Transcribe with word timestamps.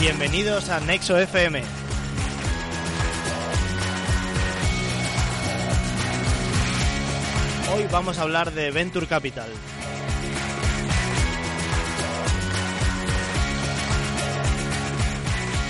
Bienvenidos 0.00 0.68
a 0.68 0.78
Nexo 0.78 1.18
FM. 1.18 1.60
Hoy 7.74 7.84
vamos 7.90 8.16
a 8.18 8.22
hablar 8.22 8.52
de 8.52 8.70
Venture 8.70 9.08
Capital. 9.08 9.48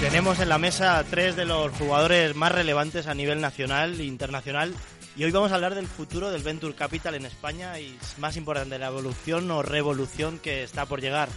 Tenemos 0.02 0.40
en 0.40 0.50
la 0.50 0.58
mesa 0.58 0.98
a 0.98 1.04
tres 1.04 1.34
de 1.34 1.46
los 1.46 1.72
jugadores 1.72 2.36
más 2.36 2.52
relevantes 2.52 3.06
a 3.06 3.14
nivel 3.14 3.40
nacional 3.40 3.98
e 3.98 4.04
internacional 4.04 4.74
y 5.16 5.24
hoy 5.24 5.30
vamos 5.30 5.52
a 5.52 5.54
hablar 5.54 5.74
del 5.74 5.86
futuro 5.86 6.30
del 6.30 6.42
Venture 6.42 6.74
Capital 6.74 7.14
en 7.14 7.24
España 7.24 7.80
y 7.80 7.98
más 8.18 8.36
importante, 8.36 8.78
la 8.78 8.88
evolución 8.88 9.50
o 9.50 9.62
revolución 9.62 10.38
que 10.38 10.64
está 10.64 10.84
por 10.84 11.00
llegar. 11.00 11.30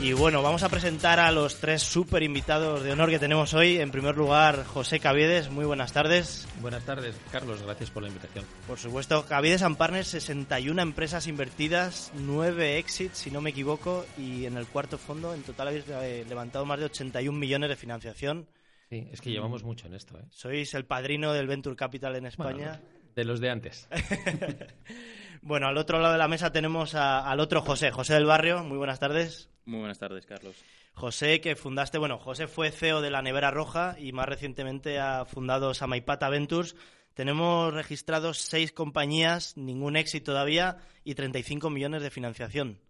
Y 0.00 0.12
bueno, 0.12 0.42
vamos 0.42 0.62
a 0.62 0.68
presentar 0.68 1.18
a 1.18 1.32
los 1.32 1.58
tres 1.58 1.82
super 1.82 2.22
invitados 2.22 2.84
de 2.84 2.92
honor 2.92 3.10
que 3.10 3.18
tenemos 3.18 3.52
hoy. 3.52 3.78
En 3.78 3.90
primer 3.90 4.16
lugar, 4.16 4.64
José 4.64 5.00
Caviedes, 5.00 5.50
muy 5.50 5.64
buenas 5.64 5.92
tardes. 5.92 6.46
Buenas 6.60 6.84
tardes, 6.84 7.20
Carlos, 7.32 7.62
gracias 7.62 7.90
por 7.90 8.04
la 8.04 8.08
invitación. 8.08 8.44
Por 8.68 8.78
supuesto, 8.78 9.26
Caviedes 9.26 9.62
and 9.62 9.76
Partners, 9.76 10.06
61 10.06 10.80
empresas 10.80 11.26
invertidas, 11.26 12.12
9 12.14 12.78
exits, 12.78 13.18
si 13.18 13.32
no 13.32 13.40
me 13.40 13.50
equivoco, 13.50 14.06
y 14.16 14.46
en 14.46 14.56
el 14.56 14.68
cuarto 14.68 14.98
fondo 14.98 15.34
en 15.34 15.42
total 15.42 15.68
habéis 15.68 15.84
eh, 15.88 16.24
levantado 16.28 16.64
más 16.64 16.78
de 16.78 16.84
81 16.84 17.36
millones 17.36 17.68
de 17.68 17.76
financiación. 17.76 18.46
Sí, 18.88 19.08
es 19.12 19.20
que 19.20 19.32
llevamos 19.32 19.64
mucho 19.64 19.88
en 19.88 19.94
esto. 19.94 20.16
¿eh? 20.16 20.24
Sois 20.30 20.72
el 20.74 20.84
padrino 20.84 21.32
del 21.32 21.48
Venture 21.48 21.74
Capital 21.74 22.14
en 22.14 22.26
España. 22.26 22.80
de 23.16 23.24
los 23.24 23.40
de 23.40 23.50
antes. 23.50 23.88
bueno, 25.42 25.68
al 25.68 25.76
otro 25.76 25.98
lado 25.98 26.12
de 26.12 26.18
la 26.18 26.28
mesa 26.28 26.52
tenemos 26.52 26.94
al 26.94 27.40
otro 27.40 27.60
José, 27.62 27.90
José 27.90 28.14
del 28.14 28.26
Barrio. 28.26 28.64
Muy 28.64 28.78
buenas 28.78 29.00
tardes. 29.00 29.48
Muy 29.64 29.80
buenas 29.80 29.98
tardes, 29.98 30.26
Carlos. 30.26 30.56
José, 30.94 31.40
que 31.40 31.54
fundaste, 31.54 31.98
bueno, 31.98 32.18
José 32.18 32.48
fue 32.48 32.70
CEO 32.72 33.00
de 33.00 33.10
la 33.10 33.22
Nevera 33.22 33.50
Roja 33.50 33.96
y 34.00 34.12
más 34.12 34.26
recientemente 34.26 34.98
ha 34.98 35.24
fundado 35.24 35.72
Samaipata 35.72 36.28
Ventures. 36.28 36.74
Tenemos 37.14 37.72
registrados 37.72 38.38
seis 38.38 38.72
compañías, 38.72 39.56
ningún 39.56 39.96
éxito 39.96 40.32
todavía 40.32 40.78
y 41.04 41.14
35 41.14 41.70
millones 41.70 42.02
de 42.02 42.10
financiación. 42.10 42.80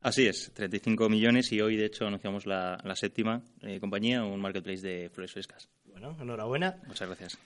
Así 0.00 0.26
es, 0.26 0.52
35 0.54 1.08
millones 1.08 1.50
y 1.52 1.60
hoy 1.60 1.76
de 1.76 1.86
hecho 1.86 2.06
anunciamos 2.06 2.46
la, 2.46 2.78
séptima 2.94 3.42
eh, 3.62 3.80
compañía, 3.80 4.24
un 4.24 4.40
marketplace 4.40 4.86
de 4.86 5.10
flores 5.10 5.32
frescas. 5.32 5.68
Bueno, 5.84 6.16
enhorabuena. 6.20 6.80
Muchas 6.86 7.08
gracias. 7.08 7.38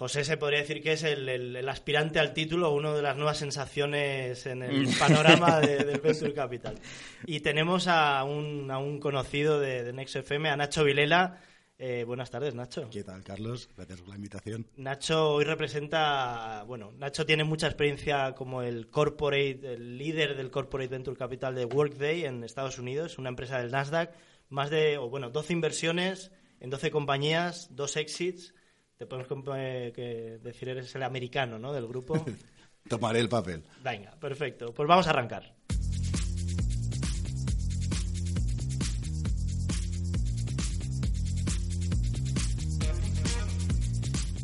José 0.00 0.24
se 0.24 0.38
podría 0.38 0.60
decir 0.60 0.82
que 0.82 0.92
es 0.92 1.02
el, 1.02 1.68
aspirante 1.68 2.20
al 2.20 2.32
título, 2.32 2.72
una 2.72 2.94
de 2.94 3.02
las 3.02 3.16
nuevas 3.18 3.36
sensaciones 3.36 4.46
en 4.46 4.62
el 4.62 4.88
panorama 4.98 5.60
del 5.60 6.00
Venture 6.00 6.32
Capital. 6.32 6.78
Y 7.26 7.40
tenemos 7.40 7.86
a 7.86 8.24
un, 8.24 8.70
a 8.70 8.78
un 8.78 8.98
conocido 8.98 9.60
de, 9.60 9.84
de 9.84 9.92
Nexo 9.92 10.20
FM, 10.20 10.48
a 10.48 10.56
Nacho 10.56 10.84
Vilela. 10.84 11.42
Eh, 11.78 12.04
buenas 12.06 12.30
tardes, 12.30 12.54
Nacho. 12.54 12.88
¿Qué 12.90 13.04
tal, 13.04 13.22
Carlos? 13.22 13.68
Gracias 13.76 14.00
por 14.00 14.08
la 14.08 14.14
invitación. 14.16 14.66
Nacho 14.78 15.34
hoy 15.34 15.44
representa, 15.44 16.64
bueno, 16.66 16.92
Nacho 16.96 17.26
tiene 17.26 17.44
mucha 17.44 17.66
experiencia 17.66 18.34
como 18.34 18.62
el 18.62 18.88
corporate, 18.88 19.74
el 19.74 19.98
líder 19.98 20.34
del 20.34 20.50
corporate 20.50 20.88
venture 20.88 21.18
capital 21.18 21.54
de 21.54 21.66
Workday 21.66 22.24
en 22.24 22.42
Estados 22.42 22.78
Unidos, 22.78 23.18
una 23.18 23.28
empresa 23.28 23.58
del 23.58 23.70
Nasdaq, 23.70 24.14
más 24.48 24.70
de, 24.70 24.96
bueno, 24.96 25.28
12 25.28 25.52
inversiones 25.52 26.32
en 26.58 26.70
12 26.70 26.90
compañías, 26.90 27.68
dos 27.76 27.98
exits 27.98 28.54
te 29.00 29.06
podemos 29.06 29.46
que 29.94 30.38
decir 30.42 30.68
eres 30.68 30.94
el 30.94 31.02
americano, 31.02 31.58
¿no? 31.58 31.72
Del 31.72 31.88
grupo. 31.88 32.22
Tomaré 32.88 33.20
el 33.20 33.30
papel. 33.30 33.64
Venga, 33.82 34.10
perfecto. 34.20 34.74
Pues 34.74 34.86
vamos 34.86 35.06
a 35.06 35.10
arrancar. 35.10 35.54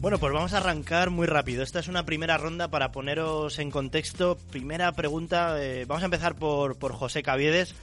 Bueno, 0.00 0.18
pues 0.18 0.32
vamos 0.32 0.54
a 0.54 0.56
arrancar 0.56 1.10
muy 1.10 1.26
rápido. 1.26 1.62
Esta 1.62 1.80
es 1.80 1.88
una 1.88 2.06
primera 2.06 2.38
ronda 2.38 2.68
para 2.68 2.92
poneros 2.92 3.58
en 3.58 3.70
contexto. 3.70 4.38
Primera 4.50 4.90
pregunta, 4.92 5.62
eh, 5.62 5.84
vamos 5.84 6.02
a 6.02 6.06
empezar 6.06 6.34
por, 6.36 6.78
por 6.78 6.94
José 6.94 7.22
Caviedes. 7.22 7.74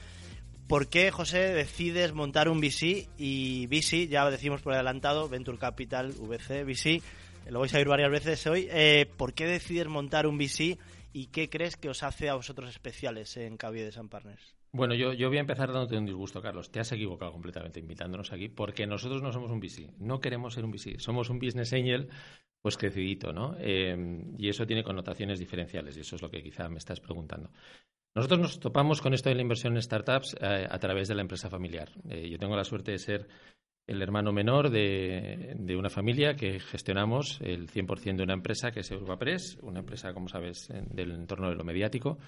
¿Por 0.73 0.87
qué, 0.87 1.11
José, 1.11 1.53
decides 1.53 2.13
montar 2.13 2.49
un 2.49 2.59
VC? 2.59 3.07
Y 3.15 3.67
VC, 3.67 4.07
ya 4.07 4.27
decimos 4.31 4.63
por 4.63 4.73
adelantado, 4.73 5.29
Venture 5.29 5.59
Capital, 5.59 6.13
VC, 6.13 6.63
VC, 6.63 6.99
lo 7.51 7.59
vais 7.59 7.75
a 7.75 7.77
oír 7.77 7.87
varias 7.87 8.09
veces 8.09 8.47
hoy. 8.47 8.67
Eh, 8.71 9.05
¿Por 9.15 9.35
qué 9.35 9.45
decides 9.45 9.87
montar 9.87 10.25
un 10.25 10.39
VC 10.39 10.79
y 11.13 11.27
qué 11.27 11.47
crees 11.47 11.77
que 11.77 11.89
os 11.89 12.01
hace 12.01 12.27
a 12.27 12.33
vosotros 12.33 12.71
especiales 12.71 13.37
en 13.37 13.55
Cabie 13.55 13.85
de 13.85 13.91
San 13.91 14.09
Partners? 14.09 14.55
Bueno, 14.71 14.95
yo, 14.95 15.13
yo 15.13 15.27
voy 15.27 15.37
a 15.37 15.41
empezar 15.41 15.71
dándote 15.71 15.95
un 15.95 16.07
disgusto, 16.07 16.41
Carlos. 16.41 16.71
Te 16.71 16.79
has 16.79 16.91
equivocado 16.91 17.31
completamente 17.31 17.79
invitándonos 17.79 18.33
aquí, 18.33 18.49
porque 18.49 18.87
nosotros 18.87 19.21
no 19.21 19.31
somos 19.31 19.51
un 19.51 19.59
VC. 19.59 19.91
No 19.99 20.19
queremos 20.21 20.55
ser 20.55 20.65
un 20.65 20.71
VC. 20.71 20.97
Somos 20.97 21.29
un 21.29 21.37
business 21.37 21.71
angel, 21.73 22.09
pues 22.63 22.77
crecidito, 22.77 23.31
¿no? 23.31 23.55
Eh, 23.59 23.95
y 24.39 24.49
eso 24.49 24.65
tiene 24.65 24.83
connotaciones 24.83 25.37
diferenciales, 25.37 25.95
y 25.97 25.99
eso 25.99 26.15
es 26.15 26.23
lo 26.23 26.31
que 26.31 26.41
quizá 26.41 26.67
me 26.67 26.79
estás 26.79 26.99
preguntando. 26.99 27.51
Nosotros 28.15 28.39
nos 28.39 28.59
topamos 28.59 29.01
con 29.01 29.13
esto 29.13 29.29
de 29.29 29.35
la 29.35 29.41
inversión 29.41 29.75
en 29.75 29.81
startups 29.81 30.35
eh, 30.39 30.67
a 30.69 30.79
través 30.79 31.07
de 31.07 31.15
la 31.15 31.21
empresa 31.21 31.49
familiar. 31.49 31.89
Eh, 32.09 32.29
yo 32.29 32.37
tengo 32.37 32.55
la 32.55 32.63
suerte 32.63 32.91
de 32.91 32.99
ser 32.99 33.27
el 33.87 34.01
hermano 34.01 34.31
menor 34.31 34.69
de, 34.69 35.75
una 35.77 35.89
familia 35.89 36.35
que 36.35 36.59
gestionamos 36.59 37.41
el 37.41 37.69
100% 37.69 38.17
de 38.17 38.23
una 38.23 38.33
empresa 38.33 38.71
que 38.71 38.81
es 38.81 38.91
Europapress, 38.91 39.57
una 39.61 39.79
empresa, 39.79 40.13
como 40.13 40.29
sabes, 40.29 40.69
del 40.69 41.11
entorno 41.11 41.49
de 41.49 41.55
lo 41.55 41.63
mediático. 41.63 42.19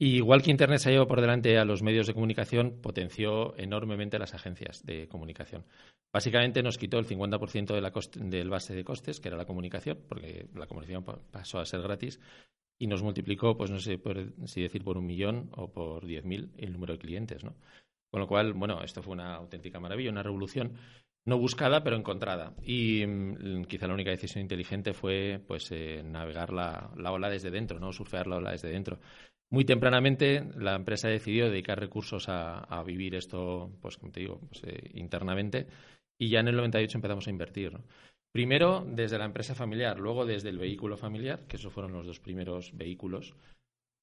Y 0.00 0.16
igual 0.16 0.42
que 0.42 0.52
Internet 0.52 0.78
se 0.78 0.88
ha 0.88 0.92
llevado 0.92 1.08
por 1.08 1.20
delante 1.20 1.58
a 1.58 1.64
los 1.64 1.82
medios 1.82 2.06
de 2.06 2.14
comunicación, 2.14 2.80
potenció 2.80 3.58
enormemente 3.58 4.18
las 4.18 4.32
agencias 4.32 4.86
de 4.86 5.08
comunicación. 5.08 5.66
Básicamente 6.12 6.62
nos 6.62 6.78
quitó 6.78 6.98
el 6.98 7.06
50% 7.06 7.74
de 7.74 7.80
la 7.80 7.92
del 8.14 8.48
base 8.48 8.74
de 8.74 8.84
costes, 8.84 9.20
que 9.20 9.28
era 9.28 9.36
la 9.36 9.44
comunicación, 9.44 9.98
porque 10.08 10.46
la 10.54 10.66
comunicación 10.66 11.04
pasó 11.04 11.58
a 11.58 11.66
ser 11.66 11.82
gratis, 11.82 12.20
y 12.78 12.86
nos 12.86 13.02
multiplicó, 13.02 13.56
pues 13.56 13.70
no 13.70 13.80
sé 13.80 14.00
si 14.46 14.62
decir 14.62 14.84
por 14.84 14.98
un 14.98 15.06
millón 15.06 15.50
o 15.56 15.72
por 15.72 16.06
diez 16.06 16.24
mil 16.24 16.52
el 16.56 16.72
número 16.72 16.94
de 16.94 17.00
clientes, 17.00 17.44
¿no? 17.44 17.54
Con 18.10 18.20
lo 18.20 18.26
cual, 18.26 18.54
bueno, 18.54 18.82
esto 18.82 19.02
fue 19.02 19.12
una 19.12 19.34
auténtica 19.34 19.80
maravilla, 19.80 20.10
una 20.10 20.22
revolución 20.22 20.78
no 21.28 21.38
buscada 21.38 21.84
pero 21.84 21.96
encontrada. 21.96 22.54
Y 22.62 23.04
mm, 23.06 23.64
quizá 23.64 23.86
la 23.86 23.94
única 23.94 24.10
decisión 24.10 24.42
inteligente 24.42 24.94
fue 24.94 25.40
pues 25.46 25.70
eh, 25.72 26.02
navegar 26.04 26.52
la, 26.52 26.90
ola 26.96 27.28
desde 27.28 27.50
dentro, 27.50 27.78
no 27.78 27.92
surfear 27.92 28.26
la 28.26 28.36
ola 28.36 28.52
desde 28.52 28.70
dentro. 28.70 28.98
Muy 29.50 29.64
tempranamente 29.64 30.44
la 30.56 30.74
empresa 30.74 31.08
decidió 31.08 31.50
dedicar 31.50 31.78
recursos 31.78 32.26
a, 32.28 32.82
vivir 32.84 33.14
esto, 33.14 33.70
pues 33.80 33.96
como 33.96 34.12
te 34.12 34.20
digo, 34.20 34.40
pues, 34.48 34.62
eh, 34.64 34.90
internamente 34.94 35.66
y 36.18 36.30
ya 36.30 36.40
en 36.40 36.48
el 36.48 36.56
98 36.56 36.98
empezamos 36.98 37.26
a 37.26 37.30
invertir. 37.30 37.78
Primero 38.32 38.84
desde 38.86 39.18
la 39.18 39.24
empresa 39.24 39.54
familiar, 39.54 39.98
luego 39.98 40.26
desde 40.26 40.50
el 40.50 40.58
vehículo 40.58 40.96
familiar, 40.96 41.46
que 41.46 41.56
esos 41.56 41.72
fueron 41.72 41.92
los 41.92 42.06
dos 42.06 42.20
primeros 42.20 42.76
vehículos. 42.76 43.34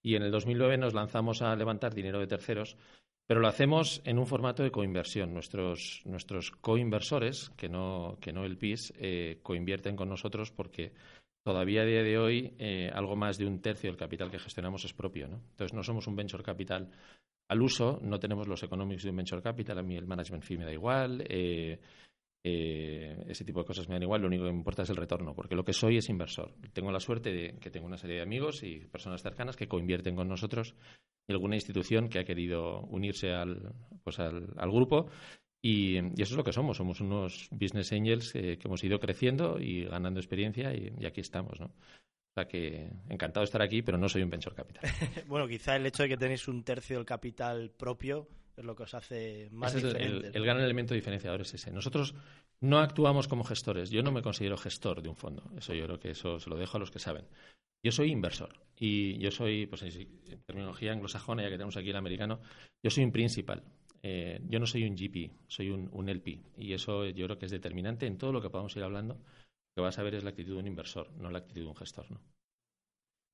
Y 0.03 0.15
en 0.15 0.23
el 0.23 0.31
2009 0.31 0.77
nos 0.77 0.93
lanzamos 0.93 1.41
a 1.41 1.55
levantar 1.55 1.93
dinero 1.93 2.19
de 2.19 2.27
terceros, 2.27 2.77
pero 3.27 3.39
lo 3.39 3.47
hacemos 3.47 4.01
en 4.05 4.19
un 4.19 4.27
formato 4.27 4.63
de 4.63 4.71
coinversión. 4.71 5.33
Nuestros, 5.33 6.01
nuestros 6.05 6.51
coinversores, 6.51 7.49
que 7.57 7.69
no, 7.69 8.17
que 8.21 8.31
no 8.33 8.45
el 8.45 8.57
PIS, 8.57 8.93
eh, 8.97 9.39
coinvierten 9.41 9.95
con 9.95 10.09
nosotros 10.09 10.51
porque 10.51 10.93
todavía 11.43 11.81
a 11.81 11.85
día 11.85 12.03
de 12.03 12.17
hoy 12.17 12.55
eh, 12.59 12.91
algo 12.93 13.15
más 13.15 13.37
de 13.37 13.45
un 13.45 13.61
tercio 13.61 13.89
del 13.89 13.97
capital 13.97 14.31
que 14.31 14.39
gestionamos 14.39 14.85
es 14.85 14.93
propio. 14.93 15.27
¿no? 15.27 15.37
Entonces 15.51 15.73
no 15.73 15.83
somos 15.83 16.07
un 16.07 16.15
venture 16.15 16.43
capital 16.43 16.91
al 17.47 17.61
uso, 17.61 17.99
no 18.01 18.19
tenemos 18.19 18.47
los 18.47 18.63
economics 18.63 19.03
de 19.03 19.11
un 19.11 19.17
venture 19.17 19.41
capital, 19.41 19.77
a 19.77 19.83
mí 19.83 19.95
el 19.95 20.07
management 20.07 20.43
fee 20.43 20.57
me 20.57 20.65
da 20.65 20.73
igual. 20.73 21.23
Eh, 21.29 21.79
eh, 22.47 23.25
ese 23.27 23.43
tipo 23.43 23.61
de 23.61 23.65
cosas 23.65 23.89
me 23.89 23.95
dan 23.95 24.03
igual, 24.03 24.21
lo 24.21 24.27
único 24.27 24.43
que 24.43 24.51
me 24.51 24.57
importa 24.57 24.83
es 24.83 24.89
el 24.91 24.97
retorno, 24.97 25.33
porque 25.33 25.55
lo 25.55 25.65
que 25.65 25.73
soy 25.73 25.97
es 25.97 26.09
inversor. 26.09 26.53
Tengo 26.73 26.91
la 26.91 26.99
suerte 26.99 27.33
de 27.33 27.57
que 27.59 27.71
tengo 27.71 27.87
una 27.87 27.97
serie 27.97 28.17
de 28.17 28.21
amigos 28.21 28.61
y 28.61 28.85
personas 28.85 29.23
cercanas 29.23 29.55
que 29.55 29.67
coinvierten 29.67 30.15
con 30.15 30.27
nosotros 30.27 30.75
y 31.27 31.33
alguna 31.33 31.55
institución 31.55 32.07
que 32.07 32.19
ha 32.19 32.23
querido 32.23 32.81
unirse 32.81 33.31
al, 33.31 33.73
pues 34.03 34.19
al, 34.19 34.45
grupo. 34.71 35.09
Y, 35.59 35.97
eso 35.97 36.33
es 36.33 36.37
lo 36.37 36.43
que 36.43 36.53
somos, 36.53 36.77
somos 36.77 37.01
unos 37.01 37.49
business 37.49 37.91
angels 37.91 38.35
eh, 38.35 38.59
que 38.59 38.67
hemos 38.67 38.83
ido 38.83 38.99
creciendo 38.99 39.57
y 39.59 39.85
ganando 39.85 40.19
experiencia 40.19 40.71
y, 40.71 41.03
aquí 41.03 41.21
estamos, 41.21 41.59
¿no? 41.59 41.65
O 41.65 42.33
sea 42.35 42.47
que 42.47 42.91
encantado 43.09 43.41
de 43.41 43.45
estar 43.45 43.63
aquí, 43.63 43.81
pero 43.81 43.97
no 43.97 44.07
soy 44.07 44.21
un 44.21 44.29
venture 44.29 44.55
capital. 44.55 44.83
bueno, 45.27 45.47
quizá 45.47 45.75
el 45.77 45.87
hecho 45.87 46.03
de 46.03 46.09
que 46.09 46.17
tenéis 46.17 46.47
un 46.47 46.63
tercio 46.63 46.97
del 46.97 47.07
capital 47.07 47.71
propio 47.71 48.27
es 48.57 48.65
lo 48.65 48.75
que 48.75 48.83
os 48.83 48.93
hace 48.93 49.49
más 49.51 49.73
diferentes. 49.73 50.35
El, 50.35 50.43
gran 50.43 50.59
elemento 50.59 50.93
diferenciador 50.93 51.41
es 51.41 51.53
ese. 51.53 51.71
Nosotros 51.71 52.15
no 52.61 52.79
actuamos 52.79 53.27
como 53.27 53.43
gestores. 53.43 53.89
Yo 53.89 54.03
no 54.03 54.11
me 54.11 54.21
considero 54.21 54.57
gestor 54.57 55.01
de 55.01 55.09
un 55.09 55.15
fondo. 55.15 55.43
Eso 55.57 55.73
yo 55.73 55.85
creo 55.85 55.99
que 55.99 56.11
eso 56.11 56.39
se 56.39 56.49
lo 56.49 56.57
dejo 56.57 56.77
a 56.77 56.79
los 56.79 56.91
que 56.91 56.99
saben. 56.99 57.25
Yo 57.83 57.91
soy 57.91 58.11
inversor 58.11 58.57
y 58.77 59.17
yo 59.19 59.29
soy, 59.31 59.67
pues 59.67 59.83
en 59.83 60.41
terminología 60.45 60.91
anglosajona, 60.91 61.43
ya 61.43 61.49
que 61.49 61.55
tenemos 61.55 61.77
aquí 61.77 61.89
el 61.89 61.95
americano, 61.95 62.39
yo 62.83 62.89
soy 62.89 63.03
un 63.03 63.11
principal. 63.11 63.63
Eh, 64.01 64.39
yo 64.47 64.59
no 64.59 64.67
soy 64.67 64.83
un 64.83 64.95
GP, 64.95 65.31
soy 65.47 65.69
un, 65.69 65.89
un, 65.91 66.09
LP. 66.09 66.39
Y 66.57 66.73
eso 66.73 67.05
yo 67.05 67.25
creo 67.25 67.37
que 67.37 67.45
es 67.45 67.51
determinante 67.51 68.05
en 68.05 68.17
todo 68.17 68.31
lo 68.31 68.41
que 68.41 68.49
podamos 68.49 68.75
ir 68.75 68.83
hablando. 68.83 69.15
Lo 69.15 69.81
que 69.81 69.81
vas 69.81 69.99
a 69.99 70.03
ver 70.03 70.15
es 70.15 70.23
la 70.23 70.29
actitud 70.29 70.53
de 70.53 70.59
un 70.59 70.67
inversor, 70.67 71.11
no 71.17 71.29
la 71.29 71.39
actitud 71.39 71.61
de 71.61 71.67
un 71.67 71.75
gestor. 71.75 72.09
¿no? 72.11 72.21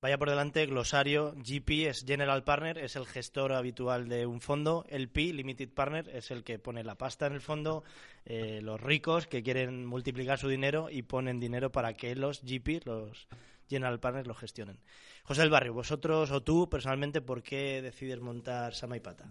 Vaya 0.02 0.18
por 0.18 0.30
delante, 0.30 0.66
glosario, 0.66 1.32
GP 1.36 1.86
es 1.86 2.04
General 2.04 2.42
Partner, 2.42 2.76
es 2.76 2.96
el 2.96 3.06
gestor 3.06 3.52
habitual 3.52 4.08
de 4.08 4.26
un 4.26 4.40
fondo, 4.40 4.84
el 4.88 5.08
P, 5.08 5.32
Limited 5.32 5.68
Partner, 5.68 6.08
es 6.08 6.32
el 6.32 6.42
que 6.42 6.58
pone 6.58 6.82
la 6.82 6.96
pasta 6.96 7.28
en 7.28 7.34
el 7.34 7.40
fondo, 7.40 7.84
eh, 8.24 8.58
los 8.62 8.80
ricos 8.80 9.28
que 9.28 9.44
quieren 9.44 9.86
multiplicar 9.86 10.40
su 10.40 10.48
dinero 10.48 10.90
y 10.90 11.02
ponen 11.02 11.38
dinero 11.38 11.70
para 11.70 11.94
que 11.94 12.16
los 12.16 12.42
GP, 12.42 12.84
los 12.84 13.28
General 13.70 14.00
Partners, 14.00 14.26
lo 14.26 14.34
gestionen. 14.34 14.80
José 15.22 15.42
del 15.42 15.50
Barrio, 15.50 15.72
vosotros 15.72 16.32
o 16.32 16.42
tú 16.42 16.68
personalmente, 16.68 17.20
¿por 17.20 17.44
qué 17.44 17.80
decides 17.80 18.18
montar 18.18 18.74
Samaipata? 18.74 19.26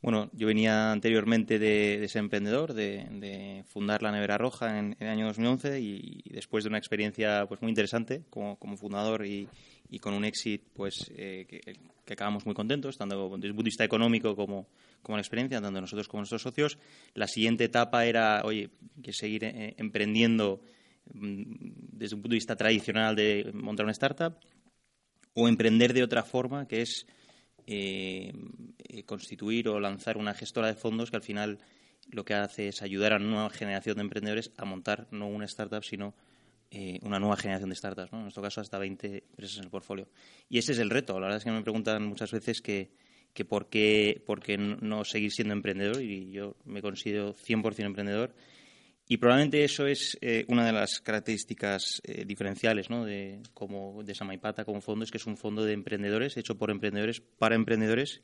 Bueno, 0.00 0.30
yo 0.32 0.46
venía 0.46 0.92
anteriormente 0.92 1.58
de, 1.58 2.06
ser 2.08 2.20
emprendedor, 2.20 2.72
de, 2.72 3.64
fundar 3.66 4.02
la 4.02 4.12
Nevera 4.12 4.38
Roja 4.38 4.78
en, 4.78 4.96
el 5.00 5.08
año 5.08 5.26
2011 5.26 5.80
y, 5.80 6.22
después 6.30 6.64
de 6.64 6.68
una 6.68 6.78
experiencia 6.78 7.46
pues 7.48 7.60
muy 7.60 7.70
interesante 7.70 8.22
como, 8.30 8.56
como 8.58 8.76
fundador 8.76 9.26
y, 9.26 9.48
y 9.90 9.98
con 9.98 10.14
un 10.14 10.24
éxito 10.24 10.64
pues 10.74 11.10
eh, 11.16 11.46
que, 11.48 12.12
acabamos 12.12 12.46
muy 12.46 12.54
contentos, 12.54 12.96
tanto 12.96 13.16
desde 13.16 13.48
el 13.48 13.54
punto 13.54 13.64
de 13.64 13.68
vista 13.68 13.84
económico 13.84 14.34
como, 14.34 14.68
como 15.02 15.16
la 15.16 15.22
experiencia, 15.22 15.60
tanto 15.60 15.80
nosotros 15.80 16.08
como 16.08 16.22
nuestros 16.22 16.42
socios. 16.42 16.78
La 17.14 17.26
siguiente 17.26 17.64
etapa 17.64 18.06
era, 18.06 18.42
oye, 18.44 18.70
que 19.02 19.12
seguir 19.12 19.44
eh, 19.44 19.74
emprendiendo 19.76 20.60
mm, 21.12 21.42
desde 21.92 22.14
un 22.14 22.22
punto 22.22 22.32
de 22.32 22.38
vista 22.38 22.56
tradicional 22.56 23.14
de 23.14 23.50
montar 23.52 23.84
una 23.84 23.92
startup 23.92 24.38
o 25.34 25.48
emprender 25.48 25.92
de 25.92 26.02
otra 26.02 26.22
forma, 26.22 26.66
que 26.66 26.82
es 26.82 27.06
eh, 27.70 28.32
constituir 29.04 29.68
o 29.68 29.78
lanzar 29.78 30.16
una 30.16 30.32
gestora 30.32 30.68
de 30.68 30.74
fondos 30.74 31.10
que 31.10 31.16
al 31.16 31.22
final 31.22 31.58
lo 32.10 32.24
que 32.24 32.32
hace 32.32 32.68
es 32.68 32.80
ayudar 32.80 33.12
a 33.12 33.16
una 33.16 33.26
nueva 33.26 33.50
generación 33.50 33.96
de 33.96 34.02
emprendedores 34.02 34.52
a 34.56 34.64
montar 34.64 35.06
no 35.10 35.28
una 35.28 35.44
startup, 35.44 35.84
sino 35.84 36.14
eh, 36.70 36.98
una 37.02 37.18
nueva 37.18 37.36
generación 37.36 37.68
de 37.68 37.76
startups, 37.76 38.12
en 38.12 38.22
nuestro 38.22 38.42
caso 38.42 38.62
hasta 38.62 38.78
20 38.78 39.24
empresas 39.30 39.58
en 39.58 39.64
el 39.64 39.70
portfolio. 39.70 40.08
Y 40.48 40.56
ese 40.56 40.72
es 40.72 40.78
el 40.78 40.88
reto. 40.88 41.14
La 41.14 41.26
verdad 41.26 41.38
es 41.38 41.44
que 41.44 41.50
me 41.50 41.62
preguntan 41.62 42.06
muchas 42.06 42.32
veces 42.32 42.62
que, 42.62 42.90
que 43.34 43.44
por, 43.44 43.68
qué, 43.68 44.22
por 44.24 44.40
qué 44.40 44.56
no 44.56 45.04
seguir 45.04 45.30
siendo 45.30 45.52
emprendedor 45.52 46.02
y 46.02 46.30
yo 46.30 46.56
me 46.64 46.80
considero 46.80 47.34
100% 47.34 47.84
emprendedor. 47.84 48.34
Y 49.08 49.16
probablemente 49.16 49.64
eso 49.64 49.86
es 49.86 50.18
eh, 50.20 50.44
una 50.48 50.66
de 50.66 50.72
las 50.72 51.00
características 51.00 52.02
eh, 52.04 52.24
diferenciales 52.26 52.90
¿no? 52.90 53.06
de, 53.06 53.40
como, 53.54 54.02
de 54.02 54.14
Samaipata 54.14 54.64
como 54.66 54.82
fondo, 54.82 55.04
es 55.04 55.10
que 55.10 55.16
es 55.16 55.26
un 55.26 55.38
fondo 55.38 55.64
de 55.64 55.72
emprendedores, 55.72 56.36
hecho 56.36 56.58
por 56.58 56.70
emprendedores, 56.70 57.20
para 57.20 57.54
emprendedores, 57.54 58.22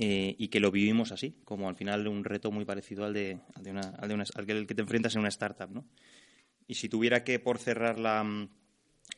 y 0.00 0.46
que 0.46 0.60
lo 0.60 0.70
vivimos 0.70 1.10
así, 1.10 1.34
como 1.42 1.68
al 1.68 1.74
final 1.74 2.06
un 2.06 2.22
reto 2.22 2.52
muy 2.52 2.64
parecido 2.64 3.04
al, 3.04 3.12
de, 3.12 3.40
al, 3.56 3.64
de 3.64 3.70
una, 3.72 3.80
al, 3.98 4.06
de 4.08 4.14
una, 4.14 4.24
al 4.36 4.46
que 4.46 4.74
te 4.74 4.80
enfrentas 4.80 5.16
en 5.16 5.20
una 5.22 5.28
startup. 5.28 5.68
¿no? 5.72 5.84
Y 6.68 6.74
si 6.74 6.88
tuviera 6.88 7.24
que, 7.24 7.40
por 7.40 7.58
cerrar 7.58 7.98
mm, 7.98 8.48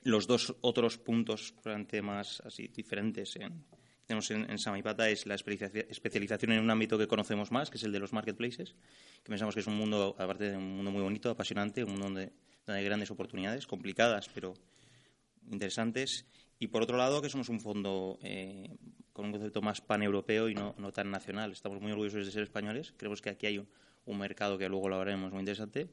los 0.04 0.26
dos 0.26 0.56
otros 0.62 0.96
puntos 0.96 1.54
más 2.02 2.40
así 2.46 2.69
diferentes 2.69 3.36
en, 3.36 3.62
tenemos 4.10 4.30
en, 4.32 4.58
Samipata 4.58 5.08
es 5.08 5.24
la 5.26 5.36
especialización 5.36 6.50
en 6.50 6.60
un 6.60 6.70
ámbito 6.70 6.98
que 6.98 7.06
conocemos 7.06 7.52
más, 7.52 7.70
que 7.70 7.78
es 7.78 7.84
el 7.84 7.92
de 7.92 8.00
los 8.00 8.12
marketplaces, 8.12 8.74
que 9.22 9.28
pensamos 9.28 9.54
que 9.54 9.60
es 9.60 9.66
un 9.68 9.76
mundo, 9.76 10.16
aparte 10.18 10.50
de 10.50 10.56
un 10.56 10.76
mundo 10.76 10.90
muy 10.90 11.00
bonito, 11.00 11.30
apasionante, 11.30 11.84
un 11.84 11.92
mundo 11.92 12.06
donde, 12.06 12.32
hay 12.66 12.84
grandes 12.84 13.12
oportunidades, 13.12 13.68
complicadas, 13.68 14.28
pero 14.34 14.54
interesantes. 15.48 16.26
Y 16.58 16.66
por 16.66 16.82
otro 16.82 16.96
lado, 16.96 17.22
que 17.22 17.28
somos 17.28 17.48
un 17.48 17.60
fondo 17.60 18.18
eh, 18.22 18.76
con 19.12 19.26
un 19.26 19.30
concepto 19.30 19.62
más 19.62 19.80
paneuropeo 19.80 20.48
y 20.48 20.54
no, 20.54 20.74
no, 20.76 20.92
tan 20.92 21.08
nacional. 21.08 21.52
Estamos 21.52 21.80
muy 21.80 21.92
orgullosos 21.92 22.26
de 22.26 22.32
ser 22.32 22.42
españoles. 22.42 22.92
Creemos 22.96 23.22
que 23.22 23.30
aquí 23.30 23.46
hay 23.46 23.58
un, 23.58 23.68
un 24.06 24.18
mercado 24.18 24.58
que 24.58 24.68
luego 24.68 24.88
lo 24.88 24.96
hablaremos 24.96 25.30
muy 25.30 25.40
interesante 25.40 25.88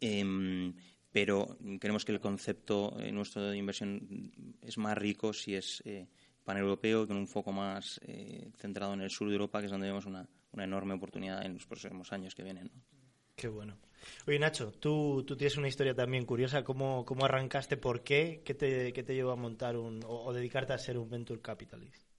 Em, 0.00 0.74
pero 1.12 1.58
creemos 1.78 2.04
que 2.04 2.12
el 2.12 2.20
concepto 2.20 2.96
eh, 3.00 3.10
nuestro 3.12 3.42
de 3.42 3.56
inversión 3.56 4.32
es 4.62 4.78
más 4.78 4.96
rico 4.96 5.32
si 5.32 5.54
es 5.54 5.82
eh, 5.84 6.06
paneuropeo, 6.50 7.06
con 7.06 7.16
un 7.16 7.28
foco 7.28 7.52
más 7.52 8.00
eh, 8.04 8.50
centrado 8.56 8.94
en 8.94 9.02
el 9.02 9.10
sur 9.10 9.28
de 9.28 9.34
Europa, 9.34 9.60
que 9.60 9.66
es 9.66 9.70
donde 9.70 9.86
vemos 9.86 10.06
una, 10.06 10.26
una 10.50 10.64
enorme 10.64 10.94
oportunidad 10.94 11.44
en 11.46 11.54
los 11.54 11.64
próximos 11.64 12.12
años 12.12 12.34
que 12.34 12.42
vienen. 12.42 12.70
Qué 13.36 13.46
bueno. 13.46 13.78
Oye, 14.26 14.38
Nacho, 14.38 14.72
tú, 14.72 15.22
tú 15.24 15.36
tienes 15.36 15.56
una 15.56 15.68
historia 15.68 15.94
también 15.94 16.24
curiosa. 16.26 16.64
¿Cómo, 16.64 17.04
cómo 17.04 17.24
arrancaste? 17.24 17.76
¿Por 17.76 18.02
qué? 18.02 18.42
¿Qué 18.44 18.54
te, 18.54 18.92
qué 18.92 19.02
te 19.04 19.14
llevó 19.14 19.30
a 19.30 19.36
montar 19.36 19.76
un, 19.76 20.02
o 20.06 20.32
dedicarte 20.32 20.72
a 20.72 20.78
ser 20.78 20.98
un 20.98 21.08
venture 21.08 21.40
capitalist? 21.40 22.09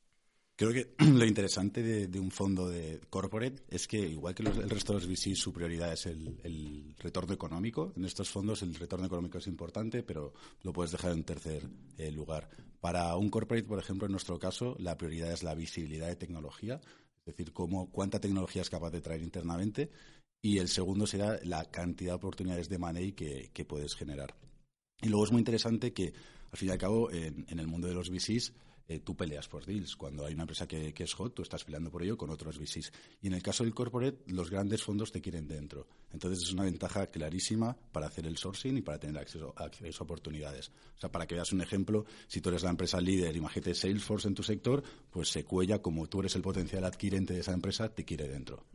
Creo 0.61 0.73
que 0.73 0.93
lo 1.05 1.25
interesante 1.25 1.81
de, 1.81 2.19
un 2.19 2.29
fondo 2.29 2.69
de 2.69 3.01
corporate 3.09 3.63
es 3.67 3.87
que, 3.87 3.97
igual 3.97 4.35
que 4.35 4.43
el 4.43 4.69
resto 4.69 4.93
de 4.93 4.99
los 4.99 5.09
VCs, 5.09 5.39
su 5.39 5.51
prioridad 5.51 5.91
es 5.91 6.05
el, 6.05 6.93
retorno 6.99 7.33
económico. 7.33 7.91
En 7.95 8.05
estos 8.05 8.29
fondos 8.29 8.61
el 8.61 8.75
retorno 8.75 9.07
económico 9.07 9.39
es 9.39 9.47
importante, 9.47 10.03
pero 10.03 10.35
lo 10.61 10.71
puedes 10.71 10.91
dejar 10.91 11.13
en 11.13 11.23
tercer 11.23 11.67
eh, 11.97 12.11
lugar. 12.11 12.47
Para 12.79 13.15
un 13.15 13.31
corporate, 13.31 13.67
por 13.67 13.79
ejemplo, 13.79 14.05
en 14.05 14.11
nuestro 14.11 14.37
caso, 14.37 14.75
la 14.77 14.95
prioridad 14.95 15.31
es 15.31 15.41
la 15.41 15.55
visibilidad 15.55 16.05
de 16.05 16.15
tecnología, 16.15 16.75
es 16.75 17.35
decir, 17.35 17.53
cómo, 17.53 17.89
cuánta 17.89 18.19
tecnología 18.19 18.61
es 18.61 18.69
capaz 18.69 18.91
de 18.91 19.01
traer 19.01 19.23
internamente. 19.23 19.89
Y 20.43 20.59
el 20.59 20.67
segundo 20.67 21.07
será 21.07 21.39
la 21.43 21.71
cantidad 21.71 22.11
de 22.11 22.17
oportunidades 22.17 22.69
de 22.69 22.77
money 22.77 23.13
que, 23.13 23.65
puedes 23.67 23.95
generar. 23.95 24.35
Y 25.01 25.09
luego 25.09 25.25
es 25.25 25.31
muy 25.31 25.39
interesante 25.39 25.91
que, 25.91 26.13
al 26.51 26.57
fin 26.59 26.69
y 26.69 26.71
al 26.71 26.77
cabo, 26.77 27.09
en, 27.09 27.47
en 27.49 27.57
el 27.57 27.65
mundo 27.65 27.87
de 27.87 27.95
los 27.95 28.11
VCs, 28.11 28.53
eh, 28.91 28.99
tú 28.99 29.15
peleas 29.15 29.47
por 29.47 29.65
deals. 29.65 29.95
Cuando 29.95 30.25
hay 30.25 30.33
una 30.33 30.43
empresa 30.43 30.67
que, 30.67 30.93
es 30.97 31.13
hot, 31.13 31.33
tú 31.33 31.41
estás 31.41 31.63
peleando 31.63 31.89
por 31.89 32.03
ello 32.03 32.17
con 32.17 32.29
otros 32.29 32.57
VCs. 32.57 32.91
Y 33.21 33.27
en 33.27 33.33
el 33.33 33.41
caso 33.41 33.63
del 33.63 33.73
corporate, 33.73 34.23
los 34.27 34.49
grandes 34.49 34.83
fondos 34.83 35.11
te 35.11 35.21
quieren 35.21 35.47
dentro. 35.47 35.87
Entonces 36.11 36.43
es 36.43 36.51
una 36.51 36.63
ventaja 36.63 37.07
clarísima 37.07 37.75
para 37.91 38.07
hacer 38.07 38.27
el 38.27 38.37
sourcing 38.37 38.77
y 38.77 38.81
para 38.81 38.99
tener 38.99 39.17
acceso, 39.17 39.53
a 39.55 39.69
oportunidades. 39.99 40.71
O 40.97 40.99
sea, 40.99 41.11
para 41.11 41.25
que 41.25 41.35
veas 41.35 41.53
un 41.53 41.61
ejemplo, 41.61 42.05
si 42.27 42.41
tú 42.41 42.49
eres 42.49 42.63
la 42.63 42.69
empresa 42.69 42.99
líder, 42.99 43.35
imagínate 43.35 43.73
Salesforce 43.73 44.27
en 44.27 44.35
tu 44.35 44.43
sector, 44.43 44.83
pues 45.09 45.29
se 45.29 45.45
cuella 45.45 45.81
como 45.81 46.07
tú 46.07 46.19
eres 46.19 46.35
el 46.35 46.41
potencial 46.41 46.83
adquirente 46.83 47.33
de 47.33 47.39
esa 47.39 47.53
empresa, 47.53 47.89
te 47.89 48.03
quiere 48.03 48.27
dentro 48.27 48.65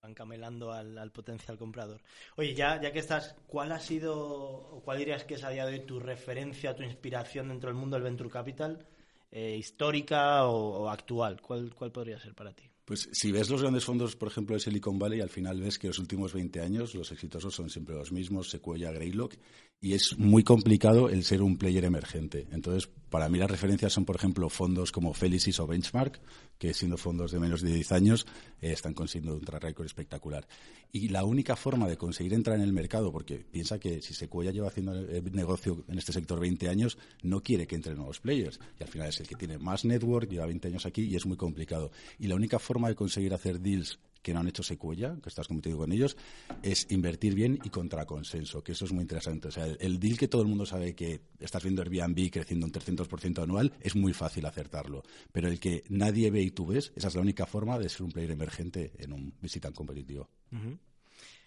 van 0.00 0.14
camelando 0.14 0.72
al, 0.72 1.10
potencial 1.10 1.58
comprador. 1.58 2.00
Oye, 2.36 2.54
ya, 2.54 2.80
ya 2.80 2.92
que 2.92 2.98
estás, 3.00 3.34
¿cuál 3.46 3.72
ha 3.72 3.80
sido, 3.80 4.16
o 4.16 4.82
cuál 4.82 4.98
dirías 4.98 5.24
que 5.24 5.34
es 5.34 5.44
a 5.44 5.50
día 5.50 5.66
de 5.66 5.72
hoy 5.72 5.86
tu 5.86 5.98
referencia, 5.98 6.74
tu 6.74 6.82
inspiración 6.82 7.48
dentro 7.48 7.68
del 7.68 7.78
mundo 7.78 7.96
del 7.96 8.04
Venture 8.04 8.30
Capital? 8.30 8.86
Eh, 9.30 9.56
histórica 9.58 10.46
o, 10.46 10.88
actual? 10.88 11.40
¿Cuál, 11.40 11.74
¿Cuál 11.74 11.92
podría 11.92 12.18
ser 12.18 12.34
para 12.34 12.52
ti? 12.54 12.64
Pues 12.84 13.10
si 13.12 13.30
ves 13.30 13.50
los 13.50 13.60
grandes 13.60 13.84
fondos, 13.84 14.16
por 14.16 14.28
ejemplo, 14.28 14.54
de 14.54 14.60
Silicon 14.60 14.98
Valley, 14.98 15.20
al 15.20 15.28
final 15.28 15.60
ves 15.60 15.78
que 15.78 15.88
los 15.88 15.98
últimos 15.98 16.32
20 16.32 16.62
años 16.62 16.94
los 16.94 17.12
exitosos 17.12 17.54
son 17.54 17.68
siempre 17.68 17.94
los 17.94 18.10
mismos, 18.12 18.48
Sequoia, 18.48 18.90
Greylock, 18.90 19.34
y 19.80 19.94
es 19.94 20.18
muy 20.18 20.42
complicado 20.42 21.08
el 21.08 21.22
ser 21.22 21.40
un 21.40 21.56
player 21.56 21.84
emergente. 21.84 22.48
Entonces, 22.50 22.90
para 23.10 23.28
mí 23.28 23.38
las 23.38 23.50
referencias 23.50 23.92
son, 23.92 24.04
por 24.04 24.16
ejemplo, 24.16 24.48
fondos 24.48 24.90
como 24.90 25.14
Felicis 25.14 25.60
o 25.60 25.68
Benchmark, 25.68 26.20
que 26.58 26.74
siendo 26.74 26.96
fondos 26.96 27.30
de 27.30 27.38
menos 27.38 27.62
de 27.62 27.72
10 27.72 27.92
años 27.92 28.26
eh, 28.60 28.72
están 28.72 28.92
consiguiendo 28.92 29.38
un 29.38 29.44
track 29.44 29.62
record 29.62 29.86
espectacular. 29.86 30.48
Y 30.90 31.10
la 31.10 31.24
única 31.24 31.54
forma 31.54 31.86
de 31.86 31.96
conseguir 31.96 32.34
entrar 32.34 32.56
en 32.56 32.64
el 32.64 32.72
mercado, 32.72 33.12
porque 33.12 33.36
piensa 33.36 33.78
que 33.78 34.02
si 34.02 34.14
Sequoia 34.14 34.50
lleva 34.50 34.68
haciendo 34.68 34.94
negocio 34.94 35.84
en 35.86 35.98
este 35.98 36.12
sector 36.12 36.40
20 36.40 36.68
años, 36.68 36.98
no 37.22 37.40
quiere 37.42 37.68
que 37.68 37.76
entren 37.76 37.96
nuevos 37.96 38.18
players. 38.18 38.58
Y 38.80 38.82
al 38.82 38.88
final 38.88 39.08
es 39.08 39.20
el 39.20 39.28
que 39.28 39.36
tiene 39.36 39.58
más 39.58 39.84
network, 39.84 40.28
lleva 40.28 40.46
20 40.46 40.68
años 40.68 40.86
aquí 40.86 41.02
y 41.02 41.14
es 41.14 41.24
muy 41.24 41.36
complicado. 41.36 41.92
Y 42.18 42.26
la 42.26 42.34
única 42.34 42.58
forma 42.58 42.88
de 42.88 42.96
conseguir 42.96 43.32
hacer 43.32 43.60
deals 43.60 44.00
que 44.28 44.34
no 44.34 44.40
han 44.40 44.48
hecho 44.48 44.62
secuella, 44.62 45.16
que 45.22 45.30
estás 45.30 45.48
cometido 45.48 45.78
con 45.78 45.90
ellos, 45.90 46.14
es 46.62 46.86
invertir 46.90 47.34
bien 47.34 47.58
y 47.64 47.70
contra 47.70 48.04
consenso, 48.04 48.62
que 48.62 48.72
eso 48.72 48.84
es 48.84 48.92
muy 48.92 49.00
interesante. 49.00 49.48
O 49.48 49.50
sea, 49.50 49.64
el, 49.64 49.98
deal 49.98 50.18
que 50.18 50.28
todo 50.28 50.42
el 50.42 50.48
mundo 50.48 50.66
sabe 50.66 50.94
que 50.94 51.22
estás 51.40 51.62
viendo 51.62 51.80
Airbnb 51.80 52.30
creciendo 52.30 52.66
un 52.66 52.72
300% 52.72 53.42
anual, 53.42 53.72
es 53.80 53.96
muy 53.96 54.12
fácil 54.12 54.44
acertarlo. 54.44 55.02
Pero 55.32 55.48
el 55.48 55.58
que 55.58 55.82
nadie 55.88 56.30
ve 56.30 56.42
y 56.42 56.50
tú 56.50 56.66
ves, 56.66 56.92
esa 56.94 57.08
es 57.08 57.14
la 57.14 57.22
única 57.22 57.46
forma 57.46 57.78
de 57.78 57.88
ser 57.88 58.02
un 58.02 58.12
player 58.12 58.32
emergente 58.32 58.92
en 58.98 59.14
un 59.14 59.32
VC 59.40 59.60
tan 59.60 59.72
competitivo. 59.72 60.28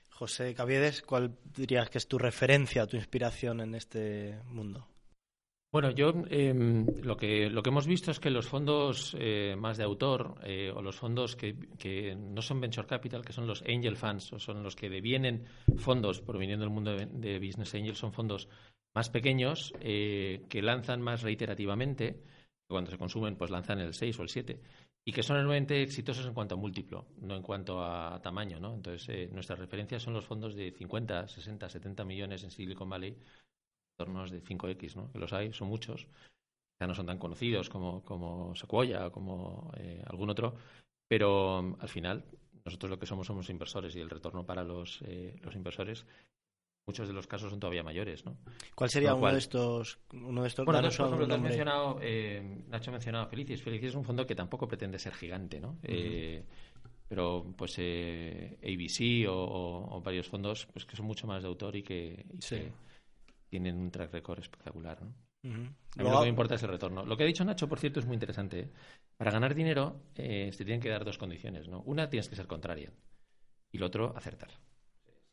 José 0.09 0.55
Caviedes, 0.55 1.03
¿cuál 1.03 1.37
dirías 1.55 1.87
que 1.91 1.99
es 1.99 2.07
tu 2.07 2.17
referencia, 2.17 2.87
tu 2.87 2.97
inspiración 2.97 3.61
en 3.61 3.75
este 3.75 4.39
mundo? 4.45 4.87
Bueno, 5.71 5.91
yo 5.91 6.13
em, 6.29 6.85
lo, 7.01 7.15
que, 7.15 7.49
lo 7.49 7.63
que 7.63 7.69
hemos 7.69 7.87
visto 7.87 8.11
es 8.11 8.19
que 8.19 8.29
los 8.29 8.45
fondos 8.45 9.15
eh, 9.17 9.55
más 9.57 9.77
de 9.77 9.85
autor 9.85 10.35
eh, 10.43 10.69
o 10.75 10.81
los 10.81 10.97
fondos 10.97 11.37
que, 11.37 11.55
que, 11.79 12.13
no 12.13 12.41
son 12.41 12.59
venture 12.59 12.85
capital, 12.85 13.23
que 13.23 13.31
son 13.31 13.47
los 13.47 13.61
angel 13.61 13.95
funds 13.95 14.33
o 14.33 14.39
son 14.39 14.63
los 14.63 14.75
que 14.75 14.89
devienen 14.89 15.45
fondos 15.77 16.19
proviniendo 16.19 16.65
del 16.65 16.73
mundo 16.73 16.97
de, 16.97 17.39
business 17.39 17.73
angel, 17.73 17.95
son 17.95 18.11
fondos 18.11 18.49
más 18.93 19.09
pequeños 19.09 19.73
eh, 19.79 20.45
que 20.49 20.61
lanzan 20.61 21.01
más 21.01 21.21
reiterativamente. 21.21 22.21
Cuando 22.67 22.91
se 22.91 22.97
consumen, 22.97 23.37
pues 23.37 23.49
lanzan 23.49 23.79
el 23.79 23.93
6 23.93 24.19
o 24.19 24.23
el 24.23 24.29
7 24.29 24.61
y 25.05 25.13
que 25.13 25.23
son 25.23 25.37
enormemente 25.37 25.81
exitosos 25.81 26.25
en 26.25 26.33
cuanto 26.33 26.55
a 26.55 26.57
múltiplo, 26.57 27.07
no 27.21 27.35
en 27.35 27.41
cuanto 27.41 27.81
a 27.81 28.21
tamaño. 28.21 28.59
¿no? 28.59 28.73
Entonces, 28.73 29.31
nuestras 29.31 29.59
referencias 29.59 30.03
son 30.03 30.13
los 30.13 30.25
fondos 30.25 30.53
de 30.53 30.71
50, 30.71 31.29
60, 31.29 31.69
70 31.69 32.03
millones 32.03 32.43
en 32.43 32.51
Silicon 32.51 32.89
Valley 32.89 33.15
tornos 34.05 34.31
de 34.31 34.43
5X, 34.43 34.95
¿no? 34.95 35.11
que 35.11 35.19
los 35.19 35.33
hay, 35.33 35.53
son 35.53 35.67
muchos. 35.67 36.07
Ya 36.79 36.87
no 36.87 36.95
son 36.95 37.05
tan 37.05 37.19
conocidos 37.19 37.69
como, 37.69 38.03
como 38.03 38.55
Sequoia 38.55 39.07
o 39.07 39.11
como 39.11 39.71
eh, 39.77 40.01
algún 40.07 40.29
otro, 40.31 40.55
pero 41.07 41.61
mm, 41.61 41.75
al 41.79 41.89
final 41.89 42.25
nosotros 42.65 42.89
lo 42.89 42.99
que 42.99 43.05
somos 43.05 43.27
somos 43.27 43.49
inversores 43.49 43.95
y 43.95 43.99
el 43.99 44.09
retorno 44.09 44.45
para 44.45 44.63
los, 44.63 45.01
eh, 45.03 45.35
los 45.43 45.55
inversores 45.55 46.05
muchos 46.87 47.07
de 47.07 47.13
los 47.13 47.27
casos 47.27 47.51
son 47.51 47.59
todavía 47.59 47.83
mayores, 47.83 48.25
¿no? 48.25 48.37
¿Cuál 48.75 48.89
sería 48.89 49.13
uno 49.13 49.31
de 49.31 49.37
estos 49.37 49.99
uno 50.13 50.41
de 50.41 50.47
estos 50.47 50.65
bueno, 50.65 50.81
por 50.81 50.91
ejemplo, 50.91 51.37
mencionado, 51.37 51.99
eh, 52.01 52.63
Nacho 52.67 52.89
ha 52.89 52.93
mencionado 52.93 53.27
Felicis. 53.27 53.61
Felicis 53.61 53.89
es 53.89 53.95
un 53.95 54.03
fondo 54.03 54.25
que 54.25 54.35
tampoco 54.35 54.67
pretende 54.67 54.97
ser 54.97 55.13
gigante, 55.13 55.59
¿no? 55.59 55.77
eh, 55.83 56.43
pero 57.07 57.53
pues 57.57 57.75
eh, 57.77 58.57
ABC 58.63 59.29
o, 59.29 60.01
varios 60.01 60.29
fondos 60.29 60.65
pues 60.71 60.85
que 60.85 60.95
son 60.95 61.05
mucho 61.05 61.27
más 61.27 61.43
de 61.43 61.49
autor 61.49 61.75
y 61.75 61.83
que, 61.83 62.25
tienen 63.51 63.77
un 63.77 63.91
track 63.91 64.13
record 64.13 64.39
espectacular, 64.39 65.01
¿no? 65.03 65.13
A 65.43 66.03
mí 66.03 66.09
lo 66.09 66.19
que 66.19 66.23
me 66.23 66.29
importa 66.29 66.55
es 66.55 66.63
el 66.63 66.69
retorno. 66.69 67.05
Lo 67.05 67.17
que 67.17 67.23
ha 67.23 67.27
dicho 67.27 67.43
Nacho, 67.43 67.67
por 67.67 67.79
cierto, 67.79 67.99
es 67.99 68.05
muy 68.05 68.13
interesante. 68.13 68.59
¿eh? 68.59 68.69
Para 69.17 69.31
ganar 69.31 69.53
dinero 69.53 70.03
eh, 70.15 70.51
se 70.53 70.63
tienen 70.63 70.79
que 70.79 70.89
dar 70.89 71.03
dos 71.03 71.17
condiciones, 71.17 71.67
¿no? 71.67 71.81
Una 71.81 72.09
tienes 72.09 72.29
que 72.29 72.35
ser 72.35 72.47
contraria 72.47 72.91
y 73.71 73.77
lo 73.77 73.87
otro 73.87 74.15
acertar. 74.15 74.51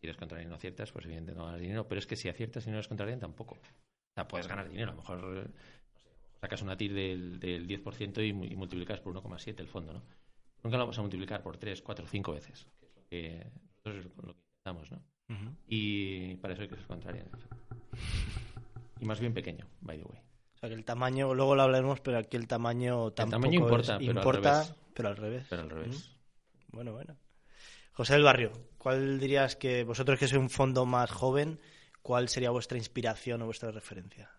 Si 0.00 0.06
eres 0.06 0.16
contraria 0.16 0.46
y 0.46 0.48
no 0.48 0.56
aciertas, 0.56 0.90
pues 0.90 1.04
evidentemente 1.04 1.38
no 1.38 1.46
ganas 1.46 1.60
dinero. 1.60 1.86
Pero 1.86 2.00
es 2.00 2.06
que 2.06 2.16
si 2.16 2.28
aciertas 2.28 2.66
y 2.66 2.70
no 2.70 2.76
eres 2.76 2.88
contraria, 2.88 3.18
tampoco. 3.18 3.54
O 3.54 4.14
sea, 4.14 4.26
puedes 4.26 4.48
ganar 4.48 4.68
dinero. 4.68 4.90
A 4.90 4.94
lo 4.94 5.00
mejor 5.00 5.50
sacas 6.40 6.62
una 6.62 6.76
TIR 6.76 6.94
del, 6.94 7.38
del 7.38 7.68
10% 7.68 8.18
y, 8.24 8.28
y, 8.52 8.56
multiplicas 8.56 9.00
por 9.00 9.14
1,7 9.14 9.60
el 9.60 9.68
fondo, 9.68 9.92
¿no? 9.92 10.02
Nunca 10.64 10.76
lo 10.76 10.84
vamos 10.84 10.98
a 10.98 11.02
multiplicar 11.02 11.42
por 11.42 11.56
3, 11.56 11.82
4, 11.82 12.06
5 12.06 12.32
veces. 12.32 12.66
Que 13.08 13.36
es 13.38 13.84
lo 13.84 13.92
que, 13.92 13.98
nosotros 13.98 14.26
lo 14.26 14.34
que 14.34 14.40
intentamos, 14.40 14.90
¿no? 14.90 15.02
Y 15.66 16.36
para 16.36 16.54
eso 16.54 16.62
hay 16.62 16.68
que 16.68 16.76
ser 16.76 16.86
contraria. 16.86 17.24
Y 19.00 19.04
más 19.04 19.20
bien 19.20 19.32
pequeño, 19.32 19.66
by 19.80 19.98
the 19.98 20.04
way. 20.04 20.18
O 20.56 20.58
sea, 20.58 20.68
que 20.68 20.74
el 20.74 20.84
tamaño, 20.84 21.34
luego 21.34 21.54
lo 21.54 21.62
hablaremos, 21.62 22.00
pero 22.00 22.18
aquí 22.18 22.36
el 22.36 22.48
tamaño 22.48 23.12
tampoco 23.12 23.36
el 23.36 23.42
tamaño 23.42 23.60
importa, 23.60 23.92
es, 23.94 23.98
pero, 24.06 24.18
importa 24.18 24.60
al 24.60 24.66
revés. 24.66 24.76
pero 24.94 25.08
al 25.08 25.16
revés. 25.16 25.46
Pero 25.48 25.62
al 25.62 25.70
revés. 25.70 26.10
Bueno, 26.72 26.92
bueno. 26.92 27.16
José 27.92 28.14
del 28.14 28.22
Barrio, 28.22 28.52
¿cuál 28.76 29.18
dirías 29.18 29.56
que 29.56 29.84
vosotros 29.84 30.18
que 30.18 30.28
sois 30.28 30.40
un 30.40 30.50
fondo 30.50 30.86
más 30.86 31.10
joven, 31.10 31.60
cuál 32.02 32.28
sería 32.28 32.50
vuestra 32.50 32.78
inspiración 32.78 33.42
o 33.42 33.46
vuestra 33.46 33.70
referencia? 33.70 34.30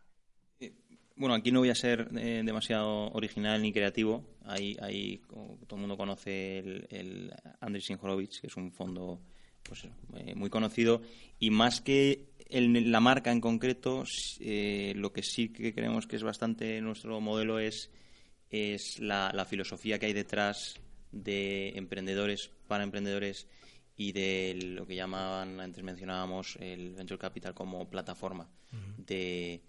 Bueno, 1.19 1.35
aquí 1.35 1.51
no 1.51 1.59
voy 1.59 1.69
a 1.69 1.75
ser 1.75 2.07
eh, 2.15 2.41
demasiado 2.45 3.11
original 3.11 3.61
ni 3.61 3.73
creativo. 3.73 4.23
Ahí, 4.45 4.77
ahí 4.81 5.21
todo 5.27 5.75
el 5.75 5.81
mundo 5.81 5.97
conoce 5.97 6.59
el, 6.59 6.87
el 6.89 7.33
Andrés 7.59 7.91
Horowitz, 7.91 8.39
que 8.39 8.47
es 8.47 8.55
un 8.55 8.71
fondo 8.71 9.19
pues, 9.63 9.83
eh, 10.15 10.33
muy 10.35 10.49
conocido. 10.49 11.01
Y 11.37 11.49
más 11.49 11.81
que 11.81 12.28
el, 12.49 12.91
la 12.91 12.99
marca 12.99 13.31
en 13.31 13.41
concreto, 13.41 14.03
eh, 14.39 14.93
lo 14.95 15.13
que 15.13 15.23
sí 15.23 15.49
que 15.49 15.73
creemos 15.73 16.07
que 16.07 16.15
es 16.15 16.23
bastante 16.23 16.81
nuestro 16.81 17.21
modelo 17.21 17.59
es, 17.59 17.91
es 18.49 18.99
la, 18.99 19.31
la 19.33 19.45
filosofía 19.45 19.99
que 19.99 20.07
hay 20.07 20.13
detrás 20.13 20.79
de 21.11 21.69
emprendedores 21.77 22.51
para 22.67 22.83
emprendedores 22.83 23.47
y 23.95 24.11
de 24.11 24.57
lo 24.61 24.87
que 24.87 24.95
llamaban, 24.95 25.59
antes 25.59 25.83
mencionábamos, 25.83 26.57
el 26.59 26.95
Venture 26.95 27.19
Capital 27.19 27.53
como 27.53 27.89
plataforma 27.89 28.49
uh 28.73 28.75
-huh. 28.75 29.05
de 29.05 29.61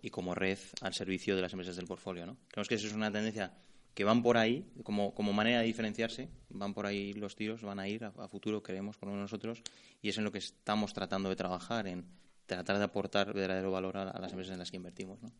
y 0.00 0.08
como 0.10 0.34
red 0.34 0.58
al 0.80 0.94
servicio 0.94 1.36
de 1.36 1.42
las 1.42 1.52
empresas 1.52 1.76
del 1.76 1.86
portfolio. 1.86 2.24
¿no? 2.24 2.38
Creemos 2.48 2.68
que 2.68 2.76
eso 2.76 2.86
es 2.86 2.94
una 2.94 3.12
tendencia 3.12 3.52
que 3.94 4.02
van 4.02 4.22
por 4.22 4.38
ahí, 4.38 4.64
como, 4.82 5.14
como 5.14 5.32
manera 5.32 5.60
de 5.60 5.66
diferenciarse, 5.66 6.28
van 6.48 6.74
por 6.74 6.86
ahí 6.86 7.12
los 7.12 7.36
tiros, 7.36 7.62
van 7.62 7.78
a 7.78 7.86
ir 7.86 8.04
a, 8.04 8.08
a 8.18 8.28
futuro, 8.28 8.62
creemos, 8.62 8.96
por 8.96 9.08
nosotros, 9.08 9.62
y 10.02 10.08
es 10.08 10.18
en 10.18 10.24
lo 10.24 10.32
que 10.32 10.38
estamos 10.38 10.92
tratando 10.92 11.28
de 11.28 11.36
trabajar, 11.36 11.86
en 11.86 12.04
tratar 12.46 12.78
de 12.78 12.84
aportar 12.84 13.32
verdadero 13.32 13.70
valor 13.70 13.96
a, 13.96 14.02
a 14.10 14.20
las 14.20 14.32
empresas 14.32 14.52
en 14.52 14.58
las 14.58 14.70
que 14.70 14.76
invertimos. 14.76 15.22
¿no? 15.22 15.30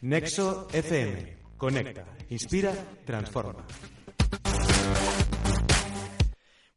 Nexo 0.00 0.68
FM. 0.72 1.38
Conecta, 1.56 2.04
inspira, 2.30 2.72
transforma. 3.04 3.66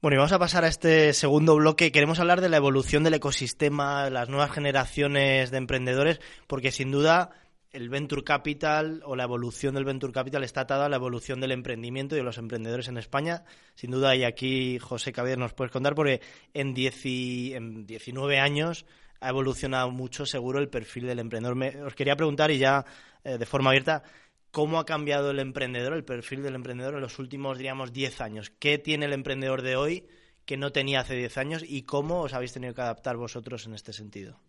Bueno, 0.01 0.15
y 0.15 0.17
vamos 0.17 0.31
a 0.31 0.39
pasar 0.39 0.63
a 0.63 0.67
este 0.67 1.13
segundo 1.13 1.55
bloque. 1.55 1.91
Queremos 1.91 2.19
hablar 2.19 2.41
de 2.41 2.49
la 2.49 2.57
evolución 2.57 3.03
del 3.03 3.13
ecosistema, 3.13 4.09
las 4.09 4.29
nuevas 4.29 4.49
generaciones 4.51 5.51
de 5.51 5.57
emprendedores, 5.57 6.19
porque 6.47 6.71
sin 6.71 6.89
duda 6.89 7.29
el 7.73 7.89
Venture 7.89 8.23
Capital 8.23 9.01
o 9.05 9.15
la 9.15 9.23
evolución 9.23 9.75
del 9.75 9.85
Venture 9.85 10.11
Capital 10.11 10.43
está 10.43 10.61
atada 10.61 10.85
a 10.85 10.89
la 10.89 10.97
evolución 10.97 11.39
del 11.39 11.51
emprendimiento 11.51 12.15
y 12.15 12.17
de 12.19 12.23
los 12.23 12.37
emprendedores 12.37 12.87
en 12.89 12.97
España. 12.97 13.43
Sin 13.75 13.91
duda, 13.91 14.15
y 14.15 14.23
aquí 14.23 14.77
José 14.79 15.13
Cabier 15.13 15.37
nos 15.37 15.53
puedes 15.53 15.71
contar, 15.71 15.95
porque 15.95 16.21
en, 16.53 16.75
en 16.75 17.85
19 17.85 18.39
años 18.39 18.85
ha 19.21 19.29
evolucionado 19.29 19.89
mucho, 19.91 20.25
seguro, 20.25 20.59
el 20.59 20.69
perfil 20.69 21.07
del 21.07 21.19
emprendedor. 21.19 21.55
Me, 21.55 21.81
os 21.83 21.95
quería 21.95 22.15
preguntar, 22.15 22.51
y 22.51 22.57
ya 22.57 22.85
eh, 23.23 23.37
de 23.37 23.45
forma 23.45 23.69
abierta, 23.69 24.03
¿cómo 24.51 24.79
ha 24.79 24.85
cambiado 24.85 25.31
el 25.31 25.39
emprendedor, 25.39 25.93
el 25.93 26.03
perfil 26.03 26.43
del 26.43 26.55
emprendedor 26.55 26.95
en 26.95 27.01
los 27.01 27.19
últimos, 27.19 27.57
diríamos, 27.57 27.93
10 27.93 28.19
años? 28.21 28.51
¿Qué 28.59 28.79
tiene 28.79 29.05
el 29.05 29.13
emprendedor 29.13 29.61
de 29.61 29.77
hoy 29.77 30.07
que 30.45 30.57
no 30.57 30.71
tenía 30.71 31.01
hace 31.01 31.15
10 31.15 31.37
años 31.37 31.63
y 31.65 31.83
cómo 31.83 32.21
os 32.21 32.33
habéis 32.33 32.51
tenido 32.51 32.73
que 32.73 32.81
adaptar 32.81 33.15
vosotros 33.15 33.65
en 33.65 33.75
este 33.75 33.93
sentido? 33.93 34.39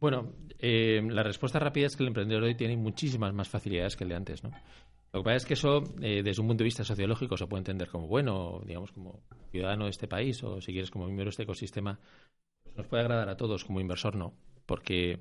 Bueno, 0.00 0.32
eh, 0.58 1.02
la 1.08 1.22
respuesta 1.22 1.58
rápida 1.58 1.86
es 1.86 1.96
que 1.96 2.02
el 2.02 2.08
emprendedor 2.08 2.44
hoy 2.44 2.54
tiene 2.54 2.76
muchísimas 2.76 3.34
más 3.34 3.48
facilidades 3.48 3.96
que 3.96 4.04
el 4.04 4.10
de 4.10 4.16
antes, 4.16 4.42
¿no? 4.42 4.50
Lo 5.12 5.20
que 5.20 5.24
pasa 5.24 5.36
es 5.36 5.46
que 5.46 5.54
eso, 5.54 5.82
eh, 6.00 6.22
desde 6.22 6.40
un 6.40 6.48
punto 6.48 6.62
de 6.62 6.68
vista 6.68 6.84
sociológico, 6.84 7.36
se 7.36 7.46
puede 7.46 7.60
entender 7.60 7.88
como 7.88 8.06
bueno, 8.06 8.62
digamos, 8.64 8.92
como 8.92 9.20
ciudadano 9.50 9.84
de 9.84 9.90
este 9.90 10.08
país 10.08 10.42
o, 10.42 10.60
si 10.60 10.72
quieres, 10.72 10.90
como 10.90 11.04
miembro 11.04 11.24
de 11.24 11.30
este 11.30 11.42
ecosistema, 11.42 11.98
pues 12.62 12.76
nos 12.76 12.86
puede 12.86 13.02
agradar 13.02 13.28
a 13.28 13.36
todos, 13.36 13.64
como 13.64 13.80
inversor 13.80 14.16
no, 14.16 14.32
porque 14.66 15.20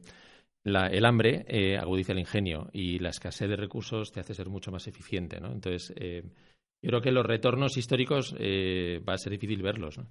la, 0.63 0.88
el 0.88 1.05
hambre 1.05 1.45
eh, 1.48 1.77
agudiza 1.77 2.13
el 2.13 2.19
ingenio 2.19 2.69
y 2.71 3.00
la 3.00 3.09
escasez 3.09 3.50
de 3.50 3.55
recursos 3.55 4.12
te 4.12 4.19
hace 4.19 4.33
ser 4.33 4.50
mucho 4.50 4.71
más 4.71 4.88
eficiente, 4.88 5.39
¿no? 5.39 5.51
Entonces, 5.51 5.93
eh, 5.98 6.24
yo 6.81 6.89
creo 6.89 7.01
que 7.01 7.12
los 7.12 7.25
retornos 7.25 7.75
históricos 7.75 8.36
eh, 8.39 9.01
va 9.07 9.13
a 9.13 9.17
ser 9.17 9.31
difícil 9.31 9.62
verlos, 9.62 9.98
¿no? 9.98 10.07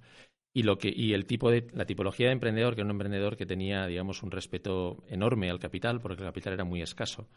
Y, 0.59 0.63
lo 0.63 0.77
que, 0.77 0.91
y 0.93 1.13
el 1.13 1.25
tipo 1.25 1.49
de, 1.49 1.67
la 1.71 1.85
tipología 1.85 2.27
de 2.27 2.33
emprendedor, 2.33 2.75
que 2.75 2.81
era 2.81 2.87
un 2.87 2.91
emprendedor 2.91 3.37
que 3.37 3.45
tenía, 3.45 3.87
digamos, 3.87 4.23
un 4.23 4.29
respeto 4.29 5.05
enorme 5.07 5.49
al 5.49 5.57
capital, 5.57 6.01
porque 6.01 6.21
el 6.21 6.27
capital 6.27 6.51
era 6.51 6.65
muy 6.65 6.81
escaso, 6.81 7.29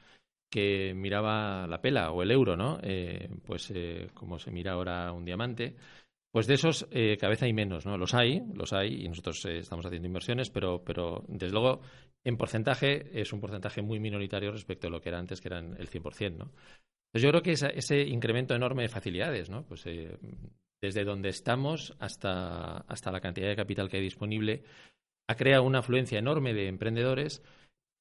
que 0.50 0.92
miraba 0.92 1.68
la 1.68 1.80
pela 1.80 2.10
o 2.10 2.24
el 2.24 2.32
euro, 2.32 2.56
¿no? 2.56 2.80
Eh, 2.82 3.28
pues 3.46 3.70
eh, 3.72 4.08
como 4.12 4.40
se 4.40 4.50
mira 4.50 4.72
ahora 4.72 5.12
un 5.12 5.24
diamante, 5.24 5.76
pues 6.32 6.48
de 6.48 6.54
esos 6.54 6.88
eh, 6.90 7.16
cada 7.16 7.30
vez 7.30 7.44
hay 7.44 7.52
menos, 7.52 7.86
¿no? 7.86 7.96
Los 7.96 8.12
hay, 8.12 8.42
los 8.54 8.72
hay, 8.72 9.04
y 9.04 9.08
nosotros 9.08 9.44
eh, 9.44 9.58
estamos 9.58 9.86
haciendo 9.86 10.08
inversiones, 10.08 10.50
pero, 10.50 10.82
pero 10.82 11.24
desde 11.28 11.52
luego 11.52 11.80
en 12.24 12.36
porcentaje 12.36 13.20
es 13.20 13.32
un 13.32 13.40
porcentaje 13.40 13.82
muy 13.82 14.00
minoritario 14.00 14.50
respecto 14.50 14.88
a 14.88 14.90
lo 14.90 15.00
que 15.00 15.10
era 15.10 15.20
antes, 15.20 15.40
que 15.40 15.46
eran 15.46 15.76
el 15.78 15.88
100%, 15.88 16.38
¿no? 16.38 16.50
Entonces 17.06 17.22
yo 17.22 17.28
creo 17.28 17.42
que 17.42 17.52
esa, 17.52 17.68
ese 17.68 18.00
incremento 18.00 18.52
enorme 18.52 18.82
de 18.82 18.88
facilidades, 18.88 19.48
¿no? 19.48 19.64
Pues 19.64 19.86
desde 20.82 21.04
donde 21.04 21.30
estamos 21.30 21.94
hasta, 21.98 22.78
hasta 22.78 23.12
la 23.12 23.20
cantidad 23.20 23.48
de 23.48 23.56
capital 23.56 23.88
que 23.88 23.98
hay 23.98 24.02
disponible, 24.02 24.64
ha 25.28 25.36
creado 25.36 25.62
una 25.62 25.78
afluencia 25.78 26.18
enorme 26.18 26.52
de 26.52 26.68
emprendedores, 26.68 27.42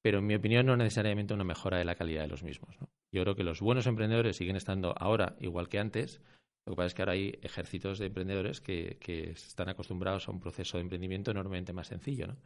pero 0.02 0.18
en 0.18 0.26
mi 0.26 0.34
opinión 0.34 0.66
no 0.66 0.76
necesariamente 0.76 1.32
una 1.32 1.44
mejora 1.44 1.78
de 1.78 1.84
la 1.84 1.94
calidad 1.94 2.22
de 2.22 2.28
los 2.28 2.42
mismos. 2.42 2.76
Yo 3.12 3.22
creo 3.22 3.36
que 3.36 3.44
los 3.44 3.60
buenos 3.60 3.86
emprendedores 3.86 4.36
siguen 4.36 4.56
estando 4.56 4.94
ahora 4.98 5.36
igual 5.40 5.68
que 5.68 5.78
antes, 5.78 6.20
lo 6.66 6.72
que 6.72 6.76
pasa 6.76 6.86
es 6.88 6.94
que 6.94 7.02
ahora 7.02 7.12
hay 7.12 7.38
ejércitos 7.42 7.98
de 7.98 8.06
emprendedores 8.06 8.60
que, 8.60 8.98
que 9.00 9.30
están 9.30 9.68
acostumbrados 9.68 10.28
a 10.28 10.32
un 10.32 10.40
proceso 10.40 10.76
de 10.76 10.82
emprendimiento 10.82 11.30
enormemente 11.30 11.72
más 11.72 11.88
sencillo. 11.88 12.26
¿no? 12.26 12.36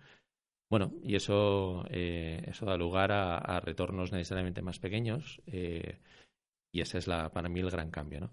Bueno, 0.69 0.93
y 1.03 1.15
eso, 1.15 1.85
eh, 1.91 2.43
eso 2.47 2.67
da 2.67 2.77
lugar 2.77 3.13
a, 3.13 3.61
retornos 3.61 4.13
necesariamente 4.13 4.63
más 4.63 4.79
pequeños 4.79 5.41
eh, 5.47 5.99
y 6.73 6.81
ese 6.81 6.99
es 6.99 7.07
la, 7.07 7.31
para 7.31 7.49
mí 7.49 7.61
el 7.61 7.71
gran 7.71 7.91
cambio. 7.91 8.33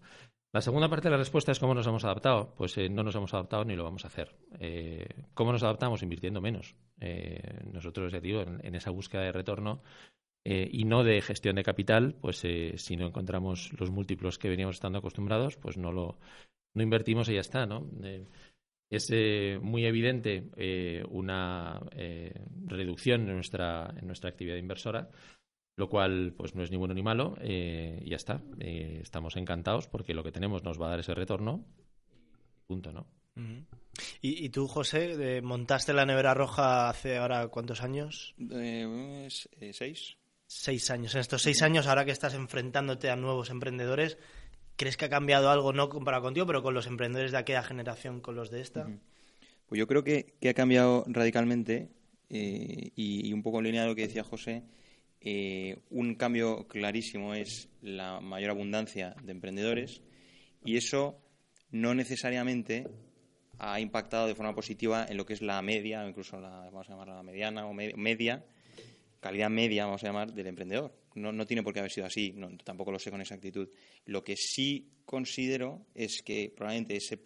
La 0.54 0.62
segunda 0.62 0.88
parte 0.88 1.08
de 1.08 1.12
la 1.12 1.18
respuesta 1.18 1.52
es 1.52 1.58
cómo 1.58 1.74
nos 1.74 1.88
hemos 1.88 2.06
adaptado. 2.06 2.54
Pues 2.56 2.78
eh, 2.78 2.88
no 2.88 3.02
nos 3.02 3.16
hemos 3.16 3.34
adaptado 3.34 3.66
ni 3.66 3.76
lo 3.76 3.84
vamos 3.84 4.06
a 4.06 4.08
hacer. 4.08 4.36
Eh, 4.60 5.08
¿Cómo 5.34 5.52
nos 5.52 5.64
adaptamos? 5.64 6.04
Invirtiendo 6.04 6.42
menos. 6.42 6.76
Eh, 7.00 7.62
nosotros, 7.72 8.14
ya 8.14 8.20
digo, 8.20 8.42
en, 8.42 8.76
esa 8.76 8.92
búsqueda 8.92 9.24
de 9.24 9.32
retorno 9.32 9.82
y 10.46 10.84
no 10.84 11.06
de 11.06 11.22
gestión 11.22 11.56
de 11.56 11.64
capital, 11.64 12.16
pues 12.20 12.40
si 12.40 12.98
no 12.98 13.08
encontramos 13.08 13.72
los 13.80 13.92
múltiplos 13.92 14.38
que 14.38 14.50
veníamos 14.50 14.76
estando 14.76 15.00
acostumbrados, 15.00 15.56
pues 15.56 15.78
no 15.78 15.94
lo 15.94 16.18
no 16.74 16.84
invertimos 16.84 17.30
y 17.30 17.36
ya 17.36 17.40
está, 17.40 17.66
es 18.90 19.10
muy 19.62 19.86
evidente 19.86 20.50
una 21.10 21.80
reducción 22.66 23.26
nuestra, 23.26 23.94
en 23.96 24.06
nuestra 24.06 24.32
actividad 24.32 24.58
inversora 24.58 25.10
lo 25.76 25.90
cual 25.90 26.34
pues 26.38 26.56
no 26.56 26.64
es 26.64 26.72
ni 26.72 26.78
bueno 26.78 26.94
ni 26.94 27.02
malo 27.02 27.36
eh, 27.42 28.00
y 28.04 28.10
ya 28.10 28.16
está. 28.16 28.42
Eh, 28.60 29.00
estamos 29.02 29.36
encantados 29.36 29.88
porque 29.88 30.14
lo 30.14 30.24
que 30.24 30.32
tenemos 30.32 30.64
nos 30.64 30.80
va 30.80 30.88
a 30.88 30.90
dar 30.92 31.00
ese 31.00 31.16
retorno. 31.16 31.66
Punto, 32.68 32.92
¿no? 32.94 33.08
Uh 33.36 33.40
-huh. 33.42 33.66
¿Y, 34.22 34.46
¿Y, 34.46 34.50
tú, 34.50 34.68
José, 34.68 35.42
montaste 35.42 35.94
la 35.94 36.06
nevera 36.06 36.34
roja 36.34 36.90
hace 36.90 37.18
ahora 37.18 37.48
cuántos 37.48 37.82
años? 37.82 38.36
Eh, 38.52 39.28
seis. 39.72 40.18
Seis 40.46 40.90
años. 40.92 41.16
En 41.16 41.22
estos 41.22 41.42
seis 41.42 41.62
años, 41.64 41.88
ahora 41.88 42.06
que 42.06 42.12
estás 42.12 42.34
enfrentándote 42.36 43.10
a 43.10 43.16
nuevos 43.16 43.50
emprendedores, 43.50 44.18
¿crees 44.76 44.98
que 44.98 45.06
ha 45.06 45.10
cambiado 45.10 45.50
algo, 45.50 45.74
no 45.74 45.90
comparado 45.90 46.24
contigo, 46.24 46.46
pero 46.46 46.62
con 46.62 46.74
los 46.74 46.88
emprendedores 46.88 47.32
de 47.32 47.38
aquella 47.40 47.64
generación, 47.64 48.22
con 48.22 48.36
los 48.36 48.52
de 48.52 48.62
esta? 48.62 48.86
Uh 48.86 48.90
-huh. 48.90 49.00
Pues 49.68 49.80
yo 49.80 49.88
creo 49.88 50.04
que, 50.04 50.36
que 50.40 50.50
ha 50.50 50.54
cambiado 50.54 51.04
radicalmente 51.08 51.90
y, 52.30 52.94
y, 52.96 53.34
un 53.34 53.42
poco 53.42 53.60
en 53.60 53.66
línea 53.66 53.82
de 53.84 53.88
lo 53.88 53.96
que 53.96 54.04
decía 54.04 54.24
José 54.24 54.64
eh, 55.24 55.78
un 55.90 56.16
cambio 56.16 56.68
clarísimo 56.68 57.34
es 57.34 57.70
la 57.82 58.20
mayor 58.20 58.52
abundancia 58.52 59.16
de 59.24 59.32
emprendedores 59.32 60.02
Y 60.66 60.76
eso 60.76 61.18
no 61.72 61.94
necesariamente 61.96 62.88
ha 63.58 63.80
impactado 63.80 64.28
de 64.28 64.36
forma 64.36 64.54
positiva 64.54 65.06
en 65.08 65.18
lo 65.18 65.26
que 65.26 65.34
es 65.34 65.42
la 65.42 65.62
media, 65.62 66.04
o 66.04 66.10
incluso 66.10 66.40
la, 66.40 66.50
vamos 66.50 66.88
a 66.88 66.92
llamarla 66.92 67.16
la 67.16 67.24
mediana 67.24 67.66
o 67.66 67.74
media, 67.74 68.44
calidad 69.20 69.50
media, 69.50 69.86
vamos 69.86 70.04
a 70.04 70.08
llamar, 70.08 70.34
del 70.34 70.48
emprendedor. 70.48 70.94
No, 71.16 71.32
no 71.32 71.46
tiene 71.46 71.64
por 71.64 71.74
qué 71.74 71.80
haber 71.80 71.92
sido 71.92 72.08
así, 72.08 72.34
no, 72.36 72.50
tampoco 72.58 72.92
lo 72.92 73.00
sé 73.00 73.10
con 73.10 73.22
exactitud. 73.22 73.70
Lo 74.06 74.24
que 74.24 74.36
sí 74.36 74.90
considero 75.06 75.86
es 75.96 76.22
que 76.22 76.52
probablemente 76.56 76.98
ese 76.98 77.20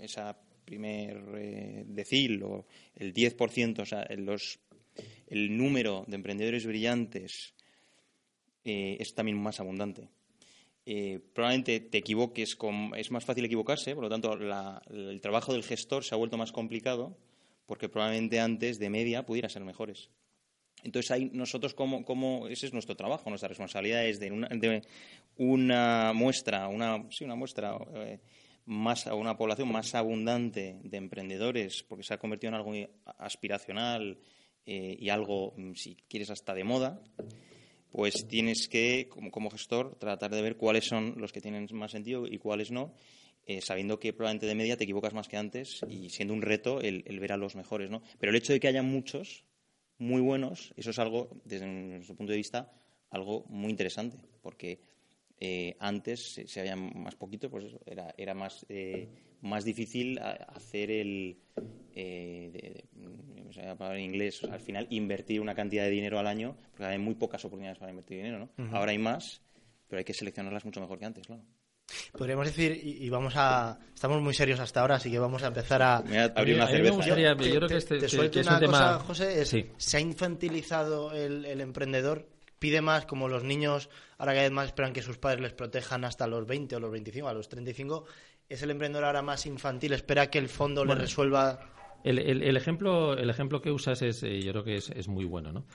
esa 0.00 0.36
primer 0.68 1.24
eh, 1.36 1.84
decil 1.86 2.42
o 2.42 2.66
el 2.96 3.14
10%, 3.14 3.80
o 3.80 3.86
sea, 3.86 4.06
los, 4.16 4.60
el 5.26 5.56
número 5.56 6.04
de 6.06 6.16
emprendedores 6.16 6.66
brillantes 6.66 7.54
eh, 8.64 8.96
es 9.00 9.14
también 9.14 9.38
más 9.40 9.60
abundante. 9.60 10.08
Eh, 10.86 11.20
probablemente 11.34 11.80
te 11.80 11.98
equivoques, 11.98 12.56
con, 12.56 12.92
es 12.96 13.10
más 13.10 13.24
fácil 13.24 13.44
equivocarse, 13.44 13.94
por 13.94 14.04
lo 14.04 14.10
tanto 14.10 14.32
el 14.32 15.20
trabajo 15.20 15.52
del 15.52 15.62
gestor 15.62 16.02
se 16.02 16.14
ha 16.14 16.18
vuelto 16.18 16.38
más 16.38 16.50
complicado 16.50 17.16
porque 17.66 17.90
probablemente 17.90 18.40
antes 18.40 18.78
de 18.78 18.88
media 18.88 19.26
pudiera 19.26 19.50
ser 19.50 19.62
mejores. 19.62 20.08
Entonces 20.82 21.10
ahí 21.10 21.30
nosotros 21.34 21.74
como, 21.74 22.48
ese 22.48 22.66
es 22.66 22.72
nuestro 22.72 22.96
trabajo, 22.96 23.28
nuestra 23.28 23.48
responsabilidad 23.48 24.06
es 24.06 24.18
de 24.18 24.32
una, 25.36 26.12
muestra, 26.14 26.68
una, 26.68 27.04
sí, 27.10 27.24
una 27.24 27.34
muestra 27.34 27.76
eh, 27.94 28.20
más 28.64 29.06
una 29.06 29.36
población 29.36 29.70
más 29.70 29.94
abundante 29.94 30.80
de 30.82 30.96
emprendedores, 30.96 31.82
porque 31.82 32.04
se 32.04 32.14
ha 32.14 32.18
convertido 32.18 32.48
en 32.48 32.54
algo 32.54 32.72
aspiracional 33.18 34.18
eh, 34.68 34.96
y 35.00 35.08
algo, 35.08 35.54
mm, 35.56 35.72
si 35.74 35.96
quieres, 36.08 36.30
hasta 36.30 36.54
de 36.54 36.64
moda 36.64 37.02
pues 37.90 38.26
tienes 38.28 38.68
que, 38.68 39.08
como, 39.08 39.50
gestor, 39.50 39.96
tratar 39.98 40.30
de 40.30 40.42
ver 40.42 40.56
cuáles 40.56 40.84
son 40.84 41.14
los 41.16 41.32
que 41.32 41.40
tienen 41.40 41.66
más 41.72 41.92
sentido 41.92 42.26
y 42.26 42.38
cuáles 42.38 42.70
no, 42.70 42.92
eh, 43.46 43.60
sabiendo 43.62 43.98
que 43.98 44.12
probablemente 44.12 44.46
de 44.46 44.54
media 44.54 44.76
te 44.76 44.84
equivocas 44.84 45.14
más 45.14 45.28
que 45.28 45.36
antes 45.36 45.80
y 45.88 46.10
siendo 46.10 46.34
un 46.34 46.42
reto 46.42 46.80
el, 46.80 47.02
ver 47.18 47.32
a 47.32 47.36
los 47.36 47.56
mejores, 47.56 47.90
¿no? 47.90 48.02
Pero 48.18 48.30
el 48.30 48.36
hecho 48.36 48.52
de 48.52 48.60
que 48.60 48.68
haya 48.68 48.82
muchos 48.82 49.44
muy 49.96 50.20
buenos, 50.20 50.74
eso 50.76 50.90
es 50.90 50.98
algo, 50.98 51.40
desde 51.44 51.66
nuestro 51.66 52.14
punto 52.14 52.32
de 52.32 52.38
vista, 52.38 52.70
algo 53.10 53.44
muy 53.48 53.70
interesante, 53.70 54.18
porque 54.42 54.80
eh, 55.40 55.74
antes, 55.78 56.40
si 56.46 56.60
había 56.60 56.76
más 56.76 57.14
poquito, 57.16 57.50
pues 57.50 57.64
era, 57.86 58.14
era 58.18 58.34
más, 58.34 58.66
eh, 58.68 59.08
más 59.40 59.64
difícil 59.64 60.18
hacer 60.18 60.90
el, 60.90 61.38
eh, 61.94 62.84
en 63.56 64.00
inglés, 64.00 64.42
al 64.44 64.60
final 64.60 64.86
invertir 64.90 65.40
una 65.40 65.54
cantidad 65.54 65.84
de 65.84 65.90
dinero 65.90 66.18
al 66.18 66.26
año, 66.26 66.56
porque 66.70 66.84
hay 66.84 66.98
muy 66.98 67.14
pocas 67.14 67.44
oportunidades 67.44 67.78
para 67.78 67.90
invertir 67.90 68.18
dinero, 68.18 68.38
¿no? 68.56 68.76
Ahora 68.76 68.92
hay 68.92 68.98
más, 68.98 69.42
pero 69.88 69.98
hay 69.98 70.04
que 70.04 70.14
seleccionarlas 70.14 70.64
mucho 70.64 70.80
mejor 70.80 70.98
que 70.98 71.06
antes, 71.06 71.26
claro. 71.26 71.42
Podríamos 72.12 72.46
decir, 72.46 72.78
y, 72.82 73.08
vamos 73.08 73.32
a. 73.36 73.78
Estamos 73.94 74.20
muy 74.20 74.34
serios 74.34 74.60
hasta 74.60 74.82
ahora, 74.82 74.96
así 74.96 75.10
que 75.10 75.18
vamos 75.18 75.42
a 75.42 75.46
empezar 75.46 75.80
a. 75.80 75.96
abrir 75.96 76.56
una 76.56 76.66
cerveza. 76.66 77.06
yo, 77.06 77.14
creo 77.14 77.68
que 77.68 77.76
este 77.76 77.98
te, 77.98 78.08
suelto 78.08 78.40
una 78.40 78.60
cosa, 78.60 78.98
José, 78.98 79.44
se 79.44 79.96
ha 79.96 80.00
infantilizado 80.00 81.12
el, 81.12 81.46
el, 81.46 81.62
emprendedor, 81.62 82.28
pide 82.58 82.82
más, 82.82 83.06
como 83.06 83.26
los 83.28 83.42
niños 83.42 83.88
ahora 84.18 84.32
cada 84.32 84.42
vez 84.42 84.52
más 84.52 84.66
esperan 84.66 84.92
que 84.92 85.00
sus 85.00 85.16
padres 85.16 85.40
les 85.40 85.54
protejan 85.54 86.04
hasta 86.04 86.26
los 86.26 86.46
20 86.46 86.76
o 86.76 86.80
los 86.80 86.90
25, 86.90 87.28
a 87.28 87.32
los 87.32 87.48
35. 87.48 88.04
¿Es 88.48 88.62
el 88.62 88.70
emprendedor 88.70 89.04
ahora 89.04 89.22
más 89.22 89.44
infantil? 89.44 89.92
¿Espera 89.92 90.30
que 90.30 90.38
el 90.38 90.48
fondo 90.48 90.84
le 90.84 90.94
resuelva 90.94 91.60
el, 92.04 92.18
el, 92.18 92.56
ejemplo, 92.56 93.14
el 93.14 93.28
ejemplo 93.28 93.60
que 93.60 93.70
usas 93.70 94.02
es, 94.02 94.22
eh, 94.22 94.40
yo 94.40 94.52
creo 94.52 94.64
que 94.64 94.76
es, 94.76 94.90
es, 94.90 95.08
muy 95.08 95.24
bueno, 95.24 95.52
¿no? 95.52 95.66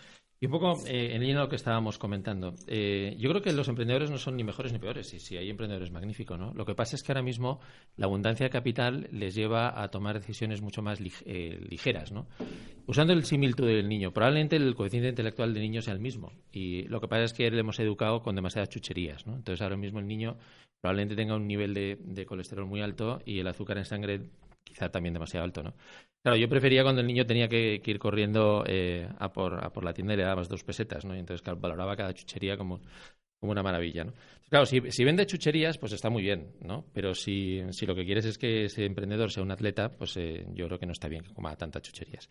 Y 0.43 0.45
un 0.45 0.51
poco 0.51 0.77
eh, 0.87 1.15
en 1.15 1.21
línea 1.21 1.37
de 1.37 1.43
lo 1.43 1.47
que 1.47 1.55
estábamos 1.55 1.97
comentando. 1.97 2.53
Eh, 2.67 3.15
yo 3.17 3.29
creo 3.29 3.41
que 3.41 3.53
los 3.53 3.69
emprendedores 3.69 4.11
no 4.11 4.17
son 4.17 4.35
ni 4.35 4.43
mejores 4.43 4.73
ni 4.73 4.77
peores. 4.77 5.13
Y 5.13 5.21
si 5.21 5.37
hay 5.37 5.49
emprendedores, 5.49 5.89
magnífico, 5.89 6.35
¿no? 6.35 6.53
Lo 6.53 6.65
que 6.65 6.75
pasa 6.75 6.97
es 6.97 7.03
que 7.03 7.13
ahora 7.13 7.21
mismo 7.21 7.61
la 7.95 8.07
abundancia 8.07 8.47
de 8.47 8.49
capital 8.49 9.07
les 9.13 9.35
lleva 9.35 9.81
a 9.81 9.87
tomar 9.87 10.19
decisiones 10.19 10.61
mucho 10.61 10.81
más 10.81 10.99
ligeras, 10.99 12.11
¿no? 12.11 12.27
Usando 12.87 13.13
el 13.13 13.23
similitud 13.23 13.65
del 13.65 13.87
niño, 13.87 14.11
probablemente 14.11 14.57
el 14.57 14.75
coeficiente 14.75 15.07
intelectual 15.07 15.53
del 15.53 15.63
niño 15.63 15.81
sea 15.81 15.93
el 15.93 16.01
mismo. 16.01 16.33
Y 16.51 16.89
lo 16.89 16.99
que 16.99 17.07
pasa 17.07 17.23
es 17.23 17.31
que 17.31 17.49
le 17.49 17.61
hemos 17.61 17.79
educado 17.79 18.21
con 18.21 18.35
demasiadas 18.35 18.67
chucherías, 18.67 19.25
¿no? 19.25 19.37
Entonces 19.37 19.61
ahora 19.61 19.77
mismo 19.77 19.99
el 19.99 20.07
niño 20.07 20.35
probablemente 20.81 21.15
tenga 21.15 21.37
un 21.37 21.47
nivel 21.47 21.73
de 21.73 22.25
colesterol 22.25 22.65
muy 22.65 22.81
alto 22.81 23.21
y 23.25 23.39
el 23.39 23.47
azúcar 23.47 23.77
en 23.77 23.85
sangre 23.85 24.19
quizá 24.63 24.89
también 24.89 25.13
demasiado 25.13 25.43
alto, 25.43 25.63
¿no? 25.63 25.73
Claro, 26.21 26.37
yo 26.37 26.47
prefería 26.47 26.83
cuando 26.83 27.01
el 27.01 27.07
niño 27.07 27.25
tenía 27.25 27.49
que, 27.49 27.81
ir 27.83 27.99
corriendo 27.99 28.63
eh, 28.65 29.07
a, 29.19 29.33
por, 29.33 29.63
a 29.63 29.71
por 29.71 29.83
la 29.83 29.93
tienda 29.93 30.13
y 30.13 30.17
le 30.17 30.23
dabas 30.23 30.47
dos 30.47 30.63
pesetas, 30.63 31.03
¿no? 31.03 31.15
Y 31.15 31.19
entonces 31.19 31.45
valoraba 31.59 31.97
cada 31.97 32.13
chuchería 32.13 32.55
como, 32.55 32.81
como 33.39 33.51
una 33.51 33.61
maravilla, 33.61 34.05
¿no? 34.05 34.13
Claro, 34.49 34.65
si, 34.65 34.79
si, 34.89 35.03
vende 35.03 35.25
chucherías, 35.25 35.77
pues 35.77 35.91
está 35.91 36.09
muy 36.09 36.23
bien, 36.23 36.53
¿no? 36.61 36.85
Pero 36.93 37.13
si, 37.13 37.61
si 37.71 37.85
lo 37.85 37.93
que 37.93 38.05
quieres 38.05 38.25
es 38.25 38.37
que 38.37 38.65
ese 38.65 38.85
emprendedor 38.85 39.31
sea 39.31 39.43
un 39.43 39.51
atleta, 39.51 39.89
pues 39.89 40.15
eh, 40.15 40.45
yo 40.53 40.67
creo 40.67 40.79
que 40.79 40.85
no 40.85 40.93
está 40.93 41.09
bien 41.09 41.23
que 41.23 41.33
coma 41.33 41.55
tantas 41.57 41.81
chucherías. 41.81 42.29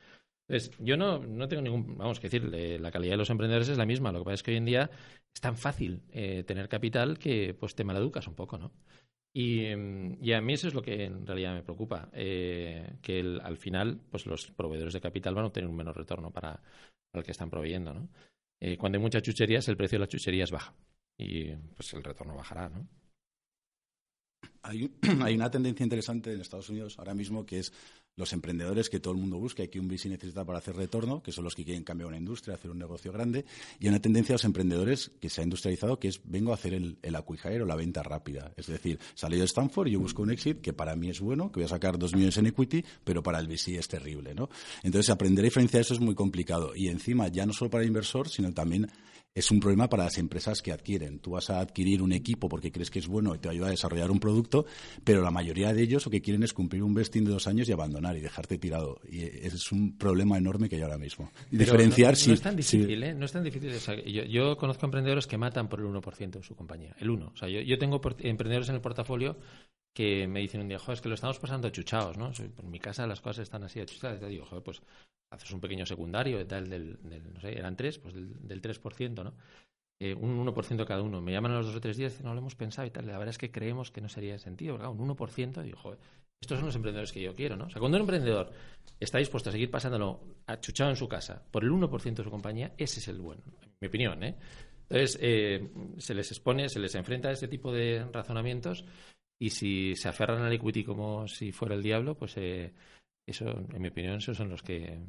Entonces, 0.48 0.70
yo 0.78 0.96
no, 0.96 1.18
no 1.18 1.48
tengo 1.48 1.62
ningún, 1.62 1.96
vamos, 1.96 2.18
que 2.18 2.28
decir, 2.28 2.44
la 2.80 2.90
calidad 2.90 3.12
de 3.12 3.18
los 3.18 3.30
emprendedores 3.30 3.68
es 3.68 3.78
la 3.78 3.86
misma. 3.86 4.12
Lo 4.12 4.20
que 4.20 4.24
pasa 4.24 4.34
es 4.34 4.42
que 4.42 4.50
hoy 4.52 4.56
en 4.56 4.64
día 4.64 4.90
es 5.34 5.40
tan 5.40 5.56
fácil 5.56 6.02
eh, 6.12 6.44
tener 6.44 6.68
capital 6.68 7.18
que 7.18 7.54
pues 7.54 7.74
te 7.74 7.84
maleducas 7.84 8.26
un 8.26 8.34
poco, 8.34 8.58
¿no? 8.58 8.72
Em, 9.34 10.18
y, 10.22 10.32
a 10.32 10.42
mí 10.42 10.52
eso 10.52 10.68
es 10.68 10.74
lo 10.74 10.82
que 10.82 11.04
en 11.04 11.26
realidad 11.26 11.54
me 11.54 11.62
preocupa, 11.62 12.10
eh, 12.12 12.98
que 13.00 13.20
al 13.42 13.56
final 13.56 13.98
pues 14.10 14.26
los 14.26 14.50
proveedores 14.50 14.92
de 14.92 15.00
capital 15.00 15.34
van 15.34 15.44
a 15.44 15.46
obtener 15.48 15.70
un 15.70 15.76
menor 15.76 15.96
retorno 15.96 16.30
para, 16.30 16.62
el 17.14 17.22
que 17.22 17.30
están 17.30 17.48
proveyendo. 17.48 17.94
¿no? 17.94 18.08
Eh, 18.60 18.76
cuando 18.76 18.98
hay 18.98 19.02
muchas 19.02 19.22
chucherías, 19.22 19.66
el 19.68 19.76
precio 19.76 19.96
de 19.96 20.00
las 20.00 20.08
chucherías 20.08 20.50
baja 20.50 20.74
y 21.18 21.52
pues 21.54 21.92
el 21.94 22.04
retorno 22.04 22.34
bajará. 22.34 22.68
¿no? 22.68 22.86
Hay, 24.62 24.90
hay 25.22 25.34
una 25.34 25.50
tendencia 25.50 25.84
interesante 25.84 26.32
en 26.32 26.40
Estados 26.40 26.68
Unidos 26.68 26.98
ahora 26.98 27.14
mismo 27.14 27.46
que 27.46 27.60
es 27.60 27.72
los 28.16 28.32
emprendedores 28.32 28.90
que 28.90 29.00
todo 29.00 29.14
el 29.14 29.20
mundo 29.20 29.38
busca 29.38 29.62
y 29.62 29.68
que 29.68 29.80
un 29.80 29.88
VC 29.88 30.08
necesita 30.08 30.44
para 30.44 30.58
hacer 30.58 30.76
retorno, 30.76 31.22
que 31.22 31.32
son 31.32 31.44
los 31.44 31.54
que 31.54 31.64
quieren 31.64 31.84
cambiar 31.84 32.08
una 32.08 32.18
industria, 32.18 32.54
hacer 32.54 32.70
un 32.70 32.78
negocio 32.78 33.12
grande, 33.12 33.44
y 33.80 33.88
una 33.88 34.00
tendencia 34.00 34.34
a 34.34 34.36
los 34.36 34.44
emprendedores 34.44 35.10
que 35.20 35.30
se 35.30 35.40
ha 35.40 35.44
industrializado, 35.44 35.98
que 35.98 36.08
es 36.08 36.20
vengo 36.24 36.52
a 36.52 36.54
hacer 36.54 36.74
el, 36.74 36.98
el 37.02 37.12
la 37.66 37.76
venta 37.76 38.02
rápida. 38.02 38.52
Es 38.56 38.66
decir, 38.66 38.98
salí 39.14 39.38
de 39.38 39.44
Stanford 39.44 39.88
y 39.88 39.92
yo 39.92 40.00
busco 40.00 40.22
un 40.22 40.30
exit 40.30 40.60
que 40.60 40.72
para 40.72 40.96
mí 40.96 41.10
es 41.10 41.20
bueno, 41.20 41.50
que 41.50 41.60
voy 41.60 41.64
a 41.64 41.68
sacar 41.68 41.98
dos 41.98 42.14
millones 42.14 42.36
en 42.38 42.46
equity, 42.46 42.84
pero 43.04 43.22
para 43.22 43.38
el 43.38 43.46
VC 43.46 43.78
es 43.78 43.88
terrible. 43.88 44.34
¿no? 44.34 44.48
Entonces, 44.82 45.10
aprender 45.10 45.44
a 45.44 45.46
diferenciar 45.46 45.82
eso 45.82 45.94
es 45.94 46.00
muy 46.00 46.14
complicado. 46.14 46.72
Y 46.74 46.88
encima, 46.88 47.28
ya 47.28 47.46
no 47.46 47.52
solo 47.52 47.70
para 47.70 47.82
el 47.82 47.88
inversor, 47.88 48.28
sino 48.28 48.52
también 48.52 48.90
es 49.34 49.50
un 49.50 49.60
problema 49.60 49.88
para 49.88 50.04
las 50.04 50.18
empresas 50.18 50.60
que 50.60 50.72
adquieren. 50.72 51.18
Tú 51.18 51.32
vas 51.32 51.48
a 51.50 51.60
adquirir 51.60 52.02
un 52.02 52.12
equipo 52.12 52.48
porque 52.48 52.70
crees 52.70 52.90
que 52.90 52.98
es 52.98 53.06
bueno 53.06 53.34
y 53.34 53.38
te 53.38 53.48
ayuda 53.48 53.68
a 53.68 53.70
desarrollar 53.70 54.10
un 54.10 54.20
producto, 54.20 54.66
pero 55.04 55.22
la 55.22 55.30
mayoría 55.30 55.72
de 55.72 55.82
ellos 55.82 56.04
lo 56.04 56.10
que 56.10 56.20
quieren 56.20 56.42
es 56.42 56.52
cumplir 56.52 56.82
un 56.82 56.92
vesting 56.92 57.24
de 57.24 57.30
dos 57.30 57.46
años 57.46 57.68
y 57.68 57.72
abandonar 57.72 58.16
y 58.16 58.20
dejarte 58.20 58.58
tirado. 58.58 59.00
Y 59.08 59.22
es 59.22 59.72
un 59.72 59.96
problema 59.96 60.36
enorme 60.36 60.68
que 60.68 60.76
hay 60.76 60.82
ahora 60.82 60.98
mismo. 60.98 61.30
Diferenciar 61.50 62.14
no, 62.14 62.26
no, 62.26 62.34
es 62.34 62.42
tan 62.42 62.56
difícil, 62.56 63.02
¿eh? 63.02 63.14
No 63.14 63.24
es 63.24 63.32
tan 63.32 63.42
difícil. 63.42 63.72
yo, 64.28 64.56
conozco 64.56 64.84
emprendedores 64.84 65.26
que 65.26 65.38
matan 65.38 65.68
por 65.68 65.80
el 65.80 65.86
1% 65.86 66.30
de 66.30 66.42
su 66.42 66.54
compañía. 66.54 66.94
El 66.98 67.10
1. 67.10 67.32
O 67.34 67.36
sea, 67.36 67.48
yo, 67.48 67.60
yo 67.60 67.78
tengo 67.78 68.00
emprendedores 68.20 68.68
en 68.68 68.74
el 68.74 68.80
portafolio 68.80 69.38
que 69.92 70.26
me 70.26 70.40
dicen 70.40 70.60
un 70.60 70.68
día, 70.68 70.78
joder, 70.78 70.94
es 70.94 71.00
que 71.00 71.08
lo 71.08 71.14
estamos 71.14 71.38
pasando 71.38 71.68
chuchados, 71.70 72.16
¿no? 72.16 72.32
En 72.38 72.70
mi 72.70 72.78
casa 72.78 73.06
las 73.06 73.20
cosas 73.20 73.42
están 73.42 73.64
así 73.64 73.80
achuchadas. 73.80 74.20
Te 74.20 74.26
digo, 74.26 74.46
joder, 74.46 74.62
pues 74.62 74.82
haces 75.30 75.50
un 75.52 75.60
pequeño 75.60 75.86
secundario 75.86 76.46
tal 76.46 76.68
del, 76.68 76.98
del 77.02 77.32
no 77.32 77.40
sé, 77.40 77.58
eran 77.58 77.76
tres, 77.76 77.98
pues 77.98 78.14
del, 78.14 78.46
del 78.46 78.62
3%, 78.62 79.24
¿no? 79.24 79.34
Eh, 80.00 80.14
un 80.14 80.44
1% 80.44 80.84
cada 80.84 81.02
uno. 81.02 81.20
Me 81.20 81.32
llaman 81.32 81.52
a 81.52 81.56
los 81.56 81.66
dos 81.66 81.76
o 81.76 81.80
tres 81.80 81.96
días 81.96 82.20
no 82.22 82.32
lo 82.32 82.40
hemos 82.40 82.56
pensado 82.56 82.86
y 82.86 82.90
tal. 82.90 83.06
La 83.06 83.18
verdad 83.18 83.28
es 83.28 83.38
que 83.38 83.52
creemos 83.52 83.90
que 83.90 84.00
no 84.00 84.08
sería 84.08 84.38
sentido. 84.38 84.76
Claro, 84.76 84.92
un 84.92 85.16
1%, 85.16 85.62
digo, 85.62 85.78
joder, 85.78 85.98
estos 86.40 86.58
son 86.58 86.66
los 86.66 86.74
emprendedores 86.74 87.12
que 87.12 87.22
yo 87.22 87.36
quiero, 87.36 87.56
¿no? 87.56 87.66
O 87.66 87.70
sea, 87.70 87.78
cuando 87.78 87.98
un 87.98 88.02
emprendedor 88.02 88.50
está 88.98 89.18
dispuesto 89.18 89.50
a 89.50 89.52
seguir 89.52 89.70
pasándolo 89.70 90.20
achuchado 90.46 90.90
en 90.90 90.96
su 90.96 91.08
casa 91.08 91.44
por 91.52 91.62
el 91.62 91.70
1% 91.70 92.14
de 92.16 92.24
su 92.24 92.30
compañía, 92.30 92.72
ese 92.76 92.98
es 92.98 93.06
el 93.06 93.20
bueno, 93.20 93.42
en 93.46 93.70
mi 93.80 93.86
opinión, 93.86 94.24
¿eh? 94.24 94.36
Entonces, 94.88 95.18
eh, 95.22 95.70
se 95.98 96.14
les 96.14 96.32
expone, 96.32 96.68
se 96.68 96.80
les 96.80 96.94
enfrenta 96.96 97.28
a 97.28 97.32
ese 97.32 97.46
tipo 97.46 97.72
de 97.72 98.04
razonamientos 98.12 98.84
y 99.42 99.50
si 99.50 99.96
se 99.96 100.08
aferran 100.08 100.42
al 100.42 100.52
equity 100.52 100.84
como 100.84 101.26
si 101.26 101.50
fuera 101.50 101.74
el 101.74 101.82
diablo, 101.82 102.14
pues 102.14 102.36
eh, 102.36 102.72
eso, 103.26 103.46
en 103.46 103.82
mi 103.82 103.88
opinión, 103.88 104.18
esos 104.18 104.36
son 104.36 104.50
los 104.50 104.62
que 104.62 105.00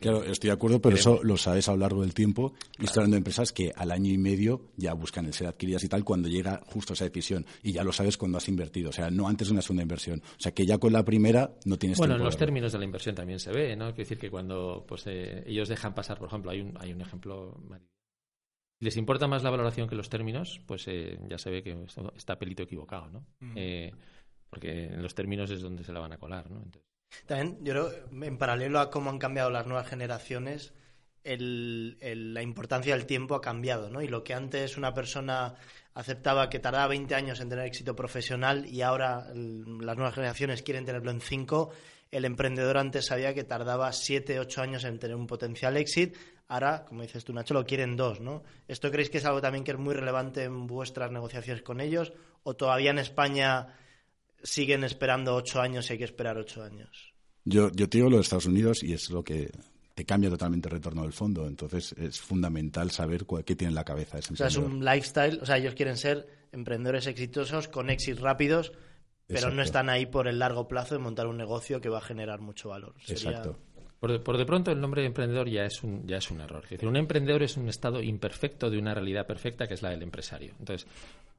Claro, 0.00 0.24
estoy 0.24 0.48
de 0.48 0.54
acuerdo, 0.54 0.80
pero 0.80 0.96
eso 0.96 1.20
lo 1.22 1.36
sabes 1.36 1.68
a 1.68 1.72
lo 1.72 1.78
largo 1.78 2.02
del 2.02 2.12
tiempo. 2.14 2.54
Y 2.78 2.84
estoy 2.84 3.00
hablando 3.00 3.14
de 3.14 3.18
empresas 3.18 3.52
que 3.52 3.72
al 3.74 3.90
año 3.90 4.12
y 4.12 4.18
medio 4.18 4.72
ya 4.76 4.92
buscan 4.92 5.24
el 5.26 5.32
ser 5.32 5.46
adquiridas 5.46 5.84
y 5.84 5.88
tal 5.88 6.04
cuando 6.04 6.28
llega 6.28 6.60
justo 6.66 6.92
esa 6.92 7.04
decisión. 7.04 7.46
Y 7.62 7.72
ya 7.72 7.84
lo 7.84 7.92
sabes 7.92 8.18
cuando 8.18 8.38
has 8.38 8.48
invertido. 8.48 8.90
O 8.90 8.92
sea, 8.92 9.10
no 9.10 9.28
antes 9.28 9.48
de 9.48 9.52
una 9.52 9.62
segunda 9.62 9.82
inversión. 9.82 10.20
O 10.20 10.40
sea, 10.40 10.52
que 10.52 10.66
ya 10.66 10.76
con 10.78 10.92
la 10.92 11.04
primera 11.04 11.54
no 11.64 11.78
tienes 11.78 11.96
Bueno, 11.96 12.16
en 12.16 12.24
los 12.24 12.36
términos 12.36 12.72
de 12.72 12.78
la 12.78 12.84
inversión 12.84 13.14
también 13.14 13.38
se 13.38 13.52
ve, 13.52 13.76
¿no? 13.76 13.86
Quiere 13.94 14.02
decir 14.02 14.18
que 14.18 14.30
cuando 14.30 14.84
pues, 14.86 15.06
eh, 15.06 15.44
ellos 15.46 15.68
dejan 15.68 15.94
pasar, 15.94 16.18
por 16.18 16.28
ejemplo, 16.28 16.50
hay 16.50 16.60
un, 16.60 16.76
hay 16.80 16.92
un 16.92 17.00
ejemplo 17.00 17.58
les 18.84 18.96
importa 18.98 19.26
más 19.26 19.42
la 19.42 19.50
valoración 19.50 19.88
que 19.88 19.96
los 19.96 20.10
términos, 20.10 20.60
pues 20.66 20.86
eh, 20.88 21.18
ya 21.26 21.38
se 21.38 21.50
ve 21.50 21.62
que 21.62 21.86
está 22.16 22.38
pelito 22.38 22.62
equivocado, 22.62 23.08
¿no? 23.08 23.26
Eh, 23.56 23.90
porque 24.50 24.84
en 24.84 25.02
los 25.02 25.14
términos 25.14 25.50
es 25.50 25.62
donde 25.62 25.82
se 25.82 25.92
la 25.92 26.00
van 26.00 26.12
a 26.12 26.18
colar, 26.18 26.50
¿no? 26.50 26.62
También, 27.26 27.58
yo 27.64 27.72
creo, 27.72 27.90
en 28.26 28.38
paralelo 28.38 28.80
a 28.80 28.90
cómo 28.90 29.08
han 29.08 29.18
cambiado 29.18 29.50
las 29.50 29.66
nuevas 29.66 29.88
generaciones, 29.88 30.74
la 31.24 32.42
importancia 32.42 32.94
del 32.94 33.06
tiempo 33.06 33.34
ha 33.34 33.40
cambiado, 33.40 33.88
¿no? 33.88 34.02
Y 34.02 34.08
lo 34.08 34.22
que 34.22 34.34
antes 34.34 34.76
una 34.76 34.92
persona 34.92 35.54
aceptaba 35.94 36.50
que 36.50 36.58
tardaba 36.58 36.88
20 36.88 37.14
años 37.14 37.40
en 37.40 37.48
tener 37.48 37.64
éxito 37.64 37.96
profesional 37.96 38.66
y 38.66 38.82
ahora 38.82 39.28
las 39.32 39.96
nuevas 39.96 40.14
generaciones 40.14 40.62
quieren 40.62 40.84
tenerlo 40.84 41.10
en 41.10 41.22
5, 41.22 41.70
el 42.10 42.24
emprendedor 42.26 42.76
antes 42.76 43.06
sabía 43.06 43.32
que 43.32 43.44
tardaba 43.44 43.90
7, 43.92 44.38
8 44.38 44.60
años 44.60 44.84
en 44.84 44.98
tener 44.98 45.16
un 45.16 45.26
potencial 45.26 45.76
éxito, 45.76 46.18
ahora, 46.48 46.84
como 46.86 47.02
dices 47.02 47.24
tú, 47.24 47.32
Nacho, 47.32 47.54
lo 47.54 47.64
quieren 47.64 47.96
dos, 47.96 48.20
¿no? 48.20 48.42
¿Esto 48.68 48.90
creéis 48.90 49.10
que 49.10 49.18
es 49.18 49.24
algo 49.24 49.40
también 49.40 49.64
que 49.64 49.72
es 49.72 49.78
muy 49.78 49.94
relevante 49.94 50.44
en 50.44 50.66
vuestras 50.66 51.10
negociaciones 51.10 51.62
con 51.62 51.80
ellos 51.80 52.12
o 52.42 52.54
todavía 52.54 52.90
en 52.90 52.98
España 52.98 53.68
siguen 54.42 54.84
esperando 54.84 55.34
8 55.34 55.60
años 55.60 55.88
y 55.88 55.94
hay 55.94 55.98
que 55.98 56.04
esperar 56.04 56.36
8 56.36 56.62
años? 56.62 57.14
Yo, 57.44 57.70
yo 57.72 57.88
te 57.88 57.98
digo 57.98 58.10
lo 58.10 58.16
de 58.16 58.22
Estados 58.22 58.46
Unidos 58.46 58.82
y 58.82 58.92
es 58.92 59.10
lo 59.10 59.22
que 59.22 59.50
te 59.94 60.04
cambia 60.04 60.28
totalmente 60.28 60.68
el 60.68 60.72
retorno 60.72 61.02
del 61.02 61.12
fondo. 61.12 61.46
Entonces 61.46 61.94
es 61.98 62.20
fundamental 62.20 62.90
saber 62.90 63.24
qué 63.44 63.56
tiene 63.56 63.70
en 63.70 63.74
la 63.74 63.84
cabeza 63.84 64.18
ese 64.18 64.32
O 64.32 64.36
sea, 64.36 64.48
es 64.48 64.56
un 64.56 64.84
lifestyle, 64.84 65.38
o 65.40 65.46
sea, 65.46 65.56
ellos 65.56 65.74
quieren 65.74 65.96
ser 65.96 66.26
emprendedores 66.52 67.06
exitosos 67.06 67.68
con 67.68 67.90
éxitos 67.90 68.20
rápidos, 68.20 68.72
pero 69.26 69.50
no 69.50 69.62
están 69.62 69.88
ahí 69.88 70.06
por 70.06 70.28
el 70.28 70.38
largo 70.38 70.68
plazo 70.68 70.94
de 70.94 71.00
montar 71.00 71.26
un 71.26 71.36
negocio 71.36 71.80
que 71.80 71.88
va 71.88 71.98
a 71.98 72.02
generar 72.02 72.40
mucho 72.40 72.70
valor. 72.70 72.94
Exacto. 73.08 73.58
Por 74.04 74.36
de, 74.36 74.44
pronto 74.44 74.70
el 74.70 74.78
nombre 74.78 75.00
de 75.00 75.06
emprendedor 75.06 75.48
ya 75.48 75.64
es 75.64 75.82
un, 75.82 76.06
ya 76.06 76.18
es 76.18 76.30
un 76.30 76.38
error. 76.42 76.68
Decir, 76.68 76.86
un 76.86 76.96
emprendedor 76.98 77.42
es 77.42 77.56
un 77.56 77.70
estado 77.70 78.02
imperfecto 78.02 78.68
de 78.68 78.76
una 78.76 78.92
realidad 78.92 79.26
perfecta 79.26 79.66
que 79.66 79.72
es 79.72 79.80
la 79.80 79.88
del 79.88 80.02
empresario. 80.02 80.52
Entonces, 80.58 80.86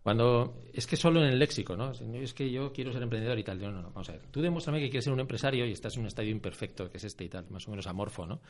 cuando 0.02 0.64
es 0.74 0.88
que 0.88 0.96
solo 0.96 1.20
en 1.24 1.28
el 1.28 1.38
léxico, 1.38 1.78
¿no? 1.78 1.92
Es 1.92 2.34
que 2.34 2.50
yo 2.50 2.74
quiero 2.74 2.92
ser 2.92 3.04
emprendedor 3.04 3.38
y 3.38 3.44
tal. 3.44 3.60
no, 3.60 3.72
no, 3.72 3.92
vamos 3.92 4.10
a. 4.10 4.18
Tú 4.32 4.42
demuéstrame 4.42 4.80
que 4.80 4.90
quieres 4.90 5.04
ser 5.04 5.14
un 5.14 5.20
empresario 5.20 5.64
y 5.68 5.74
estás 5.74 5.94
en 5.94 6.02
un 6.02 6.08
estadio 6.08 6.32
imperfecto, 6.32 6.90
que 6.90 6.98
es 6.98 7.04
este 7.04 7.26
y 7.26 7.30
tal, 7.30 7.46
más 7.52 7.68
o 7.68 7.70
menos 7.70 7.86
amorfo, 7.86 8.26
¿no? 8.26 8.42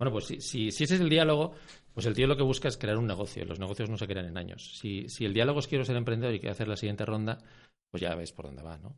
Bueno, 0.00 0.10
pues 0.10 0.24
si, 0.24 0.40
si, 0.40 0.66
ese 0.82 0.96
es 0.96 1.00
el 1.00 1.08
diálogo, 1.08 1.52
pues 1.94 2.06
el 2.06 2.14
tío 2.14 2.26
lo 2.26 2.36
que 2.36 2.42
busca 2.42 2.66
es 2.66 2.76
crear 2.76 2.96
un 2.96 3.06
negocio. 3.06 3.44
Los 3.44 3.60
negocios 3.60 3.88
no 3.88 3.96
se 3.96 4.08
crean 4.08 4.26
en 4.26 4.36
años. 4.36 4.78
Si, 4.80 5.08
si 5.08 5.24
el 5.24 5.32
diálogo 5.32 5.60
es 5.60 5.68
quiero 5.68 5.84
ser 5.84 5.94
emprendedor 5.94 6.34
y 6.34 6.40
quiero 6.40 6.54
hacer 6.54 6.66
la 6.66 6.76
siguiente 6.76 7.06
ronda, 7.06 7.38
pues 7.88 8.00
ya 8.00 8.16
ves 8.16 8.32
por 8.32 8.46
dónde 8.46 8.64
va, 8.64 8.78
¿no? 8.78 8.96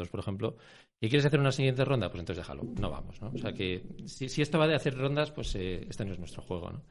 Entonces, 0.00 0.10
por 0.10 0.20
ejemplo, 0.20 0.56
¿y 1.00 1.08
quieres 1.08 1.26
hacer 1.26 1.40
una 1.40 1.52
siguiente 1.52 1.84
ronda? 1.84 2.08
Pues 2.08 2.20
entonces 2.20 2.44
déjalo, 2.44 2.62
no 2.64 2.90
vamos, 2.90 3.20
¿no? 3.20 3.30
O 3.34 3.38
sea 3.38 3.52
que 3.52 3.84
si, 4.06 4.28
si 4.28 4.42
esto 4.42 4.58
va 4.58 4.66
de 4.66 4.74
hacer 4.74 4.96
rondas, 4.96 5.30
pues 5.30 5.54
eh, 5.56 5.86
este 5.88 6.04
no 6.04 6.12
es 6.12 6.18
nuestro 6.18 6.42
juego, 6.42 6.70
¿no? 6.70 6.82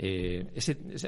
Eh, 0.00 0.46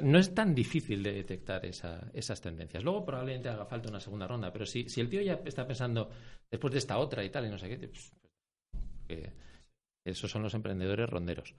no 0.02 0.18
es 0.18 0.34
tan 0.34 0.54
difícil 0.54 1.02
de 1.02 1.12
detectar 1.12 1.64
esas 1.64 2.40
tendencias. 2.40 2.82
Luego 2.82 3.04
probablemente 3.04 3.48
haga 3.48 3.64
falta 3.64 3.88
una 3.88 4.00
segunda 4.00 4.26
ronda, 4.26 4.52
pero 4.52 4.66
si, 4.66 4.88
si 4.88 5.00
el 5.00 5.08
tío 5.08 5.22
ya 5.22 5.40
está 5.44 5.66
pensando 5.66 6.10
después 6.50 6.72
de 6.72 6.78
esta 6.78 6.98
otra 6.98 7.24
y 7.24 7.30
tal, 7.30 7.46
y 7.46 7.50
no 7.50 7.58
sé 7.58 7.68
qué, 7.68 7.88
pues, 7.88 8.12
esos 10.04 10.30
son 10.30 10.42
los 10.42 10.54
emprendedores 10.54 11.08
ronderos. 11.08 11.54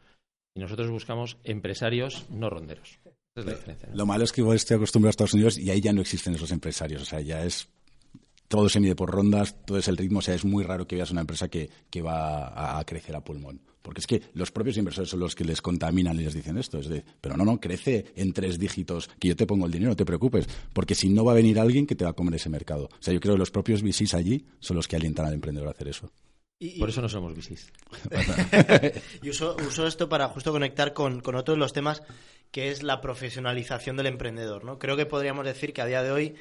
Y 0.56 0.60
nosotros 0.60 0.90
buscamos 0.90 1.38
empresarios 1.44 2.30
no 2.30 2.50
ronderos. 2.50 3.00
Esa 3.06 3.40
es 3.40 3.46
la 3.46 3.54
diferencia. 3.54 3.90
Lo 3.94 4.06
malo 4.06 4.26
es 4.26 4.34
que 4.34 4.42
igual 4.42 4.58
estoy 4.58 4.76
acostumbrado 4.76 5.10
a 5.10 5.12
Estados 5.12 5.34
Unidos 5.34 5.58
y 5.58 5.70
ahí 5.70 5.80
ya 5.80 5.94
no 5.94 6.02
existen 6.02 6.36
esos 6.36 6.52
empresarios. 6.52 7.02
O 7.02 7.06
sea, 7.06 7.22
ya 7.22 7.46
es 7.46 7.70
todo 8.52 8.68
se 8.68 8.82
mide 8.82 8.96
por 8.96 9.10
rondas, 9.10 9.56
todo 9.66 9.78
es 9.78 9.88
el 9.88 9.96
ritmo, 9.96 10.20
o 10.20 10.22
sea, 10.22 10.36
es 10.36 10.44
muy 10.44 10.66
raro 10.66 10.86
que 10.86 10.98
veas 10.98 11.10
una 11.10 11.22
empresa 11.22 11.48
que, 11.48 11.70
que 11.90 12.02
va 12.02 12.78
a 12.78 12.84
crecer 12.84 13.16
a 13.16 13.24
pulmón. 13.24 13.62
Porque 13.82 14.02
es 14.02 14.08
que 14.08 14.22
los 14.34 14.52
propios 14.52 14.76
inversores 14.76 15.10
son 15.10 15.22
los 15.22 15.36
que 15.36 15.46
les 15.46 15.62
contaminan 15.62 16.20
y 16.20 16.24
les 16.24 16.34
dicen 16.34 16.58
esto. 16.58 16.78
Es 16.78 16.90
de, 16.90 17.04
pero 17.22 17.38
no, 17.38 17.46
no, 17.46 17.62
crece 17.62 18.12
en 18.14 18.34
tres 18.34 18.60
dígitos, 18.60 19.10
que 19.20 19.30
yo 19.30 19.38
te 19.38 19.48
pongo 19.48 19.66
el 19.66 19.72
dinero, 19.72 19.92
no 19.92 19.96
te 19.96 20.04
preocupes. 20.04 20.48
Porque 20.74 20.96
si 20.96 21.08
no 21.08 21.24
va 21.24 21.32
a 21.32 21.36
venir 21.36 21.60
alguien 21.60 21.88
que 21.88 21.96
te 21.96 22.04
va 22.04 22.12
a 22.12 22.14
comer 22.14 22.36
ese 22.36 22.50
mercado. 22.50 22.90
O 22.92 22.98
sea, 23.02 23.14
yo 23.14 23.22
creo 23.22 23.36
que 23.36 23.40
los 23.40 23.52
propios 23.52 23.82
VCs 23.82 24.14
allí 24.14 24.46
son 24.60 24.76
los 24.76 24.88
que 24.88 24.98
alientan 24.98 25.26
al 25.26 25.34
emprendedor 25.34 25.70
a 25.70 25.72
hacer 25.72 25.88
eso. 25.88 26.12
Por 26.78 26.90
eso 26.90 27.02
no 27.02 27.08
somos 27.08 27.34
VCs. 27.34 27.72
y 29.24 29.30
uso, 29.30 29.56
uso, 29.66 29.88
esto 29.88 30.10
para 30.10 30.28
justo 30.28 30.52
conectar 30.52 30.94
con, 30.94 31.22
con 31.22 31.36
otro 31.36 31.54
de 31.54 31.60
los 31.60 31.72
temas 31.72 32.04
que 32.52 32.70
es 32.70 32.84
la 32.84 33.00
profesionalización 33.00 33.96
del 33.96 34.08
emprendedor. 34.08 34.66
¿no? 34.66 34.78
Creo 34.78 34.98
que 34.98 35.06
podríamos 35.06 35.46
decir 35.46 35.74
que 35.74 35.82
a 35.82 35.86
día 35.86 36.04
de 36.04 36.12
hoy 36.12 36.36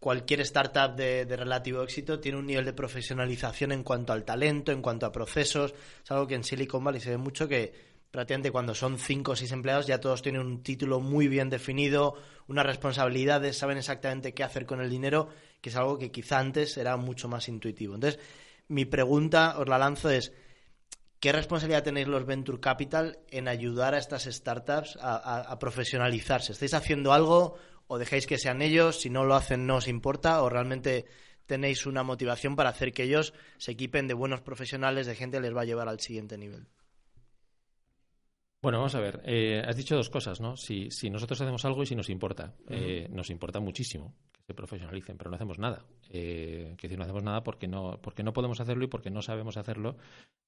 cualquier 0.00 0.40
startup 0.40 0.96
de, 0.96 1.24
relativo 1.36 1.82
éxito 1.82 2.18
tiene 2.18 2.38
un 2.38 2.46
nivel 2.46 2.64
de 2.64 2.72
profesionalización 2.72 3.70
en 3.70 3.84
cuanto 3.84 4.14
al 4.14 4.24
talento, 4.24 4.72
en 4.72 4.80
cuanto 4.80 5.04
a 5.04 5.12
procesos. 5.12 5.74
Es 6.02 6.10
algo 6.10 6.26
que 6.26 6.34
en 6.34 6.42
Silicon 6.42 6.82
Valley 6.82 7.00
se 7.00 7.10
ve 7.10 7.18
mucho 7.18 7.46
que 7.46 7.90
prácticamente 8.10 8.50
cuando 8.50 8.74
son 8.74 8.98
cinco 8.98 9.32
o 9.32 9.36
seis 9.36 9.52
empleados 9.52 9.86
ya 9.86 10.00
todos 10.00 10.22
tienen 10.22 10.40
un 10.40 10.62
título 10.62 11.00
muy 11.00 11.28
bien 11.28 11.50
definido, 11.50 12.14
unas 12.48 12.66
responsabilidades, 12.66 13.58
saben 13.58 13.76
exactamente 13.76 14.32
qué 14.32 14.42
hacer 14.42 14.64
con 14.66 14.80
el 14.80 14.90
dinero, 14.90 15.28
que 15.60 15.68
es 15.68 15.76
algo 15.76 15.98
que 15.98 16.10
quizá 16.10 16.38
antes 16.38 16.76
era 16.78 16.96
mucho 16.96 17.28
más 17.28 17.48
intuitivo. 17.48 17.94
Entonces, 17.94 18.18
mi 18.68 18.86
pregunta, 18.86 19.58
os 19.58 19.68
la 19.68 19.78
lanzo, 19.78 20.08
es 20.08 20.32
¿qué 21.20 21.30
responsabilidad 21.30 21.84
tenéis 21.84 22.08
los 22.08 22.24
Venture 22.24 22.58
Capital 22.58 23.18
en 23.28 23.48
ayudar 23.48 23.94
a 23.94 23.98
estas 23.98 24.24
startups 24.24 24.96
a 25.00 25.56
profesionalizarse? 25.60 26.52
¿Estáis 26.52 26.72
haciendo 26.72 27.12
algo 27.12 27.58
o 27.90 27.98
dejáis 27.98 28.24
que 28.28 28.38
sean 28.38 28.62
ellos, 28.62 29.00
si 29.00 29.10
no 29.10 29.24
lo 29.24 29.34
hacen 29.34 29.66
no 29.66 29.82
os 29.82 29.88
importa, 29.88 30.42
o 30.42 30.48
realmente 30.48 31.06
tenéis 31.46 31.86
una 31.86 32.04
motivación 32.04 32.54
para 32.54 32.70
hacer 32.70 32.92
que 32.92 33.02
ellos 33.02 33.34
se 33.58 33.72
equipen 33.72 34.06
de 34.06 34.14
buenos 34.14 34.42
profesionales, 34.42 35.08
de 35.08 35.16
gente 35.16 35.38
que 35.38 35.42
les 35.42 35.56
va 35.56 35.62
a 35.62 35.64
llevar 35.64 35.88
al 35.88 35.98
siguiente 35.98 36.38
nivel. 36.38 36.68
Bueno, 38.62 38.78
vamos 38.78 38.94
a 38.94 39.00
ver. 39.00 39.20
Eh, 39.24 39.60
has 39.66 39.76
dicho 39.76 39.96
dos 39.96 40.08
cosas, 40.08 40.40
¿no? 40.40 40.56
Si, 40.56 40.88
si, 40.92 41.10
nosotros 41.10 41.40
hacemos 41.40 41.64
algo 41.64 41.82
y 41.82 41.86
si 41.86 41.96
nos 41.96 42.10
importa. 42.10 42.54
Eh, 42.68 43.08
nos 43.10 43.28
importa 43.28 43.58
muchísimo 43.58 44.14
profesionalicen, 44.54 45.16
pero 45.16 45.30
no 45.30 45.36
hacemos 45.36 45.58
nada. 45.58 45.84
Eh, 46.10 46.76
decir, 46.80 46.98
no 46.98 47.04
hacemos 47.04 47.22
nada 47.22 47.42
porque 47.42 47.68
no, 47.68 47.98
porque 48.02 48.22
no 48.22 48.32
podemos 48.32 48.60
hacerlo 48.60 48.84
y 48.84 48.88
porque 48.88 49.10
no 49.10 49.22
sabemos 49.22 49.56
hacerlo 49.56 49.96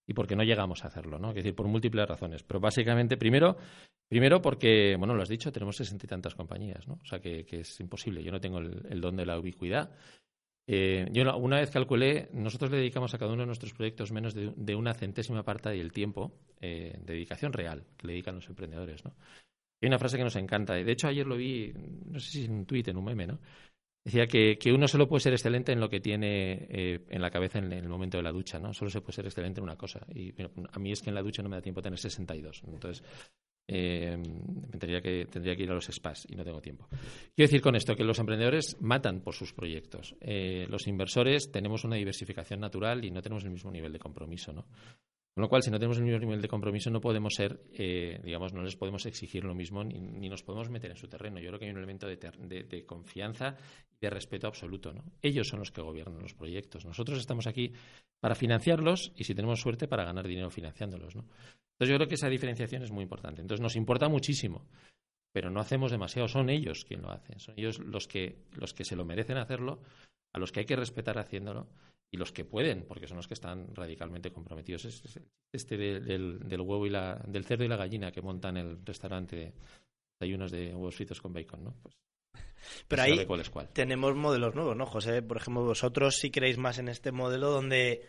y 0.07 0.15
porque 0.15 0.37
no 0.37 0.43
llegamos 0.43 0.85
a 0.85 0.89
hacerlo, 0.89 1.19
¿no? 1.19 1.31
Es 1.31 1.37
decir, 1.37 1.55
por 1.55 1.69
múltiples 1.69 2.09
razones. 2.09 2.43
Pero 2.43 2.61
básicamente, 2.61 3.17
primero, 3.17 3.57
primero 4.09 4.43
porque, 4.43 4.97
bueno, 4.99 5.15
lo 5.15 5.23
has 5.23 5.29
dicho, 5.29 5.53
tenemos 5.53 5.77
sesenta 5.77 6.07
y 6.07 6.09
tantas 6.09 6.35
compañías, 6.35 6.87
¿no? 6.89 6.95
O 7.03 7.07
sea, 7.07 7.21
que, 7.21 7.47
es 7.49 7.81
imposible. 7.81 8.23
Yo 8.23 8.33
no 8.33 8.41
tengo 8.41 8.59
el, 8.59 9.01
don 9.01 9.17
de 9.17 9.27
la 9.27 9.39
ubicuidad. 9.39 9.91
Eh, 10.67 11.09
yo 11.13 11.37
una 11.37 11.59
vez 11.59 11.71
calculé, 11.71 12.29
nosotros 12.33 12.71
le 12.71 12.79
dedicamos 12.79 13.13
a 13.15 13.19
cada 13.19 13.33
uno 13.33 13.43
de 13.43 13.47
nuestros 13.47 13.73
proyectos 13.75 14.13
menos 14.13 14.35
de, 14.35 14.75
una 14.75 14.95
centésima 14.95 15.43
parte 15.43 15.71
del 15.71 15.93
tiempo 15.93 16.33
eh, 16.61 16.97
de 16.99 17.15
dedicación 17.15 17.53
real 17.53 17.85
que 17.97 18.07
le 18.07 18.13
dedican 18.15 18.37
los 18.37 18.49
emprendedores. 18.49 19.03
Hay 19.83 19.89
una 19.89 19.99
frase 19.99 20.17
que 20.17 20.23
nos 20.23 20.37
encanta. 20.37 20.75
De 20.75 20.93
hecho, 20.93 21.09
ayer 21.09 21.27
lo 21.27 21.37
vi, 21.37 21.73
no 22.07 22.21
sé 22.21 22.31
si 22.31 22.45
en 22.45 22.53
un 22.53 22.67
tuit, 22.67 22.87
en 22.87 22.97
un 22.97 23.05
meme, 23.05 23.27
¿no? 23.27 23.41
Decía 24.05 24.27
que, 24.27 24.59
que, 24.59 24.73
uno 24.73 24.89
solo 24.89 25.07
puede 25.07 25.21
ser 25.21 25.33
excelente 25.33 25.71
en 25.71 25.79
lo 25.79 25.89
que 25.89 26.01
tiene 26.01 26.67
eh, 26.71 27.05
en 27.09 27.23
la 27.23 27.31
cabeza 27.31 27.61
en, 27.61 27.73
el 27.73 27.89
momento 27.89 28.17
de 28.17 28.25
la 28.25 28.33
ducha, 28.33 28.59
¿no? 28.59 28.75
Solo 28.75 28.91
se 28.91 29.01
puede 29.01 29.15
ser 29.15 29.27
excelente 29.27 29.61
en 29.61 29.65
una 29.65 29.77
cosa. 29.77 30.05
Y 30.13 30.35
a 30.43 30.79
mí 30.81 30.91
es 30.91 31.01
que 31.01 31.11
en 31.11 31.15
la 31.15 31.23
ducha 31.23 31.43
no 31.43 31.49
me 31.49 31.57
da 31.57 31.63
tiempo 31.63 31.81
a 31.81 31.83
tener 31.85 31.99
62. 31.99 32.63
Entonces, 32.67 33.05
eh, 33.69 34.21
tendría, 34.71 35.01
que, 35.01 35.27
tendría 35.27 35.55
que 35.55 35.63
ir 35.63 35.71
a 35.71 35.75
los 35.75 35.87
spas 35.87 36.27
y 36.29 36.35
no 36.35 36.45
tengo 36.45 36.61
tiempo. 36.61 36.89
Quiero 36.91 37.49
decir 37.49 37.61
con 37.61 37.77
esto 37.77 37.95
que 37.95 38.03
los 38.03 38.19
emprendedores 38.19 38.77
matan 38.81 39.21
por 39.21 39.35
sus 39.35 39.53
proyectos. 39.53 40.17
Eh, 40.21 40.67
los 40.69 40.89
inversores 40.89 41.53
tenemos 41.53 41.85
una 41.85 41.97
diversificación 41.97 42.61
natural 42.61 43.05
y 43.05 43.11
no 43.13 43.23
tenemos 43.23 43.45
el 43.45 43.51
mismo 43.51 43.71
nivel 43.71 43.93
de 43.93 44.01
compromiso, 44.01 44.53
¿no? 44.53 44.67
Con 45.35 45.41
lo 45.41 45.49
cual, 45.49 45.63
si 45.63 45.71
no 45.71 45.79
tenemos 45.79 45.97
el 45.97 46.05
mismo 46.05 46.19
nivel 46.19 46.43
de 46.43 46.49
compromiso, 46.49 46.91
no 46.91 47.01
podemos 47.01 47.33
ser, 47.35 47.59
eh, 47.73 48.21
digamos, 48.23 48.53
no 48.53 48.63
les 48.63 48.77
podemos 48.77 49.07
exigir 49.07 49.45
lo 49.45 49.55
mismo 49.55 49.83
ni, 49.83 50.29
nos 50.29 50.43
podemos 50.43 50.69
meter 50.69 50.91
en 50.91 50.97
su 50.97 51.09
terreno. 51.09 51.41
Yo 51.41 51.49
creo 51.49 51.59
que 51.59 51.65
hay 51.65 51.71
un 51.71 51.79
elemento 51.79 52.07
de, 52.07 52.85
confianza 52.85 53.57
y 53.91 53.99
de 53.99 54.11
respeto 54.11 54.47
absoluto. 54.47 54.93
Ellos 55.23 55.49
son 55.49 55.61
los 55.61 55.71
que 55.71 55.81
gobiernan 55.81 56.21
los 56.21 56.35
proyectos. 56.35 56.85
Nosotros 56.85 57.19
estamos 57.19 57.47
aquí 57.47 57.73
para 58.21 58.35
financiarlos 58.35 59.13
y, 59.17 59.25
si 59.25 59.35
tenemos 59.35 59.59
suerte, 59.59 59.89
para 59.89 60.05
ganar 60.05 60.29
dinero 60.29 60.51
financiándolos. 60.51 61.15
Entonces, 61.15 61.89
yo 61.89 61.97
creo 61.97 62.09
que 62.09 62.17
esa 62.17 62.29
diferenciación 62.29 62.83
es 62.83 62.91
muy 62.91 63.03
importante. 63.03 63.41
Entonces, 63.41 63.63
nos 63.63 63.75
importa 63.77 64.11
muchísimo, 64.11 64.67
pero 65.33 65.49
no 65.51 65.61
hacemos 65.61 65.91
demasiado. 65.91 66.29
Son 66.29 66.51
ellos 66.51 66.85
quienes 66.85 67.07
lo 67.07 67.11
hacen. 67.11 67.41
Son 67.41 67.55
ellos 67.57 67.79
los 67.79 68.07
que, 68.07 68.37
los 68.53 68.75
que 68.75 68.85
se 68.85 68.97
lo 68.97 69.07
merecen 69.07 69.39
hacerlo, 69.39 69.81
a 70.35 70.39
los 70.39 70.53
que 70.53 70.61
hay 70.61 70.67
que 70.67 70.77
respetar 70.77 71.19
haciéndolo 71.19 71.69
y 72.13 72.19
los 72.19 72.31
que 72.31 72.45
pueden, 72.45 72.85
porque 72.87 73.09
son 73.09 73.17
los 73.17 73.27
que 73.27 73.35
están 73.35 73.75
radicalmente 73.75 74.31
comprometidos. 74.31 74.85
Es, 74.85 75.19
este 75.51 75.79
del, 75.79 76.39
del, 76.47 76.61
huevo 76.61 76.87
y 76.87 76.91
la, 76.91 77.15
del 77.27 77.47
cerdo 77.47 77.65
y 77.65 77.69
la 77.69 77.79
gallina 77.79 78.13
que 78.13 78.21
montan 78.21 78.59
el 78.59 78.85
restaurante 78.85 79.35
de 79.35 79.53
desayunos 80.21 80.53
de 80.53 80.75
huevos 80.75 80.95
fritos 80.95 81.23
con 81.23 81.33
bacon, 81.33 81.65
¿no? 81.65 81.75
Pues 81.83 81.97
pero 82.89 83.03
ahí 83.03 83.27
tenemos 83.73 84.15
modelos 84.15 84.55
nuevos, 84.55 84.77
¿no, 84.77 84.85
José? 84.85 85.23
Por 85.23 85.39
ejemplo, 85.39 85.65
vosotros 85.65 86.17
sí 86.17 86.31
creéis 86.31 86.59
más 86.59 86.79
en 86.79 86.89
este 86.89 87.13
modelo 87.13 87.51
donde 87.51 88.07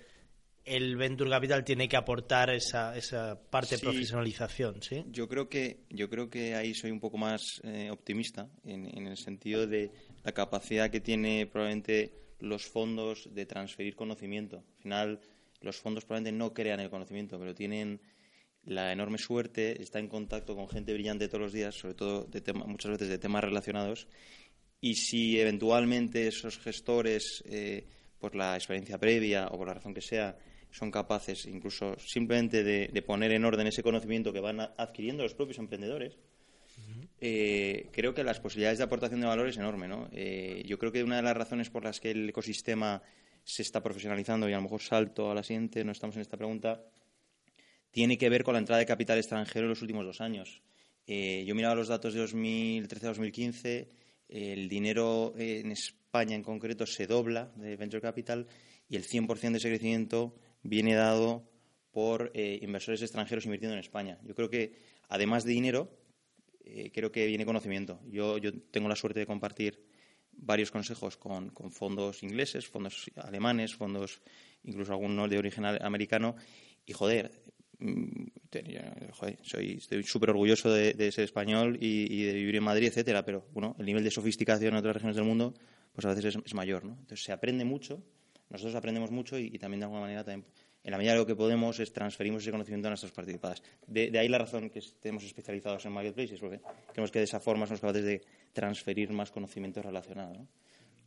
el 0.65 0.97
Venture 0.97 1.29
Capital 1.29 1.63
tiene 1.63 1.87
que 1.87 1.95
aportar 1.95 2.49
esa, 2.49 2.97
esa 2.97 3.41
parte 3.49 3.77
de 3.77 3.81
profesionalización, 3.81 4.81
¿sí? 4.81 5.05
Yo 5.07 5.29
creo 5.29 5.47
que, 5.47 5.85
yo 5.89 6.09
creo 6.09 6.29
que 6.29 6.55
ahí 6.55 6.73
soy 6.73 6.91
un 6.91 6.99
poco 6.99 7.17
más 7.17 7.61
eh, 7.63 7.89
optimista 7.89 8.49
en, 8.65 8.85
en 8.97 9.07
el 9.07 9.17
sentido 9.17 9.65
de 9.65 9.91
la 10.23 10.33
capacidad 10.33 10.89
que 10.89 10.99
tiene 10.99 11.47
probablemente 11.47 12.22
los 12.39 12.65
fondos 12.65 13.30
de 13.34 13.46
transferir 13.46 13.96
conocimiento. 13.96 14.58
Al 14.58 14.82
final, 14.82 15.19
los 15.62 15.78
fondos 15.78 16.06
probablemente 16.06 16.38
no 16.38 16.54
crean 16.54 16.80
el 16.80 16.89
conocimiento, 16.89 17.39
pero 17.39 17.56
tienen 17.56 18.02
la 18.65 18.91
enorme 18.91 19.17
suerte, 19.17 19.82
está 19.82 20.00
en 20.00 20.08
contacto 20.08 20.56
con 20.56 20.69
gente 20.69 20.93
brillante 20.93 21.28
todos 21.28 21.41
los 21.41 21.54
días, 21.54 21.76
sobre 21.76 21.96
todo 21.96 22.24
de 22.24 22.54
muchas 22.54 22.91
veces 22.91 23.10
de 23.10 23.17
temas 23.17 23.43
relacionados, 23.43 24.08
y 24.80 24.96
si 24.96 25.39
eventualmente 25.39 26.28
esos 26.28 26.60
gestores, 26.60 27.43
eh, 27.46 27.86
por 28.19 28.36
la 28.36 28.56
experiencia 28.56 28.98
previa 28.98 29.48
o 29.48 29.58
por 29.58 29.67
la 29.67 29.74
razón 29.74 29.93
que 29.93 30.02
sea, 30.02 30.38
son 30.72 30.91
capaces 30.91 31.46
incluso 31.46 31.98
simplemente 32.00 32.63
de, 32.63 33.02
poner 33.02 33.32
en 33.32 33.46
orden 33.46 33.67
ese 33.67 33.84
conocimiento 33.84 34.34
que 34.34 34.39
van 34.39 34.60
adquiriendo 34.60 35.24
los 35.24 35.36
propios 35.36 35.60
emprendedores, 35.60 36.17
eh, 37.25 37.88
creo 37.93 38.13
que 38.13 38.21
las 38.21 38.41
posibilidades 38.41 38.79
de 38.79 38.83
aportación 38.83 39.21
de 39.21 39.27
valor 39.27 39.47
es 39.47 39.55
enorme. 39.55 39.88
¿no? 39.88 40.09
Eh, 40.12 40.62
yo 40.67 40.77
creo 40.77 40.91
que 40.91 41.05
una 41.05 41.15
de 41.15 41.21
las 41.21 41.38
razones 41.38 41.69
por 41.69 41.86
las 41.86 42.01
que 42.01 42.12
el 42.12 42.27
ecosistema 42.27 43.01
se 43.45 43.62
está 43.62 43.81
profesionalizando 43.81 44.49
y 44.49 44.51
a 44.51 44.57
lo 44.57 44.63
mejor 44.63 44.81
salto 44.81 45.31
a 45.31 45.33
la 45.33 45.41
siguiente, 45.41 45.86
no 45.86 45.93
estamos 45.93 46.17
en 46.17 46.21
esta 46.21 46.36
pregunta, 46.36 46.83
tiene 47.91 48.17
que 48.17 48.27
ver 48.27 48.43
con 48.43 48.55
la 48.55 48.59
entrada 48.59 48.79
de 48.79 48.86
capital 48.86 49.19
extranjero 49.19 49.65
en 49.65 49.69
los 49.69 49.81
últimos 49.81 50.05
dos 50.05 50.19
años. 50.19 50.62
Eh, 51.07 51.45
yo 51.47 51.55
miraba 51.55 51.75
los 51.75 51.88
datos 51.88 52.13
de 52.13 52.25
2013-2015, 52.25 53.88
el 54.27 54.67
dinero 54.67 55.33
en 55.38 55.71
España 55.71 56.36
en 56.36 56.43
concreto 56.43 56.86
se 56.86 57.07
dobla 57.07 57.53
de 57.55 57.77
Venture 57.77 58.01
Capital 58.01 58.47
y 58.89 58.97
el 58.97 59.07
100% 59.07 59.51
de 59.51 59.57
ese 59.59 59.69
crecimiento 59.69 60.36
viene 60.62 60.93
dado 60.93 61.49
por 61.91 62.31
eh, 62.33 62.59
inversores 62.62 63.01
extranjeros 63.01 63.45
invirtiendo 63.45 63.75
en 63.75 63.79
España. 63.79 64.19
Yo 64.25 64.36
creo 64.36 64.49
que, 64.49 64.75
además 65.07 65.45
de 65.45 65.53
dinero, 65.53 66.02
eh, 66.63 66.91
creo 66.93 67.12
que 67.12 67.26
viene 67.28 67.45
conocimiento. 67.45 67.99
Yo, 68.10 68.38
yo 68.38 68.52
tengo 68.71 68.88
la 68.88 68.95
suerte 68.95 69.19
de 69.19 69.26
compartir 69.26 69.80
varios 70.38 70.71
consejos 70.71 71.17
con, 71.17 71.52
fondos 71.71 72.23
ingleses, 72.23 72.67
fondos 72.67 73.10
alemanes, 73.15 73.76
fondos 73.76 74.21
incluso 74.63 74.93
algunos 74.93 75.30
de 75.30 75.38
origen 75.38 75.65
americano. 75.65 76.36
Y 76.86 76.93
joder, 76.93 77.32
mm, 77.80 78.28
soy, 79.41 79.78
estoy 79.78 80.04
súper 80.04 80.32
orgulloso 80.32 80.71
de, 80.71 81.12
ser 81.12 81.23
español 81.23 81.78
y, 81.80 82.23
de 82.23 82.34
vivir 82.34 82.56
en 82.56 82.63
Madrid, 82.63 82.88
etcétera, 82.88 83.23
pero 83.23 83.47
bueno, 83.52 83.76
el 83.80 83.86
nivel 83.86 84.04
de 84.04 84.12
sofisticación 84.12 84.73
en 84.73 84.80
otras 84.80 84.95
regiones 84.95 85.15
del 85.15 85.26
mundo 85.26 85.54
pues 85.93 86.06
a 86.06 86.13
veces 86.13 86.38
es, 86.43 86.54
mayor, 86.56 86.84
¿no? 86.84 86.93
Entonces 86.93 87.23
se 87.23 87.32
aprende 87.32 87.65
mucho, 87.65 88.04
nosotros 88.49 88.73
aprendemos 88.73 89.12
mucho 89.12 89.38
y, 89.38 89.60
también 89.60 89.82
de 89.82 89.86
alguna 89.86 90.02
manera 90.02 90.23
también, 90.23 90.52
en 90.84 90.91
la 90.91 90.98
medida 90.98 91.13
de 91.13 91.19
lo 91.19 91.26
que 91.26 91.36
podemos 91.36 91.80
es 91.80 91.93
transferimos 91.93 92.41
ese 92.41 92.52
conocimiento 92.52 92.88
a 92.88 92.91
nuestras 92.91 93.12
participadas. 93.12 93.63
De, 93.88 94.17
ahí 94.19 94.28
la 94.28 94.38
razón 94.38 94.69
que 94.69 94.80
estemos 94.80 95.24
especializados 95.24 95.86
en 95.86 95.93
marketplaces, 95.93 96.39
porque 96.39 96.60
creemos 96.91 97.12
que 97.12 97.19
de 97.19 97.26
esa 97.26 97.39
forma 97.39 97.65
somos 97.65 97.82
capaces 97.82 98.04
de 98.04 98.22
transferir 98.52 99.12
más 99.12 99.32
conocimiento 99.32 99.82
relacionado. 99.82 100.48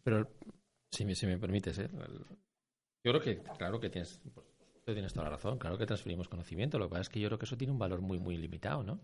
Pero 0.03 0.31
si 0.91 1.05
me, 1.05 1.39
permites, 1.39 1.79
¿eh? 1.79 1.89
yo 3.05 3.13
creo 3.13 3.21
que 3.21 3.39
claro 3.59 3.79
que 3.79 3.91
tienes 3.91 4.21
tienes 4.85 5.13
toda 5.13 5.25
la 5.25 5.31
razón, 5.31 5.59
claro 5.59 5.77
que 5.77 5.85
transferimos 5.85 6.29
conocimiento, 6.29 6.79
lo 6.79 6.87
que 6.87 6.91
pasa 6.91 7.03
es 7.03 7.09
que 7.09 7.21
yo 7.21 7.29
creo 7.29 7.39
que 7.39 7.45
eso 7.45 7.57
tiene 7.57 7.73
un 7.73 7.79
valor 7.79 8.01
muy, 8.01 8.19
muy 8.19 8.37
limitado, 8.37 8.85
¿no? 8.85 9.01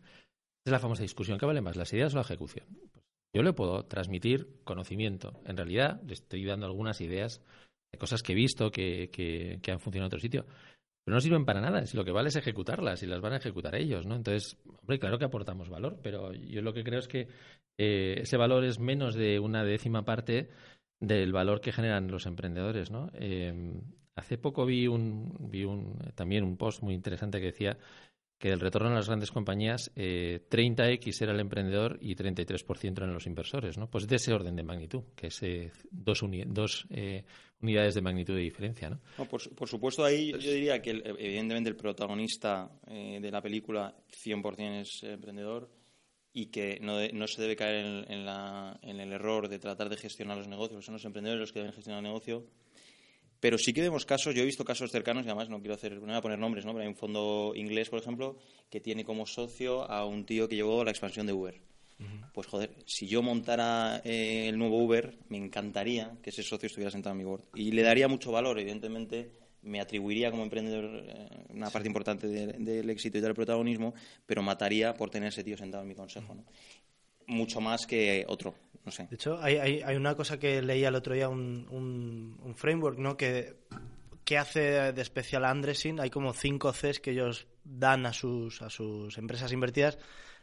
Es 0.65 0.71
la 0.71 0.79
famosa 0.79 1.03
discusión, 1.03 1.39
¿qué 1.39 1.47
vale 1.47 1.61
más, 1.61 1.75
las 1.75 1.93
ideas 1.93 2.15
o 2.15 2.17
la 2.17 2.23
ejecución? 2.23 2.67
Pues 2.93 3.05
yo 3.35 3.43
le 3.43 3.53
puedo 3.53 3.85
transmitir 3.87 4.61
conocimiento. 4.63 5.41
En 5.45 5.57
realidad, 5.57 6.01
le 6.07 6.13
estoy 6.13 6.45
dando 6.45 6.67
algunas 6.67 7.01
ideas 7.01 7.41
de 7.41 7.43
cosas 7.98 8.22
que 8.22 8.33
he 8.33 8.35
visto 8.35 8.70
que, 8.70 9.11
que, 9.11 9.72
han 9.72 9.81
funcionado 9.81 10.07
en 10.07 10.09
otro 10.09 10.20
sitio. 10.20 10.46
Pero 11.05 11.14
no 11.14 11.20
sirven 11.20 11.44
para 11.44 11.61
nada. 11.61 11.85
Si 11.87 11.96
lo 11.96 12.05
que 12.05 12.12
vale 12.12 12.28
es 12.28 12.37
ejecutarlas 12.37 13.02
y 13.02 13.07
las 13.07 13.20
van 13.20 13.33
a 13.33 13.37
ejecutar 13.37 13.74
ellos, 13.74 14.07
¿no? 14.07 14.14
Entonces, 14.14 14.57
hombre, 14.81 14.98
claro 14.98 15.18
que 15.18 15.24
aportamos 15.24 15.68
valor, 15.68 15.98
pero 16.02 16.33
yo 16.33 16.62
lo 16.62 16.72
que 16.72 16.85
creo 16.85 17.00
es 17.00 17.09
que 17.09 17.28
eh, 17.78 18.20
ese 18.22 18.37
valor 18.37 18.64
es 18.64 18.78
menos 18.78 19.14
de 19.14 19.38
una 19.40 19.64
décima 19.64 20.05
parte 20.05 20.48
del 21.00 21.33
valor 21.33 21.61
que 21.61 21.72
generan 21.72 22.09
los 22.09 22.26
emprendedores, 22.26 22.90
¿no? 22.90 23.11
Eh, 23.14 23.74
hace 24.14 24.38
poco 24.38 24.64
vi 24.64 24.87
un, 24.87 25.35
vi 25.50 25.64
un, 25.64 25.98
también 26.14 26.44
un 26.44 26.57
post 26.57 26.83
muy 26.83 26.94
interesante 26.94 27.40
que 27.40 27.46
decía 27.46 27.78
que 28.42 28.48
el 28.48 28.59
retorno 28.59 28.88
a 28.88 28.94
las 28.94 29.07
grandes 29.07 29.31
compañías, 29.31 29.92
eh, 29.94 30.40
30x 30.50 31.22
era 31.22 31.33
el 31.33 31.38
emprendedor 31.38 31.96
y 32.00 32.16
33% 32.16 32.96
eran 32.96 33.14
los 33.14 33.28
inversores, 33.28 33.78
¿no? 33.78 33.88
Pues 33.88 34.09
de 34.09 34.16
ese 34.16 34.33
orden 34.33 34.57
de 34.57 34.64
magnitud, 34.64 35.05
que 35.14 35.28
es 35.28 35.40
eh, 35.44 35.70
dos, 35.92 36.24
dos 36.46 36.85
eh, 36.90 37.22
unidades 37.61 37.94
de 37.94 38.00
magnitud 38.02 38.35
de 38.35 38.40
diferencia, 38.40 38.90
¿no? 38.90 38.98
por, 39.26 39.68
supuesto, 39.68 40.05
ahí 40.05 40.33
yo 40.33 40.50
diría 40.50 40.83
que 40.83 40.90
evidentemente 40.90 41.70
el 41.70 41.76
protagonista 41.76 42.68
eh, 42.88 43.20
de 43.22 43.31
la 43.31 43.40
película 43.40 43.94
100% 44.11 44.81
es 44.81 45.05
emprendedor 45.05 45.70
y 46.33 46.46
que 46.46 46.81
no, 46.81 46.98
no 47.12 47.28
se 47.28 47.42
debe 47.42 47.55
caer 47.55 47.76
en, 47.76 48.11
en, 48.11 48.28
en, 48.83 49.00
el 49.00 49.12
error 49.12 49.46
de 49.46 49.61
tratar 49.61 49.88
de 49.88 49.96
gestionar 49.96 50.37
los 50.37 50.48
negocios. 50.48 50.85
Son 50.85 50.94
los 50.94 51.05
emprendedores 51.05 51.40
los 51.40 51.52
que 51.52 51.61
deben 51.61 51.74
gestionar 51.74 52.00
el 52.00 52.11
negocio 52.11 52.44
pero 53.42 53.59
sí 53.59 53.72
que 53.72 53.81
vemos 53.81 54.07
casos, 54.07 54.37
yo 54.37 54.42
he 54.42 54.46
visto 54.46 54.64
casos 54.64 54.92
cercanos, 54.92 55.24
y 55.26 55.28
además 55.28 55.48
no 55.48 55.59
quiero 55.59 55.74
hacer, 55.74 55.94
no 55.94 56.07
voy 56.07 56.14
a 56.14 56.22
poner 56.22 56.38
nombres, 56.38 56.64
¿no? 56.64 56.70
pero 56.70 56.83
hay 56.83 56.88
un 56.88 56.94
fondo 56.94 57.52
inglés, 57.57 57.90
por 57.90 57.98
ejemplo, 57.98 58.38
que 58.70 58.78
tiene 58.78 59.05
como 59.05 59.26
socio 59.26 59.83
a 59.90 60.07
un 60.07 60.24
tío 60.24 60.48
que 60.48 60.55
llevó 60.55 60.85
la 60.85 60.92
expansión 60.92 61.26
de 61.26 61.33
Uber. 61.33 61.61
Pues 62.33 62.46
joder, 62.46 62.70
si 62.87 63.09
yo 63.09 63.20
montara 63.20 64.00
eh, 64.05 64.48
el 64.48 64.57
nuevo 64.57 64.78
Uber, 64.78 65.18
me 65.28 65.38
encantaría 65.38 66.16
que 66.22 66.31
ese 66.31 66.44
socio 66.44 66.68
estuviera 66.68 66.92
sentado 66.92 67.14
en 67.14 67.18
mi 67.18 67.24
board. 67.24 67.42
Y 67.55 67.72
le 67.72 67.83
daría 67.83 68.07
mucho 68.07 68.31
valor, 68.31 68.61
evidentemente, 68.61 69.33
me 69.62 69.81
atribuiría 69.81 70.31
como 70.31 70.44
emprendedor 70.44 71.02
eh, 71.05 71.28
una 71.50 71.68
parte 71.68 71.88
importante 71.88 72.28
del 72.28 72.90
éxito 72.90 73.18
y 73.18 73.20
del 73.20 73.35
protagonismo, 73.35 73.92
pero 74.24 74.42
mataría 74.42 74.94
por 74.94 75.11
tener 75.11 75.31
ese 75.31 75.42
tío 75.42 75.57
sentado 75.57 75.83
en 75.83 75.88
mi 75.88 75.96
consejo. 75.96 76.33
¿no? 76.33 76.44
Mucho 77.26 77.61
más 77.61 77.87
que 77.87 78.24
otro. 78.28 78.55
De 78.85 79.14
hecho, 79.14 79.38
hay, 79.40 79.57
hay, 79.83 79.97
una 79.97 80.16
cosa 80.16 80.38
que 80.38 80.61
leía 80.61 80.88
el 80.88 80.97
otro 80.97 81.14
día, 81.14 81.29
un, 81.29 81.66
un, 81.71 82.55
framework, 82.57 82.99
¿no? 82.99 83.16
Que, 83.16 83.55
que 84.25 84.38
hace 84.38 84.92
de 84.92 85.03
especial 85.03 85.45
Andresin. 85.45 86.01
Hay 86.01 86.11
como 86.11 86.33
cinco 86.33 86.73
Cs 86.73 86.99
que 86.99 87.12
ellos 87.12 87.47
dan 87.64 88.07
a 88.07 88.12
sus, 88.12 88.61
a 88.61 88.71
sus 88.71 89.16
empresas 89.18 89.53
invertidas. 89.53 89.99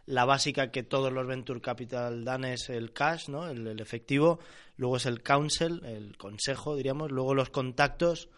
La 0.05 0.23
básica 0.23 0.71
que 0.71 0.83
todos 0.83 1.11
los 1.11 1.27
venture 1.27 1.59
capital 1.59 2.23
dan 2.23 2.45
es 2.45 2.69
el 2.69 2.93
cash, 2.93 3.27
¿no? 3.27 3.49
el, 3.49 3.67
el 3.67 3.81
efectivo. 3.81 4.39
Luego 4.77 4.95
es 4.97 5.05
el 5.05 5.21
counsel, 5.21 5.83
el 5.83 6.17
consejo, 6.17 6.77
diríamos. 6.77 7.11
Luego 7.11 7.35
los 7.35 7.49
contactos 7.49 8.29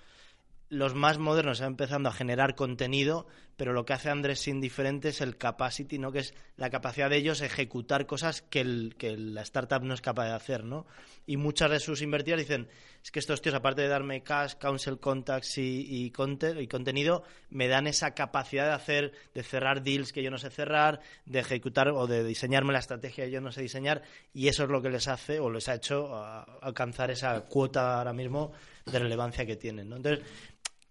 los 0.72 0.96
más 0.96 1.18
modernos 1.18 1.58
están 1.58 1.74
empezando 1.74 2.08
a 2.08 2.14
generar 2.14 2.56
contenido, 2.56 3.28
pero 3.62 3.74
lo 3.74 3.86
que 3.86 3.93
hace 3.93 4.10
Andrés 4.10 4.39
sin 4.39 4.60
diferente 4.60 5.10
es 5.10 5.21
el 5.21 5.38
capacity, 5.38 6.00
¿no? 6.00 6.12
que 6.12 6.17
es 6.17 6.34
la 6.58 6.71
capacidad 6.71 7.12
de 7.12 7.17
ellos 7.17 7.41
ejecutar 7.41 8.08
cosas 8.08 8.41
que, 8.41 8.63
la 8.63 9.43
startup 9.43 9.84
no 9.84 9.93
es 9.93 10.02
capaz 10.02 10.26
de 10.26 10.32
hacer. 10.32 10.63
¿no? 10.63 10.88
Y 11.28 11.38
muchas 11.38 11.69
de 11.69 11.80
sus 11.80 12.02
invertidas 12.02 12.39
dicen, 12.39 12.67
es 13.04 13.12
que 13.12 13.19
estos 13.19 13.39
tíos, 13.39 13.54
aparte 13.54 13.84
de 13.84 13.88
darme 13.88 14.24
cash, 14.24 14.56
counsel, 14.56 14.97
contacts 14.97 15.60
y, 15.60 15.86
y, 15.88 16.06
y 16.06 16.67
contenido, 16.67 17.21
me 17.52 17.67
dan 17.67 17.86
esa 17.86 18.15
capacidad 18.15 18.65
de 18.65 18.74
hacer, 18.74 19.12
de 19.36 19.43
cerrar 19.43 19.84
deals 19.84 20.12
que 20.12 20.24
yo 20.24 20.32
no 20.32 20.39
sé 20.39 20.50
cerrar, 20.50 21.00
de 21.28 21.38
ejecutar 21.38 21.89
o 21.89 22.08
de 22.08 22.24
diseñarme 22.24 22.74
la 22.74 22.80
estrategia 22.80 23.26
que 23.26 23.32
yo 23.32 23.41
no 23.41 23.52
sé 23.52 23.62
diseñar, 23.62 24.02
y 24.34 24.47
eso 24.47 24.63
es 24.63 24.71
lo 24.71 24.82
que 24.82 24.89
les 24.89 25.08
hace 25.08 25.39
o 25.39 25.52
les 25.52 25.69
ha 25.69 25.76
hecho 25.76 26.15
alcanzar 26.63 27.12
esa 27.12 27.39
cuota 27.41 28.00
ahora 28.00 28.12
mismo 28.12 28.54
de 28.88 28.97
relevancia 28.97 29.45
que 29.45 29.56
tienen. 29.56 29.88
¿no? 29.88 29.97
Entonces, 29.97 30.26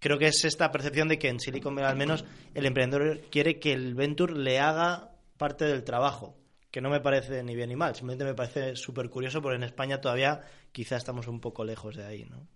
creo 0.01 0.19
que 0.19 0.27
es 0.27 0.45
esta 0.45 0.73
percepción 0.73 1.07
de 1.09 1.19
que 1.19 1.29
en 1.29 1.39
Silicon 1.39 1.75
Valley 1.75 1.91
al 1.91 1.97
menos 1.97 2.25
el 2.55 2.67
emprendedor 2.67 3.21
quiere 3.31 3.61
que 3.61 3.73
el 3.73 3.95
venture 3.95 4.35
le 4.35 4.59
haga 4.59 5.13
parte 5.37 5.67
del 5.67 5.85
trabajo, 5.85 6.37
que 6.71 6.81
no 6.81 6.91
me 6.91 7.01
parece 7.01 7.43
ni 7.45 7.55
bien 7.55 7.69
ni 7.69 7.77
mal, 7.77 7.95
simplemente 7.95 8.25
me 8.25 8.35
parece 8.35 8.75
súper 8.77 9.09
curioso 9.09 9.41
porque 9.41 9.57
en 9.57 9.63
España 9.63 10.01
todavía 10.01 10.43
quizá 10.73 10.97
estamos 10.97 11.29
un 11.29 11.41
poco 11.41 11.65
lejos 11.65 11.97
de 11.97 12.07
ahí, 12.07 12.25
¿no? 12.25 12.47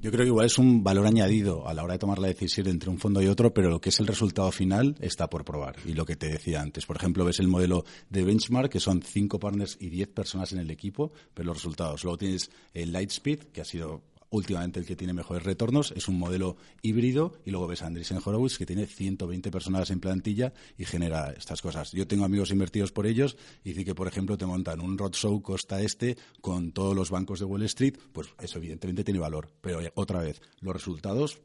Yo 0.00 0.10
creo 0.10 0.24
que 0.24 0.28
igual 0.28 0.46
es 0.46 0.58
un 0.58 0.82
valor 0.82 1.06
añadido 1.06 1.66
a 1.68 1.72
la 1.72 1.82
hora 1.82 1.94
de 1.94 1.98
tomar 1.98 2.18
la 2.18 2.28
decisión 2.28 2.66
entre 2.66 2.90
un 2.90 2.98
fondo 2.98 3.22
y 3.22 3.28
otro, 3.28 3.54
pero 3.54 3.70
lo 3.70 3.80
que 3.80 3.90
es 3.90 4.00
el 4.00 4.06
resultado 4.06 4.50
final 4.50 4.96
está 5.00 5.28
por 5.28 5.44
probar. 5.44 5.76
Y 5.86 5.94
lo 5.94 6.04
que 6.04 6.16
te 6.16 6.28
decía 6.28 6.60
antes, 6.60 6.86
por 6.86 6.96
ejemplo, 6.96 7.24
ves 7.24 7.38
el 7.38 7.48
modelo 7.48 7.84
de 8.10 8.24
benchmark, 8.24 8.70
que 8.70 8.80
son 8.80 9.02
cinco 9.02 9.38
partners 9.38 9.76
y 9.80 9.88
diez 9.88 10.08
personas 10.08 10.52
en 10.52 10.58
el 10.58 10.70
equipo, 10.70 11.12
pero 11.32 11.46
los 11.46 11.58
resultados. 11.58 12.04
Luego 12.04 12.18
tienes 12.18 12.50
el 12.74 12.92
Lightspeed, 12.92 13.44
que 13.52 13.60
ha 13.60 13.64
sido 13.64 14.02
últimamente 14.36 14.80
el 14.80 14.86
que 14.86 14.96
tiene 14.96 15.12
mejores 15.12 15.42
retornos, 15.42 15.92
es 15.92 16.08
un 16.08 16.18
modelo 16.18 16.56
híbrido 16.82 17.32
y 17.44 17.50
luego 17.50 17.66
ves 17.66 17.82
a 17.82 17.86
Andreessen 17.86 18.20
Horowitz 18.24 18.58
que 18.58 18.66
tiene 18.66 18.86
120 18.86 19.50
personas 19.50 19.90
en 19.90 20.00
plantilla 20.00 20.52
y 20.76 20.84
genera 20.84 21.32
estas 21.32 21.62
cosas. 21.62 21.92
Yo 21.92 22.06
tengo 22.06 22.24
amigos 22.24 22.50
invertidos 22.50 22.92
por 22.92 23.06
ellos 23.06 23.36
y 23.64 23.70
dice 23.70 23.84
que, 23.84 23.94
por 23.94 24.08
ejemplo, 24.08 24.36
te 24.38 24.46
montan 24.46 24.80
un 24.80 24.98
roadshow 24.98 25.42
costa 25.42 25.80
este 25.80 26.16
con 26.40 26.72
todos 26.72 26.94
los 26.94 27.10
bancos 27.10 27.38
de 27.38 27.44
Wall 27.44 27.62
Street, 27.62 27.96
pues 28.12 28.28
eso 28.40 28.58
evidentemente 28.58 29.04
tiene 29.04 29.20
valor. 29.20 29.50
Pero 29.60 29.80
otra 29.94 30.20
vez, 30.20 30.40
los 30.60 30.74
resultados 30.74 31.40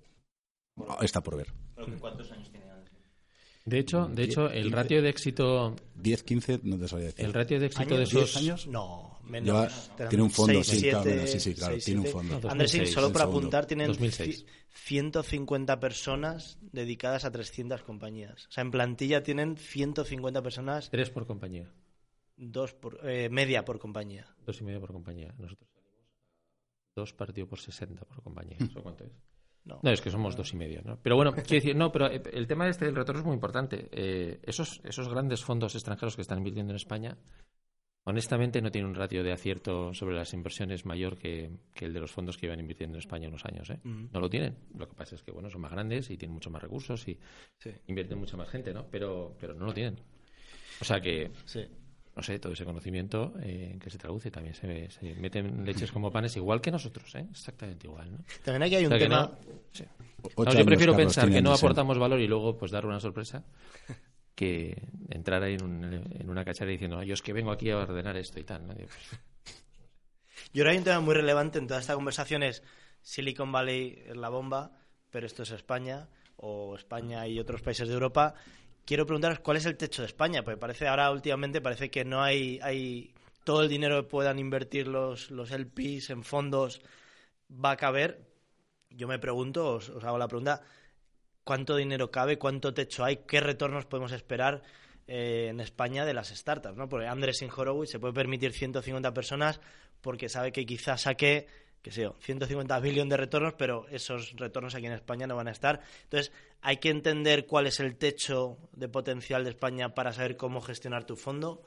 está 1.01 1.21
por 1.21 1.37
ver. 1.37 1.53
¿Cuántos 1.99 2.31
años 2.31 2.49
tiene 2.51 2.61
de 3.65 3.77
hecho, 3.77 4.07
de 4.07 4.23
hecho, 4.23 4.49
el 4.49 4.71
ratio 4.71 5.03
de 5.03 5.09
éxito 5.09 5.75
10, 5.95 6.23
15, 6.23 6.59
no 6.63 6.79
te 6.79 6.87
sabría 6.87 7.07
decir. 7.07 7.25
El 7.25 7.33
ratio 7.33 7.59
de 7.59 7.67
éxito 7.67 7.95
de 7.95 8.03
esos 8.03 8.35
años? 8.37 8.65
No, 8.65 9.19
menos. 9.31 9.91
tiene 10.09 10.23
un 10.23 10.29
fondo, 10.29 10.63
sí, 10.63 10.81
claro, 10.89 11.27
sí, 11.27 11.39
sí, 11.39 11.55
claro, 11.55 11.77
tiene 11.77 12.01
un 12.01 12.07
fondo. 12.07 12.49
Andrés, 12.49 12.91
solo 12.91 13.11
para 13.11 13.25
apuntar, 13.25 13.65
tienen 13.65 13.91
150 14.69 15.79
personas 15.79 16.57
dedicadas 16.61 17.25
a 17.25 17.31
300 17.31 17.81
compañías. 17.83 18.47
O 18.47 18.51
sea, 18.51 18.61
en 18.61 18.71
plantilla 18.71 19.23
tienen 19.23 19.57
150 19.57 20.43
personas. 20.43 20.89
Tres 20.89 21.09
por 21.09 21.25
compañía. 21.25 21.71
Dos 22.37 22.73
por, 22.73 22.99
eh, 23.07 23.29
media 23.29 23.65
por 23.65 23.79
compañía. 23.79 24.27
Dos 24.45 24.61
y 24.61 24.63
media 24.63 24.79
por 24.79 24.91
compañía. 24.91 25.33
Nosotros 25.37 25.69
salimos 25.73 26.05
dos 26.95 27.13
partidos 27.13 27.49
por 27.49 27.59
60 27.59 28.03
por 28.05 28.21
compañía. 28.21 28.57
¿Eso 28.59 28.81
cuánto 28.83 29.05
es? 29.05 29.11
No. 29.63 29.79
es 29.83 30.01
que 30.01 30.09
somos 30.09 30.35
dos 30.35 30.53
y 30.53 30.57
medio, 30.57 30.81
¿no? 30.83 30.97
Pero 31.03 31.15
bueno, 31.15 31.33
quiero 31.33 31.49
decir, 31.49 31.75
no, 31.75 31.91
pero 31.91 32.07
eh, 32.07 32.21
el 32.33 32.47
tema 32.47 32.67
este 32.67 32.85
del 32.85 32.95
retorno 32.95 33.19
es 33.19 33.25
muy 33.25 33.35
importante. 33.35 33.89
Eh, 33.91 34.39
esos, 34.43 34.81
esos 34.83 35.07
grandes 35.07 35.43
fondos 35.43 35.75
extranjeros 35.75 36.15
que 36.15 36.23
están 36.23 36.39
invirtiendo 36.39 36.71
en 36.71 36.77
España 36.77 37.17
honestamente 38.03 38.61
no 38.61 38.71
tiene 38.71 38.87
un 38.87 38.95
ratio 38.95 39.23
de 39.23 39.31
acierto 39.31 39.93
sobre 39.93 40.15
las 40.15 40.33
inversiones 40.33 40.85
mayor 40.85 41.17
que, 41.17 41.51
el 41.75 41.93
de 41.93 41.99
los 41.99 42.11
fondos 42.11 42.37
que 42.37 42.47
iban 42.47 42.59
invirtiendo 42.59 42.97
en 42.97 42.99
España 42.99 43.27
unos 43.27 43.45
años. 43.45 43.69
¿eh? 43.69 43.79
No 43.83 44.19
lo 44.19 44.29
tienen. 44.29 44.57
Lo 44.77 44.87
que 44.87 44.95
pasa 44.95 45.15
es 45.15 45.23
que 45.23 45.31
bueno, 45.31 45.49
son 45.49 45.61
más 45.61 45.71
grandes 45.71 46.09
y 46.09 46.17
tienen 46.17 46.33
mucho 46.33 46.49
más 46.49 46.61
recursos 46.61 47.07
y 47.07 47.17
invierten 47.87 48.17
mucha 48.17 48.37
más 48.37 48.49
gente, 48.49 48.73
¿no? 48.73 48.87
Pero, 48.89 49.35
pero 49.39 49.53
no 49.53 49.65
lo 49.65 49.73
tienen. 49.73 49.99
O 50.79 50.85
sea 50.85 50.99
que, 50.99 51.31
no 52.15 52.23
sé, 52.23 52.39
todo 52.39 52.53
ese 52.53 52.65
conocimiento 52.65 53.33
eh, 53.41 53.77
que 53.79 53.89
se 53.89 53.99
traduce 53.99 54.31
también 54.31 54.55
se, 54.55 54.89
se, 54.89 55.13
meten 55.15 55.63
leches 55.63 55.91
como 55.91 56.11
panes 56.11 56.35
igual 56.35 56.59
que 56.59 56.71
nosotros, 56.71 57.13
¿eh? 57.15 57.27
Exactamente 57.29 57.85
igual, 57.85 58.11
¿no? 58.11 58.17
También 58.43 58.63
aquí 58.63 58.75
hay 58.75 58.85
un 58.85 58.97
tema... 58.97 59.37
yo 60.55 60.65
prefiero 60.65 60.95
pensar 60.95 61.29
que 61.29 61.41
no 61.41 61.53
aportamos 61.53 61.99
valor 61.99 62.19
y 62.19 62.27
luego 62.27 62.57
pues 62.57 62.71
dar 62.71 62.85
una 62.85 62.99
sorpresa 62.99 63.43
que 64.41 64.75
entrar 65.09 65.43
ahí 65.43 65.53
en, 65.53 66.27
una 66.27 66.43
cachara 66.43 66.71
diciendo, 66.71 67.03
yo 67.03 67.13
es 67.13 67.21
que 67.21 67.31
vengo 67.31 67.51
aquí 67.51 67.69
a 67.69 67.77
ordenar 67.77 68.17
esto 68.17 68.39
y 68.39 68.43
tal. 68.43 68.65
Pues, 68.65 68.89
yo 70.53 70.63
creo 70.63 70.65
que 70.65 70.69
hay 70.71 70.77
un 70.79 70.83
tema 70.83 70.99
muy 70.99 71.13
relevante 71.13 71.59
en 71.59 71.67
toda 71.67 71.79
esta 71.79 71.93
conversación 71.93 72.41
es 72.41 72.63
Silicon 73.03 73.51
Valley 73.51 74.01
es 74.07 74.17
la 74.17 74.29
bomba, 74.29 74.71
pero 75.11 75.27
esto 75.27 75.43
es 75.43 75.51
España, 75.51 76.07
o 76.37 76.75
España 76.75 77.27
y 77.27 77.39
otros 77.39 77.61
países 77.61 77.87
de 77.87 77.93
Europa. 77.93 78.33
Quiero 78.83 79.05
preguntaros 79.05 79.41
cuál 79.41 79.57
es 79.57 79.67
el 79.67 79.77
techo 79.77 80.01
de 80.01 80.07
España, 80.07 80.43
porque 80.43 80.57
parece 80.57 80.87
ahora 80.87 81.11
últimamente 81.11 81.61
parece 81.61 81.91
que 81.91 82.03
no 82.03 82.23
hay, 82.23 82.59
hay 82.63 83.13
todo 83.43 83.61
el 83.61 83.69
dinero 83.69 84.01
que 84.01 84.09
puedan 84.09 84.39
invertir 84.39 84.87
los, 84.87 85.29
los 85.29 85.51
LPs 85.51 86.09
en 86.09 86.23
fondos 86.23 86.81
va 87.47 87.71
a 87.71 87.77
caber. 87.77 88.27
Yo 88.89 89.07
me 89.07 89.19
pregunto, 89.19 89.73
os 89.75 90.03
hago 90.03 90.17
la 90.17 90.27
pregunta, 90.27 90.63
cuánto 91.43 91.75
dinero 91.75 92.11
cabe, 92.11 92.37
cuánto 92.37 92.73
techo 92.73 93.03
hay, 93.03 93.17
qué 93.27 93.39
retornos 93.39 93.85
podemos 93.85 94.11
esperar 94.11 94.61
eh, 95.07 95.47
en 95.49 95.59
España 95.59 96.05
de 96.05 96.13
las 96.13 96.29
startups, 96.29 96.77
¿no? 96.77 96.87
Porque 96.87 97.07
Andrés 97.07 97.41
Horowitz 97.41 97.91
se 97.91 97.99
puede 97.99 98.13
permitir 98.13 98.53
150 98.53 99.13
personas 99.13 99.59
porque 100.01 100.29
sabe 100.29 100.51
que 100.51 100.65
quizás 100.65 101.01
saque, 101.01 101.47
qué 101.81 101.91
sé 101.91 102.03
yo, 102.03 102.15
150 102.21 102.79
billones 102.79 103.09
de 103.09 103.17
retornos, 103.17 103.53
pero 103.53 103.87
esos 103.89 104.33
retornos 104.37 104.75
aquí 104.75 104.85
en 104.85 104.93
España 104.93 105.27
no 105.27 105.35
van 105.35 105.47
a 105.47 105.51
estar. 105.51 105.81
Entonces, 106.03 106.31
hay 106.61 106.77
que 106.77 106.89
entender 106.89 107.45
cuál 107.45 107.67
es 107.67 107.79
el 107.79 107.97
techo 107.97 108.57
de 108.73 108.87
potencial 108.87 109.43
de 109.43 109.49
España 109.49 109.93
para 109.93 110.13
saber 110.13 110.37
cómo 110.37 110.61
gestionar 110.61 111.05
tu 111.05 111.15
fondo. 111.15 111.61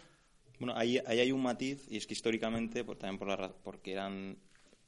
Bueno, 0.58 0.74
ahí, 0.76 0.98
hay 1.04 1.32
un 1.32 1.42
matiz 1.42 1.86
y 1.90 1.96
es 1.96 2.06
que 2.06 2.14
históricamente, 2.14 2.84
por, 2.84 2.96
también 2.96 3.18
por 3.18 3.28
la, 3.28 3.52
porque 3.52 3.92
eran 3.92 4.38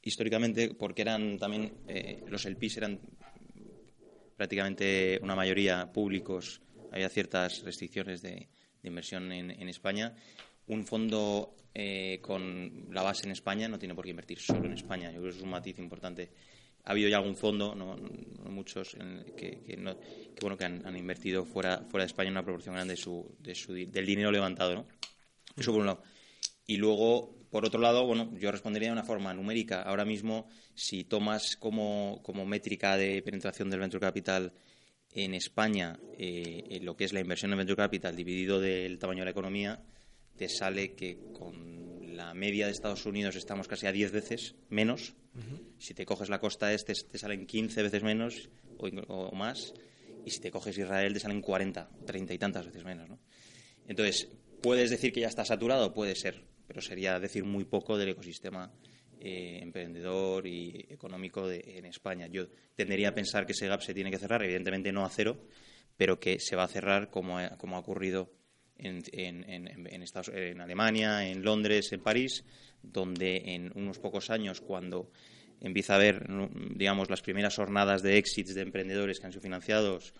históricamente 0.01 0.73
porque 0.73 1.01
eran 1.01 1.37
también 1.37 1.73
eh, 1.87 2.23
los 2.27 2.45
LPs 2.45 2.77
eran 2.77 2.99
prácticamente 4.37 5.19
una 5.21 5.35
mayoría 5.35 5.91
públicos, 5.91 6.61
había 6.91 7.09
ciertas 7.09 7.63
restricciones 7.63 8.21
de, 8.21 8.47
inversión 8.83 9.31
en, 9.33 9.67
España. 9.67 10.15
Un 10.67 10.85
fondo 10.85 11.55
eh, 11.73 12.19
con 12.21 12.87
la 12.91 13.01
base 13.01 13.25
en 13.25 13.31
España 13.31 13.67
no 13.67 13.77
tiene 13.77 13.93
por 13.93 14.05
qué 14.05 14.11
invertir 14.11 14.39
solo 14.39 14.65
en 14.65 14.73
España. 14.73 15.11
Yo 15.11 15.19
creo 15.19 15.31
que 15.31 15.37
es 15.37 15.43
un 15.43 15.49
matiz 15.49 15.77
importante. 15.79 16.31
Ha 16.85 16.91
habido 16.91 17.09
ya 17.09 17.17
algún 17.17 17.35
fondo, 17.35 17.75
no, 17.75 17.97
muchos, 18.49 18.95
que, 19.35 19.77
bueno, 20.39 20.57
que 20.57 20.65
han, 20.65 20.95
invertido 20.95 21.43
fuera, 21.43 21.83
fuera 21.89 22.05
de 22.05 22.07
España 22.07 22.31
una 22.31 22.43
proporción 22.43 22.75
grande 22.75 22.93
de 22.93 23.01
su, 23.01 23.35
de 23.39 23.55
su, 23.55 23.73
del 23.73 24.05
dinero 24.05 24.31
levantado. 24.31 24.73
¿no? 24.73 24.87
Eso 25.57 25.73
por 25.73 25.81
un 25.81 25.87
lado. 25.87 26.03
Y 26.65 26.77
luego, 26.77 27.36
por 27.49 27.65
otro 27.65 27.79
lado, 27.79 28.05
bueno, 28.05 28.29
yo 28.37 28.51
respondería 28.51 28.89
de 28.89 28.93
una 28.93 29.03
forma 29.03 29.33
numérica. 29.33 29.81
Ahora 29.81 30.05
mismo, 30.05 30.47
si 30.75 31.03
tomas 31.03 31.55
como, 31.55 32.21
métrica 32.45 32.97
de 32.97 33.21
penetración 33.21 33.69
del 33.69 33.79
venture 33.79 34.01
capital 34.01 34.53
en 35.11 35.33
España 35.33 35.97
eh, 36.17 36.79
lo 36.81 36.95
que 36.95 37.05
es 37.05 37.13
la 37.13 37.21
inversión 37.21 37.51
en 37.51 37.57
venture 37.57 37.77
capital 37.77 38.15
dividido 38.15 38.59
del 38.59 38.99
tamaño 38.99 39.19
de 39.19 39.25
la 39.25 39.31
economía, 39.31 39.81
te 40.35 40.49
sale 40.49 40.93
que 40.93 41.17
con 41.33 42.15
la 42.15 42.33
media 42.33 42.65
de 42.65 42.71
Estados 42.73 43.05
Unidos 43.05 43.35
estamos 43.35 43.67
casi 43.67 43.87
a 43.87 43.91
10 43.91 44.11
veces 44.11 44.55
menos. 44.69 45.15
Si 45.77 45.93
te 45.93 46.03
coges 46.03 46.29
la 46.29 46.39
costa 46.39 46.73
este, 46.73 46.93
te 46.93 47.19
salen 47.19 47.45
15 47.45 47.83
veces 47.83 48.01
menos 48.03 48.49
o, 48.79 49.31
más. 49.35 49.73
Y 50.25 50.31
si 50.31 50.39
te 50.39 50.49
coges 50.49 50.77
Israel, 50.77 51.13
te 51.13 51.19
salen 51.19 51.41
40, 51.41 51.89
30 52.05 52.33
y 52.33 52.37
tantas 52.39 52.65
veces 52.65 52.83
menos. 52.83 53.07
¿no? 53.07 53.19
Entonces, 53.87 54.29
¿puedes 54.61 54.89
decir 54.89 55.13
que 55.13 55.21
ya 55.21 55.27
está 55.27 55.45
saturado? 55.45 55.93
Puede 55.93 56.15
ser 56.15 56.43
pero 56.67 56.81
sería 56.81 57.19
decir 57.19 57.43
muy 57.45 57.65
poco 57.65 57.97
del 57.97 58.09
ecosistema 58.09 58.71
eh, 59.19 59.59
emprendedor 59.61 60.45
y 60.45 60.85
económico 60.89 61.49
en 61.49 61.85
España. 61.85 62.27
Yo 62.27 62.47
tendería 62.75 63.09
a 63.09 63.15
pensar 63.15 63.45
que 63.45 63.53
ese 63.53 63.67
gap 63.67 63.81
se 63.81 63.93
tiene 63.93 64.11
que 64.11 64.19
cerrar, 64.19 64.43
evidentemente 64.43 64.91
no 64.91 65.05
a 65.05 65.09
cero, 65.09 65.37
pero 65.95 66.19
que 66.19 66.39
se 66.39 66.55
va 66.55 66.63
a 66.63 66.67
cerrar 66.67 67.09
como 67.09 67.39
como 67.57 67.77
ha 67.77 67.79
ocurrido 67.79 68.29
en, 68.79 69.03
en, 69.13 70.03
Estados, 70.03 70.29
en 70.29 70.61
Alemania, 70.61 71.27
en 71.27 71.43
Londres, 71.43 71.91
en 71.91 72.01
París, 72.01 72.43
donde 72.81 73.41
en 73.55 73.71
unos 73.75 73.99
pocos 73.99 74.29
años, 74.29 74.61
cuando 74.61 75.11
empieza 75.61 75.93
a 75.93 75.95
haber, 75.95 76.27
digamos, 76.75 77.09
las 77.09 77.21
primeras 77.21 77.55
jornadas 77.55 78.03
de 78.03 78.17
exits 78.17 78.53
de 78.53 78.61
emprendedores 78.61 79.19
que 79.19 79.25
han 79.25 79.31
sido 79.31 79.41
financiados, 79.41 80.13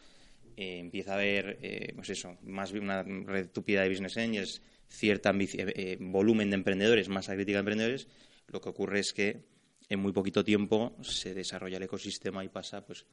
eh, 0.55 0.79
empieza 0.79 1.12
a 1.12 1.15
haber, 1.15 1.60
eh, 1.62 1.93
pues 1.95 2.10
eso, 2.10 2.38
más 2.43 2.71
una 2.71 3.03
red 3.03 3.49
tupida 3.49 3.83
de 3.83 3.89
business 3.89 4.17
angels, 4.17 4.62
cierta 4.89 5.32
eh, 5.32 5.47
eh, 5.54 5.97
volumen 6.00 6.50
de 6.50 6.56
emprendedores, 6.56 7.10
masa 7.10 7.36
crítica 7.36 7.58
de 7.58 7.60
emprendedores, 7.60 8.08
lo 8.47 8.62
que 8.62 8.69
ocurre 8.69 9.00
es 9.00 9.13
que 9.13 9.43
en 9.89 10.00
muy 10.00 10.12
poquito 10.12 10.43
tiempo 10.43 10.95
se 11.02 11.34
desarrolla 11.34 11.78
el 11.78 11.84
ecosistema 11.84 12.43
y 12.43 12.50
pasa, 12.50 12.86
pues, 12.86 13.06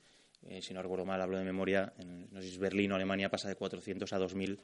eh, 0.48 0.60
si 0.60 0.74
no 0.74 0.82
recuerdo 0.82 1.04
mal, 1.04 1.20
hablo 1.20 1.38
de 1.38 1.44
memoria, 1.44 1.92
en, 1.98 2.28
no 2.30 2.40
sé 2.40 2.48
si 2.48 2.54
es 2.54 2.58
Berlín 2.58 2.92
o 2.92 2.94
Alemania, 2.96 3.30
pasa 3.30 3.48
de 3.48 3.56
400 3.56 4.12
a 4.12 4.18
2.000, 4.18 4.58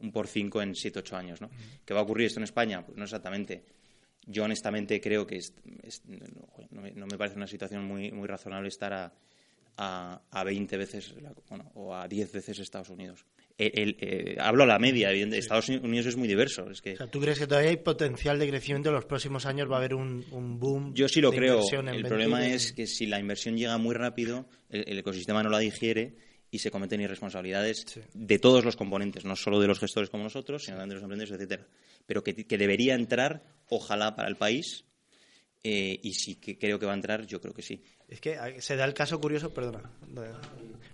un 0.00 0.12
por 0.12 0.28
cinco 0.28 0.62
en 0.62 0.74
7, 0.74 0.98
8 1.00 1.16
años. 1.16 1.40
¿no? 1.40 1.50
¿Qué 1.84 1.94
va 1.94 2.00
a 2.00 2.02
ocurrir 2.02 2.26
esto 2.26 2.40
en 2.40 2.44
España? 2.44 2.84
Pues 2.84 2.96
no 2.96 3.04
exactamente. 3.04 3.64
Yo 4.24 4.44
honestamente 4.44 5.00
creo 5.00 5.26
que 5.26 5.40
no, 6.70 7.06
me, 7.06 7.18
parece 7.18 7.36
una 7.36 7.48
situación 7.48 7.84
muy, 7.84 8.12
muy 8.12 8.28
razonable 8.28 8.68
estar 8.68 8.92
a, 8.92 9.12
a, 9.76 10.22
a 10.30 10.44
20 10.44 10.76
veces, 10.76 11.14
bueno, 11.48 11.72
o 11.74 11.94
a 11.94 12.06
10 12.06 12.32
veces 12.32 12.58
Estados 12.60 12.90
Unidos 12.90 13.24
el, 13.58 13.96
eh, 14.00 14.36
hablo 14.40 14.64
a 14.64 14.66
la 14.66 14.78
media. 14.78 15.12
Estados 15.12 15.68
Unidos 15.68 16.06
es 16.06 16.16
muy 16.16 16.28
diverso. 16.28 16.70
Es 16.70 16.80
que... 16.80 16.96
¿Tú 17.10 17.20
crees 17.20 17.38
que 17.38 17.46
todavía 17.46 17.70
hay 17.70 17.76
potencial 17.76 18.38
de 18.38 18.48
crecimiento 18.48 18.88
en 18.88 18.94
los 18.94 19.04
próximos 19.04 19.46
años? 19.46 19.70
¿Va 19.70 19.76
a 19.76 19.78
haber 19.78 19.94
un, 19.94 20.24
boom? 20.58 20.94
Yo 20.94 21.08
sí 21.08 21.20
lo 21.20 21.32
creo. 21.32 21.62
El 21.70 22.04
problema 22.04 22.46
es 22.46 22.72
que 22.72 22.86
si 22.86 23.06
la 23.06 23.18
inversión 23.18 23.56
llega 23.56 23.76
muy 23.78 23.94
rápido, 23.94 24.46
el, 24.70 24.98
ecosistema 24.98 25.42
no 25.42 25.50
la 25.50 25.58
digiere 25.58 26.14
y 26.50 26.58
se 26.58 26.70
cometen 26.70 27.00
irresponsabilidades 27.00 28.00
de 28.12 28.38
todos 28.38 28.64
los 28.64 28.76
componentes, 28.76 29.24
no 29.24 29.36
solo 29.36 29.60
de 29.60 29.66
los 29.66 29.78
gestores 29.78 30.10
como 30.10 30.24
nosotros, 30.24 30.64
sino 30.64 30.76
también 30.76 30.90
de 30.90 30.94
los 30.96 31.02
emprendedores, 31.02 31.34
etcétera. 31.34 31.66
Pero 32.06 32.22
que, 32.22 32.34
debería 32.58 32.94
entrar, 32.94 33.42
ojalá, 33.68 34.14
para 34.14 34.28
el 34.28 34.36
país. 34.36 34.84
Eh, 35.64 36.00
y 36.02 36.14
si 36.14 36.36
que 36.36 36.58
creo 36.58 36.78
que 36.78 36.86
va 36.86 36.92
a 36.92 36.96
entrar, 36.96 37.24
yo 37.24 37.40
creo 37.40 37.54
que 37.54 37.62
sí. 37.62 37.82
Es 38.08 38.20
que 38.20 38.60
se 38.60 38.76
da 38.76 38.84
el 38.84 38.94
caso 38.94 39.20
curioso, 39.20 39.54
perdona. 39.54 39.90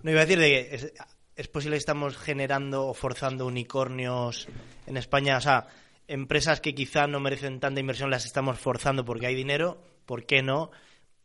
No 0.02 0.10
iba 0.10 0.20
a 0.20 0.26
decir 0.26 0.38
de 0.38 0.48
que 0.48 0.92
¿Es 1.38 1.46
posible 1.46 1.76
que 1.76 1.78
estamos 1.78 2.18
generando 2.18 2.88
o 2.88 2.94
forzando 2.94 3.46
unicornios 3.46 4.48
en 4.88 4.96
España? 4.96 5.36
O 5.36 5.40
sea, 5.40 5.68
empresas 6.08 6.60
que 6.60 6.74
quizá 6.74 7.06
no 7.06 7.20
merecen 7.20 7.60
tanta 7.60 7.78
inversión 7.78 8.10
las 8.10 8.24
estamos 8.24 8.58
forzando 8.58 9.04
porque 9.04 9.26
hay 9.26 9.36
dinero, 9.36 9.80
¿por 10.04 10.26
qué 10.26 10.42
no? 10.42 10.72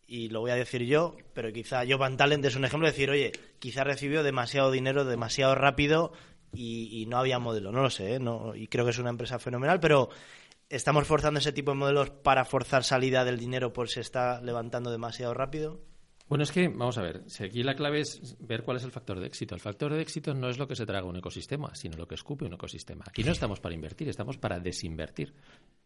Y 0.06 0.30
lo 0.30 0.41
voy 0.41 0.52
a 0.52 0.56
decir 0.56 0.84
yo, 0.84 1.17
pero 1.34 1.52
quizá 1.52 1.84
Van 1.97 2.15
Talent 2.15 2.45
es 2.45 2.56
un 2.56 2.63
ejemplo 2.63 2.86
de 2.86 2.91
decir, 2.91 3.10
oye, 3.10 3.32
quizá 3.58 3.84
recibió 3.84 4.21
demasiado 4.21 4.69
dinero 4.69 5.04
demasiado 5.04 5.56
rápido 5.56 6.13
y, 6.54 7.08
no 7.08 7.17
había 7.17 7.39
modelo, 7.39 7.71
no 7.71 7.82
lo 7.82 7.89
sé, 7.89 8.13
¿eh? 8.13 8.19
no, 8.19 8.54
y 8.54 8.67
creo 8.67 8.86
que 8.86 8.91
es 8.91 8.99
una 8.99 9.10
empresa 9.10 9.39
fenomenal, 9.39 9.80
pero 9.80 10.10
¿estamos 10.69 11.08
forzando 11.08 11.39
ese 11.39 11.54
tipo 11.54 11.71
de 11.71 11.78
modelos 11.78 12.12
para 12.12 12.45
forzar 12.45 12.84
salida 12.84 13.26
del 13.26 13.39
dinero 13.39 13.73
por 13.73 13.89
si 13.89 13.99
está 13.99 14.41
levantando 14.41 14.91
demasiado 14.91 15.34
rápido? 15.34 15.82
Bueno, 16.34 16.46
es 16.46 16.52
que, 16.52 16.67
vamos 16.67 16.98
a 16.98 17.04
ver, 17.04 17.22
si 17.28 17.43
aquí 17.43 17.62
la 17.62 17.76
clave 17.76 18.00
es 18.00 18.36
ver 18.39 18.63
cuál 18.63 18.78
es 18.78 18.84
el 18.84 18.89
factor 18.89 19.19
de 19.19 19.28
éxito. 19.28 19.54
El 19.54 19.62
factor 19.62 19.93
de 19.93 20.02
éxito 20.02 20.34
no 20.34 20.50
es 20.50 20.58
lo 20.58 20.67
que 20.67 20.76
se 20.76 20.84
traga 20.84 21.06
un 21.06 21.15
ecosistema, 21.15 21.76
sino 21.76 21.96
lo 21.96 22.08
que 22.08 22.15
escupe 22.15 22.43
un 22.43 22.54
ecosistema. 22.54 23.06
Aquí 23.08 23.24
no 23.24 23.32
estamos 23.32 23.60
para 23.60 23.76
invertir, 23.76 24.10
estamos 24.10 24.39
para 24.39 24.60
desinvertir. 24.60 25.36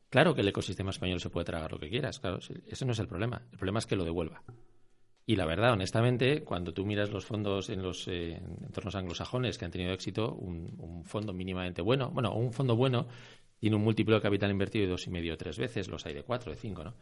Claro 0.10 0.34
que 0.34 0.40
el 0.40 0.48
ecosistema 0.48 0.92
español 0.92 1.20
se 1.20 1.30
puede 1.30 1.44
tragar 1.44 1.74
lo 1.74 1.78
que 1.78 1.90
quieras, 1.90 2.22
claro, 2.22 2.40
eso 2.66 2.86
no 2.86 2.94
es 2.94 3.00
el 3.00 3.10
problema. 3.10 3.42
El 3.52 3.58
problema 3.58 3.80
es 3.80 3.88
que 3.88 3.98
lo 3.98 4.06
devuelva. 4.06 4.42
Y 5.26 5.36
la 5.36 5.46
verdad, 5.46 5.74
honestamente, 5.74 6.46
cuando 6.46 6.74
tú 6.74 6.86
miras 6.86 7.12
los 7.12 7.26
fondos 7.26 7.70
en 7.70 7.84
los 7.84 8.08
eh, 8.08 8.42
entornos 8.64 8.96
anglosajones 8.96 9.58
que 9.58 9.66
han 9.66 9.72
tenido 9.72 9.92
éxito, 9.92 10.34
un, 10.34 11.04
fondo 11.04 11.34
mínimamente 11.34 11.82
bueno, 11.82 12.10
bueno, 12.10 12.34
un 12.34 12.54
fondo 12.54 12.78
bueno 12.78 13.10
tiene 13.60 13.76
un 13.76 13.84
múltiplo 13.84 14.16
de 14.16 14.22
capital 14.22 14.50
invertido 14.50 14.86
de 14.86 14.92
dos 14.92 15.08
y 15.08 15.10
medio 15.10 15.36
tres 15.36 15.58
veces, 15.58 15.90
los 15.90 16.06
hay 16.06 16.14
de 16.14 16.24
cuatro, 16.24 16.54
de 16.54 16.58
cinco, 16.58 16.86
¿no? 16.86 16.94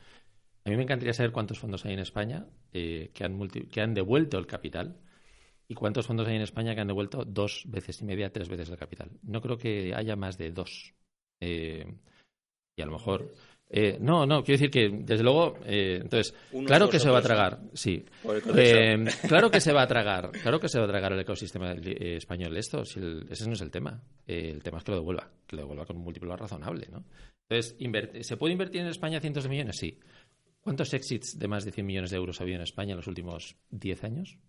A 0.65 0.69
mí 0.69 0.77
me 0.77 0.83
encantaría 0.83 1.13
saber 1.13 1.31
cuántos 1.31 1.59
fondos 1.59 1.85
hay 1.85 1.93
en 1.93 1.99
España 1.99 2.47
eh, 2.73 3.11
que, 3.13 3.23
han 3.23 3.39
que 3.47 3.81
han 3.81 3.93
devuelto 3.93 4.37
el 4.39 4.47
capital 4.47 4.97
y 5.67 5.75
cuántos 5.75 6.07
fondos 6.07 6.27
hay 6.27 6.35
en 6.35 6.41
España 6.41 6.73
que 6.73 6.81
han 6.81 6.87
devuelto 6.87 7.23
dos 7.23 7.63
veces 7.67 8.01
y 8.01 8.05
media, 8.05 8.31
tres 8.31 8.49
veces 8.49 8.69
el 8.69 8.77
capital. 8.77 9.11
No 9.23 9.41
creo 9.41 9.57
que 9.57 9.93
haya 9.95 10.15
más 10.15 10.37
de 10.37 10.51
dos. 10.51 10.93
Eh, 11.39 11.85
y 12.77 12.81
a 12.81 12.85
lo 12.85 12.91
mejor 12.93 13.33
Eh, 13.67 13.97
no, 13.99 14.27
no, 14.27 14.43
quiero 14.43 14.59
decir 14.59 14.69
que, 14.69 14.89
desde 15.03 15.23
luego, 15.23 15.57
eh, 15.65 15.97
entonces, 15.99 16.35
claro 16.67 16.87
que 16.87 16.99
se 16.99 17.09
va 17.09 17.17
a 17.17 17.21
tragar, 17.23 17.59
sí. 17.73 18.05
Eh, 18.59 19.05
claro 19.27 19.49
que 19.49 19.59
se 19.59 19.73
va 19.73 19.81
a 19.81 19.87
tragar, 19.87 20.31
claro 20.33 20.59
que 20.59 20.69
se 20.69 20.77
va 20.77 20.85
a 20.85 20.87
tragar 20.87 21.13
el 21.13 21.19
ecosistema 21.21 21.71
eh, 21.73 22.15
español 22.17 22.55
esto, 22.57 22.85
si 22.85 22.99
el- 22.99 23.25
ese 23.27 23.47
no 23.47 23.53
es 23.53 23.61
el 23.61 23.71
tema. 23.71 24.03
Eh, 24.27 24.51
el 24.53 24.61
tema 24.61 24.77
es 24.77 24.83
que 24.83 24.91
lo 24.91 24.97
devuelva, 24.97 25.31
que 25.47 25.55
lo 25.55 25.63
devuelva 25.63 25.85
con 25.87 25.97
un 25.97 26.03
múltiplo 26.03 26.35
razonable, 26.37 26.87
¿no? 26.91 27.05
Entonces, 27.49 27.75
¿se 28.27 28.37
puede 28.37 28.53
invertir 28.53 28.81
en 28.81 28.87
España 28.87 29.19
cientos 29.19 29.43
de 29.43 29.49
millones? 29.49 29.77
Sí. 29.77 29.97
¿Cuántos 30.65 30.95
exits 30.95 31.37
de 31.37 31.47
más 31.47 31.63
de 31.63 31.71
100 31.71 31.85
millones 31.85 32.09
de 32.09 32.17
euros 32.17 32.39
ha 32.39 32.43
habido 32.43 32.55
en 32.57 32.63
España 32.63 32.93
en 32.93 32.97
los 32.97 33.05
últimos 33.05 33.55
10 33.69 34.03
años? 34.03 34.39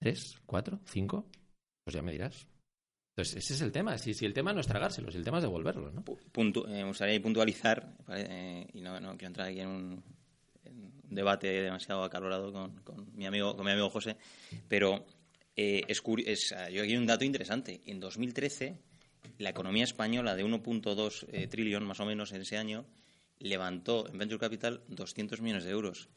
¿Tres? 0.00 0.36
¿Cuatro? 0.46 0.80
¿Cinco? 0.84 1.30
Pues 1.84 1.94
ya 1.94 2.02
me 2.02 2.10
dirás. 2.10 2.48
Entonces, 3.14 3.36
ese 3.44 3.54
es 3.54 3.60
el 3.60 3.70
tema. 3.70 3.96
Si, 3.98 4.24
el 4.24 4.34
tema 4.34 4.52
no 4.52 4.58
es 4.58 4.66
tragárselo, 4.66 5.12
si 5.12 5.18
el 5.18 5.22
tema 5.24 5.38
es 5.38 5.44
devolverlo, 5.44 5.92
¿no? 5.92 6.04
Pu- 6.04 6.18
puntu- 6.32 6.66
eh, 6.66 6.82
me 6.82 6.88
gustaría 6.88 7.22
puntualizar, 7.22 7.96
eh, 8.08 8.66
y 8.74 8.80
no, 8.80 8.98
quiero 9.16 9.26
entrar 9.28 9.46
aquí 9.46 9.60
en 9.60 9.68
un, 9.68 10.02
debate 11.04 11.46
demasiado 11.62 12.02
acalorado 12.02 12.52
con, 12.52 13.12
mi 13.14 13.24
amigo 13.24 13.54
con 13.56 13.64
mi 13.64 13.70
amigo 13.70 13.90
José, 13.90 14.16
pero 14.66 15.06
eh, 15.54 15.82
es, 15.86 16.02
es, 16.26 16.52
ah, 16.52 16.68
yo 16.68 16.82
aquí 16.82 16.90
hay 16.92 16.96
un 16.98 17.06
dato 17.06 17.24
interesante. 17.24 17.80
En 17.86 18.00
2013, 18.00 18.76
la 19.38 19.50
economía 19.50 19.84
española 19.84 20.34
de 20.34 20.44
1.2 20.44 21.26
eh, 21.30 21.46
trillón 21.46 21.84
más 21.84 22.00
o 22.00 22.06
menos 22.06 22.32
en 22.32 22.40
ese 22.42 22.56
año 22.56 22.84
levantó 23.38 24.08
en 24.08 24.18
Venture 24.18 24.40
Capital 24.40 24.82
200 24.88 25.40
millones 25.40 25.64
de 25.64 25.70
euros. 25.70 26.08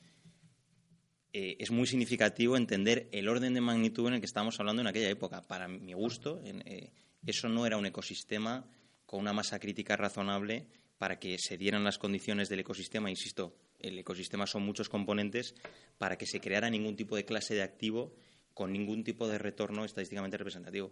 Eh, 1.33 1.55
es 1.59 1.71
muy 1.71 1.87
significativo 1.87 2.57
entender 2.57 3.07
el 3.11 3.29
orden 3.29 3.53
de 3.53 3.61
magnitud 3.61 4.07
en 4.07 4.15
el 4.15 4.19
que 4.19 4.25
estábamos 4.25 4.59
hablando 4.59 4.81
en 4.81 4.87
aquella 4.87 5.09
época. 5.09 5.41
Para 5.41 5.67
mi 5.67 5.93
gusto, 5.93 6.41
eh, 6.43 6.91
eso 7.25 7.47
no 7.47 7.65
era 7.65 7.77
un 7.77 7.85
ecosistema 7.85 8.65
con 9.05 9.19
una 9.19 9.33
masa 9.33 9.59
crítica 9.59 9.95
razonable 9.95 10.67
para 10.97 11.19
que 11.19 11.37
se 11.39 11.57
dieran 11.57 11.83
las 11.83 11.97
condiciones 11.97 12.49
del 12.49 12.59
ecosistema. 12.59 13.09
Insisto, 13.09 13.55
el 13.79 13.97
ecosistema 13.97 14.45
son 14.45 14.63
muchos 14.63 14.89
componentes 14.89 15.55
para 15.97 16.17
que 16.17 16.25
se 16.25 16.39
creara 16.39 16.69
ningún 16.69 16.95
tipo 16.95 17.15
de 17.15 17.25
clase 17.25 17.55
de 17.55 17.63
activo 17.63 18.13
con 18.53 18.71
ningún 18.71 19.03
tipo 19.03 19.27
de 19.27 19.37
retorno 19.37 19.85
estadísticamente 19.85 20.37
representativo. 20.37 20.91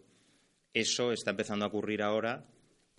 Eso 0.74 1.12
está 1.12 1.32
empezando 1.32 1.66
a 1.66 1.68
ocurrir 1.68 2.02
ahora 2.02 2.46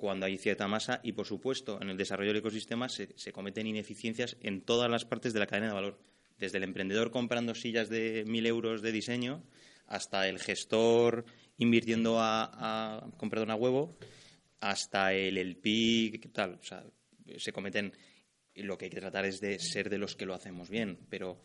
cuando 0.01 0.25
hay 0.25 0.39
cierta 0.39 0.67
masa 0.67 1.01
y, 1.03 1.13
por 1.13 1.27
supuesto, 1.27 1.79
en 1.83 1.91
el 1.91 1.99
desarrollo 1.99 2.31
del 2.31 2.39
ecosistema 2.39 2.89
se, 2.89 3.33
cometen 3.33 3.67
ineficiencias 3.67 4.39
en 4.41 4.63
todas 4.63 4.91
las 4.91 5.05
partes 5.05 5.35
de 5.35 5.41
la 5.41 5.47
cadena 5.47 5.69
de 5.69 5.75
valor. 5.75 5.99
Desde 6.39 6.57
el 6.57 6.65
emprendedor 6.65 7.11
comprando 7.11 7.55
sillas 7.55 7.91
de 7.91 8.25
mil 8.27 8.47
euros 8.47 8.81
de 8.81 8.93
diseño 8.93 9.45
hasta 9.87 10.27
el 10.27 10.39
gestor 10.39 11.27
invirtiendo 11.59 12.19
a, 12.19 12.45
a, 13.03 13.11
perdón, 13.29 13.51
a 13.51 13.57
huevo, 13.57 13.99
hasta 14.61 15.13
el 15.13 15.37
LP, 15.37 16.19
¿qué 16.19 16.31
tal? 16.33 16.55
O 16.55 16.65
sea, 16.65 16.83
se 17.37 17.53
cometen. 17.53 17.93
Lo 18.55 18.79
que 18.79 18.87
hay 18.87 18.91
que 18.91 19.01
tratar 19.01 19.27
es 19.27 19.41
de 19.41 19.59
ser 19.59 19.91
de 19.91 19.99
los 19.99 20.17
que 20.17 20.27
lo 20.27 20.35
hacemos 20.35 20.71
bien, 20.71 20.99
pero 21.09 21.41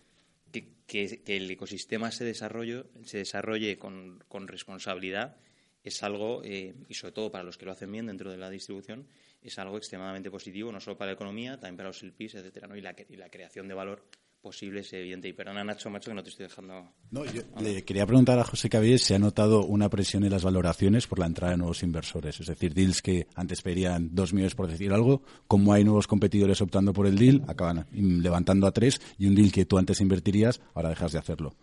que, 0.88 1.22
el 1.28 1.52
ecosistema 1.52 2.10
se 2.12 2.24
desarrolle, 2.24 2.86
se 3.04 3.18
desarrolle 3.18 3.78
con 3.78 4.48
responsabilidad 4.48 5.38
es 5.86 6.04
algo, 6.04 6.42
eh, 6.44 6.74
y 6.90 6.94
sobre 6.94 7.14
todo 7.14 7.32
para 7.32 7.44
los 7.44 7.58
que 7.58 7.66
lo 7.66 7.72
hacen 7.72 7.92
bien 7.92 8.08
dentro 8.08 8.32
de 8.32 8.38
la 8.38 8.50
distribución, 8.50 9.08
es 9.42 9.58
algo 9.60 9.78
extremadamente 9.78 10.32
positivo, 10.32 10.72
no 10.72 10.80
solo 10.80 10.98
para 10.98 11.12
la 11.12 11.16
economía, 11.16 11.60
también 11.60 11.78
para 11.78 11.90
los 11.90 12.02
LPs, 12.02 12.36
etcétera, 12.36 12.68
¿no? 12.68 12.76
y, 12.76 12.82
la, 12.82 12.96
y 13.08 13.16
la 13.16 13.30
creación 13.30 13.68
de 13.68 13.76
valor 13.76 14.04
posible 14.46 14.82
es 14.82 14.94
evidente. 14.94 15.28
Y 15.28 15.34
perdona, 15.34 15.64
Nacho, 15.64 15.90
macho, 15.90 16.12
que 16.12 16.16
no 16.16 16.24
te 16.24 16.30
estoy 16.30 16.46
dejando. 16.46 16.92
No, 17.10 17.26
yo 17.26 17.42
le 17.60 17.84
quería 17.84 18.06
preguntar 18.06 18.38
a 18.38 18.44
José 18.44 18.70
Cabides 18.70 19.02
si 19.02 19.16
ha 19.16 19.20
notado 19.20 19.66
una 19.66 19.90
presión 19.90 20.24
en 20.24 20.30
las 20.30 20.44
valoraciones 20.44 21.08
por 21.08 21.18
la 21.18 21.26
entrada 21.26 21.54
de 21.54 21.58
nuevos 21.58 21.82
inversores. 21.82 22.40
Es 22.40 22.46
decir, 22.46 22.76
deals 22.76 23.02
que 23.02 23.28
antes 23.34 23.64
pedían 23.64 24.10
dos 24.14 24.34
millones 24.34 24.54
por 24.54 24.68
decir 24.68 24.94
algo, 24.94 25.24
como 25.48 25.74
hay 25.74 25.84
nuevos 25.84 26.06
competidores 26.06 26.62
optando 26.62 26.94
por 26.94 27.08
el 27.08 27.18
deal, 27.18 27.44
acaban 27.48 27.88
levantando 27.92 28.68
a 28.68 28.72
tres 28.72 29.02
y 29.18 29.26
un 29.26 29.34
deal 29.34 29.52
que 29.52 29.66
tú 29.66 29.80
antes 29.80 30.00
invertirías, 30.00 30.62
ahora 30.76 30.90
dejas 30.90 31.12
de 31.12 31.18
hacerlo. 31.18 31.56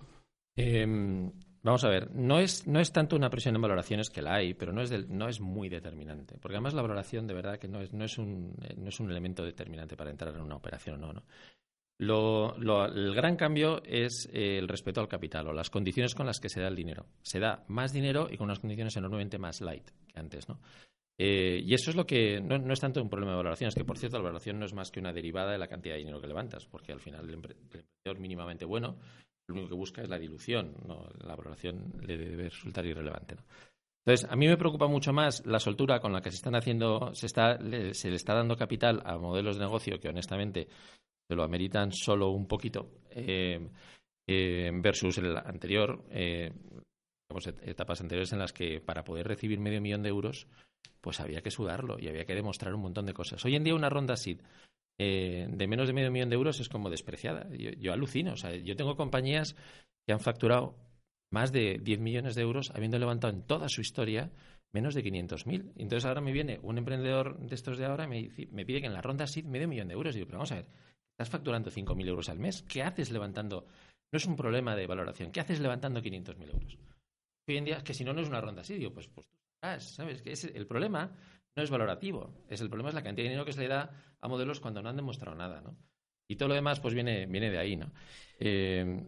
Eh, 0.56 0.84
vamos 1.62 1.84
a 1.84 1.88
ver, 1.88 2.10
no 2.14 2.38
es, 2.38 2.66
no 2.66 2.80
es 2.80 2.92
tanto 2.92 3.16
una 3.16 3.30
presión 3.30 3.54
en 3.56 3.62
valoraciones 3.62 4.10
que 4.10 4.22
la 4.22 4.34
hay, 4.34 4.54
pero 4.54 4.72
no 4.72 4.82
es, 4.82 4.90
del- 4.90 5.06
no 5.16 5.28
es 5.28 5.40
muy 5.40 5.68
determinante. 5.68 6.36
Porque 6.38 6.56
además 6.56 6.74
la 6.74 6.82
valoración 6.82 7.26
de 7.26 7.34
verdad 7.34 7.58
que 7.58 7.68
no 7.68 7.80
es, 7.80 7.92
no 7.92 8.04
es, 8.04 8.18
un, 8.18 8.54
eh, 8.62 8.74
no 8.76 8.88
es 8.88 9.00
un 9.00 9.10
elemento 9.10 9.44
determinante 9.44 9.96
para 9.96 10.10
entrar 10.10 10.34
en 10.34 10.40
una 10.40 10.56
operación 10.56 11.02
o 11.02 11.06
no. 11.06 11.12
¿no? 11.12 11.22
Lo, 11.98 12.56
lo- 12.58 12.86
el 12.86 13.14
gran 13.14 13.36
cambio 13.36 13.82
es 13.84 14.28
eh, 14.32 14.58
el 14.58 14.66
respeto 14.68 15.00
al 15.00 15.08
capital 15.08 15.46
o 15.48 15.52
las 15.52 15.70
condiciones 15.70 16.14
con 16.14 16.26
las 16.26 16.40
que 16.40 16.48
se 16.48 16.60
da 16.60 16.68
el 16.68 16.74
dinero. 16.76 17.06
Se 17.22 17.38
da 17.38 17.64
más 17.68 17.92
dinero 17.92 18.28
y 18.30 18.36
con 18.36 18.46
unas 18.46 18.58
condiciones 18.58 18.96
enormemente 18.96 19.38
más 19.38 19.60
light 19.60 19.88
que 20.08 20.18
antes, 20.18 20.48
¿no? 20.48 20.58
Eh, 21.18 21.60
y 21.64 21.74
eso 21.74 21.90
es 21.90 21.96
lo 21.96 22.06
que 22.06 22.40
no, 22.40 22.58
no 22.58 22.72
es 22.72 22.80
tanto 22.80 23.00
un 23.00 23.08
problema 23.10 23.32
de 23.32 23.36
valoración, 23.36 23.68
es 23.68 23.74
que 23.74 23.84
por 23.84 23.98
cierto 23.98 24.16
la 24.16 24.24
valoración 24.24 24.58
no 24.58 24.64
es 24.64 24.72
más 24.74 24.90
que 24.90 24.98
una 24.98 25.12
derivada 25.12 25.52
de 25.52 25.58
la 25.58 25.68
cantidad 25.68 25.94
de 25.94 25.98
dinero 26.00 26.20
que 26.20 26.26
levantas, 26.26 26.66
porque 26.66 26.90
al 26.90 27.00
final 27.00 27.28
el, 27.28 27.36
empre- 27.36 27.50
el 27.54 27.58
emprendedor 27.62 28.18
mínimamente 28.18 28.64
bueno 28.64 28.96
lo 29.52 29.60
único 29.60 29.68
que 29.70 29.74
busca 29.78 30.02
es 30.02 30.08
la 30.08 30.18
dilución, 30.18 30.74
la 31.24 31.36
valoración 31.36 31.92
le 32.00 32.16
debe 32.16 32.48
resultar 32.50 32.84
irrelevante. 32.86 33.36
Entonces, 34.04 34.28
a 34.28 34.34
mí 34.34 34.48
me 34.48 34.56
preocupa 34.56 34.88
mucho 34.88 35.12
más 35.12 35.46
la 35.46 35.60
soltura 35.60 36.00
con 36.00 36.12
la 36.12 36.20
que 36.20 36.30
se 36.30 36.36
están 36.36 36.56
haciendo, 36.56 37.14
se, 37.14 37.26
está, 37.26 37.56
se 37.58 38.10
le 38.10 38.16
está 38.16 38.34
dando 38.34 38.56
capital 38.56 39.00
a 39.04 39.16
modelos 39.16 39.56
de 39.56 39.64
negocio 39.64 40.00
que 40.00 40.08
honestamente 40.08 40.66
se 41.28 41.36
lo 41.36 41.44
ameritan 41.44 41.92
solo 41.92 42.30
un 42.30 42.46
poquito 42.48 42.90
eh, 43.10 43.68
eh, 44.28 44.70
versus 44.74 45.18
el 45.18 45.36
anterior, 45.36 46.04
eh, 46.10 46.52
digamos, 47.28 47.46
et- 47.46 47.68
etapas 47.68 48.00
anteriores 48.00 48.32
en 48.32 48.40
las 48.40 48.52
que 48.52 48.80
para 48.80 49.04
poder 49.04 49.28
recibir 49.28 49.60
medio 49.60 49.80
millón 49.80 50.02
de 50.02 50.08
euros, 50.08 50.48
pues 51.00 51.20
había 51.20 51.40
que 51.42 51.52
sudarlo 51.52 51.98
y 52.00 52.08
había 52.08 52.24
que 52.24 52.34
demostrar 52.34 52.74
un 52.74 52.82
montón 52.82 53.06
de 53.06 53.14
cosas. 53.14 53.44
Hoy 53.44 53.54
en 53.54 53.62
día 53.64 53.74
una 53.74 53.88
ronda 53.88 54.14
SID 54.14 54.40
eh, 55.04 55.48
de 55.50 55.66
menos 55.66 55.88
de 55.88 55.92
medio 55.92 56.12
millón 56.12 56.30
de 56.30 56.36
euros 56.36 56.60
es 56.60 56.68
como 56.68 56.88
despreciada. 56.88 57.48
Yo, 57.50 57.92
alucino. 57.92 58.34
Yo 58.36 58.76
tengo 58.76 58.96
compañías 58.96 59.56
que 60.06 60.12
han 60.12 60.20
facturado 60.20 60.76
más 61.32 61.50
de 61.50 61.80
10 61.82 61.98
millones 61.98 62.36
de 62.36 62.42
euros 62.42 62.70
habiendo 62.70 62.98
levantado 63.00 63.32
en 63.32 63.42
toda 63.42 63.68
su 63.68 63.80
historia 63.80 64.30
menos 64.72 64.94
de 64.94 65.02
500.000. 65.02 65.72
Entonces 65.76 66.04
ahora 66.04 66.20
me 66.20 66.30
viene 66.30 66.60
un 66.62 66.78
emprendedor 66.78 67.38
de 67.40 67.54
estos 67.54 67.78
de 67.78 67.84
ahora 67.84 68.06
me, 68.06 68.30
me 68.52 68.64
pide 68.64 68.80
que 68.80 68.86
en 68.86 68.94
la 68.94 69.02
ronda 69.02 69.26
SID 69.26 69.44
medio 69.44 69.66
millón 69.66 69.88
de 69.88 69.94
euros. 69.94 70.14
Y 70.14 70.18
digo, 70.18 70.28
pero 70.28 70.38
vamos 70.38 70.52
a 70.52 70.56
ver, 70.56 70.66
estás 71.10 71.28
facturando 71.28 71.70
5.000 71.70 72.08
euros 72.08 72.28
al 72.28 72.38
mes. 72.38 72.62
¿Qué 72.62 72.82
haces 72.82 73.10
levantando? 73.10 73.66
No 74.12 74.16
es 74.16 74.26
un 74.26 74.36
problema 74.36 74.76
de 74.76 74.86
valoración. 74.86 75.32
¿Qué 75.32 75.40
haces 75.40 75.58
levantando 75.58 76.00
500.000 76.00 76.52
euros? 76.52 76.78
Hoy 77.48 77.56
en 77.56 77.64
día 77.64 77.82
que 77.82 77.92
si 77.92 78.04
no, 78.04 78.12
no 78.12 78.20
es 78.20 78.28
una 78.28 78.40
ronda 78.40 78.62
así. 78.62 78.74
Digo, 78.74 78.92
pues, 78.92 79.08
pues 79.08 79.26
sabrás, 79.60 79.94
¿sabes? 79.94 80.22
Que 80.22 80.32
es, 80.32 80.44
el 80.44 80.66
problema 80.66 81.12
no 81.56 81.62
es 81.62 81.70
valorativo. 81.70 82.30
Es 82.48 82.60
el 82.60 82.68
problema 82.68 82.88
es 82.90 82.94
la 82.94 83.02
cantidad 83.02 83.24
de 83.24 83.30
dinero 83.30 83.44
que 83.44 83.52
se 83.52 83.60
le 83.60 83.68
da 83.68 83.90
a 84.20 84.28
modelos 84.28 84.60
cuando 84.60 84.82
no 84.82 84.88
han 84.88 84.96
demostrado 84.96 85.36
nada, 85.36 85.60
¿no? 85.60 85.76
Y 86.28 86.36
todo 86.36 86.48
lo 86.50 86.54
demás, 86.54 86.80
pues 86.80 86.94
viene, 86.94 87.26
viene 87.26 87.50
de 87.50 87.58
ahí, 87.58 87.76
¿no? 87.76 87.92
Eh, 88.38 89.04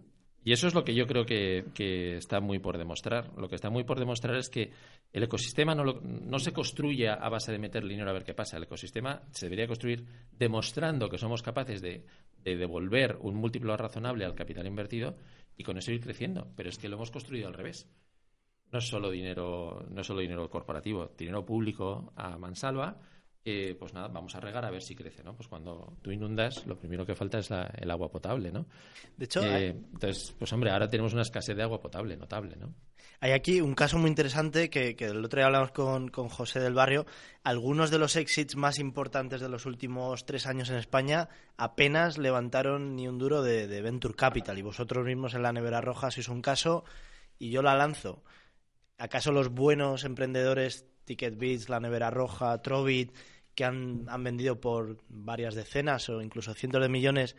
y 0.46 0.52
eso 0.52 0.66
es 0.66 0.74
lo 0.74 0.84
que 0.84 0.94
yo 0.94 1.06
creo 1.06 1.24
que, 1.24 1.64
que 1.74 2.16
está 2.18 2.38
muy 2.40 2.58
por 2.58 2.76
demostrar. 2.76 3.32
Lo 3.38 3.48
que 3.48 3.54
está 3.54 3.70
muy 3.70 3.84
por 3.84 3.98
demostrar 3.98 4.36
es 4.36 4.50
que 4.50 4.70
el 5.10 5.22
ecosistema 5.22 5.74
no, 5.74 5.84
lo- 5.84 6.00
no 6.02 6.38
se 6.38 6.52
construye 6.52 7.08
a 7.08 7.28
base 7.30 7.50
de 7.50 7.58
meter 7.58 7.82
dinero 7.86 8.10
a 8.10 8.12
ver 8.12 8.24
qué 8.24 8.34
pasa. 8.34 8.58
El 8.58 8.64
ecosistema 8.64 9.22
se 9.30 9.46
debería 9.46 9.66
construir 9.66 10.04
demostrando 10.32 11.08
que 11.08 11.16
somos 11.16 11.40
capaces 11.42 11.80
de, 11.80 12.04
de 12.42 12.56
devolver 12.56 13.16
un 13.22 13.36
múltiplo 13.36 13.74
razonable 13.74 14.26
al 14.26 14.34
capital 14.34 14.66
invertido 14.66 15.16
y 15.56 15.62
con 15.64 15.78
eso 15.78 15.92
ir 15.92 16.02
creciendo. 16.02 16.52
Pero 16.56 16.68
es 16.68 16.76
que 16.76 16.90
lo 16.90 16.96
hemos 16.96 17.10
construido 17.10 17.46
al 17.48 17.54
revés. 17.54 17.88
No 18.74 18.78
es 18.80 18.88
solo 18.88 19.08
dinero, 19.08 19.86
no 19.88 20.00
es 20.00 20.06
solo 20.08 20.18
dinero 20.20 20.50
corporativo, 20.50 21.12
dinero 21.16 21.46
público 21.46 22.12
a 22.16 22.36
mansalva. 22.36 22.96
que, 23.44 23.76
pues 23.78 23.92
nada, 23.92 24.08
vamos 24.08 24.34
a 24.34 24.40
regar 24.40 24.64
a 24.64 24.70
ver 24.70 24.80
si 24.82 24.96
crece, 24.96 25.22
¿no? 25.22 25.36
Pues 25.36 25.48
cuando 25.48 25.98
tú 26.00 26.10
inundas, 26.10 26.66
lo 26.66 26.78
primero 26.78 27.04
que 27.04 27.14
falta 27.14 27.38
es 27.38 27.50
la- 27.50 27.70
el 27.76 27.90
agua 27.90 28.10
potable, 28.10 28.50
¿no? 28.50 28.64
De 29.18 29.26
hecho, 29.26 29.42
Eh, 29.44 29.50
hay, 29.54 29.64
entonces, 29.66 30.34
pues 30.38 30.50
hombre, 30.54 30.70
ahora 30.70 30.88
tenemos 30.88 31.12
una 31.12 31.20
escasez 31.20 31.54
de 31.54 31.62
agua 31.62 31.78
potable 31.78 32.16
notable, 32.16 32.56
¿no? 32.56 32.74
hay 33.20 33.32
aquí 33.32 33.60
un 33.60 33.74
caso 33.74 33.98
muy 33.98 34.08
interesante 34.08 34.68
que, 34.70 34.96
que 34.96 35.04
el 35.06 35.22
otro 35.24 35.38
día 35.38 35.46
hablamos 35.46 35.70
con, 35.72 36.08
con 36.08 36.28
José 36.30 36.58
del 36.58 36.72
Barrio. 36.74 37.04
Algunos 37.42 37.90
de 37.90 37.98
los 37.98 38.16
exits 38.16 38.56
más 38.56 38.78
importantes 38.78 39.40
de 39.42 39.48
los 39.50 39.66
últimos 39.66 40.24
tres 40.26 40.46
años 40.46 40.68
en 40.70 40.76
España 40.76 41.28
apenas 41.58 42.16
levantaron 42.18 42.96
ni 42.96 43.08
un 43.08 43.18
duro 43.18 43.42
de, 43.42 43.66
de 43.68 43.82
Venture 43.82 44.14
Capital. 44.14 44.58
Y 44.58 44.62
vosotros 44.62 45.04
mismos 45.06 45.34
en 45.34 45.42
la 45.42 45.52
Nevera 45.52 45.80
Roja 45.82 46.10
sois 46.10 46.28
un 46.28 46.40
caso 46.42 46.84
y 47.38 47.50
yo 47.50 47.60
la 47.62 47.74
lanzo. 47.76 48.22
¿Acaso 48.98 49.32
los 49.32 49.50
buenos 49.50 50.04
emprendedores, 50.04 50.86
TicketBits, 51.04 51.68
La 51.68 51.80
Nevera 51.80 52.10
Roja, 52.10 52.60
Trovit, 52.62 53.12
que 53.54 53.64
han, 53.64 54.04
han 54.08 54.24
vendido 54.24 54.60
por 54.60 54.98
varias 55.08 55.54
decenas 55.54 56.08
o 56.08 56.22
incluso 56.22 56.54
cientos 56.54 56.80
de 56.82 56.88
millones, 56.88 57.36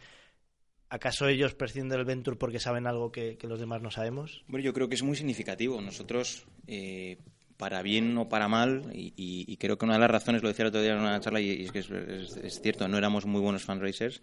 ¿acaso 0.89 1.27
ellos 1.27 1.55
prescinden 1.55 1.89
del 1.97 2.05
Venture 2.05 2.37
porque 2.37 2.59
saben 2.59 2.87
algo 2.87 3.11
que, 3.11 3.37
los 3.43 3.59
demás 3.59 3.81
no 3.81 3.91
sabemos? 3.91 4.43
Bueno, 4.47 4.65
yo 4.65 4.73
creo 4.73 4.89
que 4.89 4.95
es 4.95 5.03
muy 5.03 5.15
significativo. 5.15 5.81
Nosotros, 5.81 6.45
eh, 6.67 7.17
para 7.57 7.81
bien 7.81 8.17
o 8.17 8.27
para 8.29 8.47
mal, 8.47 8.91
y, 8.93 9.55
creo 9.57 9.77
que 9.77 9.85
una 9.85 9.95
de 9.95 10.01
las 10.01 10.11
razones, 10.11 10.41
lo 10.43 10.49
decía 10.49 10.63
el 10.63 10.69
otro 10.69 10.81
día 10.81 10.93
en 10.93 10.99
una 10.99 11.19
charla, 11.19 11.39
y, 11.39 11.63
es 11.63 11.71
que 11.71 11.79
es- 11.79 11.89
es 11.89 12.61
cierto, 12.61 12.87
no 12.87 12.97
éramos 12.97 13.25
muy 13.25 13.41
buenos 13.41 13.63
fundraisers, 13.63 14.21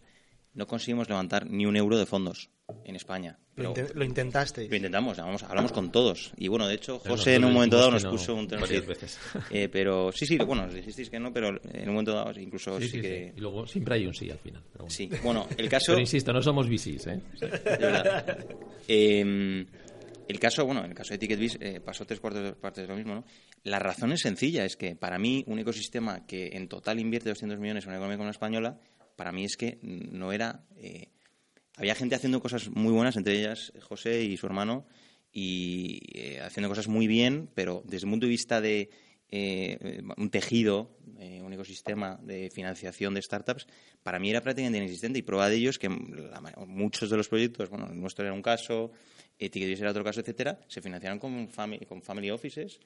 no 0.54 0.66
conseguimos 0.66 1.08
levantar 1.08 1.48
ni 1.50 1.66
un 1.66 1.76
euro 1.76 1.96
de 1.98 2.06
fondos 2.06 2.50
en 2.84 2.96
España. 2.96 3.38
Lo, 3.56 3.74
Pero 3.74 3.88
lo 3.94 4.04
intentaste. 4.04 4.68
lo 4.68 4.76
intentamos, 4.76 5.18
hablamos, 5.18 5.42
hablamos 5.42 5.72
con 5.72 5.92
todos. 5.92 6.32
Y 6.36 6.48
bueno, 6.48 6.66
de 6.66 6.74
hecho, 6.74 6.98
José 6.98 7.34
en 7.34 7.44
un 7.44 7.52
momento 7.52 7.76
dado 7.76 7.90
nos 7.90 8.04
no 8.04 8.10
puso 8.10 8.34
un 8.34 8.46
sheet. 8.46 8.86
veces. 8.86 9.18
Eh, 9.50 9.68
pero 9.70 10.10
sí, 10.12 10.24
sí, 10.24 10.38
bueno, 10.38 10.64
os 10.64 10.74
dijisteis 10.74 11.10
que 11.10 11.18
no, 11.18 11.32
pero 11.32 11.48
en 11.48 11.88
un 11.88 11.94
momento 11.94 12.12
dado 12.14 12.38
incluso 12.40 12.78
Sí, 12.78 12.86
sí, 12.86 12.90
sí, 12.92 13.00
que... 13.02 13.26
sí. 13.30 13.32
Y 13.36 13.40
luego 13.40 13.66
siempre 13.66 13.96
hay 13.96 14.06
un 14.06 14.14
sí 14.14 14.30
al 14.30 14.38
final. 14.38 14.62
pero 14.72 14.84
bueno. 14.84 14.90
Sí, 14.94 15.10
bueno, 15.22 15.46
el 15.56 15.68
caso... 15.68 15.92
Pero 15.92 16.00
insisto, 16.00 16.32
no 16.32 16.40
somos 16.42 16.68
VCs, 16.68 17.06
¿eh? 17.08 17.20
de 17.40 17.48
verdad. 17.78 18.46
Eh, 18.88 19.66
el 20.28 20.38
caso, 20.38 20.64
bueno, 20.64 20.82
en 20.84 20.90
el 20.90 20.96
caso 20.96 21.12
de 21.12 21.18
TicketBiz 21.18 21.58
eh, 21.60 21.80
pasó 21.80 22.06
tres 22.06 22.20
cuartos 22.20 22.56
partes 22.56 22.84
de 22.84 22.88
lo 22.88 22.96
mismo, 22.96 23.14
¿no? 23.14 23.24
La 23.64 23.78
razón 23.78 24.12
es 24.12 24.20
sencilla, 24.20 24.64
es 24.64 24.76
que 24.76 24.96
para 24.96 25.18
mí 25.18 25.44
un 25.46 25.58
ecosistema 25.58 26.24
que 26.26 26.50
en 26.54 26.68
total 26.68 26.98
invierte 27.00 27.28
200 27.28 27.58
millones 27.58 27.84
en 27.84 27.90
una 27.90 27.96
economía 27.98 28.16
como 28.16 28.26
la 28.26 28.30
española, 28.32 28.78
para 29.16 29.32
mí 29.32 29.44
es 29.44 29.56
que 29.56 29.78
no 29.82 30.32
era... 30.32 30.64
eh, 30.76 31.08
había 31.76 31.94
gente 31.94 32.14
haciendo 32.14 32.40
cosas 32.40 32.68
muy 32.70 32.92
buenas, 32.92 33.16
entre 33.16 33.38
ellas 33.38 33.72
José 33.80 34.22
y 34.24 34.36
su 34.36 34.46
hermano, 34.46 34.86
y 35.32 36.00
eh, 36.12 36.40
haciendo 36.42 36.68
cosas 36.68 36.86
muy 36.88 37.06
bien, 37.06 37.48
pero 37.54 37.82
desde 37.86 38.06
el 38.06 38.10
punto 38.10 38.26
de 38.26 38.30
vista 38.30 38.60
de 38.60 38.90
eh, 39.30 40.02
un 40.18 40.28
tejido, 40.28 40.98
eh, 41.18 41.40
un 41.42 41.50
ecosistema 41.54 42.18
de 42.22 42.50
financiación 42.50 43.14
de 43.14 43.22
startups, 43.22 43.66
para 44.02 44.18
mí 44.18 44.28
era 44.28 44.42
prácticamente 44.42 44.76
inexistente. 44.78 45.18
Y 45.18 45.22
prueba 45.22 45.48
de 45.48 45.56
ello 45.56 45.70
es 45.70 45.78
que 45.78 45.88
la 45.88 46.42
muchos 46.66 47.08
de 47.08 47.16
los 47.16 47.28
proyectos, 47.28 47.70
bueno, 47.70 47.86
nuestro 47.88 48.26
era 48.26 48.34
un 48.34 48.42
caso, 48.42 48.92
eh, 49.38 49.48
TicketBiz 49.48 49.80
era 49.80 49.90
otro 49.92 50.04
caso, 50.04 50.20
etcétera, 50.20 50.60
se 50.68 50.82
financiaron 50.82 51.18
con 51.18 51.48
family, 51.48 51.86
con 51.86 52.02
family 52.02 52.30
offices, 52.30 52.78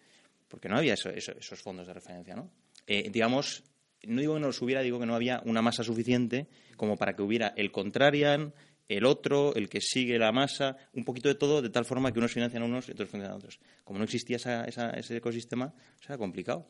porque 0.46 0.68
no 0.68 0.76
había 0.76 0.94
eso- 0.94 1.10
eso- 1.10 1.32
esos 1.36 1.60
fondos 1.60 1.88
de 1.88 1.94
referencia, 1.94 2.36
¿no? 2.36 2.48
Eh, 2.86 3.10
digamos, 3.10 3.64
no 4.04 4.20
digo 4.20 4.34
que 4.34 4.40
no 4.40 4.46
los 4.46 4.62
hubiera, 4.62 4.82
digo 4.82 4.98
que 4.98 5.06
no 5.06 5.14
había 5.14 5.42
una 5.44 5.62
masa 5.62 5.82
suficiente 5.82 6.48
como 6.76 6.96
para 6.96 7.16
que 7.16 7.22
hubiera 7.22 7.48
el 7.56 7.72
contrarian, 7.72 8.52
el 8.88 9.04
otro, 9.04 9.54
el 9.54 9.68
que 9.68 9.80
sigue 9.80 10.18
la 10.18 10.32
masa, 10.32 10.76
un 10.92 11.04
poquito 11.04 11.28
de 11.28 11.34
todo, 11.34 11.62
de 11.62 11.70
tal 11.70 11.84
forma 11.84 12.12
que 12.12 12.18
unos 12.18 12.32
financian 12.32 12.62
a 12.62 12.66
unos 12.66 12.88
y 12.88 12.92
otros 12.92 13.08
financian 13.08 13.32
a 13.32 13.36
otros. 13.36 13.58
Como 13.84 13.98
no 13.98 14.04
existía 14.04 14.36
ese 14.36 15.16
ecosistema, 15.16 15.72
pues 15.72 16.08
era 16.08 16.18
complicado. 16.18 16.68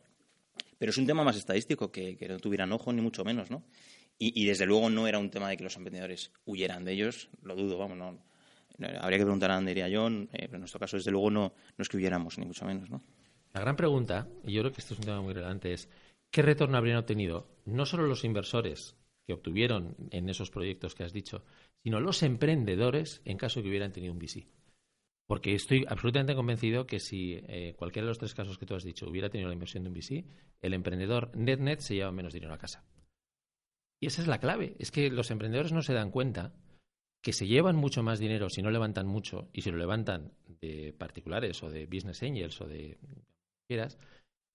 Pero 0.79 0.91
es 0.91 0.99
un 0.99 1.07
tema 1.07 1.25
más 1.25 1.37
estadístico, 1.37 1.91
que, 1.91 2.17
que 2.17 2.29
no 2.29 2.39
tuvieran 2.39 2.73
ojo 2.73 2.93
ni 2.93 3.03
mucho 3.03 3.25
menos, 3.25 3.51
¿no? 3.51 3.65
Y, 4.19 4.47
desde 4.47 4.65
luego 4.65 4.89
no 4.89 5.07
era 5.07 5.19
un 5.19 5.29
tema 5.29 5.51
de 5.51 5.59
que 5.59 5.65
los 5.65 5.77
emprendedores 5.77 6.33
huyeran 6.47 6.87
de 6.87 6.93
ellos, 6.93 7.29
lo 7.43 7.55
dudo, 7.55 7.77
vamos, 7.77 7.99
no. 7.99 8.19
habría 8.99 9.19
que 9.19 9.25
preguntar 9.25 9.51
a 9.51 9.59
Ander 9.59 9.77
y 9.77 9.81
a 9.83 9.91
John, 9.93 10.31
eh, 10.33 10.45
pero 10.47 10.55
en 10.55 10.61
nuestro 10.61 10.81
caso, 10.81 10.97
desde 10.97 11.11
luego, 11.11 11.31
no, 11.31 11.53
no 11.77 11.83
es 11.83 11.87
que 11.87 11.99
huyéramos, 11.99 12.39
ni 12.39 12.47
mucho 12.47 12.65
menos, 12.65 12.89
¿no? 12.89 13.03
La 13.53 13.61
gran 13.61 13.77
pregunta, 13.77 14.27
y 14.43 14.53
yo 14.53 14.63
creo 14.63 14.73
que 14.73 14.81
esto 14.81 14.95
es 14.95 15.01
un 15.01 15.05
tema 15.05 15.21
muy 15.21 15.35
relevante, 15.35 15.71
es 15.71 15.87
¿qué 16.31 16.43
retorno 16.43 16.77
habrían 16.77 16.99
obtenido 16.99 17.49
no 17.65 17.87
solo 17.87 18.07
los 18.07 18.25
inversores 18.25 18.97
que 19.27 19.35
obtuvieron 19.35 19.97
en 20.11 20.29
esos 20.29 20.51
proyectos 20.51 20.95
que 20.95 21.05
has 21.05 21.13
dicho, 21.13 21.45
sino 21.83 22.01
los 22.01 22.23
emprendedores 22.23 23.23
en 23.25 23.39
caso 23.39 23.59
de 23.59 23.65
que 23.65 23.69
hubieran 23.71 23.93
tenido 23.93 24.13
un 24.13 24.19
VC? 24.19 24.49
Porque 25.27 25.55
estoy 25.55 25.85
absolutamente 25.89 26.37
convencido 26.37 26.87
que 26.87 27.01
si 27.01 27.41
eh, 27.49 27.75
cualquiera 27.77 28.07
de 28.07 28.11
los 28.11 28.19
tres 28.19 28.35
casos 28.35 28.59
que 28.59 28.67
tú 28.67 28.75
has 28.75 28.85
dicho 28.85 29.09
hubiera 29.09 29.29
tenido 29.29 29.49
la 29.49 29.55
inversión 29.55 29.83
de 29.83 29.89
un 29.91 29.95
VC, 29.97 30.25
el 30.63 30.75
emprendedor 30.75 31.37
net-net 31.37 31.81
se 31.81 31.97
lleva 31.97 32.13
menos 32.13 32.33
dinero 32.33 32.55
a 32.55 32.59
casa. 32.59 32.85
Y 34.01 34.07
esa 34.07 34.23
es 34.23 34.29
la 34.29 34.39
clave. 34.39 34.77
Es 34.79 34.93
que 34.93 35.11
los 35.11 35.31
emprendedores 35.31 35.73
no 35.73 35.83
se 35.83 35.95
dan 35.95 36.11
cuenta 36.11 36.55
que 37.23 37.33
se 37.33 37.49
llevan 37.49 37.75
mucho 37.75 38.05
más 38.05 38.21
dinero 38.21 38.49
si 38.49 38.63
no 38.63 38.71
levantan 38.71 39.09
mucho 39.09 39.49
y 39.53 39.63
si 39.63 39.71
lo 39.73 39.79
levantan 39.79 40.33
de 40.61 40.95
particulares 40.97 41.61
o 41.63 41.71
de 41.71 41.87
business 41.87 42.23
angels 42.23 42.61
o 42.61 42.69
de 42.69 42.99
quieras, 43.67 43.99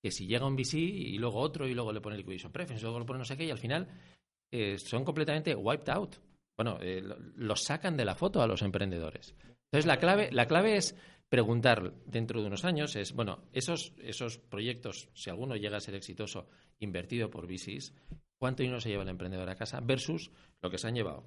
que 0.01 0.11
si 0.11 0.25
llega 0.27 0.45
un 0.47 0.55
VC 0.55 0.77
y 0.79 1.17
luego 1.17 1.39
otro 1.39 1.67
y 1.67 1.73
luego 1.73 1.91
le 1.93 2.01
pone 2.01 2.17
liquidation 2.17 2.51
preference, 2.51 2.83
luego 2.83 2.99
le 2.99 3.05
pone 3.05 3.19
no 3.19 3.25
sé 3.25 3.37
qué 3.37 3.45
y 3.45 3.51
al 3.51 3.57
final 3.59 3.87
eh, 4.51 4.77
son 4.77 5.03
completamente 5.05 5.55
wiped 5.55 5.89
out. 5.89 6.15
Bueno, 6.57 6.77
eh, 6.81 7.01
lo- 7.01 7.17
los 7.35 7.63
sacan 7.63 7.95
de 7.97 8.05
la 8.05 8.15
foto 8.15 8.41
a 8.41 8.47
los 8.47 8.61
emprendedores. 8.61 9.33
Entonces 9.65 9.85
la 9.85 9.97
clave, 9.97 10.29
la 10.31 10.47
clave 10.47 10.75
es 10.75 10.95
preguntar 11.29 11.93
dentro 12.05 12.41
de 12.41 12.47
unos 12.47 12.65
años 12.65 12.95
es, 12.95 13.13
bueno, 13.13 13.43
esos, 13.53 13.93
esos 13.99 14.37
proyectos, 14.37 15.07
si 15.13 15.29
alguno 15.29 15.55
llega 15.55 15.77
a 15.77 15.81
ser 15.81 15.95
exitoso, 15.95 16.49
invertido 16.79 17.29
por 17.29 17.47
VCs, 17.47 17.93
¿cuánto 18.37 18.63
dinero 18.63 18.81
se 18.81 18.89
lleva 18.89 19.03
el 19.03 19.09
emprendedor 19.09 19.47
a 19.49 19.55
casa 19.55 19.79
versus 19.79 20.29
lo 20.61 20.69
que 20.69 20.77
se 20.77 20.87
han 20.87 20.95
llevado? 20.95 21.23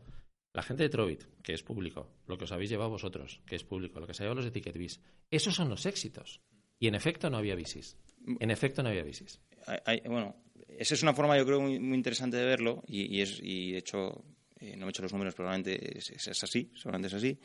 La 0.53 0.63
gente 0.63 0.83
de 0.85 0.89
Trovit, 0.91 1.25
que 1.43 1.55
es 1.55 1.63
público, 1.63 2.11
lo 2.27 2.37
que 2.37 2.45
os 2.45 2.53
habéis 2.53 2.71
llevado 2.71 2.91
vosotros, 2.91 3.41
que 3.47 3.57
es 3.57 3.65
público, 3.65 3.99
lo 3.99 4.07
que 4.07 4.15
se 4.15 4.23
ha 4.23 4.27
llevado 4.27 4.37
los 4.37 4.45
de 4.45 4.51
TicketBiz, 4.51 5.01
esos 5.31 5.55
son 5.55 5.69
los 5.71 5.87
éxitos. 5.87 6.41
Y 6.79 6.87
en 6.87 6.95
efecto 6.95 7.31
no 7.31 7.39
había 7.39 7.57
VCs. 7.57 7.97
En 8.41 8.51
efecto 8.51 8.83
no 8.83 8.89
había 8.89 9.03
VCs. 9.05 9.41
Hay- 9.67 9.79
hay- 9.85 10.01
bueno, 10.09 10.37
esa 10.79 10.95
es 10.95 11.03
una 11.03 11.15
forma, 11.15 11.37
yo 11.37 11.45
creo, 11.47 11.61
muy, 11.61 11.79
interesante 11.95 12.37
de 12.37 12.45
verlo 12.45 12.83
y, 12.87 13.17
y 13.17 13.21
es, 13.23 13.39
y 13.43 13.73
de 13.73 13.79
hecho, 13.79 14.25
eh, 14.61 14.73
no 14.77 14.87
me 14.87 14.87
he 14.87 14.91
hecho 14.91 15.03
los 15.03 15.13
números, 15.13 15.35
probablemente 15.35 15.99
es, 15.99 16.11
es- 16.11 16.27
es 16.29 16.43
así, 16.45 16.71
seguramente 16.75 17.09
es 17.09 17.15
así. 17.15 17.39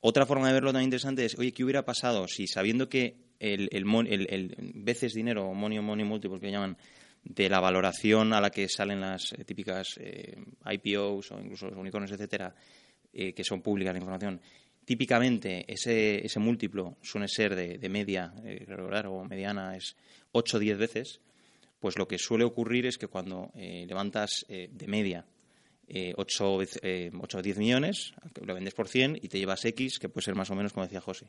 Otra 0.00 0.26
forma 0.26 0.48
de 0.48 0.54
verlo 0.54 0.70
también 0.70 0.88
interesante 0.88 1.24
es, 1.24 1.38
oye, 1.38 1.52
¿qué 1.52 1.64
hubiera 1.64 1.84
pasado 1.84 2.28
si 2.28 2.46
sabiendo 2.46 2.88
que 2.88 3.16
el, 3.38 3.68
el, 3.72 3.84
el- 4.06 4.26
el 4.30 4.72
veces 4.74 5.14
dinero, 5.14 5.46
o 5.48 5.54
money 5.54 5.78
on 5.78 5.84
money 5.86 6.04
multiple 6.04 6.38
que 6.40 6.50
llaman, 6.50 6.76
de 7.24 7.48
la 7.48 7.58
valoración 7.58 8.34
a 8.34 8.40
la 8.40 8.50
que 8.50 8.68
salen 8.68 9.00
las 9.00 9.32
eh, 9.32 9.44
típicas 9.44 9.94
eh, 9.98 10.36
IPOs 10.66 11.32
o 11.32 11.40
incluso 11.40 11.68
los 11.68 11.78
unicornios, 11.78 12.12
etcétera, 12.12 12.54
que 13.12 13.44
son 13.44 13.62
públicas 13.62 13.94
la 13.94 13.98
información, 13.98 14.40
típicamente 14.84 15.64
ese, 15.72 16.24
ese 16.24 16.38
múltiplo 16.38 16.96
suele 17.02 17.28
ser 17.28 17.54
de, 17.54 17.78
de 17.78 17.88
media, 17.88 18.32
eh, 18.44 18.64
regular 18.66 19.06
o 19.06 19.24
mediana, 19.24 19.76
es 19.76 19.96
8 20.32 20.56
o 20.56 20.60
10 20.60 20.78
veces, 20.78 21.20
pues 21.80 21.98
lo 21.98 22.08
que 22.08 22.18
suele 22.18 22.44
ocurrir 22.44 22.86
es 22.86 22.98
que 22.98 23.08
cuando 23.08 23.50
eh, 23.54 23.84
levantas 23.86 24.44
eh, 24.48 24.68
de 24.72 24.86
media 24.86 25.26
eh, 25.88 26.14
8, 26.16 26.54
o 26.54 27.42
10 27.42 27.58
millones, 27.58 28.14
lo 28.40 28.54
vendes 28.54 28.74
por 28.74 28.88
100 28.88 29.18
y 29.20 29.28
te 29.28 29.38
llevas 29.38 29.64
X, 29.64 29.98
que 29.98 30.08
puede 30.08 30.24
ser 30.24 30.34
más 30.34 30.50
o 30.50 30.54
menos 30.54 30.72
como 30.72 30.86
decía 30.86 31.00
José. 31.00 31.26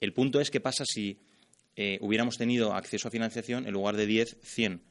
El 0.00 0.12
punto 0.12 0.40
es 0.40 0.50
qué 0.50 0.60
pasa 0.60 0.84
si 0.86 1.20
eh, 1.76 1.98
hubiéramos 2.00 2.36
tenido 2.36 2.74
acceso 2.74 3.08
a 3.08 3.10
financiación 3.10 3.66
en 3.66 3.72
lugar 3.72 3.96
de 3.96 4.06
10, 4.06 4.38
100. 4.42 4.82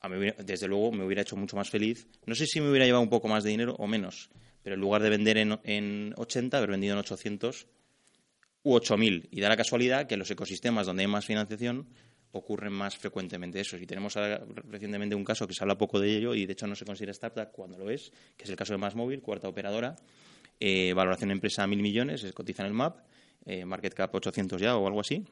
A 0.00 0.08
desde 0.08 0.68
luego 0.68 0.92
me 0.92 1.04
hubiera 1.04 1.22
hecho 1.22 1.36
mucho 1.36 1.56
más 1.56 1.70
feliz. 1.70 2.06
No 2.26 2.34
sé 2.34 2.46
si 2.46 2.60
me 2.60 2.68
hubiera 2.70 2.86
llevado 2.86 3.02
un 3.02 3.10
poco 3.10 3.28
más 3.28 3.44
de 3.44 3.50
dinero 3.50 3.74
o 3.78 3.86
menos, 3.86 4.30
pero 4.62 4.74
en 4.74 4.80
lugar 4.80 5.02
de 5.02 5.10
vender 5.10 5.38
en, 5.38 5.58
en 5.64 6.14
80, 6.16 6.56
haber 6.56 6.70
vendido 6.70 6.94
en 6.94 7.00
800 7.00 7.66
u 8.62 8.74
8.000. 8.74 9.28
Y 9.30 9.40
da 9.40 9.48
la 9.48 9.56
casualidad 9.56 10.06
que 10.06 10.14
en 10.14 10.20
los 10.20 10.30
ecosistemas 10.30 10.86
donde 10.86 11.02
hay 11.02 11.08
más 11.08 11.24
financiación 11.24 11.86
ocurren 12.32 12.72
más 12.72 12.96
frecuentemente 12.96 13.60
eso. 13.60 13.76
Y 13.76 13.86
tenemos 13.86 14.16
ahora 14.16 14.44
recientemente 14.68 15.14
un 15.14 15.24
caso 15.24 15.46
que 15.46 15.54
se 15.54 15.64
habla 15.64 15.78
poco 15.78 16.00
de 16.00 16.16
ello 16.16 16.34
y 16.34 16.46
de 16.46 16.52
hecho 16.52 16.66
no 16.66 16.74
se 16.74 16.84
considera 16.84 17.12
startup 17.12 17.50
cuando 17.52 17.78
lo 17.78 17.90
es, 17.90 18.12
que 18.36 18.44
es 18.44 18.50
el 18.50 18.56
caso 18.56 18.74
de 18.74 18.78
Más 18.78 18.94
cuarta 19.22 19.48
operadora, 19.48 19.96
eh, 20.60 20.92
valoración 20.92 21.28
de 21.28 21.34
empresa 21.34 21.62
a 21.62 21.66
mil 21.66 21.80
millones, 21.80 22.26
cotiza 22.34 22.62
en 22.62 22.68
el 22.68 22.74
MAP, 22.74 22.98
eh, 23.46 23.64
market 23.64 23.94
cap 23.94 24.14
800 24.14 24.60
ya 24.60 24.76
o 24.76 24.86
algo 24.86 25.00
así. 25.00 25.24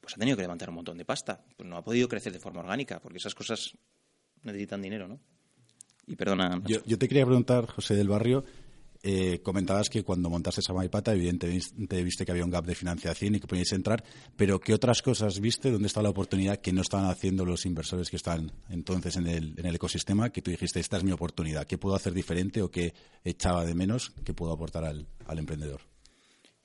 Pues 0.00 0.14
ha 0.14 0.18
tenido 0.18 0.36
que 0.36 0.42
levantar 0.42 0.70
un 0.70 0.76
montón 0.76 0.96
de 0.96 1.04
pasta. 1.04 1.40
Pues 1.56 1.68
no 1.68 1.76
ha 1.76 1.84
podido 1.84 2.08
crecer 2.08 2.32
de 2.32 2.38
forma 2.38 2.60
orgánica, 2.60 3.00
porque 3.00 3.18
esas 3.18 3.34
cosas 3.34 3.76
necesitan 4.42 4.80
dinero, 4.80 5.06
¿no? 5.06 5.20
Y 6.10 6.16
perdona. 6.16 6.60
Yo, 6.66 6.80
yo 6.84 6.98
te 6.98 7.06
quería 7.06 7.24
preguntar, 7.24 7.66
José 7.66 7.94
del 7.94 8.08
Barrio, 8.08 8.44
eh, 9.00 9.40
comentabas 9.44 9.88
que 9.88 10.02
cuando 10.02 10.28
montaste 10.28 10.60
esa 10.60 10.74
Maipata, 10.74 11.14
evidentemente 11.14 12.02
viste 12.02 12.24
que 12.24 12.32
había 12.32 12.44
un 12.44 12.50
gap 12.50 12.66
de 12.66 12.74
financiación 12.74 13.36
y 13.36 13.40
que 13.40 13.46
podíais 13.46 13.72
entrar, 13.72 14.02
pero 14.36 14.58
¿qué 14.58 14.74
otras 14.74 15.02
cosas 15.02 15.38
viste? 15.38 15.70
¿Dónde 15.70 15.86
está 15.86 16.02
la 16.02 16.10
oportunidad 16.10 16.58
que 16.58 16.72
no 16.72 16.82
estaban 16.82 17.08
haciendo 17.08 17.44
los 17.44 17.64
inversores 17.64 18.10
que 18.10 18.16
están 18.16 18.50
entonces 18.68 19.16
en 19.16 19.28
el, 19.28 19.54
en 19.56 19.66
el 19.66 19.76
ecosistema? 19.76 20.30
Que 20.30 20.42
tú 20.42 20.50
dijiste, 20.50 20.80
esta 20.80 20.96
es 20.96 21.04
mi 21.04 21.12
oportunidad. 21.12 21.64
¿Qué 21.64 21.78
puedo 21.78 21.94
hacer 21.94 22.12
diferente 22.12 22.60
o 22.60 22.72
qué 22.72 22.92
echaba 23.22 23.64
de 23.64 23.76
menos 23.76 24.10
que 24.24 24.34
puedo 24.34 24.52
aportar 24.52 24.84
al, 24.84 25.06
al 25.26 25.38
emprendedor? 25.38 25.82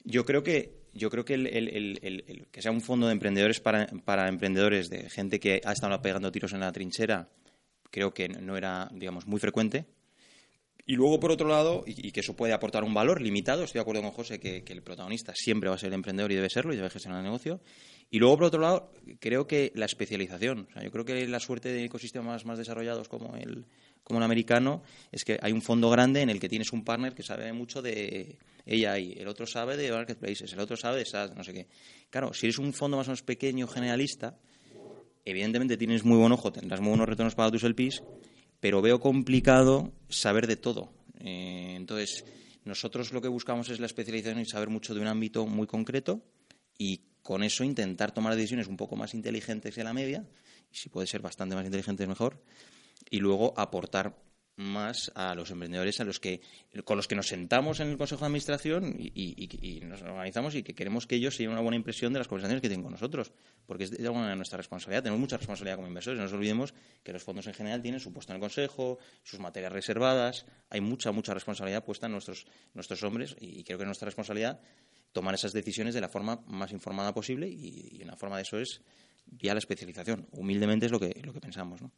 Yo 0.03 0.25
creo 0.25 0.41
que 0.41 0.83
yo 0.95 1.09
creo 1.09 1.25
que 1.25 1.35
el 1.35 2.47
que 2.51 2.61
sea 2.61 2.71
un 2.71 2.81
fondo 2.81 3.07
de 3.07 3.13
emprendedores 3.13 3.59
para, 3.59 3.85
para 4.05 4.27
emprendedores, 4.27 4.89
de 4.89 5.09
gente 5.09 5.39
que 5.39 5.61
ha 5.63 5.73
estado 5.73 6.01
pegando 6.01 6.31
tiros 6.31 6.53
en 6.53 6.61
la 6.61 6.71
trinchera, 6.71 7.29
creo 7.95 8.13
que 8.13 8.27
no 8.27 8.57
era, 8.57 8.89
digamos, 8.91 9.25
muy 9.25 9.39
frecuente. 9.39 9.85
Y 10.85 10.95
luego, 10.97 11.17
por 11.17 11.31
otro 11.31 11.47
lado, 11.47 11.85
y, 11.87 12.09
y 12.09 12.11
que 12.11 12.19
eso 12.19 12.35
puede 12.35 12.51
aportar 12.51 12.83
un 12.83 12.93
valor 12.93 13.21
limitado, 13.21 13.63
estoy 13.63 13.79
de 13.79 13.83
acuerdo 13.83 14.01
con 14.01 14.11
José 14.11 14.37
que, 14.37 14.65
el 14.67 14.83
protagonista 14.83 15.31
siempre 15.33 15.69
va 15.69 15.75
a 15.75 15.79
ser 15.79 15.87
el 15.87 15.93
emprendedor 15.93 16.29
y 16.33 16.35
debe 16.35 16.49
serlo 16.49 16.73
y 16.73 16.75
debe 16.75 16.89
gestionar 16.89 17.19
el 17.19 17.23
negocio. 17.23 17.61
Y 18.11 18.19
luego, 18.19 18.35
por 18.35 18.47
otro 18.47 18.59
lado, 18.59 18.91
creo 19.19 19.47
que 19.47 19.71
la 19.75 19.85
especialización. 19.85 20.67
O 20.69 20.73
sea, 20.73 20.83
yo 20.83 20.91
creo 20.91 21.05
que 21.05 21.25
la 21.25 21.39
suerte 21.39 21.69
de 21.69 21.85
ecosistemas 21.85 22.45
más 22.45 22.57
desarrollados 22.57 23.07
como 23.07 23.37
el, 23.37 23.65
como 24.03 24.19
el 24.19 24.25
americano 24.25 24.83
es 25.09 25.23
que 25.23 25.39
hay 25.41 25.53
un 25.53 25.61
fondo 25.61 25.89
grande 25.89 26.21
en 26.21 26.29
el 26.29 26.41
que 26.41 26.49
tienes 26.49 26.73
un 26.73 26.83
partner 26.83 27.15
que 27.15 27.23
sabe 27.23 27.51
mucho 27.53 27.81
de 27.81 28.37
AI, 28.67 29.15
el 29.17 29.27
otro 29.29 29.47
sabe 29.47 29.77
de 29.77 29.89
marketplaces, 29.89 30.51
el 30.51 30.59
otro 30.59 30.75
sabe 30.75 30.97
de 30.97 31.05
SaaS, 31.05 31.33
no 31.33 31.45
sé 31.45 31.53
qué. 31.53 31.67
Claro, 32.09 32.33
si 32.33 32.47
eres 32.47 32.59
un 32.59 32.73
fondo 32.73 32.97
más 32.97 33.07
o 33.07 33.11
menos 33.11 33.23
pequeño, 33.23 33.67
generalista, 33.67 34.37
evidentemente 35.25 35.77
tienes 35.77 36.05
muy 36.05 36.17
buen 36.17 36.31
ojo, 36.31 36.51
tendrás 36.51 36.79
muy 36.79 36.89
buenos 36.89 37.09
retornos 37.09 37.35
para 37.35 37.51
tus 37.51 37.63
LPs, 37.63 38.03
pero 38.59 38.81
veo 38.81 38.99
complicado 38.99 39.91
saber 40.07 40.47
de 40.47 40.55
todo. 40.55 40.93
Eh, 41.19 41.73
entonces, 41.75 42.23
nosotros 42.63 43.11
lo 43.11 43.21
que 43.21 43.27
buscamos 43.27 43.69
es 43.69 43.79
la 43.79 43.85
especialización 43.87 44.39
y 44.39 44.45
saber 44.45 44.69
mucho 44.69 44.93
de 44.93 45.01
un 45.01 45.07
ámbito 45.07 45.45
muy 45.45 45.67
concreto 45.67 46.21
y 46.77 47.01
con 47.21 47.43
eso 47.43 47.63
intentar 47.63 48.11
tomar 48.11 48.35
decisiones 48.35 48.67
un 48.67 48.77
poco 48.77 48.95
más 48.95 49.13
inteligentes 49.13 49.73
que 49.73 49.83
la 49.83 49.93
media, 49.93 50.27
y 50.71 50.77
si 50.77 50.89
puede 50.89 51.07
ser 51.07 51.21
bastante 51.21 51.55
más 51.55 51.65
inteligentes 51.65 52.07
mejor, 52.07 52.39
y 53.09 53.19
luego 53.19 53.53
aportar 53.57 54.15
más 54.57 55.11
a 55.15 55.35
los 55.35 55.51
emprendedores 55.51 55.99
a 55.99 56.05
los 56.05 56.19
que 56.19 56.41
con 56.85 56.97
los 56.97 57.07
que 57.07 57.15
nos 57.15 57.27
sentamos 57.27 57.79
en 57.79 57.89
el 57.89 57.97
consejo 57.97 58.21
de 58.21 58.27
administración 58.27 58.95
y, 58.97 59.81
nos 59.83 60.01
organizamos 60.01 60.55
y 60.55 60.63
que 60.63 60.73
queremos 60.73 61.07
que 61.07 61.15
ellos 61.15 61.35
se 61.35 61.43
lleven 61.43 61.53
una 61.53 61.61
buena 61.61 61.75
impresión 61.75 62.13
de 62.13 62.19
las 62.19 62.27
conversaciones 62.27 62.61
que 62.61 62.69
tienen 62.69 62.83
con 62.83 62.93
nosotros 62.93 63.33
porque 63.65 63.85
es 63.85 63.91
de 63.91 64.03
alguna 64.03 64.21
manera 64.21 64.35
nuestra 64.35 64.57
responsabilidad. 64.57 65.03
Tenemos 65.03 65.19
mucha 65.19 65.37
responsabilidad 65.37 65.75
como 65.75 65.87
inversores. 65.87 66.17
No 66.17 66.23
nos 66.23 66.33
olvidemos 66.33 66.73
que 67.03 67.11
los 67.11 67.23
fondos 67.23 67.47
en 67.47 67.53
general 67.53 67.81
tienen 67.81 67.99
su 67.99 68.13
puesto 68.13 68.31
en 68.31 68.35
el 68.35 68.41
consejo 68.41 68.99
sus 69.23 69.39
materias 69.39 69.71
reservadas. 69.71 70.45
Hay 70.69 70.81
mucha 70.81 71.11
mucha 71.11 71.33
responsabilidad 71.33 71.83
puesta 71.83 72.05
en 72.05 72.13
nuestros 72.13 72.45
nuestros 72.73 73.03
hombres 73.03 73.35
y 73.39 73.63
creo 73.63 73.77
que 73.77 73.83
es 73.83 73.87
nuestra 73.87 74.05
responsabilidad 74.05 74.61
tomar 75.11 75.33
esas 75.33 75.53
decisiones 75.53 75.93
de 75.93 76.01
la 76.01 76.09
forma 76.09 76.43
más 76.47 76.71
informada 76.71 77.13
posible 77.13 77.47
y, 77.47 78.01
una 78.03 78.17
forma 78.17 78.35
de 78.35 78.43
eso 78.43 78.59
es 78.59 78.81
vía 79.25 79.53
la 79.53 79.59
especialización. 79.59 80.27
Humildemente 80.31 80.85
es 80.85 80.91
lo 80.91 80.99
que 80.99 81.21
lo 81.23 81.33
que 81.33 81.39
pensamos 81.39 81.81
¿no? 81.81 81.91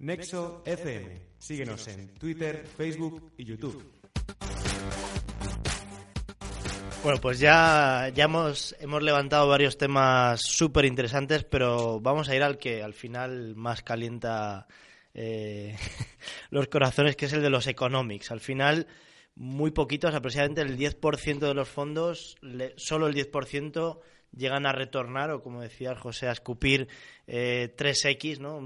Nexo 0.00 0.62
FM. 0.64 1.20
Síguenos 1.38 1.86
en 1.88 2.14
Twitter, 2.14 2.64
Facebook 2.66 3.34
y 3.36 3.44
YouTube. 3.44 4.00
Bueno, 7.02 7.20
pues 7.20 7.38
ya, 7.38 8.10
ya 8.14 8.24
hemos, 8.24 8.74
hemos 8.80 9.02
levantado 9.02 9.46
varios 9.46 9.76
temas 9.76 10.40
súper 10.40 10.86
interesantes, 10.86 11.44
pero 11.44 12.00
vamos 12.00 12.30
a 12.30 12.34
ir 12.34 12.42
al 12.42 12.56
que 12.56 12.82
al 12.82 12.94
final 12.94 13.54
más 13.56 13.82
calienta 13.82 14.66
eh, 15.12 15.76
los 16.50 16.68
corazones, 16.68 17.14
que 17.14 17.26
es 17.26 17.34
el 17.34 17.42
de 17.42 17.50
los 17.50 17.66
economics. 17.66 18.30
Al 18.30 18.40
final, 18.40 18.86
muy 19.34 19.70
poquitos, 19.70 20.14
aproximadamente 20.14 20.62
el 20.62 20.78
10% 20.78 21.40
de 21.40 21.54
los 21.54 21.68
fondos, 21.68 22.38
solo 22.76 23.06
el 23.06 23.14
10% 23.14 24.00
llegan 24.36 24.66
a 24.66 24.72
retornar 24.72 25.30
o, 25.30 25.42
como 25.42 25.60
decía 25.60 25.94
José, 25.96 26.28
a 26.28 26.32
escupir 26.32 26.88
eh, 27.26 27.74
3X, 27.76 28.38
¿no? 28.38 28.60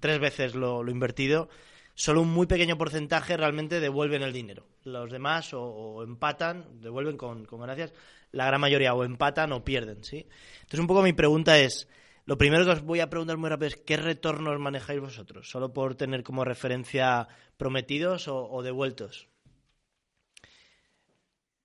tres 0.00 0.18
veces 0.18 0.54
lo, 0.54 0.88
invertido, 0.88 1.48
solo 1.94 2.22
un 2.22 2.30
muy 2.30 2.46
pequeño 2.46 2.78
porcentaje 2.78 3.36
realmente 3.36 3.80
devuelven 3.80 4.22
el 4.22 4.32
dinero. 4.32 4.66
Los 4.84 5.10
demás 5.10 5.50
o, 5.52 6.02
empatan, 6.02 6.80
devuelven 6.80 7.16
con, 7.16 7.44
con, 7.44 7.60
ganancias, 7.60 7.92
la 8.32 8.46
gran 8.46 8.60
mayoría 8.60 8.94
o 8.94 9.04
empatan 9.04 9.52
o 9.52 9.64
pierden, 9.64 10.04
¿sí? 10.04 10.26
Entonces, 10.60 10.80
un 10.80 10.86
poco 10.86 11.02
mi 11.02 11.12
pregunta 11.12 11.58
es, 11.58 11.88
lo 12.28 12.36
primero 12.36 12.66
que 12.66 12.72
os 12.72 12.82
voy 12.82 13.00
a 13.00 13.08
preguntar 13.08 13.38
muy 13.38 13.48
rápido 13.48 13.68
es, 13.68 13.76
¿qué 13.76 13.96
retornos 13.96 14.60
manejáis 14.60 15.00
vosotros? 15.00 15.48
¿Solo 15.48 15.72
por 15.72 15.94
tener 15.94 16.22
como 16.22 16.44
referencia 16.44 17.26
prometidos 17.56 18.28
o, 18.28 18.60
devueltos? 18.62 19.28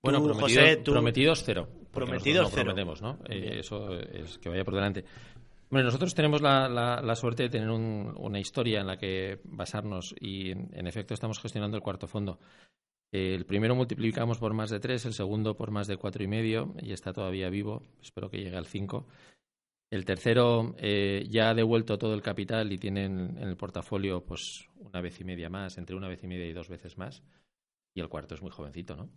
Bueno, 0.04 0.22
prometidos 0.84 1.42
cero. 1.44 1.68
Prometidos 1.90 2.50
no 2.50 2.54
prometemos, 2.54 3.00
¿no? 3.00 3.18
Eh, 3.28 3.60
eso 3.60 3.98
es 3.98 4.38
que 4.38 4.48
vaya 4.48 4.64
por 4.64 4.74
delante. 4.74 5.04
Bueno, 5.70 5.86
nosotros 5.86 6.14
tenemos 6.14 6.42
la, 6.42 6.68
la, 6.68 7.16
suerte 7.16 7.44
de 7.44 7.48
tener 7.48 7.70
una 7.70 8.38
historia 8.38 8.80
en 8.80 8.86
la 8.86 8.96
que 8.96 9.40
basarnos 9.44 10.14
y, 10.20 10.50
en, 10.50 10.86
efecto, 10.86 11.14
estamos 11.14 11.40
gestionando 11.40 11.76
el 11.76 11.82
cuarto 11.82 12.06
fondo. 12.06 12.38
El 13.10 13.46
primero 13.46 13.74
multiplicamos 13.74 14.38
por 14.38 14.54
más 14.54 14.70
de 14.70 14.78
tres, 14.78 15.06
el 15.06 15.14
segundo 15.14 15.56
por 15.56 15.70
más 15.70 15.86
de 15.86 15.96
cuatro 15.96 16.22
y 16.22 16.28
medio 16.28 16.74
y 16.82 16.92
está 16.92 17.12
todavía 17.12 17.48
vivo. 17.48 17.82
Espero 18.02 18.28
que 18.28 18.38
llegue 18.38 18.56
al 18.56 18.66
cinco. 18.66 19.06
El 19.90 20.04
tercero 20.04 20.74
eh, 20.78 21.26
ya 21.30 21.50
ha 21.50 21.54
devuelto 21.54 21.96
todo 21.96 22.14
el 22.14 22.22
capital 22.22 22.72
y 22.72 22.78
tiene 22.78 23.04
en, 23.04 23.38
el 23.38 23.56
portafolio 23.56 24.24
pues 24.24 24.68
una 24.78 25.00
vez 25.00 25.20
y 25.20 25.24
media 25.24 25.48
más, 25.48 25.78
entre 25.78 25.96
una 25.96 26.08
vez 26.08 26.22
y 26.24 26.26
media 26.26 26.46
y 26.46 26.52
dos 26.52 26.68
veces 26.68 26.98
más. 26.98 27.22
Y 27.94 28.00
el 28.00 28.08
cuarto 28.08 28.34
es 28.34 28.42
muy 28.42 28.50
jovencito, 28.50 28.96
¿no? 28.96 29.08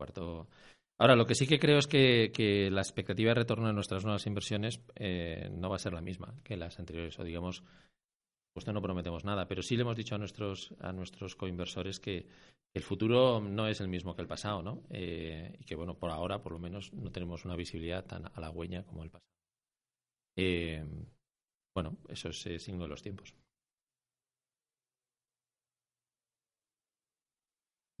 Cuarto 0.00 0.48
Ahora, 0.98 1.14
lo 1.14 1.26
que 1.26 1.34
sí 1.34 1.46
que 1.46 1.58
creo 1.58 1.78
es 1.78 1.86
que, 1.86 2.68
la 2.72 2.80
expectativa 2.80 3.30
de 3.30 3.34
retorno 3.34 3.66
de 3.66 3.74
nuestras 3.74 4.02
nuevas 4.04 4.26
inversiones 4.26 4.80
eh, 4.94 5.50
no 5.52 5.68
va 5.68 5.76
a 5.76 5.78
ser 5.78 5.92
la 5.92 6.00
misma 6.00 6.34
que 6.42 6.56
las 6.56 6.78
anteriores. 6.78 7.18
O 7.18 7.24
digamos, 7.24 7.62
pues 8.54 8.66
no 8.66 8.80
prometemos 8.80 9.24
nada, 9.24 9.46
pero 9.46 9.62
sí 9.62 9.76
le 9.76 9.82
hemos 9.82 9.96
dicho 9.96 10.14
a 10.14 10.18
nuestros, 10.18 10.74
a 10.80 10.92
nuestros 10.92 11.36
coinversores 11.36 12.00
que 12.00 12.26
el 12.74 12.82
futuro 12.82 13.40
no 13.40 13.66
es 13.66 13.80
el 13.82 13.88
mismo 13.88 14.14
que 14.14 14.22
el 14.22 14.28
pasado, 14.28 14.62
¿no? 14.62 14.82
Eh, 14.90 15.54
y 15.58 15.64
que, 15.64 15.74
bueno, 15.74 15.98
por 15.98 16.10
ahora, 16.10 16.42
por 16.42 16.52
lo 16.52 16.58
menos, 16.58 16.92
no 16.94 17.10
tenemos 17.12 17.44
una 17.44 17.56
visibilidad 17.56 18.04
tan 18.06 18.30
halagüeña 18.34 18.84
como 18.84 19.02
el 19.02 19.10
pasado. 19.10 19.30
Eh, 20.36 20.84
bueno, 21.74 21.98
eso 22.08 22.28
es 22.30 22.62
signo 22.62 22.84
de 22.84 22.88
los 22.88 23.02
tiempos. 23.02 23.34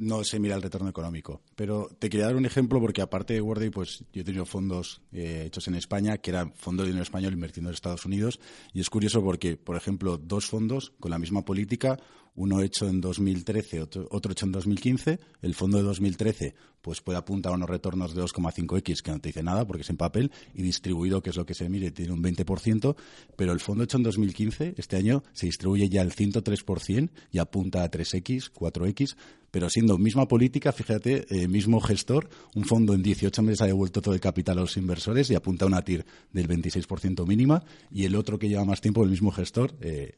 No 0.00 0.24
se 0.24 0.40
mira 0.40 0.56
el 0.56 0.62
retorno 0.62 0.88
económico. 0.88 1.42
Pero 1.54 1.88
te 1.98 2.08
quería 2.08 2.26
dar 2.26 2.36
un 2.36 2.46
ejemplo 2.46 2.80
porque 2.80 3.02
aparte 3.02 3.34
de 3.34 3.40
Wordy, 3.40 3.70
pues 3.70 4.02
yo 4.12 4.22
he 4.22 4.24
tenido 4.24 4.46
fondos 4.46 5.02
eh, 5.12 5.44
hechos 5.46 5.68
en 5.68 5.74
España 5.74 6.18
que 6.18 6.30
eran 6.30 6.52
fondos 6.54 6.84
de 6.84 6.88
dinero 6.88 7.02
español 7.02 7.34
invirtiendo 7.34 7.68
en 7.68 7.74
Estados 7.74 8.06
Unidos 8.06 8.40
y 8.72 8.80
es 8.80 8.88
curioso 8.88 9.22
porque, 9.22 9.56
por 9.56 9.76
ejemplo, 9.76 10.16
dos 10.16 10.46
fondos 10.46 10.94
con 10.98 11.10
la 11.10 11.18
misma 11.18 11.44
política, 11.44 11.98
uno 12.34 12.62
hecho 12.62 12.88
en 12.88 13.00
2013, 13.00 13.80
otro, 13.80 14.08
otro 14.10 14.32
hecho 14.32 14.46
en 14.46 14.52
2015. 14.52 15.18
El 15.42 15.54
fondo 15.54 15.78
de 15.78 15.84
2013 15.84 16.54
pues 16.80 17.00
puede 17.00 17.18
apuntar 17.18 17.52
a 17.52 17.56
unos 17.56 17.68
retornos 17.68 18.14
de 18.14 18.22
2,5x, 18.22 19.02
que 19.02 19.10
no 19.10 19.20
te 19.20 19.28
dice 19.28 19.42
nada 19.42 19.66
porque 19.66 19.82
es 19.82 19.90
en 19.90 19.96
papel, 19.96 20.30
y 20.54 20.62
distribuido, 20.62 21.22
que 21.22 21.30
es 21.30 21.36
lo 21.36 21.44
que 21.46 21.54
se 21.54 21.68
mire, 21.68 21.90
tiene 21.90 22.12
un 22.12 22.22
20%, 22.22 22.96
pero 23.36 23.52
el 23.52 23.60
fondo 23.60 23.84
hecho 23.84 23.96
en 23.96 24.02
2015, 24.02 24.74
este 24.76 24.96
año, 24.96 25.22
se 25.32 25.46
distribuye 25.46 25.88
ya 25.88 26.02
el 26.02 26.12
103% 26.14 27.10
y 27.30 27.38
apunta 27.38 27.82
a 27.82 27.90
3x, 27.90 28.50
4x, 28.52 29.16
pero 29.50 29.68
siendo 29.68 29.98
misma 29.98 30.28
política, 30.28 30.72
fíjate, 30.72 31.26
eh, 31.28 31.48
mismo 31.48 31.80
gestor, 31.80 32.28
un 32.54 32.64
fondo 32.64 32.94
en 32.94 33.02
18 33.02 33.42
meses 33.42 33.62
ha 33.62 33.66
devuelto 33.66 34.00
todo 34.00 34.14
el 34.14 34.20
capital 34.20 34.58
a 34.58 34.62
los 34.62 34.76
inversores 34.76 35.28
y 35.30 35.34
apunta 35.34 35.64
a 35.64 35.68
una 35.68 35.82
TIR 35.82 36.06
del 36.32 36.48
26% 36.48 37.26
mínima, 37.26 37.62
y 37.90 38.04
el 38.04 38.14
otro 38.14 38.38
que 38.38 38.48
lleva 38.48 38.64
más 38.64 38.80
tiempo, 38.80 39.02
el 39.02 39.10
mismo 39.10 39.32
gestor, 39.32 39.74
eh, 39.80 40.14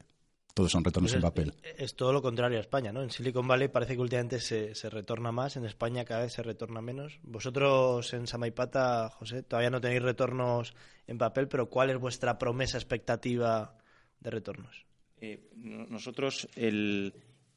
todos 0.53 0.71
son 0.71 0.83
retornos 0.83 1.11
pues 1.11 1.15
en 1.15 1.21
papel. 1.21 1.53
Es, 1.77 1.95
todo 1.95 2.13
lo 2.13 2.21
contrario 2.21 2.57
a 2.57 2.61
España, 2.61 2.91
¿no? 2.91 3.01
En 3.01 3.09
Silicon 3.09 3.47
Valley 3.47 3.69
parece 3.69 3.95
que 3.95 4.01
últimamente 4.01 4.39
se, 4.39 4.75
se, 4.75 4.89
retorna 4.89 5.31
más, 5.31 5.57
en 5.57 5.65
España 5.65 6.05
cada 6.05 6.21
vez 6.21 6.33
se 6.33 6.43
retorna 6.43 6.81
menos. 6.81 7.19
Vosotros 7.23 8.13
en 8.13 8.27
Samaipata, 8.27 9.09
José, 9.09 9.43
todavía 9.43 9.71
no 9.71 9.81
tenéis 9.81 10.03
retornos 10.03 10.73
en 11.07 11.17
papel, 11.17 11.47
pero 11.47 11.69
¿cuál 11.69 11.89
es 11.89 11.97
vuestra 11.97 12.37
promesa 12.37 12.77
expectativa 12.77 13.77
de 14.19 14.29
retornos? 14.29 14.85
Eh, 15.19 15.49
nosotros, 15.55 16.47
el, 16.55 17.13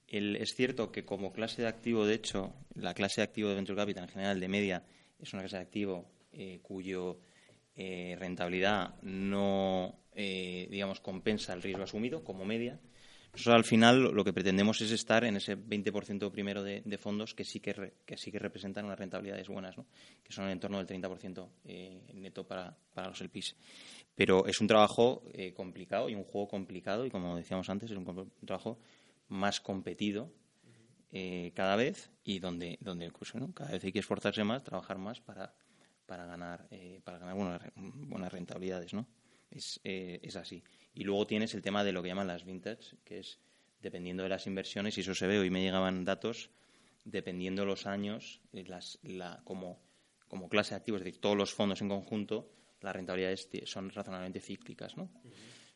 es 0.09 0.55
cierto 0.55 0.93
que 0.93 1.05
como 1.05 1.33
clase 1.33 1.63
de 1.63 1.69
activo, 1.69 2.07
de 2.07 2.15
hecho, 2.15 2.55
la 2.75 2.95
clase 2.95 3.21
de 3.21 3.25
activo 3.25 3.49
de 3.49 3.57
Venture 3.57 3.77
Capital 3.77 4.05
en 4.05 4.11
general 4.11 4.41
de 4.41 4.49
media 4.49 4.85
es 5.19 5.33
una 5.33 5.43
clase 5.43 5.57
de 5.57 5.63
activo 5.63 6.09
eh, 6.33 6.61
cuyo 6.63 7.19
eh, 7.75 8.17
rentabilidad 8.19 8.95
no 9.03 9.99
eh, 10.19 10.67
digamos, 10.71 11.01
compensa 11.01 11.53
el 11.53 11.61
riesgo 11.61 11.85
asumido 11.85 12.25
como 12.25 12.47
media. 12.47 12.81
Nosotros 13.33 13.55
al 13.55 13.65
final 13.65 14.01
lo 14.01 14.25
que 14.25 14.33
pretendemos 14.33 14.81
es 14.81 14.91
estar 14.91 15.23
en 15.25 15.37
ese 15.37 15.59
20% 15.59 16.31
primero 16.31 16.63
de, 16.63 16.99
fondos 16.99 17.35
que 17.35 17.45
sí 17.45 17.61
que, 17.61 17.93
sí 18.17 18.33
que 18.33 18.39
representan 18.39 18.87
unas 18.87 18.99
rentabilidades 18.99 19.47
buenas, 19.49 19.77
que 20.25 20.33
son 20.33 20.49
en 20.49 20.59
torno 20.59 20.83
del 20.83 20.87
30% 20.87 21.47
eh, 21.67 22.01
neto 22.15 22.47
para, 22.47 22.75
para 22.95 23.09
los 23.09 23.21
LPs. 23.21 23.57
Pero 24.15 24.47
es 24.47 24.59
un 24.63 24.69
trabajo 24.69 25.23
eh, 25.35 25.53
complicado 25.53 26.09
y 26.09 26.15
un 26.15 26.25
juego 26.25 26.49
complicado 26.49 27.05
y 27.05 27.11
como 27.11 27.37
decíamos 27.37 27.69
antes 27.69 27.91
es 27.91 27.97
un, 27.99 28.33
trabajo 28.47 28.79
más 29.29 29.61
competido 29.61 30.33
cada 31.55 31.77
vez 31.77 32.11
y 32.25 32.41
donde, 32.41 32.79
donde 32.81 33.11
pues, 33.11 33.33
cada 33.55 33.71
vez 33.71 33.85
hay 33.85 33.93
que 33.93 34.01
esforzarse 34.01 34.45
más, 34.45 34.63
trabajar 34.63 34.99
más 34.99 35.21
para, 35.21 35.55
para 36.07 36.27
ganar, 36.27 36.69
para 37.05 37.19
ganar 37.19 37.35
buenas, 37.35 37.63
buenas 37.75 38.33
rentabilidades, 38.33 38.93
¿no? 38.93 39.07
Eh, 39.51 40.21
es, 40.23 40.37
así. 40.37 40.63
Y 40.95 41.05
luego 41.05 41.27
tienes 41.27 41.55
el 41.55 41.63
tema 41.63 41.85
de 41.85 41.93
lo 41.93 42.03
que 42.03 42.09
llaman 42.09 42.27
las 42.27 42.45
vintage, 42.45 42.97
que 43.05 43.21
es 43.21 43.39
dependiendo 43.81 44.23
de 44.23 44.29
las 44.29 44.47
inversiones, 44.47 44.97
y 44.99 45.03
eso 45.03 45.15
se 45.15 45.27
ve, 45.27 45.39
hoy 45.39 45.51
me 45.51 45.63
llegaban 45.63 46.05
datos, 46.05 46.51
dependiendo 47.05 47.63
de 47.63 47.67
los 47.67 47.87
años, 47.87 48.41
eh, 48.53 48.65
las, 48.67 48.99
la, 49.03 49.41
como, 49.45 49.79
como 50.29 50.49
clase 50.49 50.71
de 50.71 50.77
activos, 50.77 51.01
es 51.01 51.05
decir, 51.05 51.21
todos 51.21 51.37
los 51.37 51.53
fondos 51.53 51.81
en 51.81 51.89
conjunto, 51.89 52.51
las 52.81 52.95
rentabilidades 52.95 53.49
son 53.65 53.91
razonablemente 53.91 54.41
cíclicas, 54.41 54.97
¿no? 54.97 55.11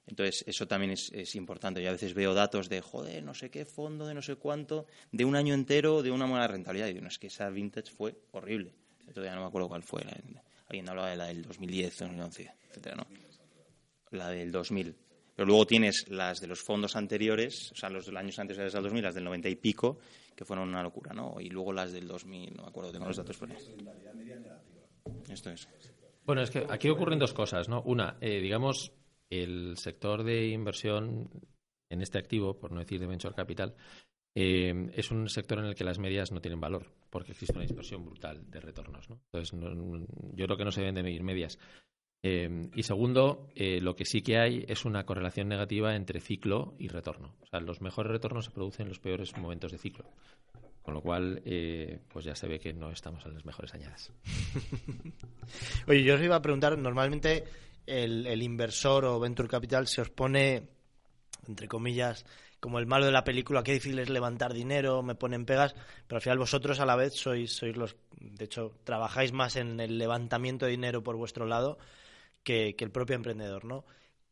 Entonces, 0.06 0.42
eso 0.48 0.66
también 0.66 0.90
es, 0.90 1.12
es, 1.12 1.36
importante. 1.36 1.80
Yo 1.80 1.88
a 1.88 1.92
veces 1.92 2.14
veo 2.14 2.34
datos 2.34 2.68
de, 2.68 2.80
joder, 2.80 3.22
no 3.22 3.32
sé 3.32 3.48
qué 3.48 3.64
fondo, 3.64 4.06
de 4.06 4.14
no 4.14 4.22
sé 4.22 4.34
cuánto, 4.34 4.86
de 5.12 5.24
un 5.24 5.36
año 5.36 5.54
entero, 5.54 6.02
de 6.02 6.10
una 6.10 6.26
buena 6.26 6.48
rentabilidad. 6.48 6.88
Y 6.88 6.94
digo, 6.94 7.02
no, 7.02 7.08
es 7.08 7.18
que 7.18 7.28
esa 7.28 7.48
vintage 7.48 7.92
fue 7.92 8.16
horrible. 8.32 8.74
Todavía 9.14 9.34
no 9.36 9.42
me 9.42 9.46
acuerdo 9.46 9.68
cuál 9.68 9.84
fue. 9.84 10.02
Alguien 10.66 10.88
hablaba 10.88 11.10
de 11.10 11.16
la 11.16 11.26
del 11.26 11.42
2010, 11.42 11.98
2011, 11.98 12.50
etcétera, 12.70 12.96
¿no? 12.96 13.29
La 14.11 14.28
del 14.28 14.50
2000. 14.52 14.96
Pero 15.34 15.46
luego 15.46 15.66
tienes 15.66 16.06
las 16.08 16.40
de 16.40 16.46
los 16.46 16.61
fondos 16.61 16.96
anteriores, 16.96 17.72
o 17.72 17.76
sea, 17.76 17.88
los 17.88 18.08
años 18.08 18.38
anteriores 18.38 18.72
del 18.72 18.82
2000, 18.82 19.02
las 19.02 19.14
del 19.14 19.24
90 19.24 19.48
y 19.48 19.56
pico, 19.56 19.98
que 20.36 20.44
fueron 20.44 20.68
una 20.68 20.82
locura, 20.82 21.12
¿no? 21.14 21.36
Y 21.40 21.48
luego 21.48 21.72
las 21.72 21.92
del 21.92 22.06
2000, 22.06 22.56
no 22.56 22.62
me 22.64 22.68
acuerdo, 22.68 22.92
tengo 22.92 23.06
los 23.06 23.16
datos 23.16 23.36
por 23.38 23.50
ahí. 23.50 23.56
Esto 25.30 25.50
es. 25.50 25.68
Bueno, 26.24 26.42
es 26.42 26.50
que 26.50 26.66
aquí 26.68 26.88
ocurren 26.88 27.18
dos 27.18 27.32
cosas, 27.32 27.68
¿no? 27.68 27.82
Una, 27.82 28.16
eh, 28.20 28.40
digamos, 28.40 28.92
el 29.30 29.76
sector 29.78 30.24
de 30.24 30.48
inversión 30.48 31.30
en 31.88 32.02
este 32.02 32.18
activo, 32.18 32.58
por 32.58 32.72
no 32.72 32.80
decir 32.80 33.00
de 33.00 33.06
venture 33.06 33.34
capital, 33.34 33.74
eh, 34.34 34.90
es 34.94 35.11
un 35.11 35.28
sector 35.28 35.58
en 35.58 35.66
el 35.66 35.74
que 35.74 35.84
las 35.84 35.98
medias 35.98 36.30
no 36.32 36.40
tienen 36.40 36.61
valor, 36.61 36.86
porque 37.11 37.32
existe 37.32 37.54
una 37.54 37.64
dispersión 37.64 38.04
brutal 38.04 38.48
de 38.50 38.61
retornos. 38.61 39.08
¿no? 39.11 39.20
Entonces, 39.32 39.58
yo 40.34 40.46
creo 40.46 40.56
que 40.56 40.64
no 40.64 40.72
se 40.72 40.80
deben 40.80 40.94
de 40.94 41.02
medir 41.02 41.22
medias. 41.22 41.58
Eh, 42.22 42.68
y 42.74 42.82
segundo, 42.82 43.48
eh, 43.54 43.80
lo 43.80 43.96
que 43.96 44.04
sí 44.04 44.20
que 44.20 44.38
hay 44.38 44.64
es 44.68 44.84
una 44.84 45.04
correlación 45.04 45.48
negativa 45.48 45.94
entre 45.94 46.20
ciclo 46.20 46.74
y 46.78 46.88
retorno. 46.88 47.34
O 47.40 47.46
sea, 47.46 47.60
los 47.60 47.80
mejores 47.80 48.12
retornos 48.12 48.44
se 48.44 48.50
producen 48.50 48.84
en 48.84 48.88
los 48.90 48.98
peores 48.98 49.36
momentos 49.38 49.72
de 49.72 49.78
ciclo. 49.78 50.04
Con 50.82 50.94
lo 50.94 51.02
cual, 51.02 51.42
eh, 51.44 52.00
pues 52.08 52.24
ya 52.24 52.34
se 52.34 52.48
ve 52.48 52.58
que 52.58 52.72
no 52.72 52.90
estamos 52.90 53.24
en 53.26 53.34
las 53.34 53.44
mejores 53.44 53.72
añadas. 53.74 54.12
Oye, 55.86 56.02
yo 56.02 56.14
os 56.14 56.22
iba 56.22 56.36
a 56.36 56.42
preguntar, 56.42 56.76
normalmente 56.76 57.44
el, 57.86 58.26
el 58.26 58.42
inversor 58.42 59.04
o 59.04 59.20
venture 59.20 59.48
capital 59.48 59.86
se 59.86 60.00
os 60.00 60.10
pone, 60.10 60.68
entre 61.46 61.68
comillas, 61.68 62.24
como 62.60 62.78
el 62.78 62.86
malo 62.86 63.06
de 63.06 63.12
la 63.12 63.24
película, 63.24 63.62
qué 63.62 63.72
difícil 63.72 63.98
es 63.98 64.10
levantar 64.10 64.52
dinero, 64.52 65.02
me 65.02 65.14
ponen 65.14 65.46
pegas, 65.46 65.74
pero 66.06 66.16
al 66.16 66.22
final 66.22 66.38
vosotros 66.38 66.80
a 66.80 66.86
la 66.86 66.96
vez 66.96 67.14
sois, 67.14 67.52
sois 67.52 67.76
los, 67.76 67.96
de 68.18 68.44
hecho, 68.44 68.72
trabajáis 68.84 69.32
más 69.32 69.56
en 69.56 69.80
el 69.80 69.96
levantamiento 69.96 70.66
de 70.66 70.72
dinero 70.72 71.02
por 71.02 71.16
vuestro 71.16 71.46
lado 71.46 71.78
que, 72.43 72.74
que 72.76 72.84
el 72.84 72.91
propio 72.91 73.16
emprendedor, 73.16 73.64
¿no? 73.64 73.84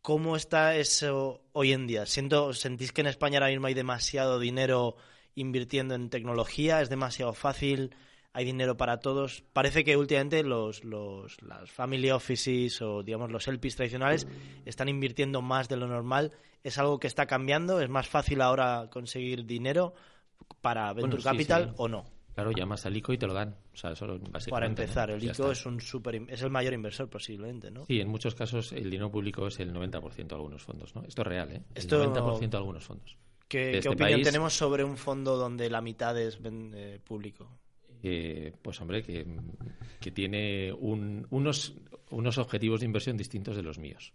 ¿Cómo 0.02 0.36
está 0.36 0.76
eso 0.76 1.42
hoy 1.52 1.72
en 1.72 1.86
día? 1.86 2.06
Siento, 2.06 2.52
¿Sentís 2.54 2.92
que 2.92 3.00
en 3.02 3.08
España 3.08 3.38
ahora 3.38 3.50
mismo 3.50 3.66
hay 3.66 3.74
demasiado 3.74 4.38
dinero 4.38 4.96
invirtiendo 5.34 5.94
en 5.94 6.08
tecnología? 6.08 6.80
¿Es 6.80 6.88
demasiado 6.88 7.34
fácil? 7.34 7.94
¿Hay 8.32 8.44
dinero 8.44 8.76
para 8.76 9.00
todos? 9.00 9.42
Parece 9.52 9.84
que 9.84 9.96
últimamente 9.96 10.42
los, 10.42 10.84
los, 10.84 11.42
las 11.42 11.70
family 11.70 12.10
offices 12.10 12.80
o 12.80 13.02
digamos 13.02 13.30
los 13.30 13.48
LPs 13.48 13.76
tradicionales 13.76 14.26
están 14.64 14.88
invirtiendo 14.88 15.42
más 15.42 15.68
de 15.68 15.76
lo 15.76 15.86
normal. 15.88 16.32
¿Es 16.62 16.78
algo 16.78 16.98
que 16.98 17.06
está 17.06 17.26
cambiando? 17.26 17.80
¿Es 17.80 17.88
más 17.88 18.08
fácil 18.08 18.40
ahora 18.40 18.88
conseguir 18.90 19.44
dinero 19.44 19.94
para 20.60 20.92
Venture 20.92 21.16
Bueno, 21.16 21.20
sí, 21.20 21.24
Capital 21.24 21.68
sí. 21.70 21.74
o 21.78 21.88
no? 21.88 22.17
Claro, 22.38 22.52
llamas 22.52 22.86
al 22.86 22.96
ICO 22.96 23.12
y 23.12 23.18
te 23.18 23.26
lo 23.26 23.34
dan. 23.34 23.56
O 23.72 23.76
sea, 23.76 23.90
eso 23.90 24.06
lo- 24.06 24.18
básicamente, 24.20 24.50
Para 24.50 24.66
empezar, 24.66 25.10
el 25.10 25.24
ICO 25.24 25.50
es 25.50 25.66
un 25.66 25.80
super, 25.80 26.14
es 26.28 26.40
el 26.42 26.50
mayor 26.50 26.72
inversor 26.72 27.08
posiblemente, 27.10 27.68
¿no? 27.68 27.84
Sí, 27.86 28.00
en 28.00 28.06
muchos 28.08 28.36
casos 28.36 28.70
el 28.72 28.84
dinero 28.90 29.10
público 29.10 29.48
es 29.48 29.58
el 29.58 29.72
90% 29.72 30.28
de 30.28 30.34
algunos 30.36 30.62
fondos, 30.62 30.94
¿no? 30.94 31.02
Esto 31.02 31.22
es 31.22 31.26
real, 31.28 31.50
¿eh? 31.50 31.62
El 31.74 31.82
Esto- 31.82 31.98
90% 31.98 32.50
de 32.50 32.56
algunos 32.58 32.84
fondos. 32.84 33.16
¿Qué, 33.48 33.58
de 33.58 33.70
qué 33.72 33.76
este 33.78 33.88
opinión 33.88 34.12
país- 34.20 34.24
tenemos 34.26 34.52
sobre 34.56 34.84
un 34.84 34.96
fondo 34.96 35.36
donde 35.36 35.68
la 35.68 35.80
mitad 35.80 36.16
es 36.16 36.38
eh, 36.44 37.00
público? 37.04 37.50
Eh, 38.04 38.52
pues 38.62 38.80
hombre, 38.80 39.02
que, 39.02 39.26
que 39.98 40.10
tiene 40.12 40.72
un- 40.72 41.26
unos, 41.30 41.74
unos 42.10 42.38
objetivos 42.38 42.78
de 42.78 42.86
inversión 42.86 43.16
distintos 43.16 43.56
de 43.56 43.64
los 43.64 43.78
míos, 43.80 44.12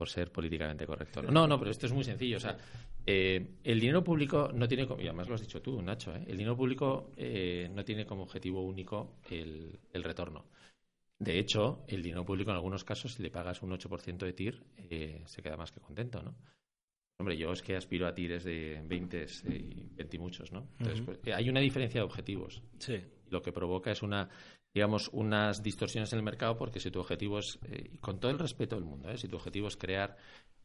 por 0.00 0.08
ser 0.08 0.32
políticamente 0.32 0.86
correcto. 0.86 1.20
No, 1.20 1.46
no, 1.46 1.58
pero 1.58 1.70
esto 1.70 1.84
es 1.84 1.92
muy 1.92 2.04
sencillo. 2.04 2.38
O 2.38 2.40
sea, 2.40 2.56
eh, 3.04 3.56
el 3.62 3.78
dinero 3.78 4.02
público 4.02 4.50
no 4.54 4.66
tiene, 4.66 4.86
como- 4.86 5.02
y 5.02 5.04
además 5.06 5.28
lo 5.28 5.34
has 5.34 5.42
dicho 5.42 5.60
tú, 5.60 5.82
Nacho, 5.82 6.16
¿eh? 6.16 6.24
el 6.26 6.38
dinero 6.38 6.56
público 6.56 7.12
eh, 7.18 7.68
no 7.74 7.84
tiene 7.84 8.06
como 8.06 8.22
objetivo 8.22 8.62
único 8.62 9.18
el, 9.28 9.78
el 9.92 10.02
retorno. 10.02 10.46
De 11.18 11.38
hecho, 11.38 11.84
el 11.86 12.02
dinero 12.02 12.24
público 12.24 12.50
en 12.50 12.56
algunos 12.56 12.82
casos, 12.82 13.12
si 13.12 13.22
le 13.22 13.30
pagas 13.30 13.60
un 13.62 13.72
8% 13.72 14.24
de 14.24 14.32
TIR, 14.32 14.64
eh, 14.88 15.22
se 15.26 15.42
queda 15.42 15.58
más 15.58 15.70
que 15.70 15.80
contento, 15.80 16.22
¿no? 16.22 16.34
Hombre, 17.18 17.36
yo 17.36 17.52
es 17.52 17.60
que 17.60 17.76
aspiro 17.76 18.06
a 18.06 18.14
TIRs 18.14 18.44
de 18.44 18.82
20 18.86 19.26
y 19.44 19.90
20 19.96 20.16
y 20.16 20.18
muchos, 20.18 20.50
¿no? 20.50 20.66
Entonces, 20.78 21.02
pues, 21.04 21.18
eh, 21.26 21.34
hay 21.34 21.50
una 21.50 21.60
diferencia 21.60 22.00
de 22.00 22.06
objetivos 22.06 22.62
Sí. 22.78 23.02
lo 23.28 23.42
que 23.42 23.52
provoca 23.52 23.92
es 23.92 24.00
una 24.02 24.30
digamos 24.74 25.08
unas 25.12 25.62
distorsiones 25.62 26.12
en 26.12 26.18
el 26.18 26.24
mercado 26.24 26.56
porque 26.56 26.80
si 26.80 26.90
tu 26.90 27.00
objetivo 27.00 27.38
es 27.38 27.58
eh, 27.64 27.98
con 28.00 28.20
todo 28.20 28.30
el 28.30 28.38
respeto 28.38 28.76
del 28.76 28.84
mundo 28.84 29.10
¿eh? 29.10 29.18
si 29.18 29.28
tu 29.28 29.36
objetivo 29.36 29.68
es 29.68 29.76
crear 29.76 30.16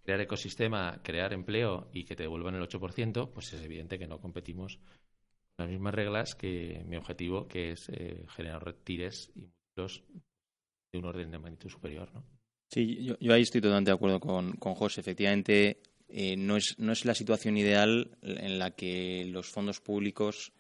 crear 0.04 0.22
ecosistema 0.22 1.02
crear 1.04 1.34
empleo 1.34 1.90
y 1.92 2.04
que 2.04 2.16
te 2.16 2.24
devuelvan 2.24 2.56
el 2.56 2.68
8% 2.68 3.32
pues 3.32 3.54
es 3.54 3.62
evidente 3.64 3.98
que 3.98 4.08
no 4.08 4.20
competimos 4.20 4.78
con 5.56 5.66
las 5.66 5.70
mismas 5.70 5.96
reglas 5.96 6.36
que 6.36 6.84
mi 6.86 6.98
objetivo 6.98 7.48
que 7.48 7.72
es 7.72 7.90
eh, 7.90 8.26
generar 8.30 8.74
tires 8.84 9.32
y 9.36 9.42
múltiplos 9.42 10.04
de 10.92 11.00
un 11.00 11.06
orden 11.06 11.32
de 11.32 11.40
magnitud 11.40 11.70
superior 11.70 12.14
¿no? 12.14 12.24
Sí, 12.72 13.04
yo, 13.04 13.18
yo 13.20 13.34
ahí 13.34 13.44
estoy 13.44 13.62
totalmente 13.62 13.92
de 13.92 13.96
acuerdo 13.96 14.20
con, 14.20 14.54
con 14.58 14.76
José. 14.76 15.02
Efectivamente, 15.02 15.82
eh, 16.08 16.36
no, 16.38 16.58
es, 16.58 16.76
no 16.78 16.92
es 16.92 17.06
la 17.06 17.16
situación 17.16 17.58
ideal 17.58 18.18
en 18.22 18.60
la 18.60 18.72
que 18.72 19.26
los 19.26 19.50
fondos 19.50 19.82
públicos 19.82 20.52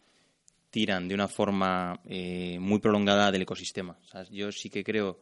tiran 0.75 1.07
de 1.07 1.15
una 1.15 1.29
forma 1.29 2.01
eh, 2.03 2.57
muy 2.59 2.79
prolongada 2.79 3.31
del 3.31 3.43
ecosistema. 3.43 3.97
Yo 4.29 4.51
sí 4.51 4.69
que 4.69 4.83
creo 4.83 5.21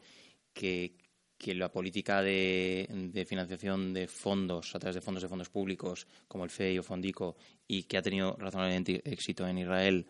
que, 0.51 0.95
que 1.37 1.53
la 1.53 1.71
política 1.71 2.23
de, 2.23 2.87
de 2.89 3.23
financiación 3.23 3.93
de 3.93 4.07
fondos 4.07 4.73
a 4.73 4.79
través 4.79 4.95
de 4.95 5.01
fondos 5.01 5.21
de 5.21 5.29
fondos 5.29 5.49
públicos 5.49 6.07
como 6.27 6.43
el 6.43 6.49
FEI 6.49 6.79
o 6.79 6.83
Fondico 6.83 7.37
y 7.67 7.83
que 7.83 7.99
ha 7.99 8.01
tenido 8.01 8.35
razonablemente 8.39 8.99
éxito 9.05 9.47
en 9.47 9.59
Israel 9.59 10.07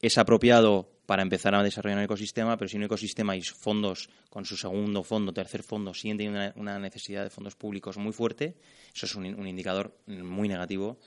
es 0.00 0.18
apropiado 0.18 0.90
para 1.06 1.22
empezar 1.22 1.54
a 1.54 1.62
desarrollar 1.62 1.98
un 1.98 2.04
ecosistema, 2.04 2.56
pero 2.56 2.68
si 2.68 2.76
un 2.76 2.82
ecosistema 2.82 3.36
y 3.36 3.42
fondos 3.42 4.10
con 4.28 4.44
su 4.44 4.56
segundo 4.56 5.04
fondo, 5.04 5.32
tercer 5.32 5.62
fondo, 5.62 5.94
siguen 5.94 6.16
teniendo 6.16 6.40
una, 6.40 6.52
una 6.56 6.78
necesidad 6.80 7.22
de 7.22 7.30
fondos 7.30 7.54
públicos 7.54 7.98
muy 7.98 8.12
fuerte, 8.12 8.56
eso 8.92 9.06
es 9.06 9.14
un, 9.14 9.26
un 9.26 9.46
indicador 9.46 9.96
muy 10.08 10.48
negativo 10.48 10.98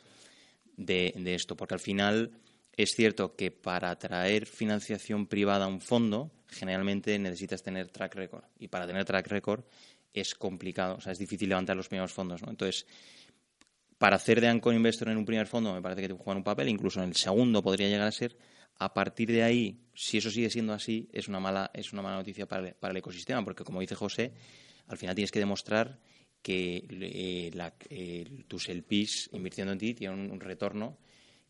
de, 0.78 1.14
de 1.18 1.36
esto, 1.36 1.58
porque 1.58 1.74
al 1.74 1.82
final 1.82 2.32
es 2.84 2.92
cierto 2.96 3.36
que 3.36 3.52
para 3.52 3.92
atraer 3.92 4.46
financiación 4.46 5.28
privada 5.28 5.66
a 5.66 5.68
un 5.68 5.82
fondo, 5.82 6.32
generalmente 6.48 7.20
necesitas 7.20 7.62
tener 7.62 7.90
track 7.90 8.16
record. 8.16 8.46
Y 8.58 8.70
para 8.70 8.88
tener 8.88 9.04
track 9.04 9.28
record 9.28 9.66
es 10.14 10.34
complicado, 10.34 10.96
o 10.96 11.02
sea, 11.02 11.12
es 11.12 11.20
difícil 11.20 11.50
levantar 11.50 11.76
los 11.76 11.90
primeros 11.90 12.14
fondos, 12.14 12.42
¿no? 12.42 12.50
Entonces, 12.50 12.88
para 13.98 14.16
hacer 14.16 14.40
de 14.40 14.48
anchor 14.48 14.74
investor 14.74 15.10
en 15.10 15.18
un 15.18 15.26
primer 15.26 15.46
fondo 15.46 15.74
me 15.74 15.82
parece 15.82 16.04
que 16.04 16.08
te 16.08 16.14
juegan 16.14 16.38
un 16.38 16.44
papel, 16.46 16.70
incluso 16.70 17.04
en 17.04 17.10
el 17.10 17.18
segundo 17.18 17.62
podría 17.62 17.90
llegar 17.90 18.08
a 18.08 18.14
ser. 18.14 18.38
A 18.78 18.94
partir 18.94 19.30
de 19.30 19.44
ahí, 19.44 19.82
si 19.94 20.20
eso 20.20 20.32
sigue 20.32 20.50
siendo 20.50 20.72
así, 20.72 21.10
es 21.12 21.28
una 21.28 21.42
mala, 21.42 21.72
es 21.74 21.92
una 21.92 22.02
mala 22.02 22.16
noticia 22.16 22.46
para 22.46 22.70
el, 22.70 22.76
para 22.76 22.92
el 22.92 22.98
ecosistema, 22.98 23.44
porque 23.44 23.66
como 23.66 23.82
dice 23.82 23.96
José, 23.96 24.32
al 24.88 24.98
final 24.98 25.16
tienes 25.16 25.32
que 25.32 25.40
demostrar 25.40 26.00
que 26.42 26.86
eh, 26.90 27.52
eh, 27.90 28.44
tus 28.48 28.70
LPs 28.70 29.32
invirtiendo 29.34 29.74
en 29.74 29.80
ti 29.80 29.94
tienen 29.96 30.32
un 30.32 30.40
retorno 30.40 30.98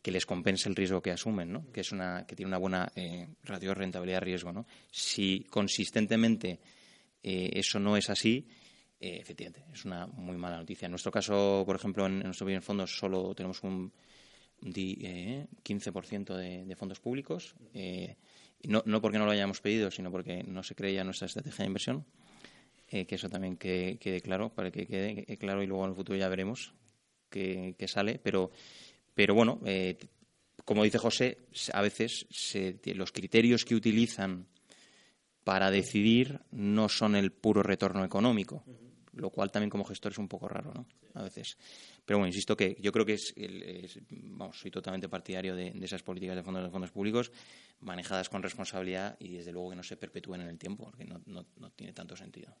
que 0.02 0.10
les 0.10 0.24
compense 0.26 0.68
el 0.68 0.76
riesgo 0.76 1.02
que 1.02 1.10
asumen, 1.10 1.52
¿no? 1.52 1.70
que 1.72 1.80
es 1.80 1.92
una 1.92 2.26
que 2.26 2.34
tiene 2.34 2.48
una 2.48 2.58
buena 2.58 2.90
eh, 2.96 3.28
ratio 3.44 3.74
rentabilidad-riesgo. 3.74 4.52
¿no? 4.52 4.66
Si 4.90 5.46
consistentemente 5.50 6.58
eh, 7.22 7.50
eso 7.54 7.78
no 7.78 7.96
es 7.96 8.08
así, 8.08 8.46
eh, 9.00 9.18
efectivamente, 9.18 9.64
es 9.72 9.86
una 9.86 10.06
muy 10.06 10.36
mala 10.36 10.58
noticia. 10.58 10.84
En 10.84 10.92
nuestro 10.92 11.10
caso, 11.10 11.62
por 11.64 11.76
ejemplo, 11.76 12.04
en, 12.04 12.16
en 12.18 12.24
nuestro 12.24 12.44
primer 12.44 12.62
fondo 12.62 12.86
solo 12.86 13.34
tenemos 13.34 13.62
un, 13.62 13.92
un 14.62 14.72
eh, 14.76 15.46
15% 15.64 16.36
de, 16.36 16.66
de 16.66 16.76
fondos 16.76 17.00
públicos. 17.00 17.54
eh, 17.72 18.16
no, 18.64 18.82
no 18.84 19.00
porque 19.00 19.18
no 19.18 19.24
lo 19.24 19.30
hayamos 19.30 19.62
pedido, 19.62 19.90
sino 19.90 20.10
porque 20.10 20.42
no 20.42 20.62
se 20.62 20.74
creía 20.74 21.02
nuestra 21.02 21.24
estrategia 21.24 21.62
de 21.64 21.68
inversión. 21.68 22.04
que 22.88 23.06
eso 23.08 23.30
también 23.30 23.56
quede, 23.56 23.96
quede 23.96 24.20
claro, 24.20 24.50
para 24.50 24.70
que 24.70 24.86
quede 24.86 25.24
claro 25.38 25.62
y 25.62 25.66
luego 25.66 25.84
en 25.84 25.90
el 25.90 25.96
futuro 25.96 26.18
ya 26.18 26.28
veremos 26.28 26.74
qué 27.30 27.86
sale. 27.88 28.20
Pero, 28.22 28.50
pero 29.20 29.34
bueno, 29.34 29.60
eh, 29.66 29.98
como 30.64 30.82
dice 30.82 30.96
José, 30.96 31.36
a 31.74 31.82
veces 31.82 32.26
se- 32.30 32.80
los 32.94 33.12
criterios 33.12 33.66
que 33.66 33.74
utilizan 33.74 34.46
para 35.44 35.70
decidir 35.70 36.40
no 36.52 36.88
son 36.88 37.14
el 37.16 37.30
puro 37.30 37.62
retorno 37.62 38.02
económico, 38.02 38.64
lo 39.12 39.28
cual 39.28 39.50
también 39.50 39.68
como 39.68 39.84
gestor 39.84 40.12
es 40.12 40.16
un 40.18 40.26
poco 40.26 40.48
raro, 40.48 40.72
¿no? 40.72 40.86
A 41.12 41.22
veces. 41.22 41.58
Pero 42.06 42.16
bueno, 42.18 42.28
insisto 42.28 42.56
que 42.56 42.78
yo 42.80 42.92
creo 42.92 43.04
que 43.04 43.12
es, 43.12 43.34
es- 43.36 43.98
vamos, 44.10 44.58
soy 44.58 44.70
totalmente 44.70 45.06
partidario 45.10 45.54
de, 45.54 45.70
de 45.72 45.84
esas 45.84 46.02
políticas 46.02 46.36
de 46.36 46.42
fondos 46.42 46.64
de 46.64 46.70
fondos 46.70 46.90
públicos 46.90 47.30
manejadas 47.80 48.30
con 48.30 48.42
responsabilidad 48.42 49.18
y 49.20 49.32
desde 49.36 49.52
luego 49.52 49.68
que 49.68 49.76
no 49.76 49.82
se 49.82 49.98
perpetúen 49.98 50.40
en 50.40 50.48
el 50.48 50.56
tiempo, 50.56 50.84
porque 50.84 51.04
no, 51.04 51.20
no, 51.26 51.44
no 51.58 51.70
tiene 51.72 51.92
tanto 51.92 52.16
sentido. 52.16 52.56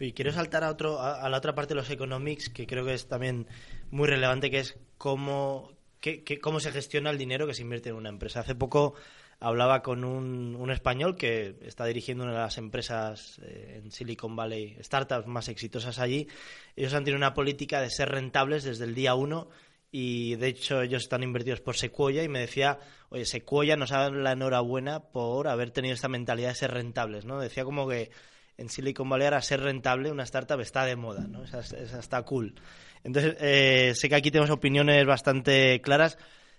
Y 0.00 0.12
quiero 0.12 0.32
saltar 0.32 0.64
a, 0.64 0.70
otro, 0.70 1.00
a, 1.00 1.28
la 1.28 1.36
otra 1.38 1.54
parte 1.54 1.74
de 1.74 1.80
los 1.80 1.90
economics, 1.90 2.48
que 2.48 2.66
creo 2.66 2.84
que 2.84 2.94
es 2.94 3.06
también 3.08 3.46
muy 3.90 4.08
relevante, 4.08 4.50
que 4.50 4.58
es 4.60 4.78
cómo, 4.98 5.72
qué- 6.00 6.24
cómo 6.40 6.60
se 6.60 6.72
gestiona 6.72 7.10
el 7.10 7.18
dinero 7.18 7.46
que 7.46 7.54
se 7.54 7.62
invierte 7.62 7.90
en 7.90 7.96
una 7.96 8.08
empresa. 8.08 8.40
Hace 8.40 8.54
poco 8.54 8.94
hablaba 9.40 9.82
con 9.82 10.04
un, 10.04 10.56
un 10.56 10.70
español 10.70 11.16
que 11.16 11.56
está 11.62 11.84
dirigiendo 11.84 12.24
una 12.24 12.32
de 12.32 12.38
las 12.38 12.56
empresas 12.56 13.40
eh, 13.42 13.80
en 13.82 13.90
Silicon 13.90 14.34
Valley, 14.36 14.76
startups 14.80 15.26
más 15.26 15.48
exitosas 15.48 15.98
allí. 15.98 16.28
Ellos 16.76 16.94
han 16.94 17.04
tenido 17.04 17.18
una 17.18 17.34
política 17.34 17.80
de 17.80 17.90
ser 17.90 18.08
rentables 18.10 18.64
desde 18.64 18.84
el 18.84 18.94
día 18.94 19.14
uno 19.14 19.48
y 19.90 20.34
de 20.36 20.48
hecho 20.48 20.80
ellos 20.82 21.02
están 21.02 21.22
invertidos 21.22 21.60
por 21.60 21.76
Sequoia 21.76 22.22
y 22.24 22.28
me 22.28 22.40
decía, 22.40 22.78
oye, 23.10 23.24
Sequoia 23.26 23.76
nos 23.76 23.90
da 23.90 24.10
la 24.10 24.32
enhorabuena 24.32 25.00
por 25.00 25.46
haber 25.46 25.70
tenido 25.70 25.94
esta 25.94 26.08
mentalidad 26.08 26.48
de 26.48 26.54
ser 26.56 26.72
rentables, 26.72 27.24
¿no? 27.24 27.38
Decía 27.38 27.64
como 27.64 27.86
que 27.88 28.10
en 28.56 28.68
Silicon 28.68 29.08
Valley 29.08 29.26
ahora 29.26 29.42
ser 29.42 29.60
rentable 29.60 30.10
una 30.10 30.22
startup 30.22 30.60
está 30.60 30.84
de 30.84 30.96
moda, 30.96 31.26
¿no? 31.28 31.44
Esa, 31.44 31.60
está 31.60 32.22
cool. 32.22 32.54
Entonces, 33.02 33.36
eh, 33.40 33.92
sé 33.94 34.08
que 34.08 34.14
aquí 34.14 34.30
tenemos 34.30 34.50
opiniones 34.50 35.04
bastante 35.06 35.80
claras. 35.82 36.18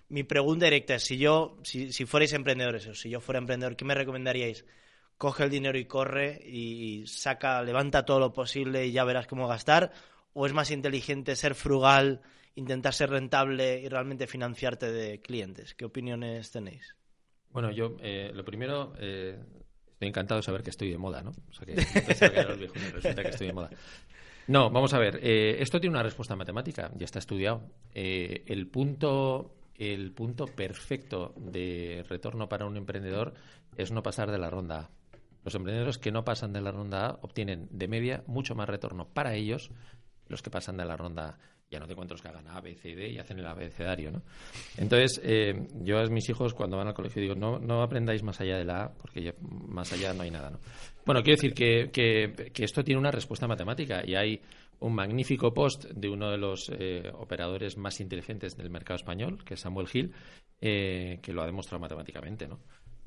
Mi 0.09 0.23
pregunta 0.23 0.65
directa 0.65 0.95
es, 0.95 1.03
si 1.03 1.17
yo, 1.17 1.57
si, 1.63 1.91
si 1.91 2.05
fuerais 2.05 2.33
emprendedores, 2.33 2.87
o 2.87 2.93
si 2.93 3.09
yo 3.09 3.19
fuera 3.19 3.39
emprendedor, 3.39 3.75
¿qué 3.75 3.85
me 3.85 3.95
recomendaríais? 3.95 4.65
Coge 5.17 5.45
el 5.45 5.49
dinero 5.49 5.77
y 5.77 5.85
corre 5.85 6.41
y 6.45 7.07
saca, 7.07 7.63
levanta 7.63 8.05
todo 8.05 8.19
lo 8.19 8.33
posible 8.33 8.85
y 8.85 8.91
ya 8.91 9.03
verás 9.05 9.27
cómo 9.27 9.47
gastar. 9.47 9.91
¿O 10.33 10.45
es 10.45 10.53
más 10.53 10.69
inteligente 10.69 11.35
ser 11.37 11.55
frugal, 11.55 12.21
intentar 12.55 12.93
ser 12.93 13.09
rentable 13.09 13.79
y 13.79 13.87
realmente 13.87 14.27
financiarte 14.27 14.91
de 14.91 15.21
clientes? 15.21 15.73
¿Qué 15.73 15.85
opiniones 15.85 16.51
tenéis? 16.51 16.95
Bueno, 17.49 17.71
yo 17.71 17.95
eh, 18.01 18.31
lo 18.33 18.43
primero, 18.43 18.93
eh, 18.99 19.39
encantado 20.07 20.39
de 20.39 20.43
saber 20.43 20.63
que 20.63 20.69
estoy 20.69 20.91
de 20.91 20.97
moda, 20.97 21.21
¿no? 21.21 21.31
Que 21.65 21.73
el 21.73 22.57
viejo, 22.57 22.73
resulta 22.93 23.21
que 23.23 23.29
estoy 23.29 23.47
de 23.47 23.53
moda. 23.53 23.69
No, 24.47 24.69
vamos 24.69 24.93
a 24.93 24.99
ver. 24.99 25.19
Eh, 25.23 25.57
esto 25.59 25.79
tiene 25.79 25.95
una 25.95 26.03
respuesta 26.03 26.35
matemática, 26.35 26.91
ya 26.95 27.05
está 27.05 27.19
estudiado. 27.19 27.63
Eh, 27.93 28.43
el 28.47 28.67
punto 28.67 29.55
el 29.77 30.11
punto 30.11 30.45
perfecto 30.45 31.33
de 31.35 32.05
retorno 32.07 32.47
para 32.47 32.65
un 32.65 32.77
emprendedor 32.77 33.33
es 33.75 33.91
no 33.91 34.03
pasar 34.03 34.31
de 34.31 34.37
la 34.37 34.49
ronda 34.49 34.79
A. 34.79 34.89
Los 35.43 35.55
emprendedores 35.55 35.97
que 35.97 36.11
no 36.11 36.23
pasan 36.23 36.53
de 36.53 36.61
la 36.61 36.71
ronda 36.71 37.07
A 37.07 37.19
obtienen 37.21 37.67
de 37.71 37.87
media 37.87 38.23
mucho 38.25 38.55
más 38.55 38.69
retorno 38.69 39.07
para 39.07 39.35
ellos 39.35 39.71
los 40.27 40.41
que 40.41 40.49
pasan 40.49 40.77
de 40.77 40.85
la 40.85 40.97
ronda 40.97 41.27
A. 41.27 41.37
Ya 41.72 41.80
no 41.80 41.88
te 41.88 41.95
cuento 41.95 42.13
los 42.13 42.22
que 42.22 42.28
hagan 42.28 42.47
A, 42.47 42.61
B, 42.61 42.76
C 42.76 42.95
D 42.95 43.09
y 43.09 43.18
hacen 43.18 43.39
el 43.39 43.45
abecedario, 43.45 44.11
¿no? 44.11 44.22
Entonces, 44.78 45.20
eh, 45.24 45.68
yo 45.82 45.97
a 45.99 46.05
mis 46.05 46.30
hijos 46.30 46.53
cuando 46.53 46.78
van 46.78 46.88
al 46.88 46.93
colegio 46.93 47.22
digo, 47.22 47.36
no, 47.36 47.57
no 47.59 47.82
aprendáis 47.82 48.22
más 48.22 48.39
allá 48.39 48.57
de 48.57 48.66
la 48.66 48.84
A, 48.84 48.93
porque 48.93 49.34
más 49.41 49.91
allá 49.91 50.13
no 50.13 50.22
hay 50.24 50.32
nada, 50.32 50.51
¿no? 50.51 50.59
Bueno, 51.05 51.24
quiero 51.24 51.38
decir 51.38 51.53
que, 51.53 51.89
que, 51.91 52.51
que 52.53 52.63
esto 52.63 52.84
tiene 52.84 52.99
una 52.99 53.11
respuesta 53.11 53.47
matemática 53.47 54.03
y 54.05 54.16
hay 54.16 54.41
un 54.80 54.93
magnífico 54.93 55.53
post 55.53 55.86
de 55.86 56.09
uno 56.09 56.30
de 56.30 56.38
los 56.38 56.70
eh, 56.70 57.11
operadores 57.13 57.78
más 57.78 57.99
inteligentes 57.99 58.55
del 58.55 58.70
mercado 58.70 58.97
español, 58.97 59.43
que 59.43 59.55
es 59.55 59.59
Samuel 59.59 59.88
Hill, 59.91 60.11
eh, 60.61 61.20
que 61.22 61.34
lo 61.34 61.41
ha 61.41 61.45
demostrado 61.45 61.82
matemáticamente, 61.82 62.47
¿no? 62.47 62.59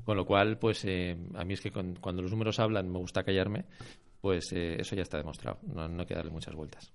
Con 0.03 0.17
lo 0.17 0.25
cual, 0.25 0.57
pues 0.57 0.83
eh, 0.85 1.15
a 1.35 1.45
mí 1.45 1.53
es 1.53 1.61
que 1.61 1.71
cuando 1.71 2.21
los 2.21 2.31
números 2.31 2.59
hablan 2.59 2.91
me 2.91 2.99
gusta 2.99 3.23
callarme, 3.23 3.65
pues 4.19 4.51
eso 4.51 4.95
ya 4.95 5.03
está 5.03 5.17
demostrado, 5.17 5.59
no, 5.63 5.87
no 5.87 6.01
hay 6.01 6.07
que 6.07 6.15
darle 6.15 6.31
muchas 6.31 6.53
vueltas. 6.55 6.91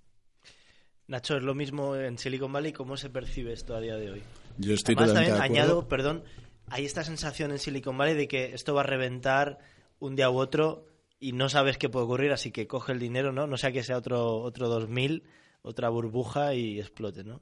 Nacho, 1.06 1.36
es 1.36 1.42
lo 1.42 1.54
mismo 1.54 1.96
en 1.96 2.18
Silicon 2.18 2.52
Valley, 2.52 2.72
¿cómo 2.72 2.96
se 2.96 3.10
percibe 3.10 3.52
esto 3.52 3.74
a 3.76 3.80
día 3.80 3.96
de 3.96 4.10
hoy? 4.10 4.22
Yo 4.58 4.74
estoy 4.74 4.94
Además, 4.96 5.14
también 5.14 5.42
añado, 5.42 5.86
perdón, 5.86 6.24
hay 6.68 6.84
esta 6.84 7.04
sensación 7.04 7.50
en 7.50 7.58
Silicon 7.58 7.98
Valley 7.98 8.14
de 8.14 8.28
que 8.28 8.54
esto 8.54 8.74
va 8.74 8.80
a 8.80 8.84
reventar 8.84 9.58
un 9.98 10.16
día 10.16 10.30
u 10.30 10.38
otro 10.38 10.86
y 11.20 11.32
no 11.32 11.48
sabes 11.48 11.76
qué 11.76 11.88
puede 11.88 12.06
ocurrir, 12.06 12.32
así 12.32 12.50
que 12.50 12.66
coge 12.66 12.92
el 12.92 12.98
dinero, 12.98 13.32
¿no? 13.32 13.46
No 13.46 13.56
sea 13.56 13.72
que 13.72 13.82
sea 13.82 13.98
otro, 13.98 14.38
otro 14.38 14.68
2000, 14.68 15.24
otra 15.62 15.88
burbuja 15.88 16.54
y 16.54 16.80
explote, 16.80 17.22
¿no? 17.24 17.40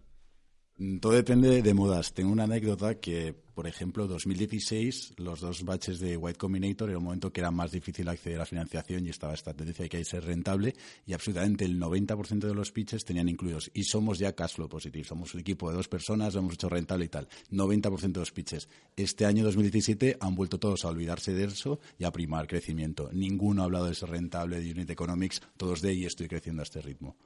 Todo 1.00 1.12
depende 1.12 1.62
de 1.62 1.74
modas. 1.74 2.12
Tengo 2.14 2.32
una 2.32 2.44
anécdota 2.44 2.96
que, 2.98 3.34
por 3.54 3.66
ejemplo, 3.66 4.08
2016, 4.08 5.14
los 5.18 5.40
dos 5.40 5.64
baches 5.64 6.00
de 6.00 6.16
White 6.16 6.38
Combinator 6.38 6.88
era 6.88 6.98
un 6.98 7.04
momento 7.04 7.30
que 7.32 7.40
era 7.40 7.50
más 7.50 7.70
difícil 7.70 8.08
acceder 8.08 8.40
a 8.40 8.46
financiación 8.46 9.06
y 9.06 9.10
estaba 9.10 9.34
esta 9.34 9.54
tendencia 9.54 9.84
de 9.84 9.88
que 9.90 9.98
hay 9.98 10.02
que 10.02 10.10
ser 10.10 10.24
rentable 10.24 10.74
y 11.06 11.12
absolutamente 11.12 11.66
el 11.66 11.78
90% 11.78 12.48
de 12.48 12.54
los 12.54 12.72
pitches 12.72 13.04
tenían 13.04 13.28
incluidos. 13.28 13.70
Y 13.74 13.84
somos 13.84 14.18
ya 14.18 14.34
cash 14.34 14.54
flow 14.54 14.68
positive. 14.68 15.04
Somos 15.04 15.34
un 15.34 15.40
equipo 15.40 15.70
de 15.70 15.76
dos 15.76 15.88
personas, 15.88 16.34
lo 16.34 16.40
hemos 16.40 16.54
hecho 16.54 16.70
rentable 16.70 17.04
y 17.04 17.08
tal. 17.08 17.28
90% 17.50 18.12
de 18.12 18.20
los 18.20 18.32
pitches. 18.32 18.68
Este 18.96 19.26
año 19.26 19.44
2017 19.44 20.16
han 20.18 20.34
vuelto 20.34 20.58
todos 20.58 20.84
a 20.84 20.88
olvidarse 20.88 21.32
de 21.34 21.44
eso 21.44 21.80
y 21.98 22.04
a 22.04 22.10
primar 22.10 22.48
crecimiento. 22.48 23.10
Ninguno 23.12 23.62
ha 23.62 23.66
hablado 23.66 23.86
de 23.86 23.94
ser 23.94 24.08
rentable, 24.08 24.60
de 24.60 24.70
unit 24.72 24.90
economics, 24.90 25.42
todos 25.56 25.82
de 25.82 25.92
y 25.92 26.06
estoy 26.06 26.28
creciendo 26.28 26.62
a 26.62 26.64
este 26.64 26.80
ritmo. 26.80 27.16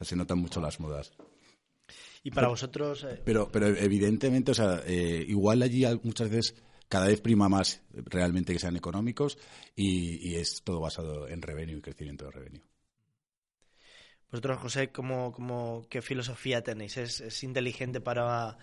Se 0.00 0.14
notan 0.14 0.38
mucho 0.38 0.60
las 0.60 0.78
modas. 0.78 1.12
Y 2.28 2.30
para 2.30 2.48
vosotros, 2.48 3.04
eh, 3.04 3.20
Pero, 3.24 3.50
pero 3.52 3.66
evidentemente, 3.68 4.52
o 4.52 4.54
sea, 4.54 4.82
eh, 4.86 5.24
igual 5.28 5.62
allí 5.62 5.84
al- 5.84 6.00
muchas 6.02 6.30
veces 6.30 6.54
cada 6.88 7.06
vez 7.08 7.20
prima 7.20 7.48
más 7.48 7.82
realmente 7.92 8.52
que 8.52 8.58
sean 8.58 8.76
económicos 8.76 9.38
y, 9.76 10.16
y 10.28 10.36
es 10.36 10.62
todo 10.62 10.80
basado 10.80 11.28
en 11.28 11.42
revenue 11.42 11.78
y 11.78 11.82
crecimiento 11.82 12.24
de 12.26 12.30
revenue. 12.32 12.62
vosotros 14.30 14.58
José, 14.58 14.92
¿cómo, 14.92 15.32
cómo, 15.32 15.86
¿qué 15.90 16.02
filosofía 16.02 16.62
tenéis? 16.62 16.96
¿Es, 16.96 17.20
es 17.20 17.42
inteligente 17.44 18.00
para, 18.00 18.58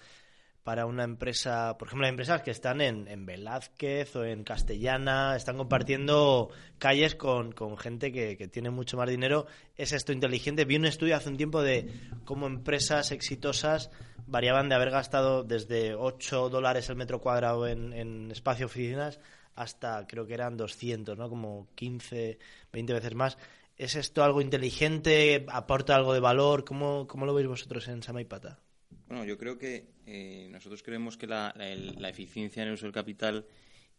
para 0.65 0.87
una 0.87 1.03
empresa, 1.03 1.77
por 1.77 1.87
ejemplo, 1.87 2.07
hay 2.07 2.09
empresas 2.09 2.41
que 2.41 2.49
están 2.49 2.81
en, 2.81 3.07
en 3.07 3.27
Velázquez 3.27 4.15
o 4.15 4.25
en 4.25 4.43
Castellana, 4.43 5.35
están 5.35 5.57
compartiendo 5.57 6.49
calles 6.79 7.13
con, 7.13 7.51
con 7.51 7.77
gente 7.77 8.11
que, 8.11 8.35
que 8.35 8.47
tiene 8.47 8.71
mucho 8.71 8.97
más 8.97 9.07
dinero. 9.07 9.45
¿Es 9.77 9.91
esto 9.91 10.11
inteligente? 10.11 10.65
Vi 10.65 10.77
un 10.77 10.85
estudio 10.85 11.15
hace 11.15 11.29
un 11.29 11.37
tiempo 11.37 11.61
de 11.61 11.93
cómo 12.23 12.47
empresas 12.47 13.11
exitosas 13.11 13.91
variaban 14.25 14.67
de 14.67 14.73
haber 14.73 14.89
gastado 14.89 15.43
desde 15.43 15.93
8 15.93 16.49
dólares 16.49 16.89
el 16.89 16.95
metro 16.95 17.21
cuadrado 17.21 17.67
en, 17.67 17.93
en 17.93 18.31
espacio 18.31 18.65
oficinas 18.65 19.19
hasta 19.53 20.07
creo 20.07 20.25
que 20.25 20.33
eran 20.33 20.57
200, 20.57 21.15
¿no? 21.15 21.29
Como 21.29 21.67
15, 21.75 22.39
20 22.73 22.91
veces 22.91 23.13
más. 23.13 23.37
¿Es 23.77 23.95
esto 23.95 24.23
algo 24.23 24.41
inteligente? 24.41 25.45
¿Aporta 25.47 25.95
algo 25.95 26.11
de 26.15 26.21
valor? 26.21 26.65
¿Cómo, 26.65 27.05
cómo 27.05 27.27
lo 27.27 27.35
veis 27.35 27.47
vosotros 27.47 27.87
en 27.87 28.01
Samaipata? 28.01 28.64
Bueno, 29.07 29.23
yo 29.25 29.37
creo 29.37 29.57
que 29.57 29.85
eh, 30.07 30.47
nosotros 30.49 30.81
creemos 30.81 31.15
que 31.17 31.27
la, 31.27 31.53
la- 31.55 32.09
eficiencia 32.09 32.63
en 32.63 32.69
el 32.69 32.73
uso 32.73 32.85
del 32.85 32.93
capital 32.93 33.45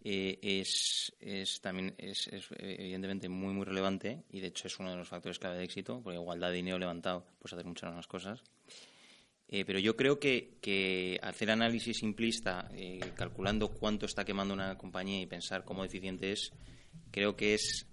eh, 0.03 0.39
es, 0.43 1.15
es 1.21 1.61
también 1.61 1.95
es, 1.97 2.27
eh, 2.29 2.41
evidentemente 2.79 3.29
muy 3.29 3.55
muy 3.55 3.65
relevante 3.65 4.25
y 4.31 4.41
de 4.41 4.49
hecho 4.49 4.67
es 4.67 4.79
uno 4.79 4.91
de 4.91 4.97
los 4.97 5.09
factores 5.09 5.39
clave 5.39 5.59
de 5.59 5.65
éxito 5.65 6.01
porque 6.03 6.19
igualdad 6.19 6.49
de 6.51 6.57
dinero 6.57 6.79
levantado 6.79 7.25
puedes 7.39 7.53
hacer 7.55 7.67
muchas 7.67 7.95
más 7.95 8.07
cosas. 8.07 8.43
Eh, 9.49 9.65
pero 9.65 9.79
yo 9.79 9.95
creo 9.95 10.19
que, 10.19 10.59
que 10.61 11.21
hacer 11.23 11.53
análisis 11.53 11.99
simplista 11.99 12.69
eh, 12.75 12.99
calculando 13.15 13.69
cuánto 13.69 14.07
está 14.07 14.25
quemando 14.25 14.53
una 14.55 14.77
compañía 14.77 15.21
y 15.21 15.27
pensar 15.27 15.65
cómo 15.65 15.85
eficiente 15.85 16.33
es 16.33 16.53
creo 17.13 17.37
que 17.37 17.55
es 17.55 17.87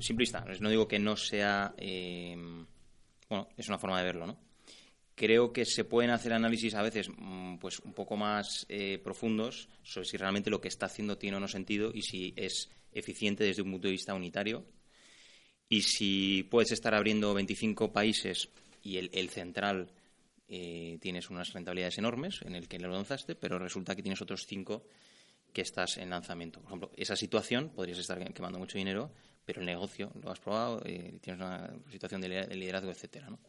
simplista. 0.00 0.42
No 0.60 0.70
digo 0.70 0.88
que 0.88 0.98
no 0.98 1.16
sea 1.18 1.74
eh, 1.76 2.34
bueno 3.28 3.48
es 3.58 3.68
una 3.68 3.78
forma 3.78 3.98
de 3.98 4.04
verlo 4.04 4.26
no 4.26 4.47
creo 5.18 5.52
que 5.52 5.64
se 5.64 5.84
pueden 5.84 6.12
hacer 6.12 6.32
análisis 6.32 6.74
a 6.74 6.82
veces 6.82 7.08
mm, 7.10 7.56
pues 7.56 7.80
un 7.80 7.92
poco 7.92 8.16
más 8.16 8.64
eh, 8.68 8.98
profundos 9.02 9.68
sobre 9.82 10.06
si 10.06 10.16
realmente 10.16 10.48
lo 10.48 10.60
que 10.60 10.68
está 10.68 10.86
haciendo 10.86 11.18
tiene 11.18 11.36
o 11.36 11.40
no 11.40 11.48
sentido 11.48 11.90
y 11.92 12.02
si 12.02 12.32
es 12.36 12.70
eficiente 12.92 13.42
desde 13.42 13.62
un 13.62 13.72
punto 13.72 13.88
de 13.88 13.92
vista 13.92 14.14
unitario 14.14 14.64
y 15.68 15.82
si 15.82 16.44
puedes 16.44 16.70
estar 16.70 16.94
abriendo 16.94 17.34
25 17.34 17.92
países 17.92 18.48
y 18.82 18.96
el, 18.96 19.28
central 19.28 19.90
eh, 20.48 20.98
tienes 21.02 21.28
unas 21.30 21.52
rentabilidades 21.52 21.98
enormes 21.98 22.40
en 22.42 22.54
el 22.54 22.68
que 22.68 22.78
lo 22.78 22.88
lanzaste, 22.88 23.34
pero 23.34 23.58
resulta 23.58 23.96
que 23.96 24.02
tienes 24.02 24.22
otros 24.22 24.46
cinco 24.46 24.86
que 25.52 25.62
estás 25.62 25.96
en 25.98 26.10
lanzamiento. 26.10 26.60
Por 26.60 26.68
ejemplo, 26.68 26.90
esa 26.96 27.16
situación 27.16 27.70
podrías 27.70 27.98
estar 27.98 28.32
quemando 28.32 28.58
mucho 28.58 28.78
dinero, 28.78 29.10
pero 29.44 29.60
el 29.60 29.66
negocio 29.66 30.12
lo 30.22 30.30
has 30.30 30.38
probado, 30.38 30.80
eh, 30.84 31.18
tienes 31.20 31.42
una 31.42 31.74
situación 31.90 32.20
de 32.20 32.46
liderazgo, 32.54 32.90
etcétera, 32.90 33.28
¿no? 33.28 33.40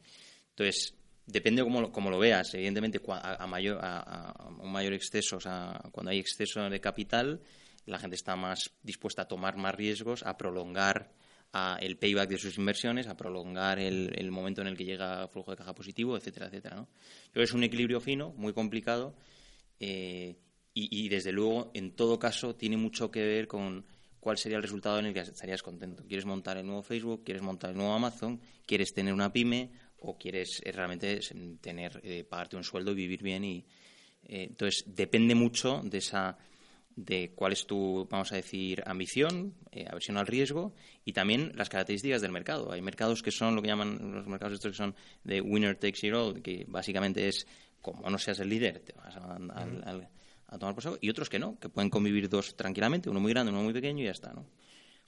Entonces, 0.50 0.94
depende 1.32 1.64
cómo 1.64 1.82
lo, 1.82 1.92
cómo 1.92 2.10
lo 2.10 2.20
veas. 2.20 2.54
Evidentemente, 2.54 3.02
a, 3.08 3.48
mayor, 3.48 3.80
a, 3.82 4.00
a 4.32 4.48
un 4.48 4.72
mayor 4.72 4.94
exceso, 4.94 5.38
o 5.38 5.40
sea, 5.40 5.82
cuando 5.92 6.12
hay 6.12 6.20
exceso 6.20 6.70
de 6.70 6.82
capital, 6.82 7.42
la 7.86 8.00
gente 8.00 8.16
está 8.16 8.36
más 8.36 8.72
dispuesta 8.84 9.24
a 9.24 9.28
tomar 9.28 9.58
más 9.58 9.76
riesgos, 9.76 10.24
a 10.24 10.38
prolongar 10.38 11.12
a 11.52 11.78
el 11.82 11.98
payback 11.98 12.30
de 12.30 12.38
sus 12.38 12.58
inversiones, 12.58 13.08
a 13.08 13.18
prolongar 13.18 13.80
el, 13.80 14.12
el 14.16 14.32
momento 14.32 14.62
en 14.62 14.68
el 14.68 14.78
que 14.78 14.86
llega 14.86 15.28
flujo 15.28 15.52
de 15.52 15.58
caja 15.58 15.74
positivo, 15.74 16.16
etcétera, 16.16 16.48
etcétera. 16.48 16.76
¿no? 16.76 16.88
Pero 17.32 17.44
es 17.44 17.54
un 17.54 17.64
equilibrio 17.64 18.00
fino, 18.00 18.32
muy 18.38 18.54
complicado, 18.54 19.16
eh, 19.80 20.38
y, 20.74 21.06
y, 21.06 21.10
desde 21.10 21.32
luego, 21.32 21.72
en 21.74 21.96
todo 21.96 22.20
caso, 22.20 22.56
tiene 22.56 22.78
mucho 22.78 23.10
que 23.10 23.26
ver 23.26 23.48
con 23.48 23.86
cuál 24.20 24.38
sería 24.38 24.58
el 24.58 24.64
resultado 24.64 25.00
en 25.00 25.08
el 25.08 25.14
que 25.14 25.22
estarías 25.22 25.64
contento. 25.64 26.06
¿Quieres 26.08 26.26
montar 26.26 26.58
el 26.58 26.66
nuevo 26.66 26.84
Facebook? 26.84 27.24
¿Quieres 27.24 27.42
montar 27.42 27.72
el 27.72 27.78
nuevo 27.78 27.94
Amazon? 27.94 28.40
¿Quieres 28.66 28.94
tener 28.94 29.14
una 29.14 29.34
pyme? 29.34 29.72
¿O 30.02 30.18
quieres 30.18 30.62
eh, 30.64 30.72
realmente 30.72 31.20
tener 31.62 32.00
eh, 32.04 32.24
pagarte 32.24 32.56
un 32.56 32.64
sueldo 32.64 32.92
y 32.92 32.96
vivir 32.96 33.22
bien? 33.22 33.44
y 33.44 33.66
eh, 34.24 34.48
Entonces, 34.50 34.84
depende 34.88 35.36
mucho 35.36 35.82
de 35.84 35.98
esa 35.98 36.38
de 37.06 37.32
cuál 37.34 37.54
es 37.54 37.66
tu, 37.66 38.08
vamos 38.10 38.32
a 38.34 38.36
decir, 38.36 38.84
ambición, 38.86 39.54
eh, 39.72 39.86
aversión 39.90 40.18
al 40.18 40.28
riesgo 40.28 40.74
y 41.06 41.14
también 41.14 41.54
las 41.56 41.70
características 41.70 42.22
del 42.22 42.32
mercado. 42.32 42.72
Hay 42.72 42.82
mercados 42.82 43.24
que 43.24 43.32
son 43.32 43.56
lo 43.56 43.62
que 43.62 43.70
llaman 43.70 44.14
los 44.14 44.28
mercados 44.28 44.56
estos 44.56 44.72
que 44.72 44.78
son 44.78 44.96
de 45.24 45.40
winner 45.40 45.76
takes 45.78 46.06
it 46.06 46.14
all, 46.14 46.42
que 46.42 46.66
básicamente 46.68 47.28
es 47.28 47.48
como 47.82 48.10
no 48.10 48.18
seas 48.18 48.40
el 48.40 48.50
líder, 48.50 48.80
te 48.80 48.94
vas 48.94 49.16
a, 49.16 49.36
al, 49.36 49.84
al, 49.86 50.10
a 50.48 50.58
tomar 50.58 50.76
por 50.76 50.84
saco, 50.84 50.98
y 51.00 51.10
otros 51.10 51.30
que 51.30 51.40
no, 51.40 51.58
que 51.58 51.70
pueden 51.70 51.90
convivir 51.90 52.28
dos 52.28 52.58
tranquilamente, 52.58 53.10
uno 53.10 53.22
muy 53.22 53.32
grande, 53.32 53.54
uno 53.54 53.64
muy 53.64 53.74
pequeño 53.74 54.02
y 54.02 54.06
ya 54.06 54.12
está, 54.12 54.34
¿no? 54.34 54.46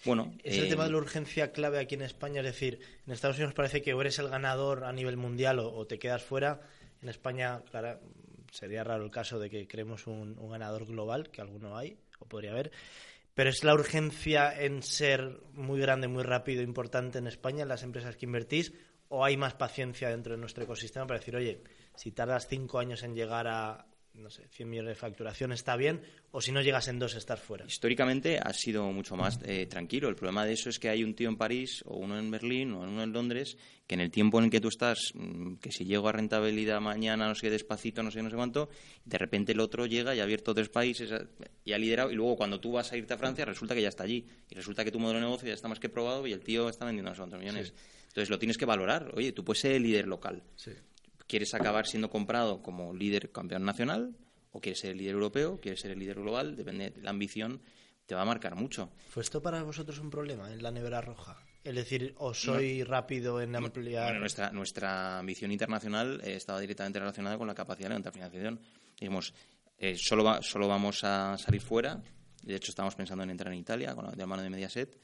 Bueno, 0.05 0.33
es 0.43 0.57
el 0.57 0.69
tema 0.69 0.85
de 0.85 0.91
la 0.91 0.97
urgencia 0.97 1.51
clave 1.51 1.79
aquí 1.79 1.95
en 1.95 2.01
España, 2.01 2.41
es 2.41 2.45
decir, 2.45 2.79
en 3.05 3.13
Estados 3.13 3.37
Unidos 3.37 3.53
parece 3.53 3.81
que 3.81 3.93
o 3.93 4.01
eres 4.01 4.17
el 4.19 4.29
ganador 4.29 4.83
a 4.83 4.91
nivel 4.91 5.17
mundial 5.17 5.59
o, 5.59 5.71
o 5.71 5.85
te 5.85 5.99
quedas 5.99 6.23
fuera. 6.23 6.61
En 7.01 7.09
España, 7.09 7.61
claro, 7.69 7.99
sería 8.51 8.83
raro 8.83 9.03
el 9.03 9.11
caso 9.11 9.39
de 9.39 9.49
que 9.49 9.67
creemos 9.67 10.07
un, 10.07 10.37
un, 10.37 10.51
ganador 10.51 10.85
global, 10.85 11.29
que 11.29 11.41
alguno 11.41 11.77
hay, 11.77 11.97
o 12.19 12.25
podría 12.25 12.51
haber. 12.51 12.71
Pero 13.33 13.49
es 13.49 13.63
la 13.63 13.73
urgencia 13.73 14.59
en 14.59 14.83
ser 14.83 15.39
muy 15.53 15.79
grande, 15.79 16.07
muy 16.07 16.23
rápido, 16.23 16.61
importante 16.61 17.19
en 17.19 17.27
España, 17.27 17.63
en 17.63 17.69
las 17.69 17.83
empresas 17.83 18.15
que 18.15 18.25
invertís, 18.25 18.73
o 19.07 19.23
hay 19.23 19.37
más 19.37 19.53
paciencia 19.53 20.09
dentro 20.09 20.33
de 20.33 20.39
nuestro 20.39 20.63
ecosistema 20.63 21.07
para 21.07 21.19
decir, 21.19 21.35
oye, 21.35 21.63
si 21.95 22.11
tardas 22.11 22.47
cinco 22.47 22.79
años 22.79 23.03
en 23.03 23.15
llegar 23.15 23.47
a 23.47 23.85
no 24.13 24.29
sé, 24.29 24.47
100 24.49 24.69
millones 24.69 24.89
de 24.89 24.95
facturación 24.95 25.51
está 25.51 25.75
bien, 25.75 26.01
o 26.31 26.41
si 26.41 26.51
no 26.51 26.61
llegas 26.61 26.87
en 26.87 26.99
dos 26.99 27.15
estás 27.15 27.39
fuera. 27.39 27.65
Históricamente 27.65 28.39
ha 28.39 28.53
sido 28.53 28.91
mucho 28.91 29.15
más 29.15 29.39
eh, 29.43 29.65
tranquilo. 29.67 30.09
El 30.09 30.15
problema 30.15 30.45
de 30.45 30.53
eso 30.53 30.69
es 30.69 30.79
que 30.79 30.89
hay 30.89 31.03
un 31.03 31.15
tío 31.15 31.29
en 31.29 31.37
París, 31.37 31.83
o 31.85 31.97
uno 31.97 32.17
en 32.17 32.29
Berlín, 32.29 32.73
o 32.73 32.81
uno 32.81 33.03
en 33.03 33.13
Londres, 33.13 33.57
que 33.87 33.95
en 33.95 34.01
el 34.01 34.11
tiempo 34.11 34.39
en 34.39 34.45
el 34.45 34.51
que 34.51 34.59
tú 34.59 34.67
estás, 34.67 35.11
mm, 35.13 35.55
que 35.55 35.71
si 35.71 35.85
llego 35.85 36.09
a 36.09 36.11
rentabilidad 36.11 36.81
mañana, 36.81 37.27
no 37.27 37.35
sé, 37.35 37.49
despacito, 37.49 38.03
no 38.03 38.11
sé, 38.11 38.21
no 38.21 38.29
sé 38.29 38.35
cuánto, 38.35 38.69
de 39.05 39.17
repente 39.17 39.53
el 39.53 39.59
otro 39.59 39.85
llega 39.85 40.15
y 40.15 40.19
ha 40.19 40.23
abierto 40.23 40.53
tres 40.53 40.69
países 40.69 41.11
y 41.63 41.73
ha 41.73 41.77
liderado, 41.77 42.11
y 42.11 42.15
luego 42.15 42.35
cuando 42.35 42.59
tú 42.59 42.73
vas 42.73 42.91
a 42.91 42.97
irte 42.97 43.13
a 43.13 43.17
Francia, 43.17 43.45
resulta 43.45 43.75
que 43.75 43.81
ya 43.81 43.89
está 43.89 44.03
allí. 44.03 44.25
Y 44.49 44.55
resulta 44.55 44.83
que 44.83 44.91
tu 44.91 44.99
modelo 44.99 45.19
de 45.19 45.25
negocio 45.25 45.47
ya 45.47 45.53
está 45.53 45.67
más 45.67 45.79
que 45.79 45.89
probado 45.89 46.27
y 46.27 46.33
el 46.33 46.41
tío 46.41 46.69
está 46.69 46.85
vendiendo 46.85 47.09
no 47.09 47.15
sé 47.15 47.21
cuántos 47.21 47.39
millones. 47.39 47.73
Entonces 48.07 48.29
lo 48.29 48.37
tienes 48.37 48.57
que 48.57 48.65
valorar. 48.65 49.11
Oye, 49.15 49.31
tú 49.31 49.45
puedes 49.45 49.61
ser 49.61 49.71
el 49.73 49.83
líder 49.83 50.05
local. 50.05 50.43
¿Quieres 51.31 51.53
acabar 51.53 51.87
siendo 51.87 52.09
comprado 52.09 52.61
como 52.61 52.93
líder 52.93 53.31
campeón 53.31 53.63
nacional? 53.63 54.17
¿O 54.51 54.59
quieres 54.59 54.81
ser 54.81 54.91
el 54.91 54.97
líder 54.97 55.13
europeo? 55.13 55.61
¿Quieres 55.61 55.79
ser 55.79 55.91
el 55.91 55.99
líder 55.99 56.19
global? 56.19 56.57
Depende 56.57 56.89
de 56.89 57.01
la 57.01 57.11
ambición, 57.11 57.61
te 58.05 58.15
va 58.15 58.23
a 58.23 58.25
marcar 58.25 58.55
mucho. 58.55 58.91
¿Fue 59.07 59.23
esto 59.23 59.41
para 59.41 59.63
vosotros 59.63 59.97
un 59.99 60.09
problema 60.09 60.51
en 60.51 60.61
la 60.61 60.71
nevera 60.71 60.99
roja? 60.99 61.41
Es 61.63 61.73
decir, 61.73 62.13
¿o 62.17 62.33
soy 62.33 62.83
rápido 62.83 63.39
en 63.39 63.55
ampliar...? 63.55 64.07
Bueno, 64.07 64.19
nuestra, 64.19 64.51
nuestra 64.51 65.19
ambición 65.19 65.53
internacional 65.53 66.19
eh, 66.21 66.35
estaba 66.35 66.59
directamente 66.59 66.99
relacionada 66.99 67.37
con 67.37 67.47
la 67.47 67.55
capacidad 67.55 67.85
de 67.85 67.91
levantar 67.91 68.11
financiación. 68.11 68.59
Digamos, 68.99 69.33
eh, 69.77 69.95
solo, 69.95 70.43
solo 70.43 70.67
vamos 70.67 71.01
a 71.05 71.37
salir 71.37 71.61
fuera. 71.61 72.03
De 72.43 72.55
hecho, 72.55 72.71
estamos 72.71 72.93
pensando 72.95 73.23
en 73.23 73.29
entrar 73.29 73.53
en 73.53 73.59
Italia 73.59 73.95
con 73.95 74.03
la, 74.03 74.11
de 74.11 74.17
la 74.17 74.27
mano 74.27 74.43
de 74.43 74.49
Mediaset 74.49 74.99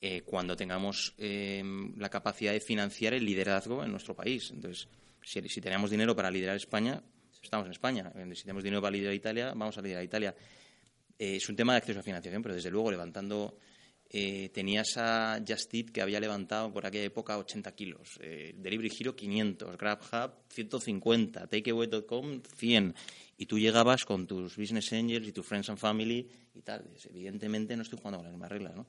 eh, 0.00 0.22
cuando 0.22 0.54
tengamos 0.54 1.12
em, 1.18 1.92
la 1.98 2.08
capacidad 2.08 2.52
de 2.52 2.60
financiar 2.60 3.14
el 3.14 3.24
liderazgo 3.24 3.82
en 3.82 3.90
nuestro 3.90 4.14
país. 4.14 4.52
Entonces, 4.52 4.86
si, 5.26 5.42
si 5.48 5.60
tenemos 5.60 5.90
dinero 5.90 6.14
para 6.14 6.30
liderar 6.30 6.54
España, 6.56 7.02
estamos 7.42 7.66
en 7.66 7.72
España. 7.72 8.12
Eh, 8.14 8.34
si 8.34 8.42
tenemos 8.42 8.62
dinero 8.62 8.80
para 8.80 8.92
liderar 8.92 9.12
Italia, 9.12 9.52
vamos 9.56 9.76
a 9.76 9.82
liderar 9.82 10.04
Italia. 10.04 10.34
Eh, 11.18 11.36
es 11.36 11.48
un 11.48 11.56
tema 11.56 11.72
de 11.72 11.78
acceso 11.78 11.98
a 11.98 12.02
financiación, 12.04 12.42
pero 12.42 12.54
desde 12.54 12.70
luego 12.70 12.90
levantando. 12.90 13.58
tenías 14.08 14.96
a 14.98 15.42
Justit 15.46 15.90
que 15.90 16.00
había 16.00 16.20
levantado 16.20 16.72
por 16.72 16.86
aquella 16.86 17.04
época 17.04 17.36
80 17.38 17.74
kilos, 17.74 18.20
Delivery 18.20 18.88
Hero 19.00 19.16
500, 19.16 19.76
GrabHub 19.76 20.30
150, 20.48 21.48
Takeaway.com 21.48 22.40
100, 22.56 22.94
y 23.36 23.46
tú 23.46 23.58
llegabas 23.58 24.04
con 24.04 24.28
tus 24.28 24.56
business 24.56 24.92
angels 24.92 25.26
y 25.26 25.32
tus 25.32 25.44
friends 25.44 25.68
and 25.70 25.78
family 25.78 26.24
y 26.54 26.62
tal. 26.62 26.88
Evidentemente 27.10 27.76
no 27.76 27.82
estoy 27.82 27.98
jugando 27.98 28.18
con 28.18 28.26
las 28.26 28.32
mismas 28.32 28.52
reglas, 28.52 28.76
¿no? 28.76 28.86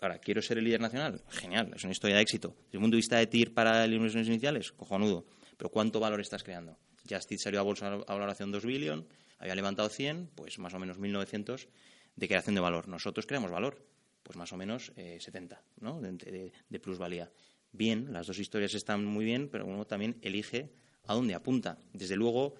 Ahora, 0.00 0.18
¿quiero 0.18 0.42
ser 0.42 0.58
el 0.58 0.64
líder 0.64 0.80
nacional? 0.80 1.22
Genial, 1.30 1.72
es 1.74 1.82
una 1.82 1.92
historia 1.92 2.16
de 2.16 2.22
éxito. 2.22 2.54
Desde 2.66 2.76
el 2.76 2.80
punto 2.80 2.94
de 2.94 2.98
vista 2.98 3.16
de 3.16 3.26
TIR 3.26 3.52
para 3.52 3.84
inversiones 3.86 4.28
iniciales, 4.28 4.70
cojonudo. 4.72 5.24
Pero 5.58 5.70
¿cuánto 5.70 6.00
valor 6.00 6.20
estás 6.20 6.42
creando? 6.42 6.78
Justit 7.08 7.40
salió 7.40 7.60
a 7.60 7.62
bolsa 7.62 7.92
a 7.92 8.14
valoración 8.14 8.50
2 8.50 8.64
billion, 8.64 9.06
había 9.38 9.54
levantado 9.54 9.90
100, 9.90 10.30
pues 10.34 10.58
más 10.58 10.72
o 10.72 10.78
menos 10.78 10.98
1.900 10.98 11.68
de 12.16 12.28
creación 12.28 12.54
de 12.54 12.62
valor. 12.62 12.88
Nosotros 12.88 13.26
creamos 13.26 13.50
valor, 13.50 13.84
pues 14.22 14.36
más 14.36 14.52
o 14.52 14.56
menos 14.56 14.92
70 14.96 15.56
eh, 15.56 15.58
¿no? 15.80 16.00
de, 16.00 16.52
de 16.68 16.80
plusvalía. 16.80 17.30
Bien, 17.72 18.12
las 18.12 18.26
dos 18.26 18.38
historias 18.38 18.74
están 18.74 19.04
muy 19.04 19.26
bien, 19.26 19.48
pero 19.50 19.66
uno 19.66 19.86
también 19.86 20.16
elige 20.22 20.70
a 21.04 21.14
dónde 21.14 21.34
apunta. 21.34 21.78
Desde 21.92 22.16
luego, 22.16 22.54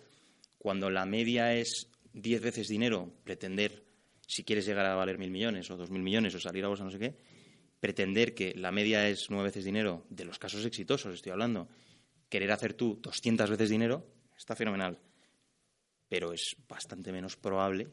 cuando 0.58 0.90
la 0.90 1.06
media 1.06 1.54
es 1.54 1.88
10 2.12 2.42
veces 2.42 2.68
dinero, 2.68 3.12
pretender 3.24 3.84
si 4.26 4.44
quieres 4.44 4.66
llegar 4.66 4.86
a 4.86 4.94
valer 4.94 5.18
mil 5.18 5.30
millones 5.30 5.70
o 5.70 5.76
dos 5.76 5.90
mil 5.90 6.02
millones 6.02 6.34
o 6.34 6.40
salir 6.40 6.64
a 6.64 6.68
bolsa 6.68 6.84
no 6.84 6.90
sé 6.90 6.98
qué, 6.98 7.16
pretender 7.80 8.34
que 8.34 8.54
la 8.54 8.70
media 8.70 9.08
es 9.08 9.26
nueve 9.30 9.48
veces 9.48 9.64
dinero, 9.64 10.04
de 10.10 10.24
los 10.24 10.38
casos 10.38 10.64
exitosos 10.64 11.14
estoy 11.14 11.32
hablando, 11.32 11.68
querer 12.28 12.52
hacer 12.52 12.74
tú 12.74 12.98
200 13.00 13.50
veces 13.50 13.70
dinero, 13.70 14.06
está 14.36 14.54
fenomenal. 14.54 14.98
Pero 16.08 16.32
es 16.32 16.56
bastante 16.68 17.12
menos 17.12 17.36
probable 17.36 17.88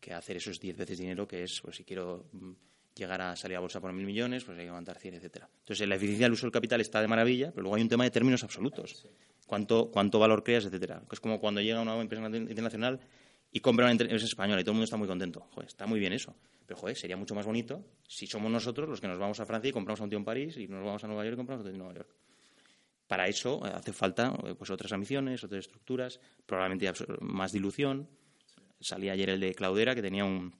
que 0.00 0.12
hacer 0.12 0.36
esos 0.36 0.60
10 0.60 0.76
veces 0.76 0.98
dinero, 0.98 1.26
que 1.26 1.42
es, 1.42 1.60
pues 1.62 1.76
si 1.76 1.84
quiero 1.84 2.26
mm, 2.32 2.52
llegar 2.94 3.22
a 3.22 3.36
salir 3.36 3.56
a 3.56 3.60
bolsa 3.60 3.80
por 3.80 3.92
mil 3.92 4.06
millones, 4.06 4.44
pues 4.44 4.58
hay 4.58 4.64
que 4.64 4.70
levantar 4.70 4.98
100, 4.98 5.14
etcétera. 5.14 5.48
Entonces, 5.60 5.88
la 5.88 5.94
eficiencia 5.94 6.26
del 6.26 6.32
uso 6.32 6.46
del 6.46 6.52
capital 6.52 6.80
está 6.80 7.00
de 7.00 7.08
maravilla, 7.08 7.50
pero 7.50 7.62
luego 7.62 7.76
hay 7.76 7.82
un 7.82 7.88
tema 7.88 8.04
de 8.04 8.10
términos 8.10 8.42
absolutos. 8.44 9.06
¿Cuánto, 9.46 9.90
cuánto 9.90 10.18
valor 10.18 10.42
creas, 10.42 10.64
etcétera? 10.64 11.02
Es 11.10 11.20
como 11.20 11.40
cuando 11.40 11.60
llega 11.60 11.80
una 11.80 12.00
empresa 12.00 12.26
internacional 12.26 13.00
y 13.50 13.60
compra 13.60 13.86
una 13.86 13.92
empresa 13.92 14.24
española 14.24 14.60
y 14.60 14.64
todo 14.64 14.72
el 14.72 14.76
mundo 14.76 14.84
está 14.84 14.96
muy 14.96 15.08
contento. 15.08 15.46
Joder, 15.52 15.68
está 15.68 15.86
muy 15.86 16.00
bien 16.00 16.12
eso. 16.12 16.34
Pero, 16.66 16.78
joder, 16.78 16.96
sería 16.96 17.16
mucho 17.16 17.34
más 17.34 17.46
bonito 17.46 17.84
si 18.06 18.26
somos 18.26 18.50
nosotros 18.50 18.88
los 18.88 19.00
que 19.00 19.08
nos 19.08 19.18
vamos 19.18 19.38
a 19.40 19.46
Francia 19.46 19.68
y 19.68 19.72
compramos 19.72 20.00
a 20.00 20.04
un 20.04 20.10
tío 20.10 20.18
en 20.18 20.24
París 20.24 20.56
y 20.56 20.66
nos 20.66 20.84
vamos 20.84 21.04
a 21.04 21.06
Nueva 21.06 21.24
York 21.24 21.34
y 21.34 21.36
compramos 21.36 21.60
a 21.60 21.62
otro 21.62 21.72
tío 21.72 21.80
en 21.80 21.84
Nueva 21.86 21.94
York. 21.94 22.14
Para 23.14 23.28
eso 23.28 23.64
eh, 23.64 23.70
hace 23.72 23.92
falta 23.92 24.36
eh, 24.44 24.56
pues 24.58 24.70
otras 24.70 24.92
ambiciones, 24.92 25.44
otras 25.44 25.66
estructuras, 25.66 26.18
probablemente 26.44 26.92
más 27.20 27.52
dilución. 27.52 28.08
Salía 28.80 29.12
ayer 29.12 29.30
el 29.30 29.38
de 29.38 29.54
Claudera, 29.54 29.94
que 29.94 30.02
tenía 30.02 30.24
un, 30.24 30.52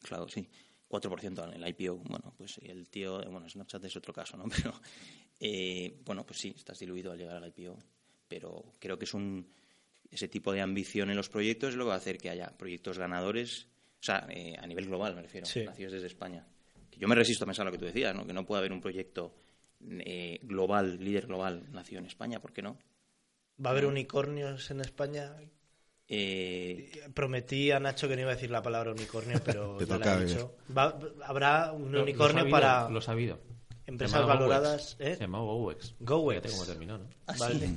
claro, 0.00 0.26
sí, 0.26 0.48
4% 0.88 1.54
en 1.54 1.62
el 1.62 1.68
IPO. 1.68 1.96
Bueno, 1.96 2.32
pues 2.34 2.56
el 2.62 2.88
tío, 2.88 3.20
bueno, 3.30 3.46
Snapchat 3.46 3.84
es 3.84 3.94
otro 3.94 4.14
caso, 4.14 4.38
¿no? 4.38 4.44
Pero, 4.56 4.72
eh, 5.38 6.00
bueno, 6.02 6.24
pues 6.24 6.40
sí, 6.40 6.54
estás 6.56 6.78
diluido 6.78 7.12
al 7.12 7.18
llegar 7.18 7.36
al 7.36 7.46
IPO. 7.54 7.78
Pero 8.26 8.72
creo 8.78 8.98
que 8.98 9.04
es 9.04 9.12
un, 9.12 9.52
ese 10.10 10.28
tipo 10.28 10.50
de 10.50 10.62
ambición 10.62 11.10
en 11.10 11.16
los 11.16 11.28
proyectos 11.28 11.72
es 11.72 11.76
lo 11.76 11.84
que 11.84 11.88
va 11.88 11.94
a 11.96 11.98
hacer 11.98 12.16
que 12.16 12.30
haya 12.30 12.56
proyectos 12.56 12.98
ganadores, 12.98 13.68
o 14.00 14.02
sea, 14.02 14.26
eh, 14.30 14.56
a 14.58 14.66
nivel 14.66 14.86
global 14.86 15.14
me 15.14 15.20
refiero, 15.20 15.46
nacidos 15.46 15.92
desde 15.92 16.06
España. 16.06 16.46
yo 16.96 17.06
me 17.06 17.16
resisto 17.16 17.44
a 17.44 17.48
pensar 17.48 17.66
lo 17.66 17.72
que 17.72 17.76
tú 17.76 17.84
decías, 17.84 18.14
¿no? 18.14 18.26
que 18.26 18.32
no 18.32 18.46
puede 18.46 18.60
haber 18.60 18.72
un 18.72 18.80
proyecto 18.80 19.34
eh, 19.88 20.40
global, 20.42 20.98
líder 21.02 21.26
global, 21.26 21.66
nacido 21.72 22.00
en 22.00 22.06
España, 22.06 22.40
¿por 22.40 22.52
qué 22.52 22.62
no? 22.62 22.78
¿Va 23.64 23.70
a 23.70 23.72
haber 23.72 23.86
unicornios 23.86 24.70
en 24.70 24.80
España? 24.80 25.34
Eh... 26.08 26.90
Prometí 27.14 27.70
a 27.70 27.80
Nacho 27.80 28.08
que 28.08 28.16
no 28.16 28.22
iba 28.22 28.32
a 28.32 28.34
decir 28.34 28.50
la 28.50 28.62
palabra 28.62 28.92
unicornio, 28.92 29.40
pero 29.44 29.78
ya 29.86 29.98
lo 29.98 30.04
ha 30.04 30.20
dicho. 30.20 30.56
¿Habrá 31.24 31.72
un 31.72 31.94
unicornio 31.94 32.48
para...? 32.48 32.88
Lo 32.88 33.00
sabido. 33.00 33.38
Empresas 33.86 34.26
valoradas. 34.26 34.96
¿eh? 34.98 35.14
Se 35.14 35.22
llama 35.22 35.40
GoEx. 35.40 35.94
GoEx. 36.00 36.52
cómo 36.52 36.64
terminó, 36.64 36.98
¿no? 36.98 37.08
Ah, 37.26 37.34
vale. 37.38 37.68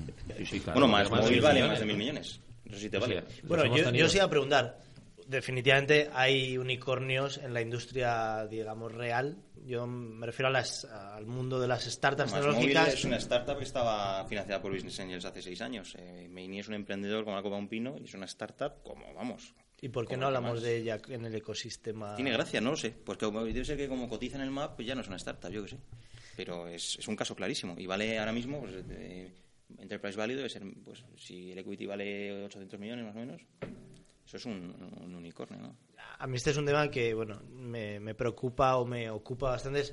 bueno, 0.66 0.88
más 0.88 1.10
móvil 1.10 1.42
vale 1.42 1.68
más 1.68 1.80
de 1.80 1.86
mil 1.86 1.98
millones. 1.98 2.40
Eso 2.66 2.80
sí 2.80 2.90
te 2.90 3.00
vale. 3.00 3.24
bueno, 3.44 3.76
yo, 3.76 3.92
yo 3.92 4.10
sí 4.10 4.18
iba 4.18 4.26
a 4.26 4.30
preguntar. 4.30 4.85
Definitivamente 5.28 6.10
hay 6.14 6.58
unicornios 6.58 7.38
en 7.38 7.54
la 7.54 7.62
industria, 7.62 8.46
digamos, 8.48 8.92
real. 8.92 9.38
Yo 9.66 9.88
me 9.88 10.26
refiero 10.26 10.50
a 10.50 10.52
las, 10.52 10.86
al 10.86 11.26
mundo 11.26 11.60
de 11.60 11.68
las 11.68 11.86
startups 11.86 12.32
más 12.32 12.42
tecnológicas. 12.42 12.94
es 12.94 13.06
una 13.06 13.18
startup 13.18 13.58
que 13.58 13.64
estaba 13.64 14.24
financiada 14.26 14.62
por 14.62 14.72
Business 14.72 15.00
Angels 15.00 15.26
hace 15.26 15.42
seis 15.42 15.62
años. 15.62 15.96
Eh, 15.98 16.28
Meini 16.30 16.60
es 16.60 16.68
un 16.68 16.76
emprendedor 16.76 17.24
como 17.24 17.36
la 17.36 17.42
copa 17.42 17.56
un 17.56 17.68
pino 17.68 17.96
y 18.00 18.04
es 18.04 18.14
una 18.14 18.26
startup 18.26 18.84
como, 18.84 19.12
vamos, 19.14 19.56
¿Y 19.82 19.90
por 19.90 20.08
qué 20.08 20.18
no 20.18 20.28
hablamos 20.28 20.62
de 20.62 20.78
ella 20.78 21.00
en 21.10 21.26
el 21.26 21.36
ecosistema? 21.36 22.16
Tiene 22.16 22.32
gracia, 22.32 22.62
no 22.62 22.72
lo 22.72 22.78
sé. 22.78 22.92
Porque 22.92 23.26
debe 23.26 23.66
ser 23.66 23.78
que 23.78 23.88
como 23.88 24.08
cotiza 24.08 24.38
en 24.38 24.44
el 24.44 24.50
MAP, 24.50 24.76
pues 24.76 24.88
ya 24.88 24.96
no 24.96 25.02
es 25.02 25.08
una 25.08 25.18
startup, 25.18 25.52
yo 25.52 25.64
que 25.64 25.70
sé. 25.70 25.78
Pero 26.36 26.68
es, 26.68 26.98
es 26.98 27.08
un 27.08 27.16
caso 27.16 27.36
clarísimo. 27.36 27.76
Y 27.78 27.86
vale 27.86 28.18
ahora 28.18 28.32
mismo, 28.32 28.62
pues, 28.62 28.74
Enterprise 29.78 30.18
Value 30.18 30.36
debe 30.36 30.50
ser, 30.50 30.64
pues 30.84 31.04
si 31.18 31.52
el 31.52 31.60
equity 31.60 31.86
vale 31.86 32.46
800 32.46 32.80
millones 32.80 33.06
más 33.06 33.16
o 33.16 33.20
menos, 33.20 33.42
eso 34.26 34.38
es 34.38 34.46
un, 34.46 34.74
unicornio, 35.16 35.62
¿no? 35.62 35.76
A 36.18 36.28
mí 36.28 36.38
este 36.38 36.52
es 36.52 36.58
un 36.58 36.66
tema 36.66 36.90
que, 36.90 37.14
bueno, 37.14 37.42
me, 37.50 38.00
me 38.00 38.16
preocupa 38.16 38.78
o 38.78 38.86
me 38.86 39.10
ocupa 39.10 39.52
bastante. 39.52 39.84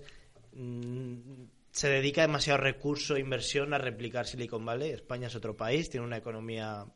Mm, 0.52 1.44
se 1.70 1.88
dedica 1.88 2.22
demasiado 2.22 2.58
recurso 2.58 3.16
e 3.16 3.20
inversión 3.20 3.74
a 3.74 3.78
replicar 3.78 4.26
Silicon 4.26 4.64
Valley. 4.64 4.90
España 4.90 5.26
es 5.26 5.34
otro 5.34 5.56
país, 5.56 5.90
tiene 5.90 6.06
una 6.06 6.18
economía 6.18 6.86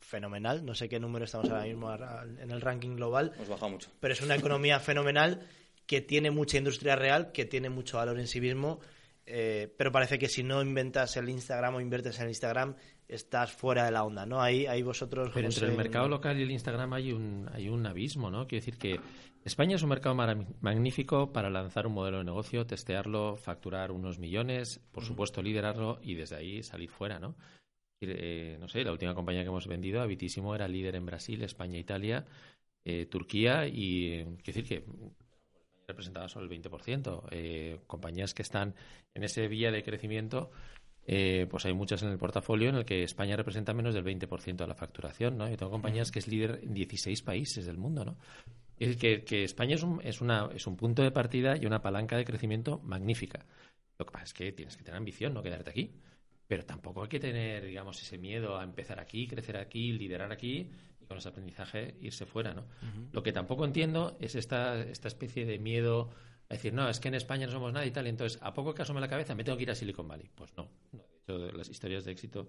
fenomenal. 0.00 0.64
No 0.64 0.74
sé 0.74 0.88
qué 0.88 1.00
número 1.00 1.24
estamos 1.24 1.50
ahora 1.50 1.64
mismo 1.64 1.92
en 1.92 2.50
el 2.50 2.60
ranking 2.60 2.96
global. 2.96 3.32
Hemos 3.34 3.48
bajado 3.48 3.70
mucho. 3.70 3.90
Pero 3.98 4.14
es 4.14 4.20
una 4.20 4.36
economía 4.36 4.78
fenomenal 4.80 5.46
que 5.86 6.00
tiene 6.00 6.30
mucha 6.30 6.58
industria 6.58 6.96
real, 6.96 7.32
que 7.32 7.44
tiene 7.44 7.70
mucho 7.70 7.96
valor 7.96 8.18
en 8.20 8.28
sí 8.28 8.40
mismo. 8.40 8.80
Eh, 9.24 9.74
pero 9.76 9.90
parece 9.90 10.18
que 10.18 10.28
si 10.28 10.42
no 10.44 10.62
inventas 10.62 11.16
el 11.16 11.28
Instagram 11.28 11.74
o 11.74 11.80
inviertes 11.80 12.16
en 12.18 12.24
el 12.24 12.28
Instagram, 12.30 12.76
estás 13.08 13.52
fuera 13.52 13.84
de 13.84 13.90
la 13.90 14.04
onda, 14.04 14.26
¿no? 14.26 14.40
Ahí, 14.40 14.66
ahí 14.66 14.82
vosotros... 14.82 15.30
Pero 15.32 15.46
entre 15.46 15.68
el 15.68 15.76
mercado 15.76 16.08
local 16.08 16.38
y 16.38 16.42
el 16.42 16.50
Instagram 16.50 16.92
hay 16.92 17.12
un, 17.12 17.48
hay 17.52 17.68
un 17.68 17.86
abismo, 17.86 18.30
¿no? 18.30 18.46
Quiero 18.46 18.64
decir 18.64 18.78
que 18.78 19.00
España 19.44 19.76
es 19.76 19.82
un 19.82 19.90
mercado 19.90 20.14
magnífico 20.60 21.32
para 21.32 21.50
lanzar 21.50 21.86
un 21.86 21.94
modelo 21.94 22.18
de 22.18 22.24
negocio, 22.24 22.66
testearlo, 22.66 23.36
facturar 23.36 23.92
unos 23.92 24.18
millones, 24.18 24.80
por 24.92 25.04
supuesto 25.04 25.42
liderarlo 25.42 25.98
y 26.02 26.14
desde 26.14 26.36
ahí 26.36 26.62
salir 26.62 26.90
fuera, 26.90 27.18
¿no? 27.18 27.36
Eh, 28.00 28.58
no 28.60 28.68
sé, 28.68 28.84
la 28.84 28.92
última 28.92 29.14
compañía 29.14 29.42
que 29.42 29.48
hemos 29.48 29.66
vendido, 29.66 30.02
Habitísimo, 30.02 30.54
era 30.54 30.68
líder 30.68 30.96
en 30.96 31.06
Brasil, 31.06 31.42
España, 31.42 31.78
Italia, 31.78 32.26
eh, 32.84 33.06
Turquía 33.06 33.66
y 33.66 34.12
eh, 34.12 34.24
quiero 34.42 34.62
decir 34.62 34.64
que 34.64 34.84
representaba 35.86 36.28
solo 36.28 36.46
el 36.46 36.62
20%. 36.62 37.28
Eh, 37.30 37.80
compañías 37.86 38.34
que 38.34 38.42
están 38.42 38.74
en 39.14 39.24
ese 39.24 39.48
vía 39.48 39.70
de 39.70 39.82
crecimiento, 39.82 40.50
pues 41.48 41.64
hay 41.66 41.72
muchas 41.72 42.02
en 42.02 42.10
el 42.10 42.18
portafolio 42.18 42.68
en 42.68 42.76
el 42.76 42.84
que 42.84 43.04
España 43.04 43.36
representa 43.36 43.72
menos 43.72 43.94
del 43.94 44.04
20% 44.04 44.56
de 44.56 44.66
la 44.66 44.74
facturación, 44.74 45.38
¿no? 45.38 45.48
Yo 45.48 45.56
tengo 45.56 45.70
compañías 45.70 46.10
que 46.10 46.18
es 46.18 46.28
líder 46.28 46.60
en 46.62 46.74
16 46.74 47.22
países 47.22 47.64
del 47.64 47.78
mundo, 47.78 48.04
¿no? 48.04 48.16
Es 48.78 48.96
que, 48.96 49.24
que 49.24 49.44
España 49.44 49.76
es 49.76 49.82
un, 49.82 50.00
es, 50.02 50.20
una, 50.20 50.48
es 50.54 50.66
un 50.66 50.76
punto 50.76 51.02
de 51.02 51.10
partida 51.10 51.56
y 51.56 51.64
una 51.64 51.80
palanca 51.80 52.16
de 52.16 52.24
crecimiento 52.24 52.80
magnífica. 52.80 53.46
Lo 53.98 54.04
que 54.04 54.12
pasa 54.12 54.24
es 54.24 54.34
que 54.34 54.52
tienes 54.52 54.76
que 54.76 54.84
tener 54.84 54.98
ambición, 54.98 55.32
no 55.32 55.42
quedarte 55.42 55.70
aquí. 55.70 55.92
Pero 56.46 56.64
tampoco 56.64 57.02
hay 57.02 57.08
que 57.08 57.18
tener, 57.18 57.64
digamos, 57.64 58.00
ese 58.00 58.18
miedo 58.18 58.58
a 58.58 58.62
empezar 58.62 59.00
aquí, 59.00 59.26
crecer 59.26 59.56
aquí, 59.56 59.92
liderar 59.92 60.30
aquí 60.30 60.70
y 61.00 61.04
con 61.04 61.18
ese 61.18 61.28
aprendizaje 61.28 61.96
irse 62.00 62.24
fuera, 62.24 62.54
¿no? 62.54 62.66
Lo 63.12 63.22
que 63.22 63.32
tampoco 63.32 63.64
entiendo 63.64 64.16
es 64.20 64.36
esta, 64.36 64.80
esta 64.80 65.08
especie 65.08 65.44
de 65.44 65.58
miedo 65.58 66.10
a 66.48 66.54
decir, 66.54 66.72
no, 66.72 66.88
es 66.88 67.00
que 67.00 67.08
en 67.08 67.14
España 67.14 67.46
no 67.46 67.52
somos 67.52 67.72
nada 67.72 67.86
y 67.86 67.90
tal, 67.90 68.06
y 68.06 68.10
entonces 68.10 68.38
a 68.42 68.54
poco 68.54 68.74
que 68.74 68.82
asome 68.82 69.00
la 69.00 69.08
cabeza 69.08 69.34
me 69.34 69.44
tengo 69.44 69.56
que 69.56 69.64
ir 69.64 69.70
a 69.70 69.74
Silicon 69.74 70.06
Valley. 70.06 70.30
Pues 70.34 70.56
no, 70.56 70.68
no. 70.92 71.02
de 71.02 71.16
hecho 71.18 71.56
las 71.56 71.68
historias 71.68 72.04
de 72.04 72.12
éxito 72.12 72.48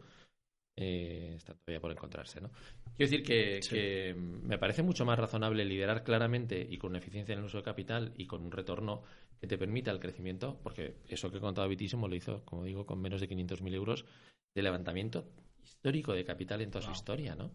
eh, 0.75 1.33
están 1.35 1.57
todavía 1.57 1.81
por 1.81 1.91
encontrarse, 1.91 2.39
¿no? 2.39 2.51
Quiero 2.95 3.11
decir 3.11 3.23
que, 3.23 3.59
que 3.67 4.13
me 4.15 4.59
parece 4.59 4.83
mucho 4.83 5.05
más 5.05 5.17
razonable 5.17 5.65
liderar 5.65 6.03
claramente 6.03 6.65
y 6.69 6.77
con 6.77 6.95
eficiencia 6.95 7.33
en 7.33 7.39
el 7.39 7.45
uso 7.45 7.57
de 7.57 7.63
capital 7.63 8.13
y 8.15 8.27
con 8.27 8.43
un 8.43 8.51
retorno 8.51 9.01
que 9.39 9.47
te 9.47 9.57
permita 9.57 9.91
el 9.91 9.99
crecimiento, 9.99 10.59
porque 10.61 10.97
eso 11.07 11.31
que 11.31 11.37
he 11.37 11.41
contado 11.41 11.67
Vitísimo 11.67 12.07
lo 12.07 12.15
hizo, 12.15 12.43
como 12.45 12.63
digo, 12.63 12.85
con 12.85 13.01
menos 13.01 13.21
de 13.21 13.29
500.000 13.29 13.73
euros 13.73 14.05
de 14.53 14.61
levantamiento 14.61 15.27
histórico 15.63 16.13
de 16.13 16.23
capital 16.23 16.61
en 16.61 16.71
toda 16.71 16.83
su 16.83 16.91
historia, 16.91 17.35
¿no? 17.35 17.51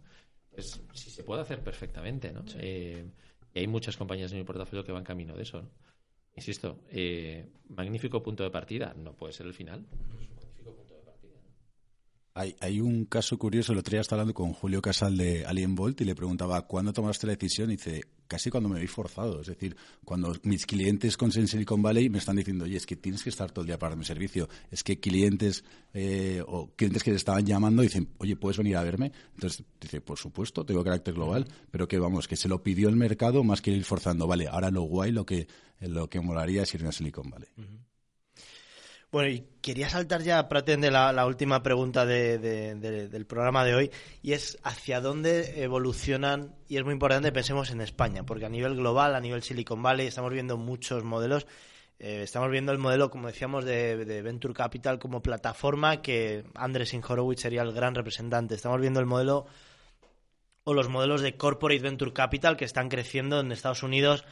Es, 0.53 0.83
si 0.93 1.11
se 1.11 1.25
puede 1.25 1.43
hacer 1.43 1.63
perfectamente, 1.63 2.33
¿no? 2.33 2.45
Eh, 2.59 3.05
y 3.55 3.59
hay 3.59 3.67
muchas 3.67 3.97
compañías 3.97 4.33
en 4.33 4.39
mi 4.39 4.45
portafolio 4.45 4.85
que 4.85 4.93
van 4.93 5.05
camino 5.05 5.35
de 5.37 5.43
eso, 5.43 5.63
¿no? 5.63 5.71
Insisto, 6.35 6.81
eh, 6.91 7.47
magnífico 7.69 8.23
punto 8.23 8.43
de 8.43 8.51
partida, 8.51 8.95
no 8.97 9.15
puede 9.15 9.33
ser 9.33 9.47
el 9.47 9.55
final. 9.55 9.87
Hay, 12.35 12.57
hay, 12.61 12.81
un 12.81 13.05
caso 13.05 13.39
curioso, 13.39 13.73
el 13.73 13.79
otro 13.79 13.91
día 13.91 14.01
estaba 14.01 14.23
hablando 14.23 14.35
con 14.35 14.55
Julio 14.55 14.81
Casal 14.81 15.19
de 15.19 15.45
Alien 15.45 15.75
Bolt 15.75 16.01
y 16.01 16.05
le 16.05 16.15
preguntaba, 16.15 16.67
¿cuándo 16.67 16.95
tomaste 16.95 17.27
la 17.27 17.35
decisión? 17.35 17.71
Y 17.71 17.77
dice, 17.77 18.05
casi 18.33 18.49
cuando 18.49 18.71
me 18.71 18.81
vi 18.81 18.87
forzado. 18.87 19.43
Es 19.43 19.49
decir, 19.49 19.77
cuando 20.07 20.35
mis 20.45 20.65
clientes 20.65 21.19
con 21.19 21.31
Silicon 21.31 21.83
Valley 21.83 22.09
me 22.09 22.17
están 22.17 22.37
diciendo, 22.37 22.65
oye, 22.65 22.79
es 22.79 22.87
que 22.87 22.97
tienes 22.97 23.23
que 23.23 23.29
estar 23.29 23.51
todo 23.51 23.61
el 23.61 23.67
día 23.67 23.79
para 23.79 23.95
mi 23.95 24.07
servicio. 24.07 24.49
Es 24.71 24.83
que 24.83 24.99
clientes 24.99 25.65
eh, 25.93 26.43
o 26.47 26.71
clientes 26.75 27.03
que 27.03 27.11
te 27.11 27.19
estaban 27.19 27.45
llamando 27.45 27.83
dicen, 27.83 28.09
oye, 28.17 28.35
¿puedes 28.35 28.57
venir 28.57 28.79
a 28.79 28.83
verme? 28.83 29.13
Entonces 29.35 29.63
dice, 29.79 30.01
por 30.01 30.17
supuesto, 30.19 30.65
tengo 30.65 30.83
carácter 30.83 31.13
global, 31.13 31.47
pero 31.71 31.87
que 31.87 31.99
vamos, 31.99 32.27
que 32.27 32.37
se 32.37 32.49
lo 32.49 32.63
pidió 32.63 32.89
el 32.89 32.97
mercado 32.97 33.45
más 33.45 33.61
que 33.61 33.71
ir 33.71 33.85
forzando. 33.85 34.27
Vale, 34.27 34.49
ahora 34.49 34.71
lo 34.71 34.81
guay, 34.85 35.13
lo 35.13 35.27
que, 35.27 35.47
lo 35.81 36.09
que 36.09 36.19
molaría 36.21 36.63
es 36.63 36.73
irme 36.73 36.89
a 36.89 36.93
Silicon 36.93 37.29
Valley. 37.29 37.51
Bueno, 39.13 39.29
y 39.29 39.45
quería 39.61 39.91
saltar 39.91 40.23
ya, 40.23 40.49
pretende 40.49 40.91
la, 40.91 41.13
la 41.13 41.27
última 41.27 41.63
pregunta 41.63 42.07
del 42.07 43.27
programa 43.27 43.63
de 43.63 43.75
hoy, 43.75 43.91
y 44.23 44.33
es 44.33 44.59
hacia 44.63 45.03
dónde 45.03 45.63
evolucionan, 45.63 46.55
y 46.67 46.79
es 46.79 46.85
muy 46.85 46.95
importante 46.95 47.31
pensemos 47.31 47.71
en 47.71 47.83
España, 47.83 48.25
porque 48.25 48.47
a 48.47 48.49
nivel 48.49 48.75
global, 48.75 49.15
a 49.15 49.21
nivel 49.21 49.43
Silicon 49.43 49.83
Valley, 49.83 50.07
estamos 50.07 50.33
viendo 50.33 50.57
muchos 50.57 51.05
modelos. 51.05 51.47
Eh, 51.99 52.23
estamos 52.23 52.51
viendo 52.51 52.73
el 52.73 52.79
modelo, 52.79 53.11
como 53.11 53.27
decíamos, 53.27 53.67
de, 53.67 54.23
Venture 54.23 54.55
Capital 54.55 54.99
como 54.99 55.23
plataforma, 55.23 56.01
que 56.01 56.45
Andrés 56.55 56.95
Horowitz 57.07 57.43
sería 57.43 57.61
el 57.61 57.73
gran 57.75 57.95
representante. 57.95 58.55
Estamos 58.55 58.81
viendo 58.81 58.99
el 58.99 59.07
modelo 59.07 59.45
o 60.65 60.73
los 60.73 60.89
modelos 60.89 61.21
de 61.21 61.37
Corporate 61.37 61.83
Venture 61.83 62.15
Capital 62.15 62.57
que 62.57 62.65
están 62.65 62.89
creciendo 62.89 63.41
en 63.41 63.53
Estados 63.53 63.83
Unidos 63.83 64.25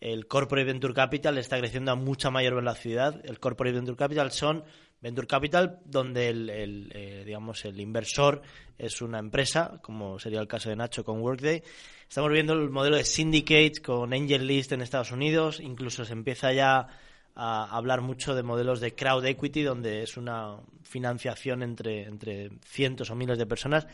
el 0.00 0.26
Corporate 0.26 0.66
Venture 0.66 0.94
Capital 0.94 1.38
está 1.38 1.58
creciendo 1.58 1.92
a 1.92 1.96
mucha 1.96 2.30
mayor 2.30 2.54
velocidad. 2.54 3.20
El 3.24 3.38
Corporate 3.40 3.76
Venture 3.76 3.96
Capital 3.96 4.30
son 4.30 4.64
Venture 5.00 5.26
Capital 5.26 5.80
donde 5.84 6.28
el, 6.28 6.90
eh, 6.94 7.22
digamos 7.24 7.64
el 7.64 7.80
inversor 7.80 8.42
es 8.78 9.00
una 9.00 9.18
empresa, 9.18 9.78
como 9.82 10.18
sería 10.18 10.40
el 10.40 10.48
caso 10.48 10.68
de 10.68 10.76
Nacho 10.76 11.04
con 11.04 11.20
Workday. 11.20 11.62
Estamos 12.08 12.30
viendo 12.30 12.52
el 12.52 12.70
modelo 12.70 12.96
de 12.96 13.04
syndicates 13.04 13.80
con 13.80 14.12
Angel 14.12 14.46
List 14.46 14.72
en 14.72 14.82
Estados 14.82 15.12
Unidos, 15.12 15.60
incluso 15.60 16.04
se 16.04 16.12
empieza 16.12 16.52
ya 16.52 16.88
a 17.34 17.76
hablar 17.76 18.00
mucho 18.00 18.34
de 18.34 18.42
modelos 18.42 18.80
de 18.80 18.94
crowd 18.94 19.24
equity, 19.26 19.62
donde 19.62 20.02
es 20.02 20.16
una 20.16 20.56
financiación 20.82 21.62
entre, 21.62 22.04
entre 22.04 22.50
cientos 22.64 23.10
o 23.10 23.14
miles 23.14 23.38
de 23.38 23.46
personas. 23.46 23.86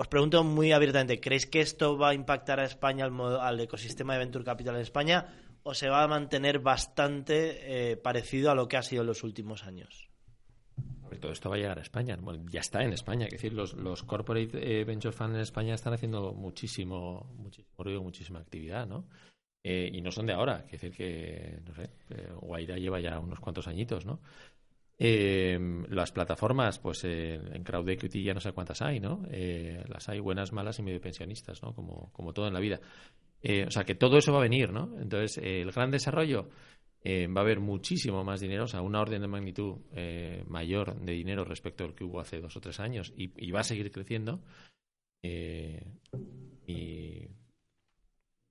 Os 0.00 0.06
pregunto 0.06 0.44
muy 0.44 0.70
abiertamente, 0.70 1.18
¿creéis 1.18 1.46
que 1.46 1.60
esto 1.60 1.98
va 1.98 2.10
a 2.10 2.14
impactar 2.14 2.60
a 2.60 2.64
España, 2.64 3.06
al, 3.06 3.58
ecosistema 3.58 4.12
de 4.12 4.20
Venture 4.20 4.44
Capital 4.44 4.76
en 4.76 4.82
España, 4.82 5.26
o 5.64 5.74
se 5.74 5.88
va 5.88 6.04
a 6.04 6.06
mantener 6.06 6.60
bastante 6.60 7.90
eh, 7.90 7.96
parecido 7.96 8.52
a 8.52 8.54
lo 8.54 8.68
que 8.68 8.76
ha 8.76 8.82
sido 8.82 9.02
en 9.02 9.08
los 9.08 9.24
últimos 9.24 9.64
años? 9.64 10.08
todo 11.20 11.32
esto 11.32 11.50
va 11.50 11.56
a 11.56 11.58
llegar 11.58 11.78
a 11.80 11.82
España. 11.82 12.16
ya 12.48 12.60
está 12.60 12.84
en 12.84 12.92
España. 12.92 13.26
Es 13.26 13.32
decir, 13.32 13.52
los, 13.52 13.74
corporate 14.04 14.50
eh, 14.52 14.84
venture 14.84 15.10
funds 15.10 15.34
en 15.34 15.40
España 15.40 15.74
están 15.74 15.92
haciendo 15.92 16.32
muchísimo, 16.32 17.34
muchísimo 17.36 17.82
ruido, 17.82 18.00
muchísima 18.00 18.38
actividad, 18.38 18.86
¿no? 18.86 19.04
Eh, 19.64 19.90
y 19.92 20.00
no 20.00 20.12
son 20.12 20.26
de 20.26 20.34
ahora. 20.34 20.64
Es 20.66 20.80
decir, 20.80 20.92
que, 20.92 21.58
no 21.66 21.74
sé, 21.74 21.90
Guaira 22.40 22.76
lleva 22.76 23.00
ya 23.00 23.18
unos 23.18 23.40
cuantos 23.40 23.66
añitos, 23.66 24.06
¿no? 24.06 24.20
Eh, 25.00 25.56
las 25.90 26.10
plataformas, 26.10 26.80
pues 26.80 27.04
eh, 27.04 27.34
en 27.34 27.62
Crowd 27.62 27.88
Equity 27.88 28.24
ya 28.24 28.34
no 28.34 28.40
sé 28.40 28.52
cuántas 28.52 28.82
hay, 28.82 28.98
¿no? 28.98 29.22
Eh, 29.30 29.84
las 29.86 30.08
hay 30.08 30.18
buenas, 30.18 30.52
malas 30.52 30.80
y 30.80 30.82
medio 30.82 31.00
pensionistas, 31.00 31.62
¿no? 31.62 31.72
Como, 31.72 32.10
como 32.12 32.32
todo 32.32 32.48
en 32.48 32.54
la 32.54 32.60
vida. 32.60 32.80
Eh, 33.40 33.64
o 33.66 33.70
sea, 33.70 33.84
que 33.84 33.94
todo 33.94 34.18
eso 34.18 34.32
va 34.32 34.38
a 34.38 34.42
venir, 34.42 34.72
¿no? 34.72 34.98
Entonces, 35.00 35.38
el 35.38 35.70
gran 35.70 35.92
desarrollo 35.92 36.48
va 37.06 37.40
a 37.40 37.44
haber 37.44 37.60
muchísimo 37.60 38.24
más 38.24 38.40
dinero, 38.40 38.64
o 38.64 38.66
sea, 38.66 38.82
una 38.82 39.00
orden 39.00 39.22
de 39.22 39.28
magnitud 39.28 39.78
mayor 40.46 41.00
de 41.00 41.12
dinero 41.12 41.44
respecto 41.44 41.84
al 41.84 41.94
que 41.94 42.04
hubo 42.04 42.20
hace 42.20 42.40
dos 42.40 42.54
o 42.56 42.60
tres 42.60 42.80
años 42.80 43.14
y, 43.16 43.50
va 43.50 43.60
a 43.60 43.64
seguir 43.64 43.90
creciendo. 43.92 44.42
y 45.22 45.78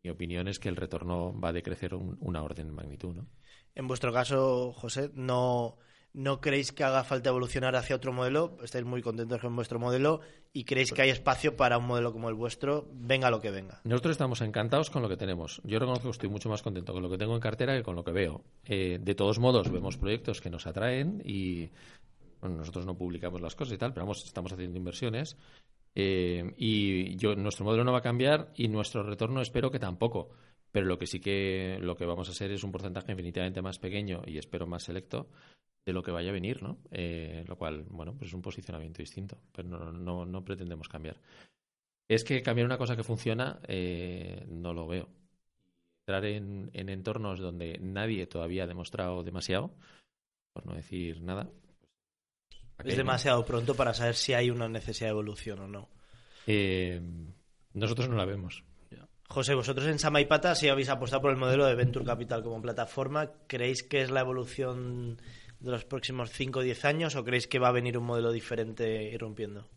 mi 0.02 0.10
opinión 0.10 0.48
es 0.48 0.58
que 0.58 0.70
el 0.70 0.78
retorno 0.78 1.38
va 1.40 1.50
a 1.50 1.54
decrecer 1.54 1.94
una 1.94 2.42
orden 2.42 2.68
de 2.68 2.74
magnitud, 2.74 3.14
¿no? 3.14 3.28
En 3.76 3.86
vuestro 3.86 4.12
caso, 4.12 4.72
José, 4.74 5.12
no 5.14 5.78
¿No 6.14 6.42
creéis 6.42 6.72
que 6.72 6.84
haga 6.84 7.04
falta 7.04 7.30
evolucionar 7.30 7.76
hacia 7.76 7.96
otro 7.96 8.12
modelo? 8.12 8.58
¿Estáis 8.64 8.86
muy 8.86 9.02
contentos 9.02 9.40
con 9.40 9.56
vuestro 9.56 9.80
modelo? 9.80 10.22
¿Y 10.52 10.64
creéis 10.64 10.92
que 10.92 11.04
hay 11.04 11.10
espacio 11.10 11.56
para 11.56 11.78
un 11.78 11.86
modelo 11.86 12.12
como 12.12 12.30
el 12.30 12.36
vuestro, 12.36 12.88
venga 12.92 13.30
lo 13.30 13.40
que 13.40 13.52
venga? 13.52 13.82
Nosotros 13.84 14.14
estamos 14.14 14.42
encantados 14.42 14.90
con 14.90 15.04
lo 15.04 15.10
que 15.10 15.18
tenemos. 15.18 15.62
Yo 15.64 15.78
reconozco 15.78 16.06
que 16.06 16.12
estoy 16.12 16.30
mucho 16.30 16.50
más 16.50 16.64
contento 16.64 16.94
con 16.94 17.04
lo 17.04 17.10
que 17.10 17.18
tengo 17.18 17.36
en 17.36 17.42
cartera 17.42 17.76
que 17.76 17.84
con 17.84 17.96
lo 17.96 18.04
que 18.04 18.12
veo. 18.12 18.42
Eh, 18.66 18.98
de 19.00 19.16
todos 19.16 19.38
modos, 19.38 19.70
vemos 19.70 19.98
proyectos 19.98 20.42
que 20.42 20.50
nos 20.50 20.66
atraen 20.66 21.22
y 21.24 21.70
nosotros 22.42 22.86
no 22.86 22.98
publicamos 22.98 23.42
las 23.42 23.56
cosas 23.56 23.76
y 23.76 23.78
tal, 23.78 23.94
pero 23.94 24.06
vamos, 24.06 24.24
estamos 24.26 24.52
haciendo 24.52 24.78
inversiones. 24.78 25.38
Eh, 25.94 26.54
y 26.58 27.16
yo, 27.18 27.36
nuestro 27.36 27.66
modelo 27.66 27.84
no 27.84 27.92
va 27.92 28.00
a 28.00 28.04
cambiar 28.04 28.52
y 28.56 28.68
nuestro 28.68 29.04
retorno 29.04 29.42
espero 29.42 29.72
que 29.72 29.80
tampoco. 29.80 30.30
Pero 30.78 30.90
lo 30.90 31.00
que 31.00 31.08
sí 31.08 31.20
que 31.20 31.80
lo 31.82 31.96
que 31.96 32.06
vamos 32.06 32.28
a 32.28 32.34
hacer 32.34 32.52
es 32.52 32.64
un 32.64 32.72
porcentaje 32.72 33.12
infinitamente 33.12 33.64
más 33.64 33.80
pequeño 33.80 34.22
y 34.28 34.38
espero 34.38 34.68
más 34.68 34.84
selecto 34.84 35.28
de 35.84 35.92
lo 35.92 36.04
que 36.04 36.12
vaya 36.12 36.30
a 36.30 36.34
venir, 36.34 36.62
¿no? 36.62 36.78
Eh, 36.92 37.44
lo 37.48 37.58
cual, 37.58 37.88
bueno, 37.90 38.14
pues 38.16 38.28
es 38.28 38.36
un 38.36 38.44
posicionamiento 38.44 39.00
distinto, 39.00 39.40
pero 39.52 39.92
no, 39.92 40.24
no, 40.24 40.46
pretendemos 40.46 40.88
cambiar. 40.88 41.20
Es 42.08 42.24
que 42.24 42.44
cambiar 42.44 42.68
una 42.68 42.78
cosa 42.78 42.96
que 42.96 43.02
funciona, 43.02 43.60
eh, 43.68 44.46
no 44.50 44.72
lo 44.72 44.86
veo. 44.86 45.10
Entrar 46.06 46.24
en, 46.26 46.70
entornos 46.74 47.40
donde 47.40 47.80
nadie 47.82 48.28
todavía 48.28 48.66
ha 48.66 48.68
demostrado 48.68 49.24
demasiado, 49.24 49.74
por 50.54 50.68
no 50.68 50.76
decir 50.76 51.24
nada. 51.24 51.50
Es 52.86 52.98
demasiado 52.98 53.44
pronto 53.44 53.74
para 53.74 53.96
saber 53.96 54.14
si 54.14 54.36
hay 54.36 54.52
una 54.52 54.70
necesidad 54.70 55.08
de 55.08 55.14
evolución 55.14 55.60
o 55.60 55.68
no. 55.68 55.90
Eh, 56.46 57.02
nosotros 57.74 58.10
no 58.10 58.16
la 58.16 58.26
vemos. 58.26 58.64
José, 59.30 59.56
vosotros 59.56 59.88
en 59.88 60.00
Samaipata, 60.00 60.56
si 60.56 60.70
habéis 60.70 60.90
apostado 60.90 61.22
por 61.22 61.32
el 61.32 61.38
modelo 61.38 61.66
de 61.66 61.76
Venture 61.76 62.06
Capital 62.06 62.44
como 62.44 62.62
plataforma, 62.62 63.32
¿creéis 63.48 63.84
que 63.84 64.02
es 64.02 64.10
la 64.10 64.22
evolución 64.22 65.22
de 65.60 65.72
los 65.72 65.86
próximos 65.86 66.32
5 66.32 66.60
o 66.60 66.62
10 66.64 66.86
años 66.86 67.16
o 67.16 67.24
creéis 67.24 67.48
que 67.48 67.60
va 67.60 67.68
a 67.68 67.74
venir 67.74 67.98
un 67.98 68.06
modelo 68.06 68.32
diferente 68.32 69.04
irrumpiendo? 69.12 69.68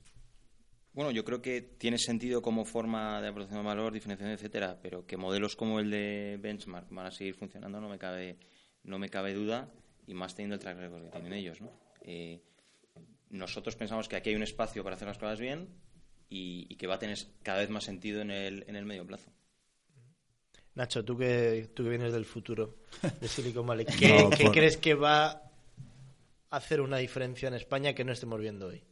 Bueno, 0.93 1.11
yo 1.11 1.25
creo 1.25 1.41
que 1.41 1.63
tiene 1.63 1.99
sentido 1.99 2.43
como 2.43 2.65
forma 2.65 3.21
de 3.21 3.29
aproximación 3.29 3.63
de 3.63 3.69
valor, 3.69 3.93
diferenciación, 3.93 4.35
etcétera, 4.35 4.79
pero 4.83 5.07
que 5.07 5.17
modelos 5.17 5.57
como 5.57 5.79
el 5.79 5.91
de 5.91 6.39
Benchmark 6.41 6.89
van 6.91 7.07
a 7.07 7.11
seguir 7.11 7.35
funcionando 7.35 7.81
no 7.81 7.89
me 7.89 7.99
cabe, 7.99 8.39
no 8.85 8.99
me 8.99 9.09
cabe 9.09 9.35
duda, 9.35 9.69
y 10.07 10.15
más 10.15 10.35
teniendo 10.35 10.57
el 10.57 10.61
track 10.61 10.79
que 10.79 11.11
tienen 11.11 11.33
ellos. 11.33 11.61
¿no? 11.61 11.71
Eh, 12.03 12.41
nosotros 13.31 13.77
pensamos 13.77 14.09
que 14.09 14.17
aquí 14.17 14.31
hay 14.31 14.37
un 14.37 14.43
espacio 14.43 14.83
para 14.83 14.97
hacer 14.97 15.07
las 15.07 15.19
cosas 15.19 15.39
bien 15.39 15.69
y, 16.29 16.75
que 16.77 16.87
va 16.87 16.97
a 16.97 16.99
tener 16.99 17.19
cada 17.43 17.61
vez 17.61 17.71
más 17.71 17.85
sentido 17.85 18.21
en 18.21 18.31
el, 18.31 18.65
en 18.67 18.75
el 18.75 18.85
medio 18.85 19.07
plazo. 19.07 19.31
Nacho, 20.75 21.05
tú 21.05 21.17
que, 21.17 21.71
tú 21.75 21.83
que 21.85 21.91
vienes 21.91 22.13
del 22.13 22.25
futuro 22.25 22.77
de 23.21 23.29
Silicon 23.29 23.67
Valley, 23.67 23.87
¿qué, 23.99 24.29
¿qué 24.37 24.51
crees 24.51 24.77
que 24.77 24.95
va 24.95 25.51
hacer 26.51 26.81
una 26.81 26.99
diferencia 26.99 27.49
en 27.49 27.55
España 27.55 27.95
que 27.95 28.05
no 28.05 28.13
estemos 28.13 28.41
viendo 28.41 28.67
hoy? 28.67 28.83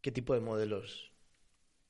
¿Qué 0.00 0.12
tipo 0.12 0.34
de 0.34 0.40
modelos? 0.40 1.10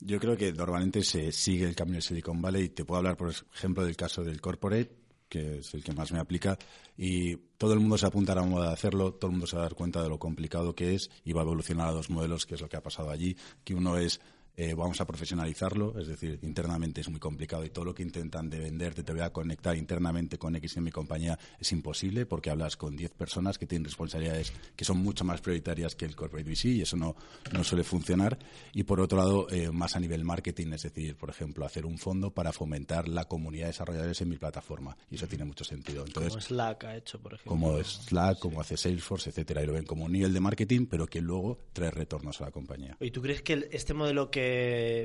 Yo 0.00 0.20
creo 0.20 0.36
que 0.36 0.52
normalmente 0.52 1.02
se 1.02 1.32
sigue 1.32 1.66
el 1.66 1.74
camino 1.74 1.96
de 1.96 2.02
Silicon 2.02 2.40
Valley. 2.40 2.68
Te 2.68 2.84
puedo 2.84 2.98
hablar, 2.98 3.16
por 3.16 3.30
ejemplo, 3.30 3.84
del 3.84 3.96
caso 3.96 4.22
del 4.22 4.40
corporate, 4.40 4.94
que 5.28 5.58
es 5.58 5.74
el 5.74 5.82
que 5.82 5.92
más 5.92 6.12
me 6.12 6.20
aplica, 6.20 6.58
y 6.96 7.36
todo 7.56 7.72
el 7.72 7.80
mundo 7.80 7.98
se 7.98 8.06
apunta 8.06 8.32
a 8.32 8.36
la 8.36 8.42
moda 8.42 8.68
de 8.68 8.74
hacerlo, 8.74 9.14
todo 9.14 9.28
el 9.28 9.32
mundo 9.32 9.46
se 9.46 9.56
va 9.56 9.62
a 9.62 9.64
dar 9.64 9.74
cuenta 9.74 10.02
de 10.02 10.08
lo 10.08 10.18
complicado 10.18 10.74
que 10.74 10.94
es 10.94 11.10
y 11.24 11.32
va 11.32 11.40
a 11.40 11.44
evolucionar 11.44 11.88
a 11.88 11.92
dos 11.92 12.10
modelos, 12.10 12.46
que 12.46 12.54
es 12.54 12.60
lo 12.60 12.68
que 12.68 12.76
ha 12.76 12.82
pasado 12.82 13.10
allí, 13.10 13.36
que 13.64 13.74
uno 13.74 13.96
es 13.96 14.20
eh, 14.56 14.74
vamos 14.74 15.00
a 15.00 15.06
profesionalizarlo, 15.06 15.98
es 15.98 16.06
decir, 16.06 16.38
internamente 16.42 17.00
es 17.00 17.08
muy 17.08 17.18
complicado 17.18 17.64
y 17.64 17.70
todo 17.70 17.86
lo 17.86 17.94
que 17.94 18.04
intentan 18.04 18.48
de 18.48 18.60
venderte, 18.60 19.02
te 19.02 19.12
voy 19.12 19.22
a 19.22 19.30
conectar 19.30 19.76
internamente 19.76 20.38
con 20.38 20.54
X 20.54 20.76
en 20.76 20.84
mi 20.84 20.92
compañía, 20.92 21.36
es 21.58 21.72
imposible 21.72 22.24
porque 22.24 22.50
hablas 22.50 22.76
con 22.76 22.96
10 22.96 23.10
personas 23.12 23.58
que 23.58 23.66
tienen 23.66 23.84
responsabilidades 23.84 24.52
que 24.76 24.84
son 24.84 24.98
mucho 24.98 25.24
más 25.24 25.40
prioritarias 25.40 25.96
que 25.96 26.04
el 26.04 26.14
corporate 26.14 26.48
VC 26.48 26.66
y 26.66 26.82
eso 26.82 26.96
no, 26.96 27.16
no 27.52 27.64
suele 27.64 27.82
funcionar. 27.82 28.38
Y 28.72 28.84
por 28.84 29.00
otro 29.00 29.18
lado, 29.18 29.50
eh, 29.50 29.70
más 29.72 29.96
a 29.96 30.00
nivel 30.00 30.24
marketing, 30.24 30.72
es 30.74 30.82
decir, 30.84 31.16
por 31.16 31.30
ejemplo, 31.30 31.66
hacer 31.66 31.84
un 31.84 31.98
fondo 31.98 32.30
para 32.30 32.52
fomentar 32.52 33.08
la 33.08 33.24
comunidad 33.24 33.64
de 33.64 33.72
desarrolladores 33.72 34.20
en 34.20 34.28
mi 34.28 34.36
plataforma 34.36 34.96
y 35.10 35.16
eso 35.16 35.26
tiene 35.26 35.44
mucho 35.44 35.64
sentido. 35.64 36.04
Entonces, 36.06 36.32
como 36.32 36.40
Slack 36.40 36.84
ha 36.84 36.96
hecho, 36.96 37.20
por 37.20 37.34
ejemplo. 37.34 37.50
Como 37.50 37.82
Slack, 37.82 38.38
como 38.38 38.60
hace 38.60 38.76
Salesforce, 38.76 39.30
etcétera, 39.30 39.64
y 39.64 39.66
lo 39.66 39.72
ven 39.72 39.84
como 39.84 40.04
un 40.04 40.12
nivel 40.12 40.32
de 40.32 40.40
marketing, 40.40 40.86
pero 40.86 41.08
que 41.08 41.20
luego 41.20 41.58
trae 41.72 41.90
retornos 41.90 42.40
a 42.40 42.44
la 42.44 42.50
compañía. 42.52 42.96
¿Y 43.00 43.10
tú 43.10 43.20
crees 43.20 43.42
que 43.42 43.68
este 43.72 43.94
modelo 43.94 44.30
que 44.30 44.43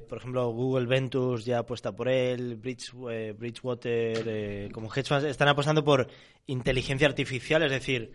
por 0.08 0.18
ejemplo, 0.18 0.50
Google 0.50 0.88
Ventures 0.88 1.46
ya 1.46 1.60
apuesta 1.60 1.92
por 1.96 2.10
él, 2.10 2.56
Bridge, 2.56 2.94
eh, 3.10 3.34
Bridgewater, 3.38 4.24
eh, 4.28 4.70
como 4.72 4.94
hedge 4.94 5.08
funds, 5.08 5.26
están 5.26 5.48
apostando 5.48 5.84
por 5.84 6.08
inteligencia 6.48 7.08
artificial, 7.08 7.64
es 7.64 7.72
decir, 7.72 8.12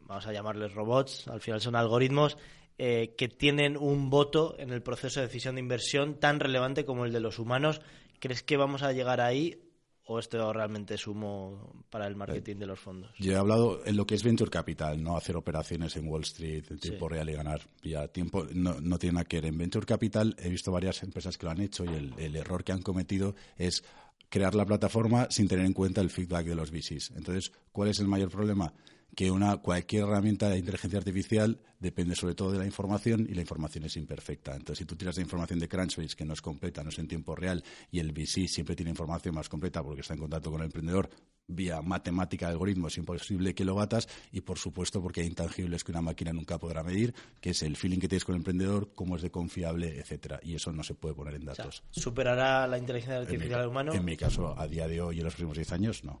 vamos 0.00 0.26
a 0.26 0.32
llamarles 0.32 0.74
robots, 0.74 1.28
al 1.28 1.40
final 1.40 1.60
son 1.60 1.76
algoritmos 1.76 2.36
eh, 2.78 3.14
que 3.16 3.28
tienen 3.28 3.76
un 3.76 4.08
voto 4.08 4.56
en 4.58 4.70
el 4.70 4.82
proceso 4.82 5.20
de 5.20 5.26
decisión 5.26 5.56
de 5.56 5.60
inversión 5.60 6.18
tan 6.18 6.40
relevante 6.40 6.84
como 6.86 7.04
el 7.04 7.12
de 7.12 7.20
los 7.20 7.38
humanos. 7.38 7.82
¿Crees 8.18 8.42
que 8.42 8.56
vamos 8.56 8.82
a 8.82 8.92
llegar 8.92 9.20
ahí 9.20 9.69
o 10.10 10.18
esto 10.18 10.52
realmente 10.52 10.94
es 10.94 11.06
humo 11.06 11.84
para 11.88 12.08
el 12.08 12.16
marketing 12.16 12.56
de 12.56 12.66
los 12.66 12.80
fondos? 12.80 13.12
Yo 13.20 13.32
he 13.32 13.36
hablado 13.36 13.86
en 13.86 13.96
lo 13.96 14.04
que 14.04 14.16
es 14.16 14.24
Venture 14.24 14.50
Capital, 14.50 15.00
no 15.00 15.16
hacer 15.16 15.36
operaciones 15.36 15.96
en 15.96 16.08
Wall 16.08 16.22
Street 16.22 16.64
en 16.68 16.80
tiempo 16.80 17.08
real 17.08 17.30
y 17.30 17.34
ganar 17.34 17.60
ya 17.84 18.08
tiempo, 18.08 18.44
no, 18.52 18.80
no, 18.80 18.98
tiene 18.98 19.14
nada 19.14 19.24
que 19.26 19.36
ver. 19.36 19.46
En 19.46 19.58
Venture 19.58 19.86
Capital 19.86 20.34
he 20.40 20.48
visto 20.48 20.72
varias 20.72 21.04
empresas 21.04 21.38
que 21.38 21.46
lo 21.46 21.52
han 21.52 21.60
hecho 21.60 21.84
y 21.84 21.94
el, 21.94 22.12
el 22.18 22.34
error 22.34 22.64
que 22.64 22.72
han 22.72 22.82
cometido 22.82 23.36
es 23.56 23.84
crear 24.28 24.56
la 24.56 24.66
plataforma 24.66 25.28
sin 25.30 25.46
tener 25.46 25.64
en 25.64 25.74
cuenta 25.74 26.00
el 26.00 26.10
feedback 26.10 26.44
de 26.44 26.56
los 26.56 26.72
VCs. 26.72 27.12
Entonces, 27.12 27.52
¿cuál 27.70 27.90
es 27.90 28.00
el 28.00 28.08
mayor 28.08 28.30
problema? 28.30 28.74
Que 29.14 29.30
una, 29.30 29.56
cualquier 29.58 30.04
herramienta 30.04 30.48
de 30.48 30.58
inteligencia 30.58 30.98
artificial 30.98 31.60
depende 31.78 32.14
sobre 32.14 32.34
todo 32.34 32.52
de 32.52 32.58
la 32.58 32.66
información 32.66 33.26
y 33.28 33.34
la 33.34 33.40
información 33.40 33.84
es 33.84 33.96
imperfecta. 33.96 34.52
Entonces, 34.52 34.78
si 34.78 34.84
tú 34.84 34.96
tiras 34.96 35.16
la 35.16 35.22
información 35.22 35.58
de 35.58 35.68
Crunchbase 35.68 36.16
que 36.16 36.24
no 36.24 36.34
es 36.34 36.42
completa, 36.42 36.82
no 36.82 36.90
es 36.90 36.98
en 36.98 37.08
tiempo 37.08 37.34
real, 37.34 37.64
y 37.90 37.98
el 37.98 38.12
VC 38.12 38.46
siempre 38.48 38.76
tiene 38.76 38.90
información 38.90 39.34
más 39.34 39.48
completa 39.48 39.82
porque 39.82 40.02
está 40.02 40.14
en 40.14 40.20
contacto 40.20 40.50
con 40.50 40.60
el 40.60 40.66
emprendedor 40.66 41.10
vía 41.46 41.82
matemática 41.82 42.46
de 42.46 42.52
algoritmo, 42.52 42.88
es 42.88 42.96
imposible 42.96 43.54
que 43.54 43.64
lo 43.64 43.74
batas, 43.74 44.08
y 44.30 44.42
por 44.42 44.58
supuesto 44.58 45.02
porque 45.02 45.22
hay 45.22 45.26
intangibles 45.26 45.82
que 45.82 45.90
una 45.90 46.02
máquina 46.02 46.32
nunca 46.32 46.58
podrá 46.58 46.82
medir, 46.82 47.14
que 47.40 47.50
es 47.50 47.62
el 47.62 47.76
feeling 47.76 47.98
que 47.98 48.08
tienes 48.08 48.24
con 48.24 48.34
el 48.34 48.40
emprendedor, 48.40 48.92
cómo 48.94 49.16
es 49.16 49.22
de 49.22 49.30
confiable, 49.30 49.98
etcétera. 49.98 50.38
Y 50.42 50.54
eso 50.54 50.72
no 50.72 50.84
se 50.84 50.94
puede 50.94 51.14
poner 51.14 51.34
en 51.34 51.44
datos. 51.44 51.82
¿Superará 51.90 52.66
la 52.66 52.78
inteligencia 52.78 53.18
artificial 53.18 53.60
al 53.60 53.68
humano? 53.68 53.92
En 53.92 54.04
mi 54.04 54.16
caso, 54.16 54.56
a 54.56 54.68
día 54.68 54.86
de 54.86 55.00
hoy 55.00 55.16
y 55.16 55.18
en 55.18 55.24
los 55.24 55.34
próximos 55.34 55.56
10 55.56 55.72
años, 55.72 56.04
no 56.04 56.20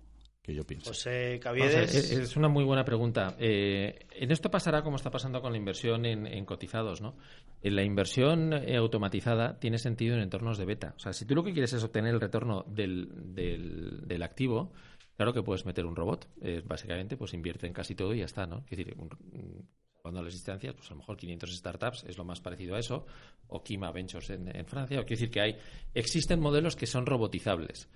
que 0.50 0.56
yo 0.56 0.64
pienso. 0.64 0.90
José 0.90 1.38
Caviedes. 1.40 1.94
es 1.94 2.36
una 2.36 2.48
muy 2.48 2.64
buena 2.64 2.84
pregunta. 2.84 3.36
Eh, 3.38 4.06
en 4.10 4.30
esto 4.30 4.50
pasará 4.50 4.82
como 4.82 4.96
está 4.96 5.10
pasando 5.10 5.40
con 5.40 5.52
la 5.52 5.58
inversión 5.58 6.04
en, 6.04 6.44
cotizados, 6.44 7.00
¿no? 7.00 7.14
En 7.62 7.76
la 7.76 7.84
inversión 7.84 8.52
eh, 8.52 8.76
automatizada 8.76 9.58
tiene 9.58 9.78
sentido 9.78 10.16
en 10.16 10.22
entornos 10.22 10.58
de 10.58 10.64
beta. 10.64 10.94
O 10.96 10.98
sea, 10.98 11.12
si 11.12 11.24
tú 11.24 11.34
lo 11.34 11.44
que 11.44 11.52
quieres 11.52 11.72
es 11.72 11.84
obtener 11.84 12.14
el 12.14 12.20
retorno 12.20 12.64
del, 12.68 13.08
del, 13.34 14.22
activo, 14.22 14.72
claro 15.16 15.32
que 15.32 15.42
puedes 15.42 15.64
meter 15.64 15.86
un 15.86 15.96
robot. 15.96 16.28
básicamente, 16.64 17.16
pues 17.16 17.32
invierte 17.34 17.66
en 17.66 17.72
casi 17.72 17.94
todo 17.94 18.14
y 18.14 18.18
ya 18.18 18.24
está, 18.24 18.46
¿no? 18.46 18.64
Es 18.68 18.76
decir, 18.76 18.94
un, 18.98 19.08
cuando 20.00 20.22
las 20.22 20.34
instancias, 20.34 20.74
pues 20.74 20.88
a 20.90 20.94
lo 20.94 21.00
mejor 21.00 21.16
500 21.16 21.56
startups 21.56 22.04
es 22.04 22.18
lo 22.18 22.24
más 22.24 22.40
parecido 22.40 22.76
a 22.76 22.78
eso, 22.78 23.06
o 23.48 23.62
Kima 23.62 23.90
Ventures 23.92 24.30
en, 24.30 24.64
Francia, 24.66 25.00
o 25.00 25.04
quiere 25.04 25.20
decir 25.20 25.30
que 25.30 25.40
hay, 25.40 25.56
existen 25.94 26.40
modelos 26.40 26.76
que 26.76 26.86
son 26.86 27.06
robotizables, 27.06 27.88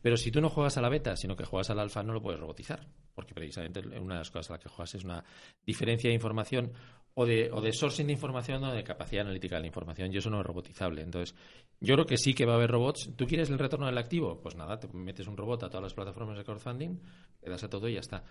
pero 0.00 0.16
si 0.16 0.30
tú 0.30 0.40
no 0.40 0.48
juegas 0.48 0.76
a 0.78 0.80
la 0.80 0.88
beta, 0.88 1.16
sino 1.16 1.36
que 1.36 1.44
juegas 1.44 1.70
al 1.70 1.78
alfa, 1.78 2.02
no 2.02 2.12
lo 2.12 2.22
puedes 2.22 2.40
robotizar, 2.40 2.86
porque 3.14 3.34
precisamente 3.34 3.80
una 3.98 4.14
de 4.14 4.20
las 4.20 4.30
cosas 4.30 4.50
a 4.50 4.52
las 4.54 4.62
que 4.62 4.68
juegas 4.68 4.94
es 4.94 5.04
una 5.04 5.24
diferencia 5.66 6.08
de 6.08 6.14
información 6.14 6.72
o 7.20 7.26
de, 7.26 7.50
o 7.50 7.60
de 7.60 7.72
sourcing 7.72 8.06
de 8.06 8.12
información 8.12 8.62
o 8.62 8.72
de 8.72 8.84
capacidad 8.84 9.22
analítica 9.22 9.56
de 9.56 9.62
la 9.62 9.66
información, 9.66 10.12
y 10.12 10.18
eso 10.18 10.30
no 10.30 10.38
es 10.38 10.46
robotizable. 10.46 11.02
Entonces, 11.02 11.34
yo 11.80 11.94
creo 11.94 12.06
que 12.06 12.16
sí 12.16 12.32
que 12.32 12.46
va 12.46 12.52
a 12.52 12.56
haber 12.56 12.70
robots. 12.70 13.10
¿Tú 13.16 13.26
quieres 13.26 13.50
el 13.50 13.58
retorno 13.58 13.86
del 13.86 13.98
activo? 13.98 14.40
Pues 14.40 14.54
nada, 14.54 14.78
te 14.78 14.86
metes 14.92 15.26
un 15.26 15.36
robot 15.36 15.64
a 15.64 15.68
todas 15.68 15.82
las 15.82 15.94
plataformas 15.94 16.38
de 16.38 16.44
crowdfunding, 16.44 16.96
le 17.42 17.50
das 17.50 17.64
a 17.64 17.68
todo 17.68 17.88
y 17.88 17.94
ya 17.94 18.00
está. 18.00 18.22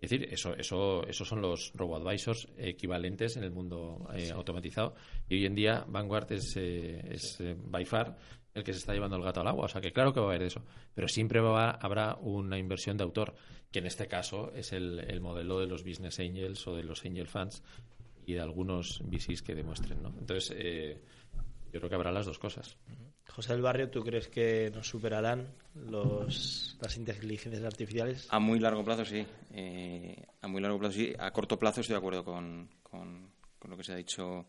Es 0.00 0.08
decir, 0.08 0.26
eso, 0.32 0.54
eso, 0.56 1.06
esos 1.06 1.28
son 1.28 1.42
los 1.42 1.70
robo-advisors 1.74 2.48
equivalentes 2.56 3.36
en 3.36 3.44
el 3.44 3.50
mundo 3.50 4.08
eh, 4.14 4.30
automatizado. 4.34 4.94
Y 5.28 5.34
hoy 5.34 5.44
en 5.44 5.54
día 5.54 5.84
Vanguard 5.86 6.32
es, 6.32 6.56
eh, 6.56 6.98
es 7.10 7.38
eh, 7.40 7.54
by 7.58 7.84
far 7.84 8.16
el 8.54 8.64
que 8.64 8.72
se 8.72 8.78
está 8.78 8.94
llevando 8.94 9.18
el 9.18 9.22
gato 9.22 9.42
al 9.42 9.48
agua. 9.48 9.66
O 9.66 9.68
sea 9.68 9.82
que 9.82 9.92
claro 9.92 10.14
que 10.14 10.20
va 10.20 10.26
a 10.26 10.28
haber 10.30 10.44
eso. 10.44 10.64
Pero 10.94 11.08
siempre 11.08 11.40
va, 11.40 11.72
habrá 11.72 12.16
una 12.22 12.56
inversión 12.56 12.96
de 12.96 13.04
autor, 13.04 13.34
que 13.70 13.80
en 13.80 13.86
este 13.86 14.08
caso 14.08 14.50
es 14.54 14.72
el, 14.72 15.00
el, 15.00 15.20
modelo 15.20 15.60
de 15.60 15.66
los 15.66 15.84
business 15.84 16.18
angels 16.20 16.66
o 16.66 16.74
de 16.74 16.84
los 16.84 17.04
angel 17.04 17.28
funds 17.28 17.62
y 18.26 18.34
de 18.34 18.40
algunos 18.40 19.02
VCs 19.04 19.42
que 19.42 19.54
demuestren. 19.54 20.02
¿no? 20.02 20.12
Entonces, 20.18 20.50
yo 21.72 21.78
creo 21.78 21.88
que 21.88 21.94
habrá 21.94 22.12
las 22.12 22.26
dos 22.26 22.38
cosas. 22.38 22.76
José 23.30 23.52
del 23.52 23.62
Barrio, 23.62 23.88
¿tú 23.90 24.02
crees 24.02 24.28
que 24.28 24.70
nos 24.74 24.88
superarán 24.88 25.54
los, 25.74 26.76
las 26.80 26.96
inteligencias 26.96 27.62
artificiales? 27.62 28.26
A 28.30 28.40
muy 28.40 28.58
largo 28.58 28.84
plazo 28.84 29.04
sí. 29.04 29.24
Eh, 29.52 30.26
a 30.40 30.48
muy 30.48 30.60
largo 30.60 30.78
plazo 30.78 30.94
sí. 30.94 31.12
A 31.18 31.30
corto 31.30 31.58
plazo 31.58 31.80
estoy 31.80 31.94
de 31.94 31.98
acuerdo 31.98 32.24
con, 32.24 32.68
con, 32.82 33.30
lo 33.68 33.76
que 33.76 33.84
se 33.84 33.92
ha 33.92 33.96
dicho 33.96 34.46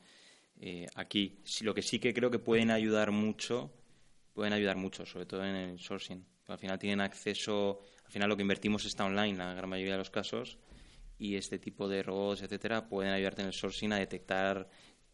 eh, 0.60 0.88
aquí. 0.95 1.43
lo 1.61 1.73
que 1.76 1.84
sí 1.84 1.99
que 1.99 2.14
creo 2.14 2.31
que 2.31 2.39
pueden 2.39 2.72
ayudar 2.72 3.11
mucho, 3.11 3.72
pueden 4.34 4.53
ayudar 4.53 4.77
mucho, 4.77 5.06
sobre 5.06 5.27
todo 5.27 5.45
en 5.45 5.56
el 5.56 5.80
sourcing. 5.80 6.26
Al 6.48 6.57
final 6.57 6.80
tienen 6.80 7.02
acceso, 7.02 7.81
al 8.03 8.11
final 8.11 8.30
lo 8.30 8.35
que 8.35 8.41
invertimos 8.41 8.84
está 8.85 9.06
online, 9.06 9.38
la 9.38 9.53
gran 9.53 9.69
mayoría 9.69 9.93
de 9.93 9.99
los 9.99 10.10
casos, 10.10 10.57
y 11.22 11.35
este 11.35 11.60
tipo 11.60 11.88
de 11.88 12.02
robots, 12.02 12.41
etcétera, 12.41 12.89
pueden 12.89 13.14
ayudarte 13.14 13.43
en 13.43 13.48
el 13.49 13.53
sourcing 13.53 13.93
a 13.93 13.98
detectar 13.98 14.68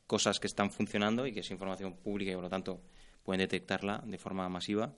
cosas 0.08 0.40
que 0.40 0.48
están 0.48 0.72
funcionando 0.72 1.28
y 1.28 1.34
que 1.34 1.42
es 1.42 1.52
información 1.52 1.98
pública 1.98 2.32
y 2.32 2.34
por 2.34 2.46
lo 2.46 2.50
tanto 2.50 2.82
pueden 3.24 3.40
detectarla 3.40 4.02
de 4.06 4.18
forma 4.18 4.48
masiva, 4.48 4.96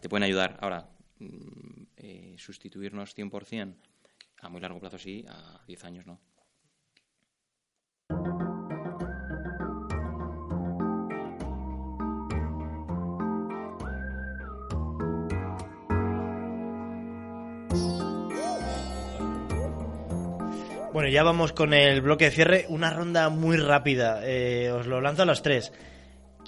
te 0.00 0.08
pueden 0.08 0.22
ayudar. 0.22 0.56
Ahora, 0.60 0.88
mm, 1.18 1.82
eh, 1.96 2.36
sustituirnos 2.38 3.12
100% 3.12 3.74
a 4.42 4.48
muy 4.48 4.60
largo 4.60 4.78
plazo 4.78 4.98
sí, 4.98 5.24
a 5.28 5.64
10 5.66 5.84
años 5.84 6.06
no. 6.06 6.20
Bueno, 21.06 21.14
ya 21.14 21.22
vamos 21.22 21.52
con 21.52 21.72
el 21.72 22.00
bloque 22.00 22.24
de 22.24 22.30
cierre. 22.32 22.66
Una 22.68 22.90
ronda 22.90 23.28
muy 23.28 23.58
rápida. 23.58 24.22
Eh, 24.24 24.72
os 24.72 24.88
lo 24.88 25.00
lanzo 25.00 25.22
a 25.22 25.24
los 25.24 25.40
tres 25.40 25.72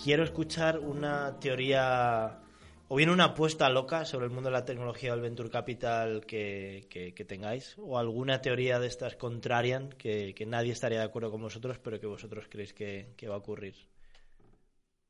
quiero 0.03 0.25
escuchar 0.25 0.81
una 0.81 1.39
teoría 1.39 2.41
o 2.89 2.97
bien 2.97 3.11
una 3.11 3.27
apuesta 3.27 3.69
loca 3.69 4.05
sobre 4.05 4.27
el 4.27 4.33
mundo 4.33 4.51
de 4.51 4.55
la 4.55 4.65
tecnología 4.65 5.13
o 5.13 5.15
el 5.15 5.21
venture 5.21 5.49
capital 5.49 6.27
que, 6.27 6.89
que, 6.91 7.25
tengáis, 7.25 7.77
o 7.79 7.99
alguna 7.99 8.41
teoría 8.41 8.81
de 8.81 8.89
estas 8.89 9.15
contrarian 9.15 9.91
que, 9.91 10.35
que, 10.35 10.45
nadie 10.45 10.73
estaría 10.73 10.99
de 10.99 11.05
acuerdo 11.05 11.31
con 11.31 11.41
vosotros, 11.41 11.79
pero 11.79 12.01
que 12.01 12.09
vosotros 12.09 12.47
creéis 12.51 12.73
que 12.73 13.29
va 13.29 13.37
a 13.37 13.39
ocurrir. 13.39 13.77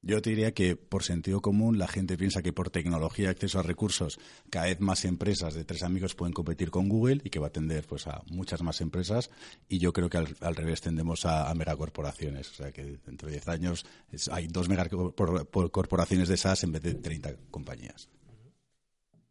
Yo 0.01 0.23
te 0.23 0.31
diría 0.31 0.55
que 0.55 0.77
por 0.77 1.03
sentido 1.03 1.41
común 1.41 1.77
la 1.77 1.89
gente 1.89 2.17
piensa 2.17 2.41
que 2.41 2.53
por 2.53 2.71
tecnología 2.71 3.27
y 3.27 3.29
acceso 3.29 3.59
a 3.59 3.63
recursos 3.63 4.21
cada 4.49 4.67
vez 4.67 4.79
más 4.81 5.05
empresas 5.05 5.55
de 5.55 5.65
tres 5.65 5.83
amigos 5.83 6.15
pueden 6.15 6.33
competir 6.33 6.71
con 6.71 6.89
Google 6.89 7.21
y 7.25 7.31
que 7.31 7.41
va 7.41 7.47
a 7.47 7.49
atender 7.49 7.85
pues 7.85 8.07
a 8.07 8.23
muchas 8.31 8.63
más 8.63 8.81
empresas 8.81 9.31
y 9.69 9.79
yo 9.79 9.93
creo 9.93 10.09
que 10.09 10.19
al, 10.19 10.55
revés 10.55 10.81
tendemos 10.81 11.27
a, 11.27 11.53
megacorporaciones. 11.55 12.49
O 12.53 12.55
sea 12.55 12.71
que 12.71 12.99
dentro 13.05 13.27
de 13.27 13.33
diez 13.33 13.49
años 13.49 13.85
hay 14.31 14.47
dos 14.47 14.69
megacorporaciones 14.69 16.29
de 16.29 16.37
SaaS 16.37 16.63
en 16.63 16.73
vez 16.73 16.83
de 16.83 16.95
30 16.95 17.35
compañías. 17.51 18.09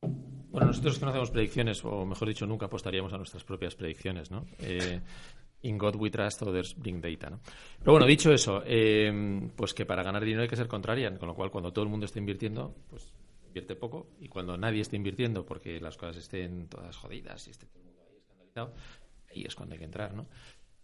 Bueno, 0.01 0.67
nosotros 0.67 0.99
que 0.99 1.05
no 1.05 1.11
hacemos 1.11 1.31
predicciones, 1.31 1.85
o 1.85 2.05
mejor 2.05 2.27
dicho, 2.27 2.45
nunca 2.45 2.65
apostaríamos 2.65 3.13
a 3.13 3.17
nuestras 3.17 3.43
propias 3.43 3.75
predicciones, 3.75 4.31
¿no? 4.31 4.45
Eh, 4.59 5.01
In 5.63 5.77
God 5.77 5.95
we 5.95 6.11
trust, 6.11 6.43
others 6.43 6.75
bring 6.75 7.01
data, 7.01 7.29
¿no? 7.31 7.39
Pero 7.79 7.93
bueno, 7.93 8.05
dicho 8.05 8.31
eso, 8.31 8.61
eh, 8.65 9.49
pues 9.55 9.73
que 9.73 9.85
para 9.85 10.03
ganar 10.03 10.23
dinero 10.23 10.43
hay 10.43 10.47
que 10.47 10.55
ser 10.55 10.67
contrarian, 10.67 11.17
con 11.17 11.27
lo 11.27 11.35
cual 11.35 11.49
cuando 11.49 11.73
todo 11.73 11.83
el 11.83 11.89
mundo 11.89 12.05
está 12.05 12.19
invirtiendo, 12.19 12.75
pues 12.89 13.11
invierte 13.47 13.75
poco, 13.75 14.11
y 14.19 14.27
cuando 14.27 14.55
nadie 14.55 14.81
está 14.81 14.95
invirtiendo 14.95 15.45
porque 15.45 15.79
las 15.79 15.97
cosas 15.97 16.17
estén 16.17 16.67
todas 16.67 16.95
jodidas 16.95 17.47
y 17.47 17.51
esté 17.51 17.65
todo 17.65 17.79
el 17.79 17.85
mundo 17.85 18.03
ahí 18.07 18.17
escandalizado, 18.17 18.73
ahí 19.31 19.43
es 19.45 19.55
cuando 19.55 19.73
hay 19.73 19.79
que 19.79 19.85
entrar, 19.85 20.13
¿no? 20.13 20.27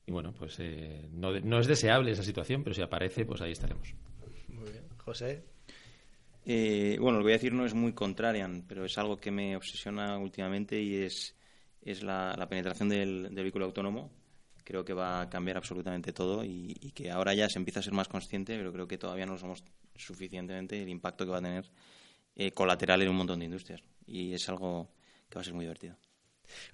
Y 0.06 0.12
bueno, 0.12 0.34
pues 0.34 0.60
eh, 0.60 1.08
no, 1.12 1.40
no, 1.40 1.60
es 1.60 1.68
deseable 1.68 2.12
esa 2.12 2.24
situación, 2.24 2.64
pero 2.64 2.74
si 2.74 2.82
aparece, 2.82 3.26
pues 3.26 3.42
ahí 3.42 3.52
estaremos. 3.52 3.94
Muy 4.48 4.72
bien. 4.72 4.84
José. 4.98 5.46
Eh, 6.46 6.98
bueno, 7.00 7.20
lo 7.20 7.24
que 7.24 7.26
voy 7.26 7.32
a 7.32 7.36
decir 7.36 7.54
no 7.54 7.66
es 7.66 7.74
muy 7.74 7.94
contrarian, 7.94 8.66
pero 8.68 8.84
es 8.84 8.98
algo 8.98 9.18
que 9.18 9.32
me 9.32 9.56
obsesiona 9.56 10.18
últimamente 10.18 10.82
y 10.82 10.96
es, 10.96 11.38
es 11.82 12.04
la, 12.04 12.36
penetración 12.50 12.90
del 12.90 13.30
vehículo 13.30 13.66
autónomo 13.66 14.12
creo 14.64 14.86
que 14.86 14.94
va 14.94 15.22
a 15.22 15.30
cambiar 15.30 15.58
absolutamente 15.58 16.14
todo 16.14 16.44
y, 16.44 16.74
que 16.96 17.12
ahora 17.12 17.34
ya 17.34 17.50
se 17.50 17.60
empieza 17.60 17.80
a 17.80 17.84
ser 17.84 17.94
más 17.94 18.08
consciente, 18.08 18.58
pero 18.58 18.72
creo 18.72 18.88
que 18.88 18.98
todavía 18.98 19.26
no 19.26 19.38
somos 19.38 19.64
suficientemente 19.96 20.82
el 20.82 20.90
impacto 20.90 21.26
que 21.26 21.32
va 21.32 21.38
a 21.38 21.42
tener 21.42 21.70
eh, 22.36 22.52
colateral 22.52 23.02
en 23.02 23.10
un 23.10 23.16
montón 23.16 23.40
de 23.40 23.46
industrias. 23.46 23.82
Y 24.06 24.34
es 24.34 24.48
algo 24.50 24.90
que 25.30 25.36
va 25.36 25.42
a 25.42 25.46
ser 25.46 25.54
muy 25.54 25.66
divertido. 25.66 25.96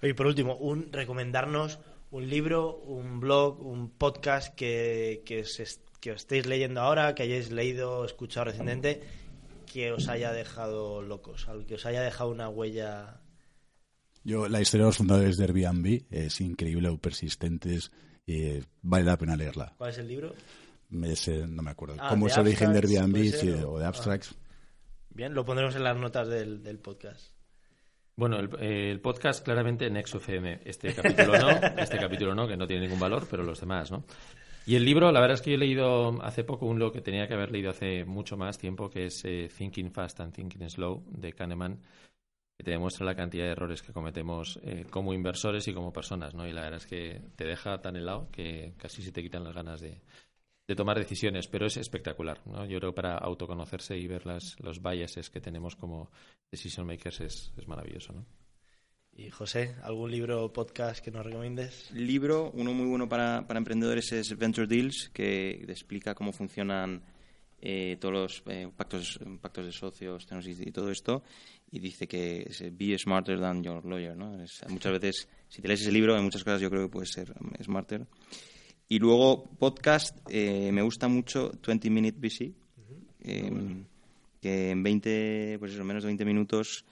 Oye, 0.02 0.14
por 0.14 0.26
último, 0.26 0.56
un 0.56 0.92
recomendarnos 0.92 1.78
un 2.10 2.28
libro, 2.28 2.76
un 2.76 3.20
blog, 3.20 3.64
un 3.64 3.90
podcast 3.90 4.54
que, 4.54 5.22
que, 5.24 5.42
os, 5.42 5.80
que 6.00 6.10
os 6.10 6.22
estéis 6.22 6.46
leyendo 6.46 6.80
ahora, 6.80 7.14
que 7.14 7.22
hayáis 7.22 7.50
leído, 7.52 8.04
escuchado 8.04 8.46
recientemente, 8.46 9.00
que 9.72 9.92
os 9.92 10.08
haya 10.08 10.32
dejado 10.32 11.02
locos, 11.02 11.46
que 11.68 11.74
os 11.74 11.86
haya 11.86 12.02
dejado 12.02 12.30
una 12.30 12.48
huella. 12.48 13.19
Yo, 14.24 14.48
la 14.48 14.60
historia 14.60 14.84
de 14.84 14.88
los 14.88 14.96
fundadores 14.98 15.36
de 15.36 15.44
Airbnb 15.44 16.02
es 16.10 16.40
increíble, 16.40 16.96
persistentes, 16.98 17.90
y 18.26 18.58
vale 18.82 19.04
la 19.04 19.16
pena 19.16 19.36
leerla. 19.36 19.74
¿Cuál 19.78 19.90
es 19.90 19.98
el 19.98 20.08
libro? 20.08 20.34
Me 20.90 21.16
sé- 21.16 21.46
no 21.46 21.62
me 21.62 21.70
acuerdo. 21.70 21.96
Ah, 21.98 22.08
¿Cómo 22.10 22.26
es 22.26 22.34
el 22.36 22.42
origen 22.42 22.72
de 22.72 22.78
Airbnb 22.78 23.32
sí, 23.32 23.50
o- 23.50 23.72
o 23.72 23.78
de 23.78 23.84
ah. 23.84 23.88
Abstracts? 23.88 24.34
Bien, 25.10 25.34
lo 25.34 25.44
pondremos 25.44 25.74
en 25.76 25.84
las 25.84 25.96
notas 25.96 26.28
del, 26.28 26.62
del 26.62 26.78
podcast. 26.78 27.32
Bueno, 28.16 28.38
el, 28.38 28.50
eh, 28.60 28.90
el 28.90 29.00
podcast 29.00 29.42
claramente 29.44 29.88
Nexo 29.90 30.18
FM. 30.18 30.60
Este 30.64 30.92
capítulo 30.94 31.38
no, 31.38 31.48
este 31.78 31.98
capítulo 31.98 32.34
no, 32.34 32.46
que 32.46 32.56
no 32.56 32.66
tiene 32.66 32.82
ningún 32.82 33.00
valor, 33.00 33.26
pero 33.30 33.42
los 33.42 33.60
demás, 33.60 33.90
¿no? 33.90 34.04
Y 34.66 34.76
el 34.76 34.84
libro, 34.84 35.10
la 35.10 35.20
verdad 35.20 35.36
es 35.36 35.42
que 35.42 35.50
yo 35.50 35.56
he 35.56 35.58
leído 35.58 36.22
hace 36.22 36.44
poco 36.44 36.66
un 36.66 36.78
lo 36.78 36.92
que 36.92 37.00
tenía 37.00 37.26
que 37.26 37.34
haber 37.34 37.50
leído 37.50 37.70
hace 37.70 38.04
mucho 38.04 38.36
más 38.36 38.58
tiempo, 38.58 38.90
que 38.90 39.06
es 39.06 39.24
eh, 39.24 39.48
Thinking 39.56 39.90
Fast 39.90 40.20
and 40.20 40.34
Thinking 40.34 40.68
Slow, 40.68 41.02
de 41.08 41.32
Kahneman, 41.32 41.80
que 42.60 42.64
te 42.64 42.72
demuestra 42.72 43.06
la 43.06 43.14
cantidad 43.14 43.46
de 43.46 43.52
errores 43.52 43.80
que 43.80 43.90
cometemos 43.90 44.60
eh, 44.62 44.84
como 44.90 45.14
inversores 45.14 45.66
y 45.66 45.72
como 45.72 45.94
personas, 45.94 46.34
¿no? 46.34 46.46
Y 46.46 46.52
la 46.52 46.60
verdad 46.60 46.76
es 46.76 46.86
que 46.86 47.22
te 47.34 47.46
deja 47.46 47.80
tan 47.80 47.96
helado 47.96 48.28
que 48.30 48.74
casi 48.76 49.00
se 49.02 49.12
te 49.12 49.22
quitan 49.22 49.44
las 49.44 49.54
ganas 49.54 49.80
de, 49.80 50.02
de 50.68 50.74
tomar 50.76 50.98
decisiones, 50.98 51.48
pero 51.48 51.64
es 51.64 51.78
espectacular, 51.78 52.42
¿no? 52.44 52.66
Yo 52.66 52.78
creo 52.78 52.90
que 52.92 52.96
para 52.96 53.16
autoconocerse 53.16 53.96
y 53.96 54.06
ver 54.06 54.26
las, 54.26 54.60
los 54.60 54.82
biases 54.82 55.30
que 55.30 55.40
tenemos 55.40 55.74
como 55.74 56.10
decision 56.50 56.86
makers 56.86 57.22
es, 57.22 57.52
es 57.56 57.66
maravilloso, 57.66 58.12
¿no? 58.12 58.26
Y 59.10 59.30
José, 59.30 59.74
¿algún 59.82 60.10
libro 60.10 60.44
o 60.44 60.52
podcast 60.52 61.02
que 61.02 61.10
nos 61.10 61.24
recomiendes? 61.24 61.90
Libro, 61.92 62.50
uno 62.50 62.74
muy 62.74 62.88
bueno 62.88 63.08
para, 63.08 63.46
para 63.46 63.56
emprendedores 63.56 64.12
es 64.12 64.36
Venture 64.36 64.66
Deals, 64.66 65.08
que 65.14 65.62
te 65.64 65.72
explica 65.72 66.14
cómo 66.14 66.30
funcionan 66.30 67.04
eh, 67.60 67.96
todos 68.00 68.14
los 68.14 68.42
eh, 68.46 68.70
pactos, 68.76 69.18
pactos 69.40 69.66
de 69.66 69.72
socios 69.72 70.26
y 70.44 70.72
todo 70.72 70.90
esto. 70.90 71.22
Y 71.70 71.78
dice 71.78 72.08
que 72.08 72.42
es 72.48 72.60
eh, 72.62 72.70
be 72.72 72.96
smarter 72.98 73.38
than 73.38 73.62
your 73.62 73.84
lawyer. 73.84 74.16
¿no? 74.16 74.42
Es- 74.42 74.64
muchas 74.68 74.92
veces, 74.92 75.28
si 75.48 75.62
te 75.62 75.68
lees 75.68 75.82
ese 75.82 75.92
libro, 75.92 76.16
en 76.16 76.24
muchas 76.24 76.42
cosas 76.44 76.60
yo 76.60 76.70
creo 76.70 76.82
que 76.86 76.92
puedes 76.92 77.10
ser 77.12 77.32
mm, 77.40 77.62
smarter. 77.62 78.06
Y 78.88 78.98
luego, 78.98 79.44
podcast, 79.58 80.16
eh, 80.28 80.72
me 80.72 80.82
gusta 80.82 81.06
mucho 81.06 81.52
20 81.64 81.90
Minute 81.90 82.18
VC, 82.18 82.52
eh, 83.22 83.84
que 84.40 84.70
en 84.70 84.82
20, 84.82 85.56
pues 85.60 85.72
eso, 85.72 85.82
en 85.82 85.86
menos 85.86 86.02
de 86.02 86.08
20 86.08 86.24
minutos 86.24 86.84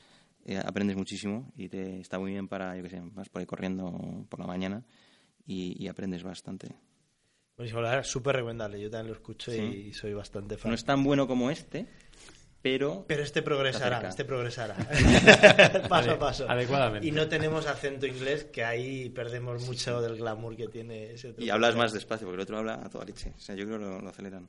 aprendes 0.64 0.96
muchísimo 0.96 1.52
y 1.58 1.68
te 1.68 2.00
está 2.00 2.18
muy 2.18 2.30
bien 2.32 2.48
para, 2.48 2.74
yo 2.74 2.82
qué 2.82 2.88
sé, 2.88 3.02
vas 3.12 3.28
por 3.28 3.40
ahí 3.40 3.46
corriendo 3.46 4.24
por 4.30 4.40
la 4.40 4.46
mañana 4.46 4.82
y, 5.46 5.76
y 5.82 5.88
aprendes 5.88 6.22
bastante. 6.22 6.68
Buenísimo, 7.58 7.82
la 7.82 7.90
verdad, 7.90 8.04
súper 8.04 8.36
recomendable. 8.36 8.80
Yo 8.80 8.88
también 8.88 9.08
lo 9.08 9.14
escucho 9.14 9.50
Sí. 9.52 9.88
y 9.88 9.92
soy 9.92 10.14
bastante 10.14 10.56
fan. 10.56 10.70
No 10.70 10.74
es 10.76 10.84
tan 10.84 11.02
bueno 11.04 11.26
como 11.26 11.50
este, 11.50 11.86
pero... 12.62 13.04
Pero 13.06 13.22
este 13.22 13.42
progresará, 13.42 14.08
este 14.08 14.24
progresará. 14.24 14.76
paso 15.88 16.12
a 16.12 16.18
paso. 16.18 16.48
Adecuadamente. 16.48 17.06
Y 17.06 17.10
no 17.10 17.28
tenemos 17.28 17.66
acento 17.66 18.06
inglés, 18.06 18.44
que 18.44 18.64
ahí 18.64 19.10
perdemos 19.10 19.66
mucho 19.66 20.00
del 20.00 20.16
glamour 20.16 20.56
que 20.56 20.68
tiene 20.68 21.12
ese 21.12 21.30
otro. 21.30 21.44
Y 21.44 21.50
hablas 21.50 21.74
más 21.76 21.92
despacio, 21.92 22.26
porque 22.26 22.36
el 22.36 22.42
otro 22.42 22.58
habla 22.58 22.74
a 22.74 22.88
toda 22.88 23.04
leche. 23.04 23.32
O 23.36 23.40
sea, 23.40 23.54
yo 23.54 23.66
creo 23.66 23.78
que 23.78 23.84
lo, 23.84 24.00
lo 24.00 24.08
aceleran. 24.08 24.48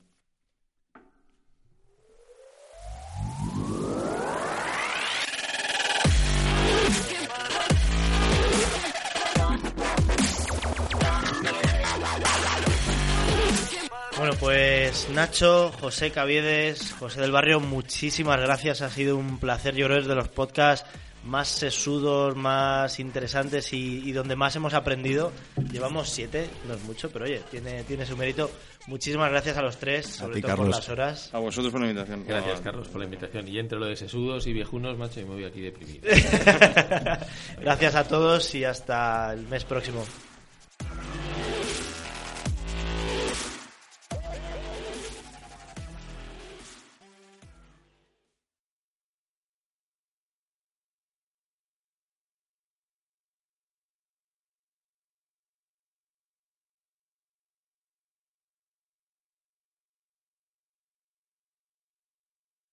Bueno, 14.19 14.33
pues 14.37 15.07
Nacho, 15.11 15.71
José 15.79 16.11
Caviedes, 16.11 16.91
José 16.99 17.21
del 17.21 17.31
Barrio, 17.31 17.61
muchísimas 17.61 18.37
gracias. 18.37 18.81
Ha 18.81 18.89
sido 18.89 19.15
un 19.15 19.39
placer. 19.39 19.75
Yo 19.75 19.85
creo 19.85 19.95
que 19.95 20.01
es 20.01 20.07
de 20.09 20.15
los 20.15 20.27
podcasts 20.27 20.85
más 21.23 21.47
sesudos, 21.47 22.35
más 22.35 22.99
interesantes 22.99 23.71
y, 23.71 24.01
y 24.03 24.11
donde 24.11 24.35
más 24.35 24.53
hemos 24.57 24.73
aprendido. 24.73 25.31
Llevamos 25.71 26.09
siete, 26.09 26.49
no 26.67 26.73
es 26.73 26.83
mucho, 26.83 27.09
pero 27.09 27.23
oye, 27.23 27.41
tiene, 27.49 27.85
tiene 27.85 28.05
su 28.05 28.17
mérito. 28.17 28.51
Muchísimas 28.87 29.31
gracias 29.31 29.55
a 29.55 29.61
los 29.61 29.77
tres, 29.77 30.07
sobre 30.07 30.35
ti, 30.35 30.41
todo 30.41 30.57
por 30.57 30.67
las 30.67 30.89
horas. 30.89 31.33
A 31.33 31.39
vosotros 31.39 31.71
por 31.71 31.79
la 31.79 31.87
invitación. 31.87 32.25
Gracias, 32.27 32.59
Carlos, 32.59 32.89
por 32.89 32.99
la 32.99 33.05
invitación. 33.05 33.47
Y 33.47 33.57
entre 33.57 33.79
lo 33.79 33.85
de 33.85 33.95
sesudos 33.95 34.45
y 34.47 34.51
viejunos, 34.51 34.97
macho, 34.97 35.21
y 35.21 35.23
me 35.23 35.35
voy 35.35 35.45
aquí 35.45 35.61
deprimido. 35.61 36.01
gracias 37.61 37.95
a 37.95 38.03
todos 38.03 38.53
y 38.53 38.65
hasta 38.65 39.31
el 39.31 39.47
mes 39.47 39.63
próximo. 39.63 40.03